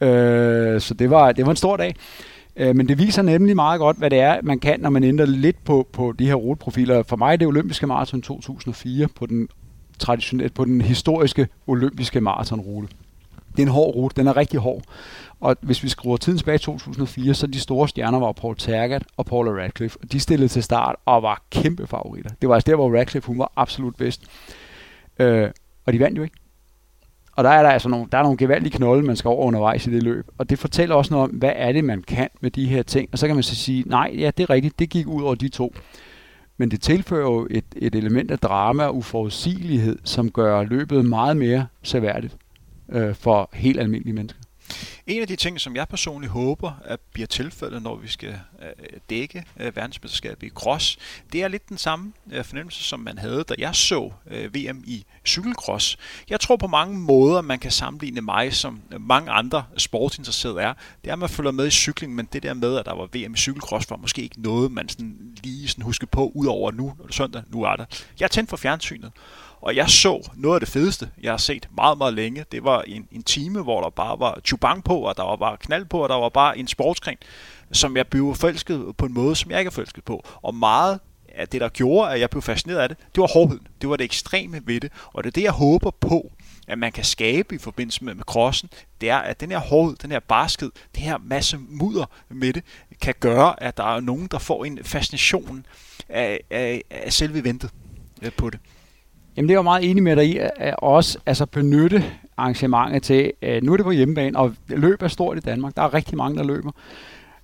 Øh, 0.00 0.80
så 0.80 0.94
det 0.94 1.10
var, 1.10 1.32
det 1.32 1.44
var 1.46 1.50
en 1.50 1.56
stor 1.56 1.76
dag. 1.76 1.94
Øh, 2.56 2.76
men 2.76 2.88
det 2.88 2.98
viser 2.98 3.22
nemlig 3.22 3.56
meget 3.56 3.78
godt, 3.78 3.98
hvad 3.98 4.10
det 4.10 4.18
er, 4.18 4.38
man 4.42 4.58
kan, 4.58 4.80
når 4.80 4.90
man 4.90 5.04
ændrer 5.04 5.26
lidt 5.26 5.64
på, 5.64 5.88
på 5.92 6.14
de 6.18 6.26
her 6.26 6.34
ruteprofiler. 6.34 7.02
For 7.02 7.16
mig 7.16 7.32
er 7.32 7.36
det 7.36 7.48
olympiske 7.48 7.86
maraton 7.86 8.22
2004 8.22 9.08
på 9.08 9.26
den, 9.26 9.48
traditionelt, 9.98 10.54
på 10.54 10.64
den 10.64 10.80
historiske 10.80 11.48
olympiske 11.66 12.20
maratonrute 12.20 12.88
det 13.56 13.62
er 13.62 13.66
en 13.66 13.72
hård 13.72 13.94
rute, 13.94 14.16
den 14.16 14.26
er 14.26 14.36
rigtig 14.36 14.60
hård. 14.60 14.82
Og 15.40 15.56
hvis 15.60 15.82
vi 15.82 15.88
skruer 15.88 16.16
tiden 16.16 16.38
tilbage 16.38 16.54
i 16.54 16.58
2004, 16.58 17.34
så 17.34 17.46
de 17.46 17.60
store 17.60 17.88
stjerner 17.88 18.18
var 18.18 18.32
Paul 18.32 18.56
Tergat 18.56 19.02
og 19.16 19.26
Paula 19.26 19.50
Radcliffe. 19.50 19.98
Og 20.02 20.12
de 20.12 20.20
stillede 20.20 20.48
til 20.48 20.62
start 20.62 20.96
og 21.04 21.22
var 21.22 21.42
kæmpe 21.50 21.86
favoritter. 21.86 22.30
Det 22.40 22.48
var 22.48 22.54
altså 22.54 22.70
der, 22.70 22.76
hvor 22.76 22.98
Radcliffe 22.98 23.26
hun 23.26 23.38
var 23.38 23.52
absolut 23.56 23.96
bedst. 23.96 24.22
Øh, 25.18 25.50
og 25.86 25.92
de 25.92 26.00
vandt 26.00 26.18
jo 26.18 26.22
ikke. 26.22 26.36
Og 27.36 27.44
der 27.44 27.50
er 27.50 27.62
der 27.62 27.70
altså 27.70 27.88
nogle, 27.88 28.06
der 28.12 28.18
er 28.18 28.22
nogle 28.22 28.36
gevaldige 28.36 28.76
knolde, 28.76 29.02
man 29.02 29.16
skal 29.16 29.28
over 29.28 29.46
undervejs 29.46 29.86
i 29.86 29.90
det 29.90 30.02
løb. 30.02 30.26
Og 30.38 30.50
det 30.50 30.58
fortæller 30.58 30.94
også 30.94 31.14
noget 31.14 31.30
om, 31.30 31.36
hvad 31.36 31.52
er 31.54 31.72
det, 31.72 31.84
man 31.84 32.02
kan 32.02 32.28
med 32.40 32.50
de 32.50 32.66
her 32.66 32.82
ting. 32.82 33.08
Og 33.12 33.18
så 33.18 33.26
kan 33.26 33.36
man 33.36 33.42
så 33.42 33.54
sige, 33.54 33.84
nej, 33.86 34.14
ja, 34.18 34.30
det 34.36 34.42
er 34.42 34.50
rigtigt, 34.50 34.78
det 34.78 34.90
gik 34.90 35.06
ud 35.06 35.22
over 35.22 35.34
de 35.34 35.48
to. 35.48 35.74
Men 36.56 36.70
det 36.70 36.80
tilfører 36.80 37.22
jo 37.22 37.46
et, 37.50 37.64
et 37.76 37.94
element 37.94 38.30
af 38.30 38.38
drama 38.38 38.84
og 38.84 38.96
uforudsigelighed, 38.96 39.98
som 40.04 40.30
gør 40.30 40.62
løbet 40.62 41.04
meget 41.04 41.36
mere 41.36 41.66
seværdigt 41.82 42.36
øh, 42.88 43.14
for 43.14 43.50
helt 43.52 43.80
almindelige 43.80 44.14
mennesker. 44.14 44.40
En 45.06 45.20
af 45.20 45.28
de 45.28 45.36
ting, 45.36 45.60
som 45.60 45.76
jeg 45.76 45.88
personligt 45.88 46.32
håber, 46.32 46.72
at 46.84 47.00
bliver 47.12 47.26
tilfældet, 47.26 47.82
når 47.82 47.96
vi 47.96 48.08
skal 48.08 48.38
øh, 48.62 48.98
dække 49.10 49.44
øh, 49.60 49.76
verdensmesterskabet 49.76 50.46
i 50.46 50.50
cross, 50.50 50.98
det 51.32 51.42
er 51.42 51.48
lidt 51.48 51.68
den 51.68 51.78
samme 51.78 52.12
øh, 52.32 52.44
fornemmelse, 52.44 52.84
som 52.84 53.00
man 53.00 53.18
havde, 53.18 53.44
da 53.44 53.54
jeg 53.58 53.74
så 53.74 54.12
øh, 54.30 54.54
VM 54.54 54.82
i 54.86 55.04
cykelcross. 55.26 55.98
Jeg 56.30 56.40
tror 56.40 56.56
på 56.56 56.66
mange 56.66 56.98
måder, 56.98 57.40
man 57.40 57.58
kan 57.58 57.70
sammenligne 57.70 58.20
mig, 58.20 58.54
som 58.54 58.82
mange 59.00 59.30
andre 59.30 59.64
sportsinteresserede 59.76 60.60
er. 60.60 60.74
Det 61.04 61.08
er, 61.08 61.12
at 61.12 61.18
man 61.18 61.28
følger 61.28 61.52
med 61.52 61.66
i 61.66 61.70
cykling, 61.70 62.14
men 62.14 62.28
det 62.32 62.42
der 62.42 62.54
med, 62.54 62.76
at 62.76 62.86
der 62.86 62.94
var 62.94 63.08
VM 63.12 63.34
i 63.34 63.36
cykelcross, 63.36 63.90
var 63.90 63.96
måske 63.96 64.22
ikke 64.22 64.42
noget, 64.42 64.72
man 64.72 64.88
sådan 64.88 65.16
lige 65.42 65.68
sådan 65.68 65.84
husker 65.84 66.06
på, 66.06 66.32
udover 66.34 66.70
nu, 66.70 66.94
når 66.98 67.06
det 67.06 67.14
søndag, 67.14 67.42
nu 67.48 67.62
er 67.62 67.76
der. 67.76 67.84
Jeg 68.20 68.24
er 68.24 68.28
tændt 68.28 68.50
for 68.50 68.56
fjernsynet, 68.56 69.12
og 69.62 69.76
jeg 69.76 69.90
så 69.90 70.30
noget 70.34 70.54
af 70.54 70.60
det 70.60 70.68
fedeste, 70.68 71.10
jeg 71.22 71.32
har 71.32 71.36
set 71.36 71.68
meget, 71.76 71.98
meget 71.98 72.14
længe. 72.14 72.44
Det 72.52 72.64
var 72.64 72.82
en, 72.82 73.08
en 73.12 73.22
time, 73.22 73.62
hvor 73.62 73.80
der 73.80 73.90
bare 73.90 74.20
var 74.20 74.40
chubang 74.44 74.84
på, 74.84 75.00
og 75.00 75.16
der 75.16 75.22
var 75.22 75.36
bare 75.36 75.56
knald 75.56 75.84
på, 75.84 76.02
og 76.02 76.08
der 76.08 76.14
var 76.14 76.28
bare 76.28 76.58
en 76.58 76.68
sportsgren, 76.68 77.16
som 77.72 77.96
jeg 77.96 78.06
blev 78.06 78.34
forelsket 78.34 78.96
på 78.96 79.06
en 79.06 79.14
måde, 79.14 79.36
som 79.36 79.50
jeg 79.50 79.58
ikke 79.58 79.68
er 79.68 79.72
forelsket 79.72 80.04
på. 80.04 80.24
Og 80.42 80.54
meget 80.54 81.00
af 81.28 81.48
det, 81.48 81.60
der 81.60 81.68
gjorde, 81.68 82.12
at 82.12 82.20
jeg 82.20 82.30
blev 82.30 82.42
fascineret 82.42 82.78
af 82.78 82.88
det, 82.88 82.98
det 83.14 83.20
var 83.20 83.26
hårdheden. 83.26 83.66
Det 83.80 83.88
var 83.88 83.96
det 83.96 84.04
ekstreme 84.04 84.60
ved 84.64 84.80
det. 84.80 84.92
Og 85.12 85.24
det 85.24 85.30
er 85.30 85.32
det, 85.32 85.42
jeg 85.42 85.52
håber 85.52 85.90
på, 85.90 86.32
at 86.68 86.78
man 86.78 86.92
kan 86.92 87.04
skabe 87.04 87.54
i 87.54 87.58
forbindelse 87.58 88.04
med, 88.04 88.14
med 88.14 88.24
crossen, 88.24 88.70
det 89.00 89.10
er, 89.10 89.18
at 89.18 89.40
den 89.40 89.50
her 89.50 89.58
hårdhed, 89.58 89.96
den 89.96 90.10
her 90.10 90.20
barskhed, 90.20 90.70
det 90.94 91.02
her 91.02 91.18
masse 91.18 91.58
mudder 91.58 92.04
med 92.28 92.52
det, 92.52 92.64
kan 93.00 93.14
gøre, 93.20 93.62
at 93.62 93.76
der 93.76 93.96
er 93.96 94.00
nogen, 94.00 94.26
der 94.26 94.38
får 94.38 94.64
en 94.64 94.78
fascination 94.84 95.66
af, 96.08 96.40
af, 96.50 96.82
af 96.90 97.12
selve 97.12 97.38
eventet 97.38 97.70
øh, 98.22 98.32
på 98.32 98.50
det. 98.50 98.60
Jamen 99.36 99.48
det 99.48 99.54
er 99.54 99.58
jo 99.58 99.62
meget 99.62 99.90
enig 99.90 100.02
med 100.02 100.16
dig 100.16 100.26
i, 100.26 100.38
at 100.56 100.74
også 100.78 101.18
altså 101.26 101.46
benytte 101.46 102.04
arrangementet 102.36 103.02
til, 103.02 103.32
nu 103.62 103.72
er 103.72 103.76
det 103.76 103.84
på 103.84 103.90
hjemmebane, 103.90 104.38
og 104.38 104.54
løb 104.68 105.02
er 105.02 105.08
stort 105.08 105.36
i 105.36 105.40
Danmark, 105.40 105.76
der 105.76 105.82
er 105.82 105.94
rigtig 105.94 106.16
mange, 106.16 106.38
der 106.38 106.44
løber. 106.44 106.70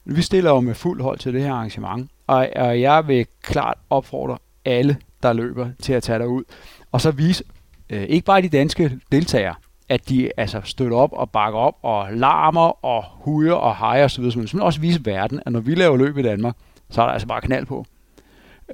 Vi 0.05 0.23
stiller 0.23 0.51
jo 0.51 0.61
med 0.61 0.75
fuld 0.75 1.03
hold 1.03 1.19
til 1.19 1.35
det 1.35 1.43
her 1.43 1.53
arrangement, 1.53 2.11
og, 2.27 2.49
og 2.57 2.81
jeg 2.81 3.09
vil 3.09 3.27
klart 3.43 3.79
opfordre 3.91 4.39
alle, 4.65 4.97
der 5.23 5.33
løber, 5.33 5.69
til 5.83 5.93
at 5.93 6.03
tage 6.03 6.19
derud, 6.19 6.45
og 6.93 7.01
så 7.01 7.11
vise, 7.11 7.45
øh, 7.91 8.03
ikke 8.03 8.25
bare 8.25 8.43
de 8.43 8.49
danske 8.49 8.99
deltagere, 9.13 9.55
at 9.89 10.09
de 10.09 10.31
altså 10.37 10.61
støtter 10.65 10.97
op 10.97 11.13
og 11.13 11.31
bakker 11.31 11.59
op 11.59 11.75
og 11.83 12.13
larmer 12.13 12.85
og 12.85 13.05
hujer 13.11 13.53
og 13.53 13.77
hejer 13.77 14.05
osv., 14.05 14.25
men 14.53 14.63
også 14.63 14.81
vise 14.81 15.01
verden, 15.05 15.41
at 15.47 15.53
når 15.53 15.61
vi 15.61 15.75
laver 15.75 15.97
løb 15.97 16.19
i 16.19 16.23
Danmark, 16.23 16.57
så 16.91 17.03
er 17.03 17.07
der 17.07 17.13
altså 17.13 17.29
bare 17.29 17.41
knald 17.41 17.67
på. 17.67 17.87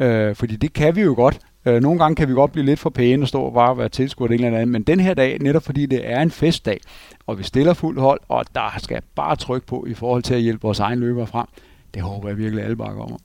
Øh, 0.01 0.35
fordi 0.35 0.57
det 0.57 0.73
kan 0.73 0.97
vi 0.97 1.01
jo 1.01 1.15
godt, 1.15 1.39
Øh, 1.67 1.83
nogle 1.83 1.99
gange 1.99 2.17
kan 2.17 2.29
vi 2.29 2.33
godt 2.33 2.53
blive 2.53 2.67
lidt 2.67 2.81
for 2.81 2.91
pæne 2.91 3.25
og 3.25 3.29
stå 3.29 3.43
og 3.43 3.53
bare 3.53 3.79
være 3.79 3.89
tilskudt 3.89 4.33
eller 4.33 4.47
andet, 4.49 4.69
men 4.69 4.83
den 4.83 5.01
her 5.01 5.15
dag, 5.15 5.39
netop 5.39 5.62
fordi 5.62 5.87
det 5.87 6.11
er 6.11 6.23
en 6.23 6.31
festdag, 6.31 6.81
og 7.27 7.39
vi 7.39 7.43
stiller 7.43 7.75
fuld 7.75 7.99
hold, 7.99 8.21
og 8.29 8.45
der 8.55 8.75
skal 8.79 9.03
bare 9.15 9.37
tryk 9.37 9.65
på 9.65 9.87
i 9.89 9.95
forhold 9.95 10.23
til 10.23 10.35
at 10.35 10.41
hjælpe 10.41 10.62
vores 10.62 10.81
egen 10.81 10.99
løbere 10.99 11.27
frem, 11.27 11.47
det 11.95 12.03
håber 12.03 12.29
jeg 12.29 12.39
virkelig 12.39 12.65
alle 12.65 12.77
bakker 12.77 13.03
om. 13.03 13.19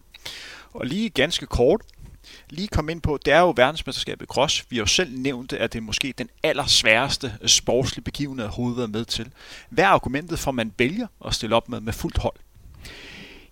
Og 0.74 0.86
lige 0.86 1.10
ganske 1.10 1.46
kort, 1.46 1.82
lige 2.50 2.68
komme 2.68 2.92
ind 2.92 3.02
på, 3.02 3.20
det 3.26 3.34
er 3.34 3.40
jo 3.40 3.54
verdensmesterskabet 3.56 4.28
cross. 4.28 4.66
Vi 4.70 4.76
har 4.76 4.82
jo 4.82 4.86
selv 4.86 5.20
nævnt, 5.20 5.54
at 5.54 5.74
det 5.74 5.80
er 5.80 5.84
måske 5.84 6.14
den 6.18 6.30
allersværeste 6.44 7.32
sportslige 7.46 8.04
begivenhed 8.04 8.46
at 8.46 8.52
hovedet 8.52 8.78
været 8.78 8.90
med 8.90 9.06
til. 9.06 9.28
Hvad 9.70 9.84
er 9.84 9.88
argumentet 9.88 10.40
for, 10.40 10.52
at 10.52 10.56
man 10.56 10.74
vælger 10.78 11.08
at 11.26 11.34
stille 11.34 11.56
op 11.56 11.70
med, 11.70 11.80
med 11.80 11.94
fuldt 11.94 12.18
hold? 12.18 12.36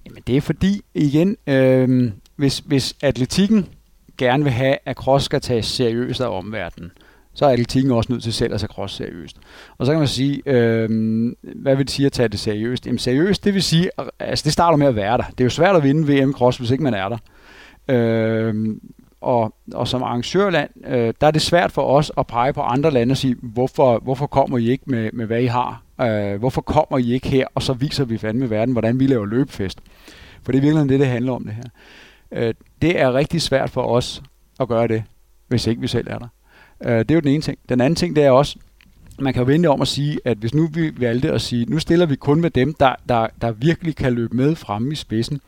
Jamen 0.06 0.24
det 0.28 0.38
er 0.38 0.42
fordi, 0.42 0.82
igen, 0.94 1.38
øh, 1.48 2.12
hvis, 2.36 2.60
hvis 2.60 2.96
atletikken 3.02 3.66
gerne 4.18 4.44
vil 4.44 4.54
have, 4.54 4.78
at 4.86 4.96
cross 4.96 5.26
skal 5.26 5.42
tages 5.42 5.66
seriøst 5.66 6.22
af 6.22 6.38
omverdenen, 6.38 6.92
så 7.34 7.46
er 7.46 7.50
atletikken 7.50 7.92
også 7.92 8.12
nødt 8.12 8.24
til 8.24 8.34
selv 8.34 8.54
at 8.54 8.60
tage 8.60 8.74
cross 8.74 8.96
seriøst. 8.96 9.38
Og 9.78 9.86
så 9.86 9.92
kan 9.92 10.00
man 10.00 10.08
sige, 10.08 10.42
øh, 10.46 10.90
hvad 11.42 11.76
vil 11.76 11.86
det 11.86 11.94
sige 11.94 12.06
at 12.06 12.12
tage 12.12 12.30
det 12.30 12.40
seriøst? 12.40 12.86
Jamen 12.86 13.00
seriøst, 13.00 13.44
det 13.44 13.54
vil 13.54 13.64
sige, 13.64 13.90
altså 14.20 14.44
det 14.44 14.54
starter 14.54 14.78
med 14.78 14.88
at 14.88 14.96
være 14.96 15.18
der. 15.18 15.24
Det 15.24 15.42
er 15.42 15.46
jo 15.46 15.50
svært 15.50 15.76
at 15.76 15.84
vinde 15.84 16.24
VM 16.24 16.34
Cross, 16.34 16.58
hvis 16.58 16.72
ikke 16.72 16.84
man 16.84 16.94
er 16.94 17.10
der. 17.10 17.18
Øh, 17.90 18.76
og, 19.22 19.54
og 19.74 19.88
som 19.88 20.04
arrangørland, 20.04 20.70
øh, 20.86 21.14
der 21.22 21.28
er 21.28 21.32
det 21.32 21.42
svært 21.42 21.72
for 21.72 21.82
os 21.82 22.12
at 22.18 22.28
pege 22.28 22.54
på 22.54 22.62
andre 22.62 22.92
lande 22.92 23.14
og 23.14 23.18
sige, 23.18 23.36
hvorfor, 23.42 24.00
hvorfor 24.00 24.28
kommer 24.28 24.58
I 24.58 24.70
ikke 24.70 24.84
med, 24.88 25.10
med 25.14 25.26
hvad 25.26 25.42
I 25.42 25.46
har? 25.46 25.82
Øh, 26.02 26.40
hvorfor 26.40 26.62
kommer 26.62 26.98
I 26.98 27.14
ikke 27.14 27.28
her? 27.28 27.48
Og 27.56 27.62
så 27.62 27.74
viser 27.74 28.06
vi 28.06 28.18
fandme 28.18 28.50
verden, 28.50 28.72
hvordan 28.72 29.00
vi 29.00 29.08
laver 29.08 29.26
løbefest. 29.26 29.80
For 30.44 30.52
det 30.52 30.58
er 30.58 30.62
virkelig 30.62 30.90
det, 30.90 31.00
det 31.00 31.08
handler 31.08 31.34
om 31.34 31.44
det 31.44 31.54
her. 31.54 31.64
Øh, 32.32 32.54
det 32.82 33.00
er 33.00 33.14
rigtig 33.14 33.42
svært 33.42 33.70
for 33.70 33.84
os 33.84 34.24
at 34.60 34.68
gøre 34.68 34.88
det, 34.88 35.04
hvis 35.48 35.68
ikke 35.68 35.82
vi 35.82 35.88
selv 35.88 36.08
er 36.10 36.20
der. 36.20 36.28
Øh, 36.86 37.00
det 37.00 37.12
er 37.12 37.16
jo 37.16 37.22
den 37.22 37.32
ene 37.32 37.42
ting. 37.42 37.58
Den 37.70 37.82
anden 37.82 37.96
ting, 37.96 38.16
det 38.16 38.24
er 38.24 38.32
også, 38.32 38.60
man 39.20 39.34
kan 39.34 39.42
jo 39.42 39.46
vende 39.46 39.70
om 39.70 39.82
at 39.82 39.88
sige, 39.88 40.20
at 40.26 40.38
hvis 40.38 40.54
nu 40.54 40.68
vi 40.74 41.00
valgte 41.00 41.32
at 41.32 41.42
sige, 41.42 41.66
nu 41.66 41.80
stiller 41.80 42.06
vi 42.06 42.16
kun 42.16 42.42
med 42.42 42.50
dem, 42.50 42.74
der, 42.74 42.96
der, 43.10 43.28
der 43.42 43.52
virkelig 43.52 43.96
kan 43.96 44.14
løbe 44.14 44.36
med 44.36 44.56
fremme 44.56 44.92
i 44.92 44.96
spidsen, 44.96 45.42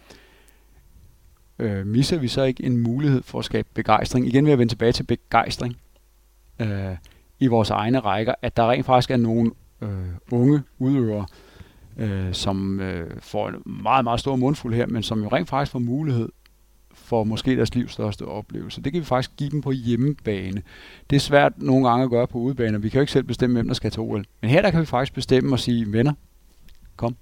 øh, 1.59 1.87
misser 1.87 2.17
vi 2.17 2.27
så 2.27 2.43
ikke 2.43 2.63
en 2.63 2.77
mulighed 2.77 3.23
for 3.23 3.39
at 3.39 3.45
skabe 3.45 3.67
begejstring. 3.73 4.27
Igen 4.27 4.45
vil 4.45 4.51
jeg 4.51 4.59
vende 4.59 4.71
tilbage 4.71 4.91
til 4.91 5.03
begejstring 5.03 5.77
øh, 6.59 6.95
i 7.39 7.47
vores 7.47 7.69
egne 7.69 7.99
rækker, 7.99 8.33
at 8.41 8.57
der 8.57 8.71
rent 8.71 8.85
faktisk 8.85 9.11
er 9.11 9.17
nogle 9.17 9.51
øh, 9.81 9.89
unge 10.31 10.61
udøvere, 10.79 11.25
øh, 11.97 12.33
som 12.33 12.79
øh, 12.79 13.21
får 13.21 13.49
en 13.49 13.55
meget, 13.83 14.03
meget 14.03 14.19
stor 14.19 14.35
mundfuld 14.35 14.75
her, 14.75 14.87
men 14.87 15.03
som 15.03 15.23
jo 15.23 15.27
rent 15.27 15.49
faktisk 15.49 15.71
får 15.71 15.79
mulighed 15.79 16.29
for 17.09 17.23
måske 17.23 17.55
deres 17.55 17.75
livs 17.75 17.91
største 17.91 18.25
oplevelse. 18.25 18.81
Det 18.81 18.93
kan 18.93 18.99
vi 19.01 19.05
faktisk 19.05 19.31
give 19.37 19.49
dem 19.49 19.61
på 19.61 19.71
hjemmebane. 19.71 20.61
Det 21.09 21.15
er 21.15 21.19
svært 21.19 21.53
nogle 21.57 21.89
gange 21.89 22.03
at 22.03 22.09
gøre 22.09 22.27
på 22.27 22.37
udebane, 22.37 22.77
og 22.77 22.83
vi 22.83 22.89
kan 22.89 22.97
jo 22.97 23.01
ikke 23.01 23.11
selv 23.11 23.23
bestemme, 23.23 23.53
hvem 23.53 23.67
der 23.67 23.73
skal 23.73 23.91
til 23.91 23.99
OL. 23.99 24.25
Men 24.41 24.49
her 24.49 24.61
der 24.61 24.71
kan 24.71 24.81
vi 24.81 24.85
faktisk 24.85 25.13
bestemme 25.13 25.55
og 25.55 25.59
sige, 25.59 25.93
venner, 25.93 26.13
kom. 26.95 27.15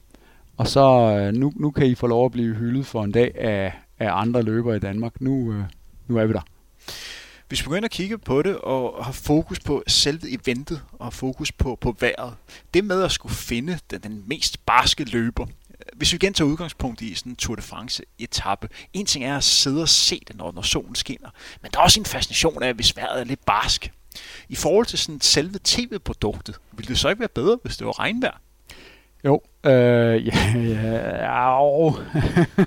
Og 0.58 0.68
så 0.68 0.82
øh, 1.20 1.34
nu, 1.34 1.54
nu 1.56 1.72
kan 1.72 1.88
I 1.88 1.96
få 1.96 2.08
lov 2.08 2.26
at 2.26 2.32
blive 2.32 2.56
hyldet 2.56 2.86
for 2.86 3.04
en 3.04 3.12
dag 3.12 3.36
af, 3.36 3.74
af 4.00 4.10
andre 4.12 4.42
løbere 4.42 4.76
i 4.76 4.80
Danmark. 4.80 5.22
Nu, 5.22 5.54
øh, 5.54 5.64
nu 6.08 6.18
er 6.18 6.26
vi 6.26 6.34
der. 6.34 6.42
Hvis 7.48 7.62
vi 7.62 7.64
begynder 7.64 7.86
at 7.86 7.92
kigge 7.92 8.18
på 8.18 8.42
det 8.42 8.58
og 8.58 9.06
har 9.06 9.12
fokus 9.12 9.60
på 9.60 9.84
selve 9.88 10.40
eventet 10.42 10.82
og 10.92 11.14
fokus 11.14 11.52
på, 11.52 11.78
på 11.82 11.96
vejret, 12.00 12.34
det 12.74 12.86
med 12.86 13.04
at 13.04 13.12
skulle 13.12 13.36
finde 13.36 13.80
den, 13.92 14.00
den 14.00 14.24
mest 14.28 14.66
barske 14.66 15.04
løber, 15.04 15.46
hvis 15.96 16.12
vi 16.12 16.16
igen 16.16 16.34
tager 16.34 16.50
udgangspunkt 16.50 17.02
i 17.02 17.16
sådan 17.16 17.32
en 17.32 17.36
Tour 17.36 17.56
de 17.56 17.62
France 17.62 18.04
etape, 18.20 18.70
en 18.94 19.06
ting 19.06 19.26
er 19.26 19.38
at 19.38 19.44
sidde 19.44 19.82
og 19.82 19.90
se 19.90 20.22
det, 20.28 20.36
når, 20.36 20.52
når 20.52 20.62
solen 20.62 20.96
skinner, 20.96 21.30
men 21.62 21.72
der 21.72 21.80
er 21.80 21.84
også 21.84 22.00
en 22.00 22.06
fascination 22.06 22.64
af, 22.64 22.74
hvis 22.74 22.96
vejret 22.96 23.20
er 23.20 23.24
lidt 23.24 23.46
barsk. 23.46 23.92
I 24.50 24.56
forhold 24.56 24.86
til 24.86 25.00
sådan 25.00 25.22
selve 25.22 25.60
tv-produktet, 25.64 26.56
ville 26.72 26.88
det 26.88 27.00
så 27.00 27.10
ikke 27.10 27.20
være 27.20 27.30
bedre, 27.30 27.58
hvis 27.64 27.78
det 27.78 27.88
var 27.88 28.00
regnvejr? 28.00 28.42
Jo, 29.26 29.42
øh, 29.64 30.28
ja, 30.28 30.54
ja, 30.56 31.62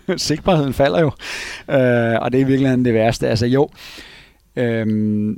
ja 0.07 0.17
sigtbarheden 0.17 0.75
falder 0.75 1.01
jo, 1.01 1.11
øh, 1.69 2.21
og 2.21 2.33
det 2.33 2.41
er 2.41 2.45
virkelig 2.45 2.85
det 2.85 2.95
værste. 2.95 3.29
Altså 3.29 3.47
jo, 3.47 3.71
øh, 4.57 5.37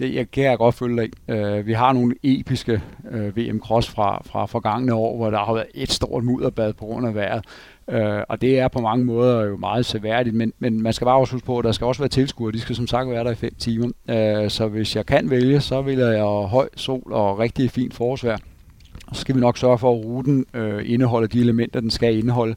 det 0.00 0.14
jeg 0.14 0.30
kan 0.30 0.44
jeg 0.44 0.58
godt 0.58 0.74
følge 0.74 1.02
dig 1.02 1.34
øh, 1.34 1.66
vi 1.66 1.72
har 1.72 1.92
nogle 1.92 2.14
episke 2.22 2.82
øh, 3.10 3.36
VM 3.36 3.60
Cross 3.60 3.90
fra, 3.90 4.22
fra 4.24 4.46
forgangne 4.46 4.94
år, 4.94 5.16
hvor 5.16 5.30
der 5.30 5.38
har 5.38 5.54
været 5.54 5.66
et 5.74 5.92
stort 5.92 6.24
mudderbad 6.24 6.72
på 6.72 6.84
grund 6.84 7.06
af 7.06 7.14
vejret. 7.14 7.44
Øh, 7.90 8.22
og 8.28 8.40
det 8.40 8.58
er 8.58 8.68
på 8.68 8.80
mange 8.80 9.04
måder 9.04 9.44
jo 9.44 9.56
meget 9.56 9.86
seværdigt, 9.86 10.36
men, 10.36 10.52
men 10.58 10.82
man 10.82 10.92
skal 10.92 11.04
bare 11.04 11.18
også 11.18 11.32
huske 11.32 11.46
på, 11.46 11.58
at 11.58 11.64
der 11.64 11.72
skal 11.72 11.84
også 11.84 12.02
være 12.02 12.08
tilskuere. 12.08 12.52
De 12.52 12.60
skal 12.60 12.76
som 12.76 12.86
sagt 12.86 13.10
være 13.10 13.24
der 13.24 13.30
i 13.30 13.34
fem 13.34 13.54
timer. 13.58 13.88
Øh, 14.10 14.50
så 14.50 14.68
hvis 14.68 14.96
jeg 14.96 15.06
kan 15.06 15.30
vælge, 15.30 15.60
så 15.60 15.82
vil 15.82 15.98
jeg 15.98 16.24
høj 16.24 16.68
sol 16.76 17.12
og 17.12 17.38
rigtig 17.38 17.70
fint 17.70 17.94
forårsvejr. 17.94 18.38
Så 19.12 19.20
skal 19.20 19.34
vi 19.34 19.40
nok 19.40 19.58
sørge 19.58 19.78
for, 19.78 19.92
at 19.92 20.04
ruten 20.04 20.46
øh, 20.54 20.90
indeholder 20.90 21.28
de 21.28 21.40
elementer, 21.40 21.80
den 21.80 21.90
skal 21.90 22.18
indeholde. 22.18 22.54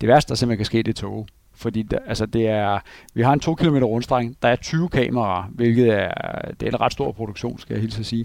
Det 0.00 0.08
værste, 0.08 0.28
der 0.28 0.34
simpelthen 0.34 0.58
kan 0.58 0.66
ske, 0.66 0.78
det 0.78 0.88
er 0.88 0.92
tog. 0.92 1.26
Fordi 1.56 1.82
der, 1.82 1.98
altså 2.06 2.26
det 2.26 2.48
er, 2.48 2.78
vi 3.14 3.22
har 3.22 3.32
en 3.32 3.40
2 3.40 3.54
km 3.54 3.76
rundstrækning, 3.76 4.36
der 4.42 4.48
er 4.48 4.56
20 4.56 4.88
kameraer, 4.88 5.44
hvilket 5.50 5.88
er, 5.88 6.12
det 6.60 6.62
er 6.62 6.70
en 6.70 6.80
ret 6.80 6.92
stor 6.92 7.12
produktion, 7.12 7.58
skal 7.58 7.74
jeg 7.74 7.80
hilse 7.80 8.00
at 8.00 8.06
sige. 8.06 8.24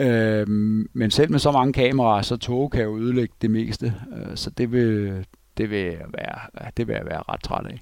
Øhm, 0.00 0.88
men 0.92 1.10
selv 1.10 1.30
med 1.30 1.38
så 1.38 1.52
mange 1.52 1.72
kameraer, 1.72 2.22
så 2.22 2.36
tog 2.36 2.70
kan 2.70 2.82
jo 2.82 2.98
ødelægge 2.98 3.34
det 3.42 3.50
meste, 3.50 3.94
øh, 4.16 4.36
så 4.36 4.50
det 4.50 4.72
vil, 4.72 5.26
det 5.56 5.70
vil, 5.70 5.98
være, 6.18 6.70
det 6.76 6.88
vil 6.88 6.94
jeg 6.94 7.06
være 7.06 7.22
ret 7.28 7.42
træt 7.42 7.66
af. 7.66 7.80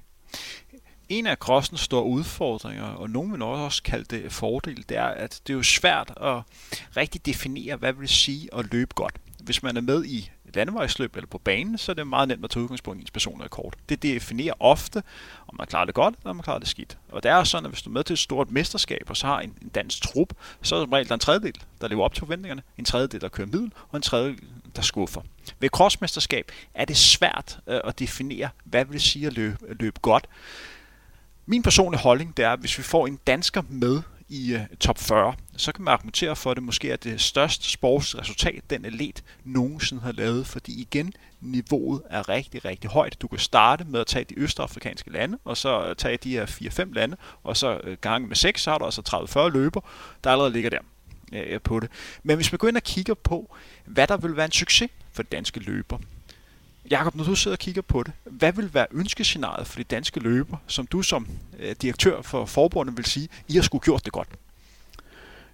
en 1.09 1.27
af 1.27 1.35
crossens 1.37 1.81
store 1.81 2.03
udfordringer, 2.03 2.83
og 2.83 3.09
nogen 3.09 3.31
vil 3.31 3.41
også 3.41 3.83
kalde 3.83 4.17
det 4.17 4.31
fordel, 4.31 4.85
det 4.89 4.97
er, 4.97 5.05
at 5.05 5.41
det 5.47 5.53
er 5.53 5.57
jo 5.57 5.63
svært 5.63 6.13
at 6.21 6.41
rigtig 6.97 7.25
definere, 7.25 7.75
hvad 7.75 7.93
vil 7.93 8.07
sige 8.07 8.49
at 8.53 8.65
løbe 8.71 8.93
godt. 8.95 9.15
Hvis 9.43 9.63
man 9.63 9.77
er 9.77 9.81
med 9.81 10.05
i 10.05 10.31
landevejsløb 10.55 11.15
eller 11.15 11.27
på 11.27 11.37
banen, 11.37 11.77
så 11.77 11.91
er 11.91 11.93
det 11.93 12.07
meget 12.07 12.27
nemt 12.27 12.43
at 12.43 12.49
tage 12.49 12.63
udgangspunkt 12.63 12.99
i 12.99 13.01
ens 13.01 13.11
personlige 13.11 13.49
kort. 13.49 13.75
Det 13.89 14.03
definerer 14.03 14.53
ofte, 14.59 15.03
om 15.47 15.55
man 15.57 15.67
klarer 15.67 15.85
det 15.85 15.95
godt, 15.95 16.15
eller 16.15 16.29
om 16.29 16.35
man 16.35 16.43
klarer 16.43 16.59
det 16.59 16.67
skidt. 16.67 16.97
Og 17.11 17.23
det 17.23 17.31
er 17.31 17.43
sådan, 17.43 17.65
at 17.65 17.71
hvis 17.71 17.81
du 17.81 17.89
er 17.89 17.93
med 17.93 18.03
til 18.03 18.13
et 18.13 18.19
stort 18.19 18.51
mesterskab, 18.51 19.05
og 19.09 19.17
så 19.17 19.27
har 19.27 19.39
en, 19.39 19.57
en 19.61 19.69
dansk 19.69 20.01
trup, 20.03 20.33
så 20.61 20.75
er 20.75 20.79
det 20.79 20.93
regel 20.93 21.07
der 21.07 21.13
en 21.13 21.19
tredjedel, 21.19 21.61
der 21.81 21.87
lever 21.87 22.03
op 22.03 22.13
til 22.13 22.21
forventningerne, 22.21 22.61
en 22.77 22.85
tredjedel, 22.85 23.21
der 23.21 23.29
kører 23.29 23.47
middel, 23.47 23.71
og 23.89 23.95
en 23.95 24.01
tredjedel, 24.01 24.43
der 24.75 24.81
skuffer. 24.81 25.21
Ved 25.59 25.69
crossmesterskab 25.69 26.51
er 26.73 26.85
det 26.85 26.97
svært 26.97 27.59
øh, 27.67 27.79
at 27.83 27.99
definere, 27.99 28.49
hvad 28.63 28.85
vil 28.85 28.93
det 28.93 29.01
sige 29.01 29.27
at 29.27 29.33
løbe, 29.33 29.57
løbe 29.79 29.99
godt. 30.01 30.27
Min 31.45 31.63
personlige 31.63 32.01
holdning 32.01 32.37
det 32.37 32.45
er, 32.45 32.53
at 32.53 32.59
hvis 32.59 32.77
vi 32.77 32.83
får 32.83 33.07
en 33.07 33.19
dansker 33.27 33.61
med 33.69 34.01
i 34.29 34.53
øh, 34.53 34.61
top 34.79 34.99
40, 34.99 35.33
så 35.57 35.71
kan 35.71 35.83
man 35.83 35.93
argumentere 35.93 36.35
for, 36.35 36.51
at 36.51 36.57
det 36.57 36.63
måske 36.63 36.91
er 36.91 36.95
det 36.95 37.21
største 37.21 37.69
sportsresultat, 37.69 38.69
den 38.69 38.85
elit 38.85 39.23
nogensinde 39.43 40.01
har 40.01 40.11
lavet, 40.11 40.47
fordi 40.47 40.81
igen, 40.81 41.13
niveauet 41.41 42.01
er 42.09 42.29
rigtig, 42.29 42.65
rigtig 42.65 42.89
højt. 42.89 43.21
Du 43.21 43.27
kan 43.27 43.39
starte 43.39 43.83
med 43.83 43.99
at 43.99 44.07
tage 44.07 44.25
de 44.25 44.39
østafrikanske 44.39 45.11
lande, 45.11 45.37
og 45.45 45.57
så 45.57 45.85
øh, 45.85 45.95
tage 45.95 46.17
de 46.17 46.31
her 46.31 46.45
4-5 46.45 46.93
lande, 46.93 47.17
og 47.43 47.57
så 47.57 47.79
øh, 47.83 47.97
gange 48.01 48.27
med 48.27 48.35
6, 48.35 48.61
så 48.61 48.71
har 48.71 48.77
du 48.77 48.85
altså 48.85 49.27
30-40 49.47 49.49
løber, 49.49 49.81
der 50.23 50.31
allerede 50.31 50.53
ligger 50.53 50.69
der 50.69 50.79
på 51.59 51.79
det. 51.79 51.89
Men 52.23 52.35
hvis 52.35 52.51
man 52.51 52.57
går 52.57 52.67
ind 52.67 52.77
og 52.77 52.83
kigger 52.83 53.13
på, 53.13 53.55
hvad 53.85 54.07
der 54.07 54.17
vil 54.17 54.35
være 54.35 54.45
en 54.45 54.51
succes 54.51 54.89
for 55.13 55.23
danske 55.23 55.59
løber, 55.59 55.97
Jakob, 56.91 57.15
når 57.15 57.23
du 57.23 57.35
sidder 57.35 57.55
og 57.55 57.59
kigger 57.59 57.81
på 57.81 58.03
det, 58.03 58.13
hvad 58.25 58.53
vil 58.53 58.73
være 58.73 58.87
ønskescenariet 58.91 59.67
for 59.67 59.77
de 59.77 59.83
danske 59.83 60.19
løber, 60.19 60.57
som 60.67 60.87
du 60.87 61.01
som 61.01 61.27
øh, 61.59 61.75
direktør 61.81 62.21
for 62.21 62.45
forbundet 62.45 62.97
vil 62.97 63.05
sige, 63.05 63.27
I 63.47 63.53
har 63.53 63.61
skulle 63.61 63.81
gjort 63.81 64.05
det 64.05 64.13
godt? 64.13 64.27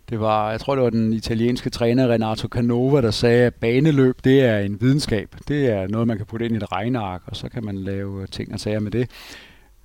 Det 0.09 0.19
var, 0.19 0.51
jeg 0.51 0.59
tror, 0.59 0.75
det 0.75 0.83
var 0.83 0.89
den 0.89 1.13
italienske 1.13 1.69
træner 1.69 2.07
Renato 2.07 2.47
Canova, 2.47 3.01
der 3.01 3.11
sagde, 3.11 3.45
at 3.45 3.55
baneløb, 3.55 4.23
det 4.23 4.41
er 4.41 4.59
en 4.59 4.81
videnskab. 4.81 5.35
Det 5.47 5.65
er 5.67 5.87
noget, 5.87 6.07
man 6.07 6.17
kan 6.17 6.25
putte 6.25 6.45
ind 6.45 6.55
i 6.55 6.57
et 6.57 6.71
regneark, 6.71 7.21
og 7.25 7.35
så 7.35 7.49
kan 7.49 7.65
man 7.65 7.77
lave 7.77 8.27
ting 8.27 8.53
og 8.53 8.59
sager 8.59 8.79
med 8.79 8.91
det. 8.91 9.09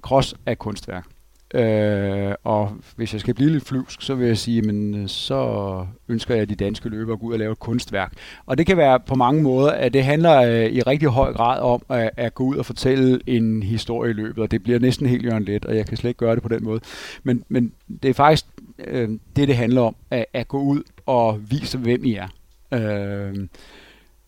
Cross 0.03 0.35
er 0.47 0.55
kunstværk. 0.55 1.07
Øh, 1.55 2.35
og 2.45 2.73
hvis 2.97 3.13
jeg 3.13 3.21
skal 3.21 3.35
blive 3.35 3.51
lidt 3.51 3.65
flyvsk, 3.65 4.03
så 4.03 4.15
vil 4.15 4.27
jeg 4.27 4.39
sige, 4.39 4.63
men 4.63 4.95
øh, 4.95 5.09
så 5.09 5.87
ønsker 6.09 6.35
jeg, 6.35 6.43
at 6.43 6.49
de 6.49 6.55
danske 6.55 6.89
løbere 6.89 7.17
går 7.17 7.27
ud 7.27 7.33
og 7.33 7.39
lave 7.39 7.53
et 7.53 7.59
kunstværk. 7.59 8.13
Og 8.47 8.59
det 8.59 8.67
kan 8.67 8.77
være 8.77 9.01
på 9.01 9.15
mange 9.15 9.43
måder, 9.43 9.71
at 9.71 9.93
det 9.93 10.05
handler 10.05 10.43
øh, 10.43 10.67
i 10.67 10.83
rigtig 10.83 11.09
høj 11.09 11.33
grad 11.33 11.61
om 11.61 11.83
at, 11.89 12.11
at 12.17 12.35
gå 12.35 12.45
ud 12.45 12.57
og 12.57 12.67
fortælle 12.67 13.21
en 13.27 13.63
historie 13.63 14.11
i 14.11 14.15
løbet, 14.15 14.43
og 14.43 14.51
det 14.51 14.63
bliver 14.63 14.79
næsten 14.79 15.07
helt 15.07 15.25
jørgen 15.25 15.45
let, 15.45 15.65
og 15.65 15.77
jeg 15.77 15.87
kan 15.87 15.97
slet 15.97 16.11
ikke 16.11 16.19
gøre 16.19 16.35
det 16.35 16.43
på 16.43 16.49
den 16.49 16.65
måde. 16.65 16.81
Men, 17.23 17.45
men 17.49 17.73
det 18.03 18.09
er 18.09 18.15
faktisk 18.15 18.47
øh, 18.79 19.09
det, 19.37 19.49
det 19.49 19.57
handler 19.57 19.81
om, 19.81 19.97
at, 20.11 20.25
at 20.33 20.49
gå 20.49 20.61
ud 20.61 20.83
og 21.07 21.41
vise, 21.51 21.79
hvem 21.79 22.05
I 22.05 22.15
er. 22.15 22.29
Øh, 22.75 23.49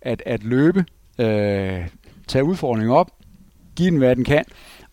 at, 0.03 0.23
at 0.27 0.45
løbe, 0.45 0.85
øh, 1.19 1.89
tage 2.29 2.45
udfordringen 2.45 2.97
op, 2.97 3.11
give 3.77 3.91
den, 3.91 3.99
hvad 3.99 4.17
den 4.17 4.25
kan, 4.25 4.45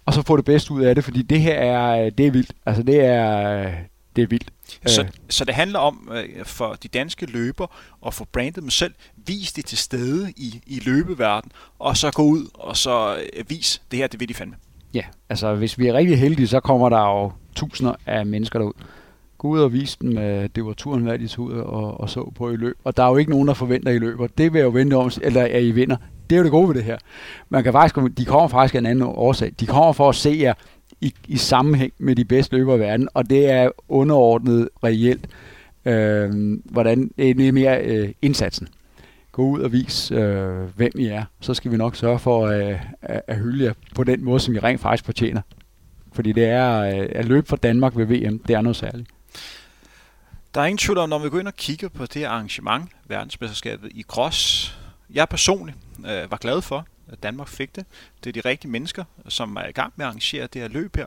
og 0.09 0.13
så 0.13 0.21
få 0.21 0.37
det 0.37 0.45
bedste 0.45 0.71
ud 0.73 0.81
af 0.81 0.95
det, 0.95 1.03
fordi 1.03 1.21
det 1.21 1.41
her 1.41 1.53
er, 1.53 2.09
det 2.09 2.27
er 2.27 2.31
vildt. 2.31 2.51
Altså 2.65 2.83
det 2.83 2.99
er, 2.99 3.71
det 4.15 4.21
er 4.21 4.27
vildt. 4.27 4.51
Så, 4.85 5.01
øh. 5.01 5.09
så 5.29 5.45
det 5.45 5.55
handler 5.55 5.79
om 5.79 6.11
øh, 6.11 6.45
for 6.45 6.77
de 6.83 6.87
danske 6.87 7.25
løber 7.25 7.67
at 8.07 8.13
få 8.13 8.25
brandet 8.31 8.55
dem 8.55 8.69
selv, 8.69 8.93
vise 9.27 9.55
det 9.55 9.65
til 9.65 9.77
stede 9.77 10.33
i, 10.37 10.61
i 10.67 10.81
løbeverden, 10.85 11.51
og 11.79 11.97
så 11.97 12.11
gå 12.11 12.23
ud 12.23 12.47
og 12.53 12.77
så 12.77 13.15
øh, 13.15 13.49
vise, 13.49 13.81
det 13.91 13.99
her, 13.99 14.07
det 14.07 14.19
vil 14.19 14.29
de 14.29 14.33
fandme. 14.33 14.55
Ja, 14.93 15.03
altså 15.29 15.55
hvis 15.55 15.79
vi 15.79 15.87
er 15.87 15.93
rigtig 15.93 16.19
heldige, 16.19 16.47
så 16.47 16.59
kommer 16.59 16.89
der 16.89 17.01
jo 17.01 17.31
tusinder 17.55 17.93
af 18.05 18.25
mennesker 18.25 18.59
derud. 18.59 18.73
Gå 19.37 19.47
ud 19.47 19.59
og 19.59 19.73
vise 19.73 19.97
dem, 20.01 20.17
at 20.17 20.55
det 20.55 20.65
var 20.65 20.73
turen 20.73 21.05
værd, 21.05 21.19
de 21.19 21.27
tog 21.27 21.45
ud 21.45 21.53
og, 21.53 21.99
og 21.99 22.09
så 22.09 22.31
på 22.35 22.51
i 22.51 22.55
løb. 22.55 22.77
Og 22.83 22.97
der 22.97 23.03
er 23.03 23.09
jo 23.09 23.17
ikke 23.17 23.31
nogen, 23.31 23.47
der 23.47 23.53
forventer, 23.53 23.89
at 23.89 23.95
I 23.95 23.99
løber. 23.99 24.27
Det 24.27 24.53
vil 24.53 24.59
jeg 24.59 24.65
jo 24.65 24.71
vente 24.71 24.93
om, 24.93 25.11
eller 25.21 25.43
at 25.43 25.63
I 25.63 25.71
vinder. 25.71 25.97
Det 26.29 26.35
er 26.35 26.37
jo 26.37 26.43
det 26.43 26.51
gode 26.51 26.67
ved 26.67 26.75
det 26.75 26.83
her. 26.83 26.97
Man 27.49 27.63
kan 27.63 27.73
faktisk, 27.73 28.17
de 28.17 28.25
kommer 28.25 28.47
faktisk 28.47 28.75
af 28.75 28.79
en 28.79 28.85
anden 28.85 29.03
årsag. 29.07 29.53
De 29.59 29.65
kommer 29.65 29.93
for 29.93 30.09
at 30.09 30.15
se 30.15 30.37
jer 30.39 30.53
i, 31.01 31.13
i 31.27 31.37
sammenhæng 31.37 31.93
med 31.97 32.15
de 32.15 32.25
bedste 32.25 32.55
løbere 32.55 32.75
i 32.75 32.79
verden, 32.79 33.09
og 33.13 33.29
det 33.29 33.51
er 33.51 33.69
underordnet 33.87 34.69
reelt, 34.83 35.27
øh, 35.85 36.57
hvordan 36.65 37.11
det 37.17 37.47
er 37.47 37.51
mere 37.51 37.81
øh, 37.81 38.09
indsatsen. 38.21 38.67
Gå 39.31 39.41
ud 39.41 39.59
og 39.59 39.71
vis, 39.71 40.11
øh, 40.11 40.61
hvem 40.75 40.91
I 40.95 41.05
er. 41.05 41.23
Så 41.39 41.53
skal 41.53 41.71
vi 41.71 41.77
nok 41.77 41.95
sørge 41.95 42.19
for 42.19 42.45
øh, 42.45 42.79
at, 43.01 43.21
at 43.27 43.37
hylde 43.37 43.65
jer 43.65 43.73
på 43.95 44.03
den 44.03 44.23
måde, 44.23 44.39
som 44.39 44.55
I 44.55 44.59
rent 44.59 44.81
faktisk 44.81 45.05
fortjener. 45.05 45.41
Fordi 46.13 46.31
det 46.31 46.45
er 46.45 46.81
øh, 46.81 47.09
at 47.11 47.25
løbe 47.25 47.47
for 47.47 47.55
Danmark 47.55 47.97
ved 47.97 48.05
VM, 48.05 48.39
det 48.39 48.55
er 48.55 48.61
noget 48.61 48.75
særligt. 48.75 49.09
Der 50.53 50.61
er 50.61 50.65
ingen 50.65 50.77
tvivl 50.77 50.97
om, 50.97 51.09
når 51.09 51.19
vi 51.19 51.29
går 51.29 51.39
ind 51.39 51.47
og 51.47 51.55
kigger 51.55 51.89
på 51.89 52.05
det 52.05 52.23
arrangement, 52.23 52.89
verdensmesterskabet 53.07 53.91
i 53.91 54.03
cross. 54.03 54.78
Jeg 55.13 55.29
personligt 55.29 55.77
øh, 55.99 56.31
var 56.31 56.37
glad 56.37 56.61
for, 56.61 56.87
at 57.11 57.23
Danmark 57.23 57.47
fik 57.47 57.75
det. 57.75 57.85
Det 58.23 58.37
er 58.37 58.41
de 58.41 58.49
rigtige 58.49 58.71
mennesker, 58.71 59.03
som 59.27 59.55
er 59.55 59.67
i 59.67 59.71
gang 59.71 59.93
med 59.95 60.05
at 60.05 60.07
arrangere 60.07 60.47
det 60.47 60.61
her 60.61 60.69
løb 60.69 60.95
her. 60.95 61.05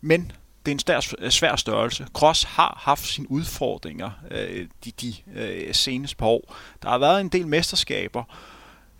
Men 0.00 0.32
det 0.66 0.72
er 0.72 0.74
en 0.74 0.78
stær, 0.78 1.14
øh, 1.18 1.30
svær 1.30 1.56
størrelse. 1.56 2.06
Cross 2.14 2.42
har 2.42 2.80
haft 2.82 3.06
sine 3.06 3.30
udfordringer 3.30 4.10
øh, 4.30 4.68
de, 4.84 4.90
de 4.90 5.14
øh, 5.34 5.74
seneste 5.74 6.16
par 6.16 6.26
år. 6.26 6.56
Der 6.82 6.88
har 6.88 6.98
været 6.98 7.20
en 7.20 7.28
del 7.28 7.46
mesterskaber, 7.46 8.24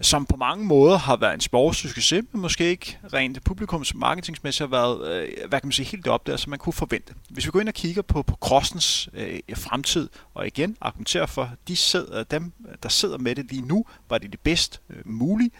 som 0.01 0.26
på 0.26 0.36
mange 0.36 0.64
måder 0.64 0.96
har 0.96 1.16
været 1.16 1.34
en 1.34 1.40
sportssucces, 1.40 2.24
men 2.32 2.42
måske 2.42 2.70
ikke 2.70 2.99
rent 3.12 3.44
publikums 3.44 3.94
marketingsmæssigt 3.94 4.70
har 4.70 4.76
været, 4.76 5.11
øh, 5.12 5.49
hvad 5.49 5.61
kan 5.61 5.66
man 5.66 5.72
sige, 5.72 5.86
helt 5.86 6.07
op 6.07 6.26
der, 6.26 6.36
som 6.36 6.51
man 6.51 6.59
kunne 6.59 6.72
forvente. 6.72 7.14
Hvis 7.30 7.46
vi 7.46 7.51
går 7.51 7.61
ind 7.61 7.68
og 7.68 7.74
kigger 7.74 8.03
på, 8.03 8.22
på 8.22 8.36
crossens 8.40 9.09
øh, 9.12 9.40
fremtid, 9.57 10.09
og 10.34 10.46
igen 10.46 10.76
argumenterer 10.80 11.26
for, 11.26 11.51
de 11.68 11.76
sidder, 11.76 12.24
dem, 12.24 12.53
der 12.82 12.88
sidder 12.88 13.18
med 13.18 13.34
det 13.34 13.51
lige 13.51 13.62
nu, 13.62 13.84
var 14.09 14.18
det 14.18 14.32
det 14.32 14.40
bedst 14.40 14.80
øh, 14.90 14.96
mulige. 15.05 15.51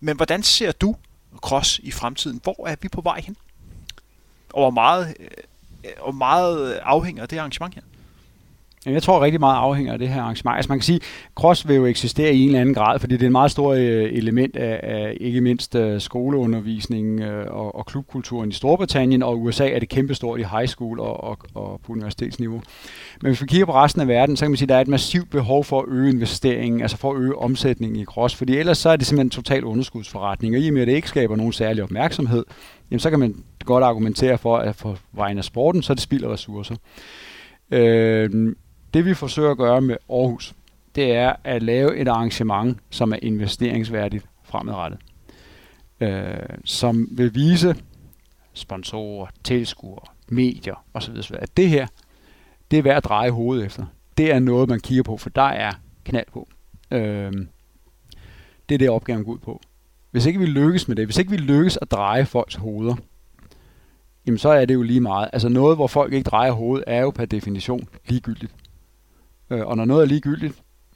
Men 0.00 0.16
hvordan 0.16 0.42
ser 0.42 0.72
du 0.72 0.96
cross 1.36 1.80
i 1.82 1.90
fremtiden? 1.90 2.40
Hvor 2.42 2.66
er 2.66 2.76
vi 2.82 2.88
på 2.88 3.00
vej 3.00 3.20
hen? 3.20 3.36
Og 4.52 4.62
hvor 4.62 4.70
meget, 4.70 5.14
øh, 5.20 5.26
øh 5.84 5.90
og 6.00 6.14
meget 6.14 6.72
afhænger 6.72 7.22
af 7.22 7.28
det 7.28 7.38
arrangement 7.38 7.74
her? 7.74 7.82
Jeg 8.86 9.02
tror 9.02 9.20
rigtig 9.20 9.40
meget 9.40 9.56
afhænger 9.56 9.92
af 9.92 9.98
det 9.98 10.08
her 10.08 10.22
arrangement. 10.22 10.56
Altså 10.56 10.68
man 10.68 10.78
kan 10.78 10.84
sige, 10.84 11.00
cross 11.34 11.68
vil 11.68 11.76
jo 11.76 11.86
eksistere 11.86 12.34
i 12.34 12.40
en 12.40 12.46
eller 12.46 12.60
anden 12.60 12.74
grad, 12.74 12.98
fordi 12.98 13.14
det 13.14 13.22
er 13.22 13.26
et 13.26 13.32
meget 13.32 13.50
stort 13.50 13.78
øh, 13.78 14.12
element 14.12 14.56
af, 14.56 14.80
af 14.82 15.16
ikke 15.20 15.40
mindst 15.40 15.74
øh, 15.74 16.00
skoleundervisningen 16.00 17.18
skoleundervisning 17.18 17.50
og, 17.50 17.74
og 17.74 17.86
klubkulturen 17.86 18.50
i 18.50 18.52
Storbritannien, 18.52 19.22
og 19.22 19.42
USA 19.42 19.70
er 19.70 19.78
det 19.78 19.88
kæmpestort 19.88 20.40
i 20.40 20.42
high 20.42 20.66
school 20.66 21.00
og, 21.00 21.24
og, 21.24 21.38
og 21.54 21.80
på 21.86 21.92
universitetsniveau. 21.92 22.62
Men 23.22 23.30
hvis 23.30 23.42
vi 23.42 23.46
kigger 23.46 23.66
på 23.66 23.74
resten 23.74 24.00
af 24.00 24.08
verden, 24.08 24.36
så 24.36 24.44
kan 24.44 24.50
man 24.50 24.56
sige, 24.56 24.66
at 24.66 24.68
der 24.68 24.76
er 24.76 24.80
et 24.80 24.88
massivt 24.88 25.30
behov 25.30 25.64
for 25.64 25.80
at 25.80 25.88
øge 25.88 26.10
investeringen, 26.10 26.82
altså 26.82 26.96
for 26.96 27.12
at 27.12 27.20
øge 27.20 27.38
omsætningen 27.38 28.00
i 28.00 28.04
cross, 28.04 28.34
fordi 28.34 28.56
ellers 28.56 28.78
så 28.78 28.88
er 28.88 28.96
det 28.96 29.06
simpelthen 29.06 29.26
en 29.26 29.30
total 29.30 29.64
underskudsforretning, 29.64 30.54
og 30.54 30.60
i 30.60 30.68
og 30.68 30.74
med, 30.74 30.82
at 30.82 30.88
det 30.88 30.94
ikke 30.94 31.08
skaber 31.08 31.36
nogen 31.36 31.52
særlig 31.52 31.82
opmærksomhed, 31.82 32.44
jamen 32.90 33.00
så 33.00 33.10
kan 33.10 33.18
man 33.18 33.34
godt 33.64 33.84
argumentere 33.84 34.38
for, 34.38 34.56
at 34.56 34.76
for 34.76 34.98
vejen 35.12 35.38
af 35.38 35.44
sporten, 35.44 35.82
så 35.82 35.92
er 35.92 35.94
det 35.94 36.02
spild 36.02 36.24
af 36.24 36.28
ressourcer. 36.28 36.74
Øh, 37.70 38.54
det 38.94 39.04
vi 39.04 39.14
forsøger 39.14 39.50
at 39.50 39.58
gøre 39.58 39.80
med 39.80 39.96
Aarhus, 40.10 40.54
det 40.94 41.12
er 41.12 41.32
at 41.44 41.62
lave 41.62 41.96
et 41.96 42.08
arrangement, 42.08 42.78
som 42.90 43.12
er 43.12 43.18
investeringsværdigt 43.22 44.26
fremadrettet. 44.42 45.00
Øh, 46.00 46.36
som 46.64 47.08
vil 47.10 47.34
vise 47.34 47.76
sponsorer, 48.52 49.26
tilskuere, 49.44 50.04
medier 50.28 50.84
osv. 50.94 51.16
at 51.34 51.56
det 51.56 51.68
her, 51.68 51.86
det 52.70 52.78
er 52.78 52.82
værd 52.82 52.96
at 52.96 53.04
dreje 53.04 53.30
hovedet 53.30 53.66
efter. 53.66 53.86
Det 54.18 54.32
er 54.32 54.38
noget, 54.38 54.68
man 54.68 54.80
kigger 54.80 55.02
på, 55.02 55.16
for 55.16 55.30
der 55.30 55.42
er 55.42 55.72
knald 56.04 56.26
på. 56.32 56.48
Øh, 56.90 57.32
det 58.68 58.74
er 58.74 58.78
det, 58.78 58.90
opgaven 58.90 59.24
går 59.24 59.32
ud 59.32 59.38
på. 59.38 59.60
Hvis 60.10 60.26
ikke 60.26 60.40
vi 60.40 60.46
lykkes 60.46 60.88
med 60.88 60.96
det, 60.96 61.04
hvis 61.04 61.18
ikke 61.18 61.30
vi 61.30 61.36
lykkes 61.36 61.78
at 61.82 61.90
dreje 61.90 62.26
folks 62.26 62.54
hoveder, 62.54 62.94
jamen 64.26 64.38
så 64.38 64.48
er 64.48 64.64
det 64.64 64.74
jo 64.74 64.82
lige 64.82 65.00
meget. 65.00 65.30
Altså 65.32 65.48
noget, 65.48 65.76
hvor 65.76 65.86
folk 65.86 66.12
ikke 66.12 66.24
drejer 66.30 66.52
hovedet, 66.52 66.84
er 66.86 67.00
jo 67.00 67.10
per 67.10 67.24
definition 67.24 67.88
ligegyldigt. 68.08 68.54
Øh, 69.54 69.66
og 69.66 69.76
når 69.76 69.84
noget 69.84 70.02
er 70.02 70.06
ligegyldigt, 70.06 70.54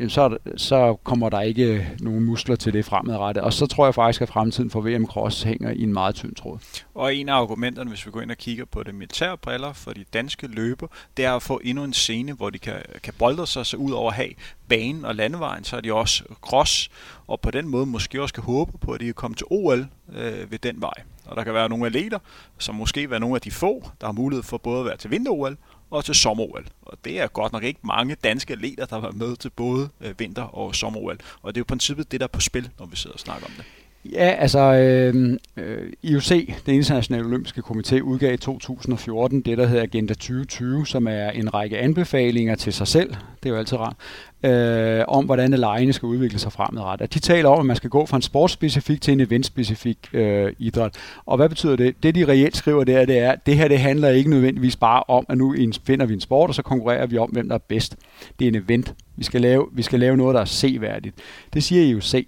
så, 0.08 0.38
så 0.56 0.96
kommer 1.04 1.28
der 1.28 1.40
ikke 1.40 1.64
øh, 1.64 1.86
nogen 2.00 2.24
muskler 2.24 2.56
til 2.56 2.72
det 2.72 2.84
fremadrettet. 2.84 3.44
Og 3.44 3.52
så 3.52 3.66
tror 3.66 3.86
jeg 3.86 3.94
faktisk, 3.94 4.22
at 4.22 4.28
fremtiden 4.28 4.70
for 4.70 4.80
VM 4.80 5.06
Cross 5.06 5.42
hænger 5.42 5.70
i 5.70 5.82
en 5.82 5.92
meget 5.92 6.14
tynd 6.14 6.34
tråd. 6.34 6.58
Og 6.94 7.14
en 7.14 7.28
af 7.28 7.34
argumenterne, 7.34 7.90
hvis 7.90 8.06
vi 8.06 8.10
går 8.10 8.20
ind 8.20 8.30
og 8.30 8.36
kigger 8.36 8.64
på 8.64 8.82
det 8.82 8.94
militære 8.94 9.36
briller 9.38 9.72
for 9.72 9.92
de 9.92 10.04
danske 10.12 10.46
løber, 10.46 10.86
det 11.16 11.24
er 11.24 11.32
at 11.32 11.42
få 11.42 11.60
endnu 11.64 11.84
en 11.84 11.92
scene, 11.92 12.32
hvor 12.32 12.50
de 12.50 12.58
kan, 12.58 12.74
kan 13.02 13.14
bolde 13.18 13.46
sig, 13.46 13.66
så 13.66 13.76
ud 13.76 13.92
over 13.92 14.10
at 14.10 14.16
have 14.16 14.30
banen 14.68 15.04
og 15.04 15.14
landevejen, 15.14 15.64
så 15.64 15.76
er 15.76 15.80
de 15.80 15.92
også 15.92 16.24
cross, 16.40 16.90
og 17.26 17.40
på 17.40 17.50
den 17.50 17.68
måde 17.68 17.86
måske 17.86 18.22
også 18.22 18.34
kan 18.34 18.44
håbe 18.44 18.78
på, 18.78 18.92
at 18.92 19.00
de 19.00 19.04
kan 19.04 19.14
komme 19.14 19.34
til 19.34 19.46
OL 19.50 19.86
øh, 20.16 20.50
ved 20.50 20.58
den 20.58 20.80
vej. 20.80 20.94
Og 21.26 21.36
der 21.36 21.44
kan 21.44 21.54
være 21.54 21.68
nogle 21.68 21.86
atleter, 21.86 22.18
som 22.58 22.74
måske 22.74 23.10
være 23.10 23.20
nogle 23.20 23.34
af 23.34 23.40
de 23.40 23.50
få, 23.50 23.90
der 24.00 24.06
har 24.06 24.12
mulighed 24.12 24.42
for 24.42 24.58
både 24.58 24.80
at 24.80 24.86
være 24.86 24.96
til 24.96 25.10
vinter-OL 25.10 25.56
og 25.90 26.04
til 26.04 26.14
sommer-OL. 26.14 26.66
Og 26.82 26.98
det 27.04 27.20
er 27.20 27.26
godt 27.26 27.52
nok 27.52 27.64
ikke 27.64 27.80
mange 27.82 28.14
danske 28.14 28.52
atleter, 28.52 28.86
der 28.86 28.96
var 28.96 29.10
med 29.10 29.36
til 29.36 29.50
både 29.50 29.88
øh, 30.00 30.14
vinter- 30.18 30.42
og 30.42 30.74
sommer-OL. 30.74 31.18
Og 31.42 31.54
det 31.54 31.58
er 31.58 31.60
jo 31.60 31.64
i 31.64 31.72
princippet 31.72 32.12
det, 32.12 32.20
der 32.20 32.26
er 32.26 32.32
på 32.32 32.40
spil, 32.40 32.70
når 32.78 32.86
vi 32.86 32.96
sidder 32.96 33.14
og 33.14 33.20
snakker 33.20 33.46
om 33.46 33.52
det. 33.56 33.64
Ja, 34.04 34.34
altså 34.38 34.58
øhm, 34.58 35.38
øh, 35.56 35.92
IOC, 36.02 36.28
det 36.66 36.72
internationale 36.72 37.26
olympiske 37.26 37.62
komité, 37.70 38.00
udgav 38.00 38.34
i 38.34 38.36
2014 38.36 39.40
det, 39.40 39.58
der 39.58 39.66
hedder 39.66 39.82
Agenda 39.82 40.14
2020, 40.14 40.86
som 40.86 41.06
er 41.06 41.30
en 41.30 41.54
række 41.54 41.78
anbefalinger 41.78 42.54
til 42.54 42.72
sig 42.72 42.86
selv, 42.86 43.14
det 43.42 43.48
er 43.48 43.50
jo 43.50 43.56
altid 43.56 43.78
rart, 43.78 43.96
øh, 44.42 45.04
om 45.08 45.24
hvordan 45.24 45.50
lejene 45.50 45.92
skal 45.92 46.06
udvikle 46.06 46.38
sig 46.38 46.52
fremadrettet. 46.52 47.14
De 47.14 47.18
taler 47.18 47.48
om, 47.48 47.60
at 47.60 47.66
man 47.66 47.76
skal 47.76 47.90
gå 47.90 48.06
fra 48.06 48.16
en 48.16 48.22
sportsspecifik 48.22 49.00
til 49.00 49.12
en 49.12 49.20
eventspecifik 49.20 49.98
øh, 50.12 50.52
idræt. 50.58 50.94
Og 51.26 51.36
hvad 51.36 51.48
betyder 51.48 51.76
det? 51.76 52.02
Det 52.02 52.14
de 52.14 52.28
reelt 52.28 52.56
skriver 52.56 52.84
der, 52.84 53.04
det 53.04 53.18
er, 53.18 53.32
at 53.32 53.46
det 53.46 53.56
her 53.56 53.68
det 53.68 53.78
handler 53.78 54.08
ikke 54.08 54.30
nødvendigvis 54.30 54.76
bare 54.76 55.02
om, 55.08 55.26
at 55.28 55.38
nu 55.38 55.56
finder 55.86 56.06
vi 56.06 56.14
en 56.14 56.20
sport, 56.20 56.50
og 56.50 56.54
så 56.54 56.62
konkurrerer 56.62 57.06
vi 57.06 57.18
om, 57.18 57.30
hvem 57.30 57.48
der 57.48 57.54
er 57.54 57.64
bedst. 57.68 57.96
Det 58.38 58.44
er 58.44 58.48
en 58.48 58.54
event. 58.54 58.94
Vi 59.16 59.24
skal 59.24 59.40
lave, 59.40 59.66
vi 59.72 59.82
skal 59.82 60.00
lave 60.00 60.16
noget, 60.16 60.34
der 60.34 60.40
er 60.40 60.44
seværdigt. 60.44 61.14
Det 61.52 61.62
siger 61.62 61.82
IOC. 61.82 62.26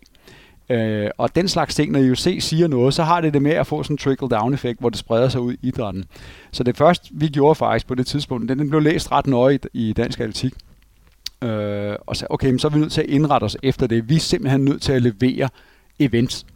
Øh, 0.71 1.11
og 1.19 1.35
den 1.35 1.49
slags 1.49 1.75
ting, 1.75 1.93
når 1.93 1.99
IOC 1.99 2.37
siger 2.41 2.69
noget, 2.69 2.95
så 2.95 3.03
har 3.03 3.21
det 3.21 3.35
det 3.35 3.43
med 3.43 3.53
at 3.53 3.67
få 3.67 3.83
sådan 3.83 3.95
en 3.95 3.99
trickle-down-effekt, 3.99 4.81
hvor 4.81 4.89
det 4.89 4.99
spreder 4.99 5.29
sig 5.29 5.41
ud 5.41 5.53
i 5.53 5.59
idrætten. 5.63 6.05
Så 6.53 6.63
det 6.63 6.77
første, 6.77 7.09
vi 7.13 7.29
gjorde 7.29 7.55
faktisk 7.55 7.87
på 7.87 7.95
det 7.95 8.07
tidspunkt, 8.07 8.49
den, 8.49 8.59
den 8.59 8.71
blev 8.71 8.83
læst 8.83 9.13
ret 9.13 9.27
nøje 9.27 9.59
i, 9.75 9.89
i 9.89 9.93
dansk 9.93 10.21
atletik. 10.21 10.53
Øh, 11.43 11.95
og 12.07 12.17
så, 12.17 12.27
okay, 12.31 12.51
men 12.51 12.59
så 12.59 12.69
er 12.69 12.73
vi 12.73 12.79
nødt 12.79 12.93
til 12.93 13.01
at 13.01 13.09
indrette 13.09 13.45
os 13.45 13.57
efter 13.63 13.87
det. 13.87 14.09
Vi 14.09 14.15
er 14.17 14.21
simpelthen 14.21 14.65
nødt 14.65 14.83
til 14.83 14.93
at 14.93 15.03
levere 15.03 15.49
events. 15.99 16.47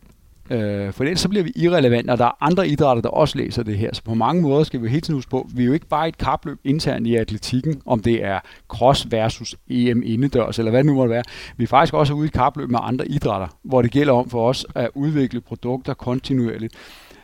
Øh, 0.50 0.92
for 0.92 1.04
ellers 1.04 1.20
så 1.20 1.28
bliver 1.28 1.42
vi 1.44 1.52
irrelevante, 1.56 2.10
og 2.10 2.18
der 2.18 2.24
er 2.24 2.36
andre 2.40 2.68
idrætter, 2.68 3.02
der 3.02 3.08
også 3.08 3.38
læser 3.38 3.62
det 3.62 3.78
her. 3.78 3.90
Så 3.92 4.02
på 4.02 4.14
mange 4.14 4.42
måder 4.42 4.64
skal 4.64 4.82
vi 4.82 4.88
hele 4.88 5.00
tiden 5.00 5.14
huske 5.14 5.30
på, 5.30 5.48
vi 5.54 5.62
er 5.62 5.66
jo 5.66 5.72
ikke 5.72 5.86
bare 5.86 6.08
et 6.08 6.18
kapløb 6.18 6.58
internt 6.64 7.06
i 7.06 7.14
atletikken, 7.14 7.82
om 7.86 8.00
det 8.00 8.24
er 8.24 8.40
cross 8.68 9.06
versus 9.10 9.56
EM 9.70 10.02
indendørs, 10.04 10.58
eller 10.58 10.70
hvad 10.70 10.78
det 10.78 10.86
nu 10.86 10.94
måtte 10.94 11.10
være. 11.10 11.22
Vi 11.56 11.64
er 11.64 11.68
faktisk 11.68 11.94
også 11.94 12.14
ude 12.14 12.24
i 12.24 12.28
et 12.28 12.32
kapløb 12.32 12.70
med 12.70 12.78
andre 12.82 13.08
idrætter, 13.08 13.48
hvor 13.62 13.82
det 13.82 13.90
gælder 13.90 14.12
om 14.12 14.30
for 14.30 14.48
os 14.48 14.66
at 14.74 14.90
udvikle 14.94 15.40
produkter 15.40 15.94
kontinuerligt, 15.94 16.74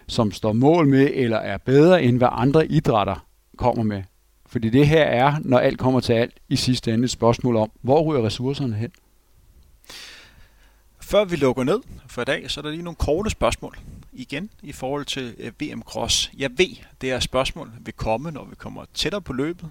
som 0.06 0.32
står 0.32 0.52
mål 0.52 0.88
med, 0.88 1.10
eller 1.14 1.36
er 1.36 1.58
bedre 1.58 2.02
end 2.02 2.18
hvad 2.18 2.28
andre 2.32 2.66
idrætter 2.66 3.26
kommer 3.56 3.82
med. 3.82 4.02
Fordi 4.46 4.70
det 4.70 4.86
her 4.86 5.02
er, 5.02 5.34
når 5.44 5.58
alt 5.58 5.78
kommer 5.78 6.00
til 6.00 6.12
alt, 6.12 6.32
i 6.48 6.56
sidste 6.56 6.94
ende 6.94 7.04
et 7.04 7.10
spørgsmål 7.10 7.56
om, 7.56 7.70
hvor 7.82 8.02
ryger 8.02 8.24
ressourcerne 8.24 8.74
hen? 8.74 8.90
Før 11.10 11.24
vi 11.24 11.36
lukker 11.36 11.64
ned 11.64 11.80
for 12.06 12.22
i 12.22 12.24
dag, 12.24 12.50
så 12.50 12.60
er 12.60 12.62
der 12.62 12.70
lige 12.70 12.82
nogle 12.82 12.96
korte 12.96 13.30
spørgsmål 13.30 13.78
igen 14.12 14.50
i 14.62 14.72
forhold 14.72 15.04
til 15.04 15.34
øh, 15.38 15.52
VM 15.60 15.82
Cross. 15.82 16.30
Jeg 16.38 16.50
ved, 16.56 16.76
det 17.00 17.08
her 17.08 17.20
spørgsmål 17.20 17.72
vil 17.80 17.94
komme, 17.94 18.30
når 18.30 18.44
vi 18.44 18.54
kommer 18.54 18.84
tættere 18.94 19.22
på 19.22 19.32
løbet. 19.32 19.70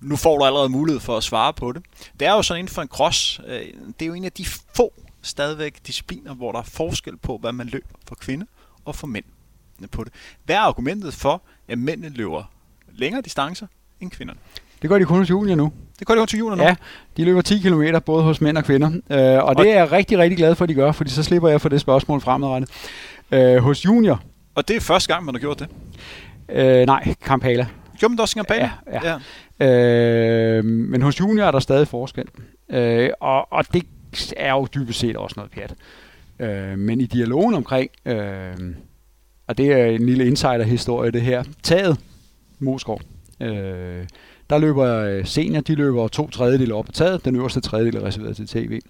Nu 0.00 0.16
får 0.16 0.38
du 0.38 0.44
allerede 0.44 0.68
mulighed 0.68 1.00
for 1.00 1.16
at 1.16 1.24
svare 1.24 1.52
på 1.52 1.72
det. 1.72 1.82
Det 2.20 2.28
er 2.28 2.32
jo 2.32 2.42
sådan 2.42 2.58
inden 2.58 2.74
for 2.74 2.82
en 2.82 2.88
cross, 2.88 3.40
øh, 3.46 3.60
det 4.00 4.02
er 4.02 4.06
jo 4.06 4.14
en 4.14 4.24
af 4.24 4.32
de 4.32 4.44
få 4.76 4.92
stadigvæk 5.22 5.86
discipliner, 5.86 6.34
hvor 6.34 6.52
der 6.52 6.58
er 6.58 6.62
forskel 6.62 7.16
på, 7.16 7.38
hvad 7.38 7.52
man 7.52 7.66
løber 7.66 7.98
for 8.08 8.14
kvinder 8.14 8.46
og 8.84 8.94
for 8.94 9.06
mænd 9.06 9.24
øh, 9.82 9.88
på 9.88 10.04
det. 10.04 10.12
Hvad 10.44 10.56
er 10.56 10.60
argumentet 10.60 11.14
for, 11.14 11.42
at 11.68 11.78
mændene 11.78 12.08
løber 12.16 12.44
længere 12.92 13.22
distancer 13.22 13.66
end 14.00 14.10
kvinderne? 14.10 14.40
Det 14.82 14.90
gør 14.90 14.98
de 14.98 15.04
kun 15.04 15.18
hos 15.18 15.30
junior 15.30 15.56
nu. 15.56 15.72
Det 15.98 16.06
gør 16.06 16.14
de 16.14 16.20
kun 16.20 16.26
til 16.26 16.38
junior 16.38 16.56
nu? 16.56 16.62
Ja, 16.62 16.74
de 17.16 17.24
løber 17.24 17.40
10 17.40 17.58
km 17.58 17.82
både 18.06 18.22
hos 18.22 18.40
mænd 18.40 18.58
og 18.58 18.64
kvinder. 18.64 18.88
Øh, 18.88 19.44
og 19.44 19.56
det 19.58 19.70
er 19.70 19.74
jeg 19.74 19.92
rigtig, 19.92 20.18
rigtig 20.18 20.38
glad 20.38 20.54
for, 20.54 20.64
at 20.64 20.68
de 20.68 20.74
gør, 20.74 20.92
fordi 20.92 21.10
så 21.10 21.22
slipper 21.22 21.48
jeg 21.48 21.60
for 21.60 21.68
det 21.68 21.80
spørgsmål 21.80 22.20
fremadrettet. 22.20 22.70
Øh, 23.32 23.56
hos 23.56 23.84
junior. 23.84 24.22
Og 24.54 24.68
det 24.68 24.76
er 24.76 24.80
første 24.80 25.14
gang, 25.14 25.24
man 25.24 25.34
har 25.34 25.40
gjort 25.40 25.58
det? 25.58 25.68
Øh, 26.48 26.86
nej, 26.86 27.14
Kampala. 27.22 27.66
Gjorde 27.98 28.10
man 28.10 28.16
det 28.16 28.20
også 28.20 28.34
i 28.36 28.38
Kampala? 28.38 28.70
Ja, 28.92 29.00
ja. 29.02 29.18
ja. 29.60 30.58
Øh, 30.58 30.64
men 30.64 31.02
hos 31.02 31.20
junior 31.20 31.44
er 31.44 31.50
der 31.50 31.58
stadig 31.58 31.88
forskel. 31.88 32.24
Øh, 32.70 33.10
og, 33.20 33.52
og 33.52 33.64
det 33.72 33.86
er 34.36 34.52
jo 34.52 34.68
dybest 34.74 34.98
set 35.00 35.16
også 35.16 35.34
noget 35.36 35.50
pjat. 35.50 35.74
Øh, 36.38 36.78
men 36.78 37.00
i 37.00 37.06
dialogen 37.06 37.54
omkring, 37.54 37.90
øh, 38.06 38.54
og 39.46 39.58
det 39.58 39.72
er 39.72 39.86
en 39.86 40.06
lille 40.06 40.26
insider-historie 40.26 41.10
det 41.10 41.22
her, 41.22 41.44
taget 41.62 41.98
Moskov, 42.58 43.00
øh, 43.40 44.04
der 44.50 44.58
løber 44.58 44.84
øh, 44.84 45.26
senior, 45.26 45.60
de 45.60 45.74
løber 45.74 46.08
to 46.08 46.30
tredjedel 46.30 46.72
op 46.72 46.84
på 46.84 46.92
taget. 46.92 47.24
Den 47.24 47.36
øverste 47.36 47.60
tredjedel 47.60 47.96
er 47.96 48.04
reserveret 48.04 48.36
til 48.36 48.46
tv. 48.46 48.80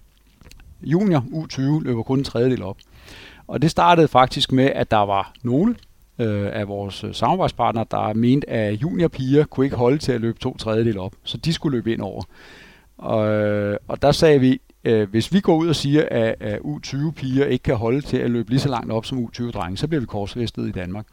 Junior, 0.83 1.19
U20, 1.19 1.83
løber 1.83 2.03
kun 2.03 2.17
en 2.17 2.23
tredjedel 2.23 2.63
op. 2.63 2.77
Og 3.47 3.61
det 3.61 3.71
startede 3.71 4.07
faktisk 4.07 4.51
med, 4.51 4.65
at 4.65 4.91
der 4.91 4.97
var 5.05 5.33
nogle 5.43 5.75
øh, 6.19 6.49
af 6.53 6.67
vores 6.67 7.03
øh, 7.03 7.13
samarbejdspartnere, 7.13 7.85
der 7.91 8.13
mente, 8.13 8.49
at 8.49 8.73
juniorpiger 8.73 9.45
kunne 9.45 9.65
ikke 9.65 9.75
holde 9.75 9.97
til 9.97 10.11
at 10.11 10.21
løbe 10.21 10.39
to 10.39 10.57
tredjedel 10.57 10.97
op. 10.97 11.13
Så 11.23 11.37
de 11.37 11.53
skulle 11.53 11.77
løbe 11.77 11.93
ind 11.93 12.01
over. 12.01 12.23
Og, 12.97 13.27
øh, 13.27 13.77
og 13.87 14.01
der 14.01 14.11
sagde 14.11 14.39
vi, 14.39 14.61
øh, 14.83 15.09
hvis 15.09 15.33
vi 15.33 15.39
går 15.39 15.55
ud 15.55 15.67
og 15.67 15.75
siger, 15.75 16.07
at, 16.11 16.35
at 16.39 16.59
U20-piger 16.59 17.45
ikke 17.45 17.63
kan 17.63 17.75
holde 17.75 18.01
til 18.01 18.17
at 18.17 18.31
løbe 18.31 18.49
lige 18.49 18.59
så 18.59 18.69
langt 18.69 18.91
op 18.91 19.05
som 19.05 19.17
U20-drenge, 19.17 19.77
så 19.77 19.87
bliver 19.87 19.99
vi 19.99 20.05
korsfæstet 20.05 20.67
i 20.67 20.71
Danmark. 20.71 21.05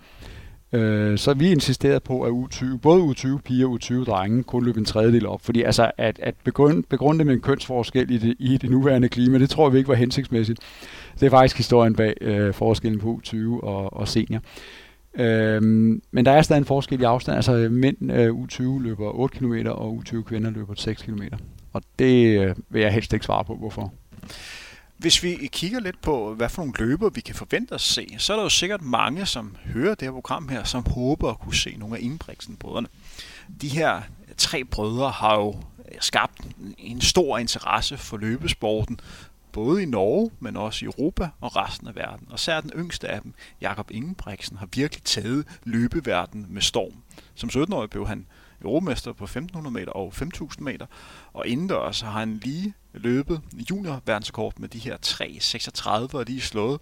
Øh, 0.73 1.19
så 1.19 1.35
vi 1.35 1.51
insisterede 1.51 2.01
på, 2.01 2.23
at 2.23 2.31
U20, 2.31 2.77
både 2.77 3.03
U20 3.03 3.39
piger 3.39 3.67
og 3.67 3.79
U20 3.83 4.05
drenge 4.05 4.43
kun 4.43 4.65
løb 4.65 4.77
en 4.77 4.85
tredjedel 4.85 5.27
op. 5.27 5.41
Fordi 5.41 5.63
altså, 5.63 5.91
at, 5.99 6.19
at 6.23 6.35
begrunde, 6.45 6.83
begrunde 6.83 7.19
det 7.19 7.27
med 7.27 7.35
en 7.35 7.41
kønsforskel 7.41 8.11
i 8.11 8.19
det, 8.19 8.37
i 8.39 8.57
det 8.57 8.71
nuværende 8.71 9.09
klima, 9.09 9.39
det 9.39 9.51
tror 9.51 9.71
vi 9.71 9.79
ikke 9.79 9.89
var 9.89 9.95
hensigtsmæssigt. 9.95 10.61
Det 11.21 11.27
er 11.27 11.31
faktisk 11.31 11.57
historien 11.57 11.95
bag 11.95 12.15
øh, 12.21 12.55
forskellen 12.55 13.01
på 13.01 13.21
U20 13.25 13.37
og, 13.63 13.93
og 13.93 14.09
senior. 14.09 14.41
Øhm, 15.15 16.03
men 16.11 16.25
der 16.25 16.33
er 16.33 16.43
stadig 16.43 16.61
en 16.61 16.65
forskel 16.65 17.01
i 17.01 17.05
afstand. 17.05 17.37
Altså 17.37 17.69
mænd 17.71 18.13
øh, 18.13 18.31
U20 18.31 18.83
løber 18.83 19.19
8 19.19 19.39
km, 19.39 19.55
og 19.67 20.03
U20 20.03 20.23
kvinder 20.23 20.51
løber 20.51 20.75
6 20.77 21.03
km. 21.03 21.23
Og 21.73 21.83
det 21.99 22.41
øh, 22.41 22.55
vil 22.69 22.83
jeg 22.83 22.93
helst 22.93 23.13
ikke 23.13 23.27
svare 23.27 23.45
på, 23.45 23.55
hvorfor. 23.55 23.93
Hvis 25.03 25.23
vi 25.23 25.49
kigger 25.53 25.81
lidt 25.81 26.03
på, 26.03 26.35
hvad 26.35 26.49
for 26.49 26.63
nogle 26.63 26.75
løber 26.79 27.11
vi 27.11 27.21
kan 27.21 27.35
forvente 27.35 27.75
at 27.75 27.81
se, 27.81 28.15
så 28.19 28.33
er 28.33 28.37
der 28.37 28.43
jo 28.43 28.49
sikkert 28.49 28.83
mange, 28.83 29.27
som 29.27 29.57
hører 29.65 29.95
det 29.95 30.09
her 30.09 30.13
program 30.13 30.49
her, 30.49 30.65
som 30.65 30.87
håber 30.91 31.31
at 31.31 31.39
kunne 31.39 31.55
se 31.55 31.77
nogle 31.79 31.97
af 31.97 32.01
Ingebrigtsen-brødrene. 32.01 32.89
De 33.61 33.69
her 33.69 34.03
tre 34.37 34.65
brødre 34.65 35.11
har 35.11 35.35
jo 35.35 35.51
øh, 35.53 35.95
skabt 36.01 36.41
en 36.79 37.01
stor 37.01 37.39
interesse 37.39 37.97
for 37.97 38.17
løbesporten, 38.17 39.01
både 39.53 39.83
i 39.83 39.87
Norge, 39.87 40.31
men 40.41 40.57
også 40.57 40.85
i 40.85 40.87
Europa 40.87 41.29
og 41.41 41.57
resten 41.57 41.89
af 41.89 41.95
verden. 41.95 42.29
Og 42.31 42.39
særligt 42.39 42.73
den 42.73 42.83
yngste 42.83 43.09
af 43.09 43.23
dem, 43.23 43.35
Jakob 43.61 43.91
Ingebrigtsen, 43.91 44.57
har 44.57 44.69
virkelig 44.75 45.03
taget 45.05 45.47
løbeverdenen 45.65 46.47
med 46.49 46.63
storm. 46.63 46.95
Som 47.35 47.49
17-årig 47.49 47.91
blev 47.91 48.07
han 48.07 48.27
europamester 48.61 49.13
på 49.13 49.25
1500 49.25 49.75
meter 49.75 49.93
og 49.93 50.15
5000 50.15 50.65
meter, 50.65 50.87
og 51.33 51.47
indendørs 51.47 52.01
har 52.01 52.11
han 52.11 52.41
lige 52.43 52.75
løbet 52.95 53.41
junior 53.71 54.03
verdenskort 54.07 54.59
med 54.59 54.69
de 54.69 54.79
her 54.79 54.97
3.36, 55.07 56.17
og 56.17 56.29
de 56.29 56.37
er 56.37 56.41
slået 56.41 56.81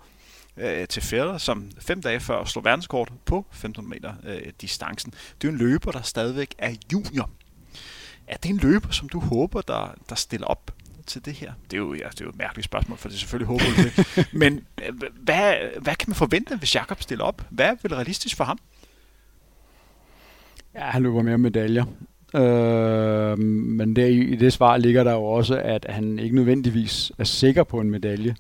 øh, 0.57 0.89
til 0.89 1.03
Fælder, 1.03 1.39
som 1.39 1.71
fem 1.79 2.03
dage 2.03 2.21
før 2.21 2.45
slog 2.45 2.65
verdenskort 2.65 3.13
på 3.25 3.39
1500 3.39 3.89
meter 3.89 4.15
øh, 4.25 4.53
distancen. 4.61 5.15
Det 5.43 5.49
er 5.49 5.53
en 5.53 5.59
løber, 5.59 5.93
der 5.93 6.03
stadigvæk 6.03 6.55
er 6.59 6.75
junior. 6.93 7.31
Er 8.27 8.37
det 8.37 8.49
en 8.49 8.57
løber, 8.57 8.91
som 8.91 9.09
du 9.09 9.21
håber, 9.21 9.61
der, 9.61 9.95
der 10.09 10.15
stiller 10.15 10.47
op 10.47 10.71
til 11.07 11.25
det 11.25 11.35
her? 11.35 11.53
Det 11.71 11.73
er 11.73 11.79
jo, 11.79 11.95
ja, 11.95 12.09
det 12.11 12.21
er 12.21 12.25
jo 12.25 12.31
et 12.31 12.39
mærkeligt 12.39 12.65
spørgsmål, 12.65 12.99
for 12.99 13.09
det 13.09 13.15
er 13.15 13.19
selvfølgelig 13.19 13.47
håber 13.47 13.65
det. 13.77 14.29
Men 14.43 14.65
øh, 14.83 14.95
hvad, 15.13 15.55
hvad 15.81 15.95
kan 15.95 16.11
man 16.11 16.15
forvente, 16.15 16.57
hvis 16.57 16.75
Jakob 16.75 17.03
stiller 17.03 17.25
op? 17.25 17.47
Hvad 17.51 17.67
er 17.67 17.75
vel 17.83 17.95
realistisk 17.95 18.37
for 18.37 18.45
ham? 18.45 18.59
Ja, 20.75 20.91
han 20.91 21.03
løber 21.03 21.23
mere 21.23 21.39
medaljer. 21.39 21.85
Øh, 22.35 23.39
men 23.39 23.97
der, 23.97 24.07
i 24.07 24.37
det 24.37 24.53
svar 24.53 24.77
ligger 24.77 25.05
der 25.05 25.13
jo 25.13 25.25
også, 25.25 25.61
at 25.65 25.87
han 25.89 26.19
ikke 26.19 26.37
nødvendigvis 26.37 27.13
er 27.19 27.25
sikker 27.25 27.65
på 27.65 27.81
en 27.81 27.91
medalje, 27.91 28.35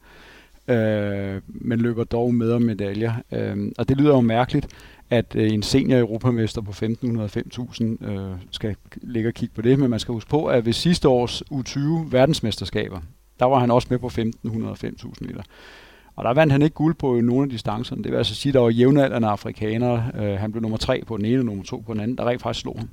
øh, 0.69 1.41
men 1.47 1.81
løber 1.81 2.05
dog 2.05 2.35
med 2.35 2.53
om 2.53 2.63
medaljer. 2.63 3.13
Øh, 3.33 3.73
og 3.79 3.89
det 3.89 3.97
lyder 3.97 4.15
jo 4.15 4.21
mærkeligt, 4.21 4.69
at 5.11 5.37
øh, 5.37 5.53
en 5.53 5.63
senior 5.63 5.99
europamester 5.99 6.61
på 6.61 6.71
1500-5000 6.71 8.11
øh, 8.11 8.37
skal 8.51 8.77
ligge 9.03 9.29
og 9.29 9.35
kigge 9.35 9.55
på 9.55 9.63
det, 9.63 9.79
men 9.79 9.91
man 9.91 10.01
skal 10.01 10.13
huske 10.13 10.31
på, 10.31 10.47
at 10.47 10.67
ved 10.67 10.73
sidste 10.73 11.09
års 11.09 11.43
U20 11.53 12.11
verdensmesterskaber, 12.11 13.01
der 13.41 13.47
var 13.47 13.59
han 13.59 13.71
også 13.71 13.89
med 13.91 13.99
på 13.99 14.07
1500-5000 14.07 15.27
meter. 15.27 15.43
Og 16.17 16.25
der 16.25 16.35
vandt 16.35 16.53
han 16.53 16.63
ikke 16.63 16.75
guld 16.75 16.95
på 16.95 17.21
nogen 17.21 17.45
af 17.45 17.51
distancerne. 17.51 18.03
Det 18.03 18.13
vil 18.13 18.19
altså 18.19 18.35
sige, 18.35 18.51
at 18.51 18.55
der 18.55 18.61
var 18.61 18.71
jævnaldrende 18.71 19.29
afrikanere. 19.29 20.11
Øh, 20.15 20.39
han 20.39 20.53
blev 20.53 20.63
nummer 20.63 20.79
tre 20.79 21.03
på 21.07 21.17
den 21.17 21.25
ene 21.25 21.39
og 21.39 21.45
nummer 21.45 21.65
to 21.65 21.77
på 21.87 21.93
den 21.93 22.01
anden, 22.01 22.19
der 22.19 22.29
rent 22.29 22.43
faktisk 22.43 22.63
slog 22.63 22.79
ham. 22.79 22.89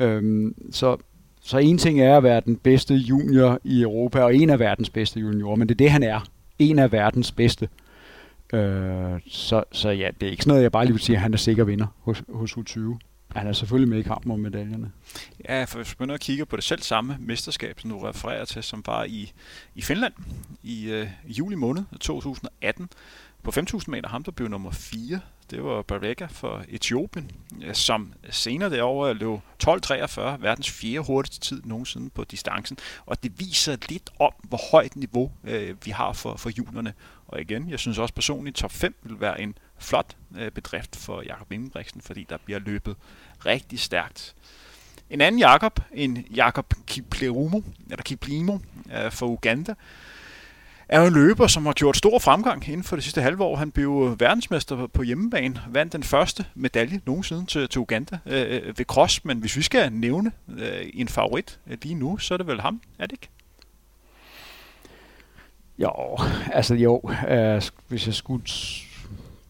Øhm, 0.00 0.54
så, 0.72 0.96
så 1.40 1.58
en 1.58 1.78
ting 1.78 2.00
er 2.00 2.16
at 2.16 2.22
være 2.22 2.40
den 2.40 2.56
bedste 2.56 2.94
junior 2.94 3.60
i 3.64 3.82
Europa, 3.82 4.22
og 4.22 4.34
en 4.34 4.50
af 4.50 4.58
verdens 4.58 4.90
bedste 4.90 5.20
juniorer, 5.20 5.56
men 5.56 5.68
det 5.68 5.74
er 5.74 5.78
det, 5.78 5.90
han 5.90 6.02
er. 6.02 6.20
En 6.58 6.78
af 6.78 6.92
verdens 6.92 7.32
bedste. 7.32 7.68
Øh, 8.52 9.20
så, 9.28 9.64
så 9.72 9.90
ja, 9.90 10.10
det 10.20 10.26
er 10.26 10.30
ikke 10.30 10.42
sådan 10.42 10.50
noget, 10.50 10.62
jeg 10.62 10.72
bare 10.72 10.84
lige 10.84 10.94
vil 10.94 11.02
sige, 11.02 11.16
at 11.16 11.22
han 11.22 11.32
er 11.32 11.38
sikker 11.38 11.64
vinder 11.64 11.86
hos, 12.00 12.22
hos 12.28 12.52
U20. 12.52 12.80
Han 13.36 13.46
er 13.46 13.52
selvfølgelig 13.52 13.88
med 13.88 13.98
i 13.98 14.02
kampen 14.02 14.32
om 14.32 14.40
medaljerne. 14.40 14.92
Ja, 15.48 15.64
for 15.64 15.78
hvis 15.78 15.98
man 15.98 16.18
kigger 16.18 16.44
på 16.44 16.56
det 16.56 16.64
selv 16.64 16.82
samme 16.82 17.16
mesterskab, 17.20 17.80
som 17.80 17.90
du 17.90 17.98
refererer 17.98 18.44
til, 18.44 18.62
som 18.62 18.82
var 18.86 19.04
i, 19.04 19.32
i 19.74 19.82
Finland 19.82 20.12
i 20.62 20.90
øh, 20.90 21.06
juli 21.24 21.54
måned 21.54 21.82
2018, 22.00 22.88
på 23.42 23.50
5.000 23.50 23.84
meter, 23.86 24.08
ham 24.08 24.24
der 24.24 24.32
blev 24.32 24.48
nummer 24.48 24.70
4, 24.70 25.20
det 25.50 25.64
var 25.64 25.82
Barega 25.82 26.26
for 26.26 26.64
Etiopien, 26.68 27.30
som 27.72 28.12
senere 28.30 28.70
derovre 28.70 29.14
løb 29.14 29.38
12.43, 29.64 30.20
verdens 30.20 30.70
fjerde 30.70 31.06
hurtigste 31.06 31.40
tid 31.40 31.62
nogensinde 31.64 32.10
på 32.10 32.24
distancen. 32.24 32.78
Og 33.06 33.22
det 33.22 33.40
viser 33.40 33.76
lidt 33.88 34.10
om, 34.18 34.32
hvor 34.42 34.70
højt 34.70 34.96
niveau 34.96 35.32
øh, 35.44 35.76
vi 35.84 35.90
har 35.90 36.12
for, 36.12 36.36
for 36.36 36.50
julerne. 36.50 36.94
Og 37.26 37.40
igen, 37.40 37.70
jeg 37.70 37.78
synes 37.78 37.98
også 37.98 38.14
personligt, 38.14 38.56
top 38.56 38.72
5 38.72 38.94
vil 39.02 39.20
være 39.20 39.40
en 39.40 39.54
flot 39.78 40.16
øh, 40.38 40.50
bedrift 40.50 40.96
for 40.96 41.22
Jakob 41.22 41.52
Ingebrigtsen, 41.52 42.00
fordi 42.00 42.26
der 42.28 42.36
bliver 42.44 42.60
løbet 42.60 42.96
rigtig 43.46 43.80
stærkt. 43.80 44.34
En 45.10 45.20
anden 45.20 45.38
Jakob, 45.38 45.80
en 45.92 46.26
Jakob 46.34 46.74
Kiplerumo, 46.86 47.62
eller 47.90 48.02
Kiplimo 48.02 48.58
øh, 48.92 49.12
for 49.12 49.26
Uganda, 49.26 49.74
er 50.90 51.00
jo 51.00 51.06
en 51.06 51.12
løber, 51.14 51.46
som 51.46 51.66
har 51.66 51.72
gjort 51.72 51.96
stor 51.96 52.18
fremgang 52.18 52.68
inden 52.68 52.84
for 52.84 52.96
det 52.96 53.02
sidste 53.04 53.22
halve 53.22 53.44
år. 53.44 53.56
Han 53.56 53.70
blev 53.70 54.16
verdensmester 54.18 54.86
på 54.86 55.02
hjemmebane, 55.02 55.60
vandt 55.68 55.92
den 55.92 56.02
første 56.02 56.44
medalje 56.54 57.00
nogensinde 57.06 57.46
til, 57.46 57.68
til 57.68 57.80
Uganda 57.80 58.18
øh, 58.26 58.46
øh, 58.50 58.78
ved 58.78 58.84
cross, 58.84 59.24
men 59.24 59.38
hvis 59.38 59.56
vi 59.56 59.62
skal 59.62 59.92
nævne 59.92 60.32
øh, 60.58 60.90
en 60.94 61.08
favorit 61.08 61.58
øh, 61.66 61.78
lige 61.82 61.94
nu, 61.94 62.18
så 62.18 62.34
er 62.34 62.38
det 62.38 62.46
vel 62.46 62.60
ham, 62.60 62.80
er 62.98 63.06
det 63.06 63.12
ikke? 63.12 63.28
Jo, 65.78 66.18
altså 66.52 66.74
jo, 66.74 67.02
øh, 67.28 67.62
hvis 67.88 68.06
jeg 68.06 68.14
skulle 68.14 68.44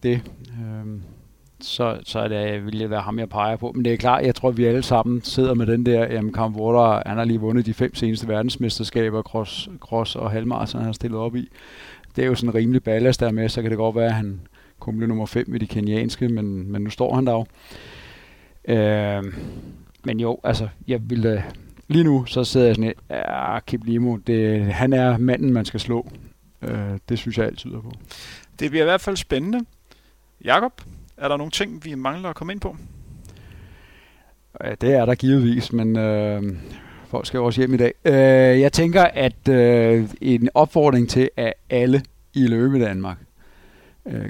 det, 0.03 0.21
øh, 0.61 1.01
så, 1.61 1.99
så 2.03 2.19
er 2.19 2.27
det, 2.27 2.65
vil 2.65 2.79
det 2.79 2.89
være 2.89 3.01
ham, 3.01 3.19
jeg 3.19 3.29
peger 3.29 3.55
på. 3.55 3.71
Men 3.75 3.85
det 3.85 3.93
er 3.93 3.97
klart, 3.97 4.25
jeg 4.25 4.35
tror, 4.35 4.51
vi 4.51 4.65
alle 4.65 4.83
sammen 4.83 5.21
sidder 5.23 5.53
med 5.53 5.65
den 5.65 5.85
der, 5.85 6.13
jamen 6.13 6.33
Cam 6.33 6.55
Water, 6.55 7.03
han 7.05 7.17
har 7.17 7.25
lige 7.25 7.39
vundet 7.39 7.65
de 7.65 7.73
fem 7.73 7.95
seneste 7.95 8.27
verdensmesterskaber, 8.27 9.21
cross, 9.21 9.69
cross 9.79 10.15
og 10.15 10.31
halvmars, 10.31 10.71
han 10.71 10.81
har 10.81 10.91
stillet 10.91 11.19
op 11.19 11.35
i. 11.35 11.49
Det 12.15 12.23
er 12.23 12.27
jo 12.27 12.35
sådan 12.35 12.49
en 12.49 12.55
rimelig 12.55 12.83
ballast 12.83 13.19
der 13.19 13.31
med, 13.31 13.49
så 13.49 13.61
kan 13.61 13.71
det 13.71 13.77
godt 13.77 13.95
være, 13.95 14.05
at 14.05 14.13
han 14.13 14.41
kun 14.79 14.97
blev 14.97 15.07
nummer 15.07 15.25
5 15.25 15.55
i 15.55 15.57
de 15.57 15.67
kenianske, 15.67 16.29
men, 16.29 16.71
men 16.71 16.81
nu 16.81 16.89
står 16.89 17.15
han 17.15 17.27
der 17.27 17.31
jo. 17.31 17.45
Øh, 18.75 19.23
men 20.03 20.19
jo, 20.19 20.39
altså, 20.43 20.67
jeg 20.87 21.09
ville 21.09 21.33
øh, 21.33 21.41
lige 21.87 22.03
nu, 22.03 22.25
så 22.25 22.43
sidder 22.43 22.67
jeg 22.67 22.75
sådan 22.75 22.93
ja, 23.09 23.55
ah, 23.55 23.61
Kip 23.61 23.81
Limo, 23.83 24.15
det, 24.15 24.65
han 24.65 24.93
er 24.93 25.17
manden, 25.17 25.53
man 25.53 25.65
skal 25.65 25.79
slå. 25.79 26.11
Øh, 26.61 26.97
det 27.09 27.19
synes 27.19 27.37
jeg 27.37 27.45
altid 27.45 27.71
er 27.71 27.81
på. 27.81 27.91
Det 28.59 28.69
bliver 28.69 28.83
i 28.83 28.85
hvert 28.85 29.01
fald 29.01 29.17
spændende. 29.17 29.65
Jakob, 30.43 30.81
er 31.21 31.27
der 31.27 31.37
nogle 31.37 31.51
ting, 31.51 31.85
vi 31.85 31.95
mangler 31.95 32.29
at 32.29 32.35
komme 32.35 32.53
ind 32.53 32.61
på? 32.61 32.75
Ja, 34.63 34.75
det 34.81 34.93
er 34.93 35.05
der 35.05 35.15
givetvis, 35.15 35.73
men 35.73 35.95
øh, 35.95 36.43
folk 37.07 37.25
skal 37.25 37.39
også 37.39 37.61
hjem 37.61 37.73
i 37.73 37.77
dag. 37.77 37.93
Øh, 38.05 38.61
jeg 38.61 38.73
tænker, 38.73 39.03
at 39.03 39.47
øh, 39.49 40.09
en 40.21 40.49
opfordring 40.53 41.09
til, 41.09 41.29
at 41.37 41.53
alle 41.69 42.03
i 42.33 42.47
løbe 42.47 42.79
Danmark 42.79 43.17
øh, 44.05 44.29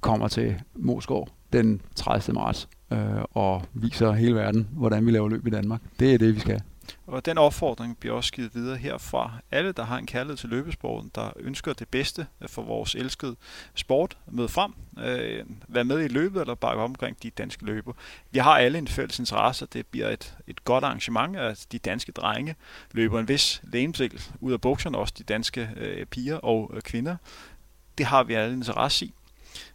kommer 0.00 0.28
til 0.28 0.54
Moskov 0.74 1.28
den 1.52 1.80
30. 1.96 2.34
marts 2.34 2.68
øh, 2.92 2.98
og 3.30 3.62
viser 3.74 4.12
hele 4.12 4.34
verden, 4.34 4.68
hvordan 4.72 5.06
vi 5.06 5.10
laver 5.10 5.28
løb 5.28 5.46
i 5.46 5.50
Danmark. 5.50 5.80
Det 6.00 6.14
er 6.14 6.18
det, 6.18 6.34
vi 6.34 6.40
skal. 6.40 6.60
Og 7.06 7.24
den 7.24 7.38
opfordring 7.38 7.98
bliver 7.98 8.14
også 8.14 8.32
givet 8.32 8.54
videre 8.54 8.76
herfra. 8.76 9.32
Alle, 9.50 9.72
der 9.72 9.84
har 9.84 9.98
en 9.98 10.06
kærlighed 10.06 10.36
til 10.36 10.48
løbesporten, 10.48 11.10
der 11.14 11.30
ønsker 11.36 11.72
det 11.72 11.88
bedste 11.88 12.26
for 12.46 12.62
vores 12.62 12.94
elskede 12.94 13.36
sport, 13.74 14.16
mød 14.26 14.48
frem, 14.48 14.72
øh, 14.98 15.44
vær 15.68 15.82
med 15.82 16.04
i 16.04 16.08
løbet 16.08 16.40
eller 16.40 16.54
bakke 16.54 16.82
omkring 16.82 17.22
de 17.22 17.30
danske 17.30 17.64
løber. 17.64 17.92
Vi 18.30 18.38
har 18.38 18.58
alle 18.58 18.78
en 18.78 18.88
fælles 18.88 19.18
interesse, 19.18 19.66
det 19.72 19.86
bliver 19.86 20.08
et, 20.08 20.34
et 20.46 20.64
godt 20.64 20.84
arrangement, 20.84 21.36
at 21.36 21.66
de 21.72 21.78
danske 21.78 22.12
drenge 22.12 22.54
løber 22.92 23.20
en 23.20 23.28
vis 23.28 23.62
lægemsel 23.64 24.22
ud 24.40 24.52
af 24.52 24.60
bukserne, 24.60 24.98
også 24.98 25.14
de 25.18 25.24
danske 25.24 25.70
øh, 25.76 26.06
piger 26.06 26.36
og 26.36 26.70
øh, 26.74 26.82
kvinder. 26.82 27.16
Det 27.98 28.06
har 28.06 28.22
vi 28.22 28.34
alle 28.34 28.54
interesse 28.54 29.04
i. 29.04 29.14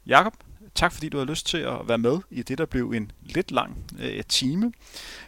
Jakob, 0.05 0.33
Tak 0.75 0.93
fordi 0.93 1.09
du 1.09 1.17
har 1.17 1.25
lyst 1.25 1.47
til 1.47 1.57
at 1.57 1.87
være 1.87 1.97
med 1.97 2.19
i 2.29 2.43
det, 2.43 2.57
der 2.57 2.65
blev 2.65 2.91
en 2.91 3.11
lidt 3.21 3.51
lang 3.51 3.85
øh, 3.99 4.23
time. 4.23 4.73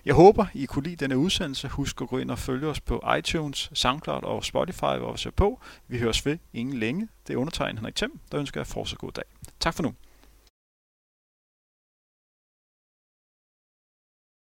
Jeg 0.06 0.14
håber, 0.16 0.46
I 0.54 0.66
kunne 0.66 0.84
lide 0.84 0.96
denne 0.96 1.18
udsendelse. 1.18 1.68
Husk 1.68 2.02
at 2.02 2.08
gå 2.08 2.18
ind 2.18 2.32
og 2.32 2.40
følge 2.40 2.68
os 2.68 2.80
på 2.82 3.04
iTunes, 3.18 3.70
SoundCloud 3.74 4.24
og 4.24 4.46
Spotify, 4.46 4.98
hvor 5.00 5.12
vi 5.12 5.18
ser 5.18 5.32
på. 5.32 5.62
Vi 5.88 6.00
høres 6.00 6.26
ved 6.26 6.38
ingen 6.54 6.78
længe. 6.78 7.08
Det 7.28 7.34
er 7.34 7.38
undertegnet 7.38 7.80
Henrik 7.80 7.96
Thiem, 7.96 8.20
der 8.32 8.40
ønsker 8.40 8.60
jer 8.60 8.66
fortsat 8.66 8.98
god 8.98 9.12
dag. 9.12 9.24
Tak 9.60 9.74
for 9.74 9.84
nu. 9.84 9.94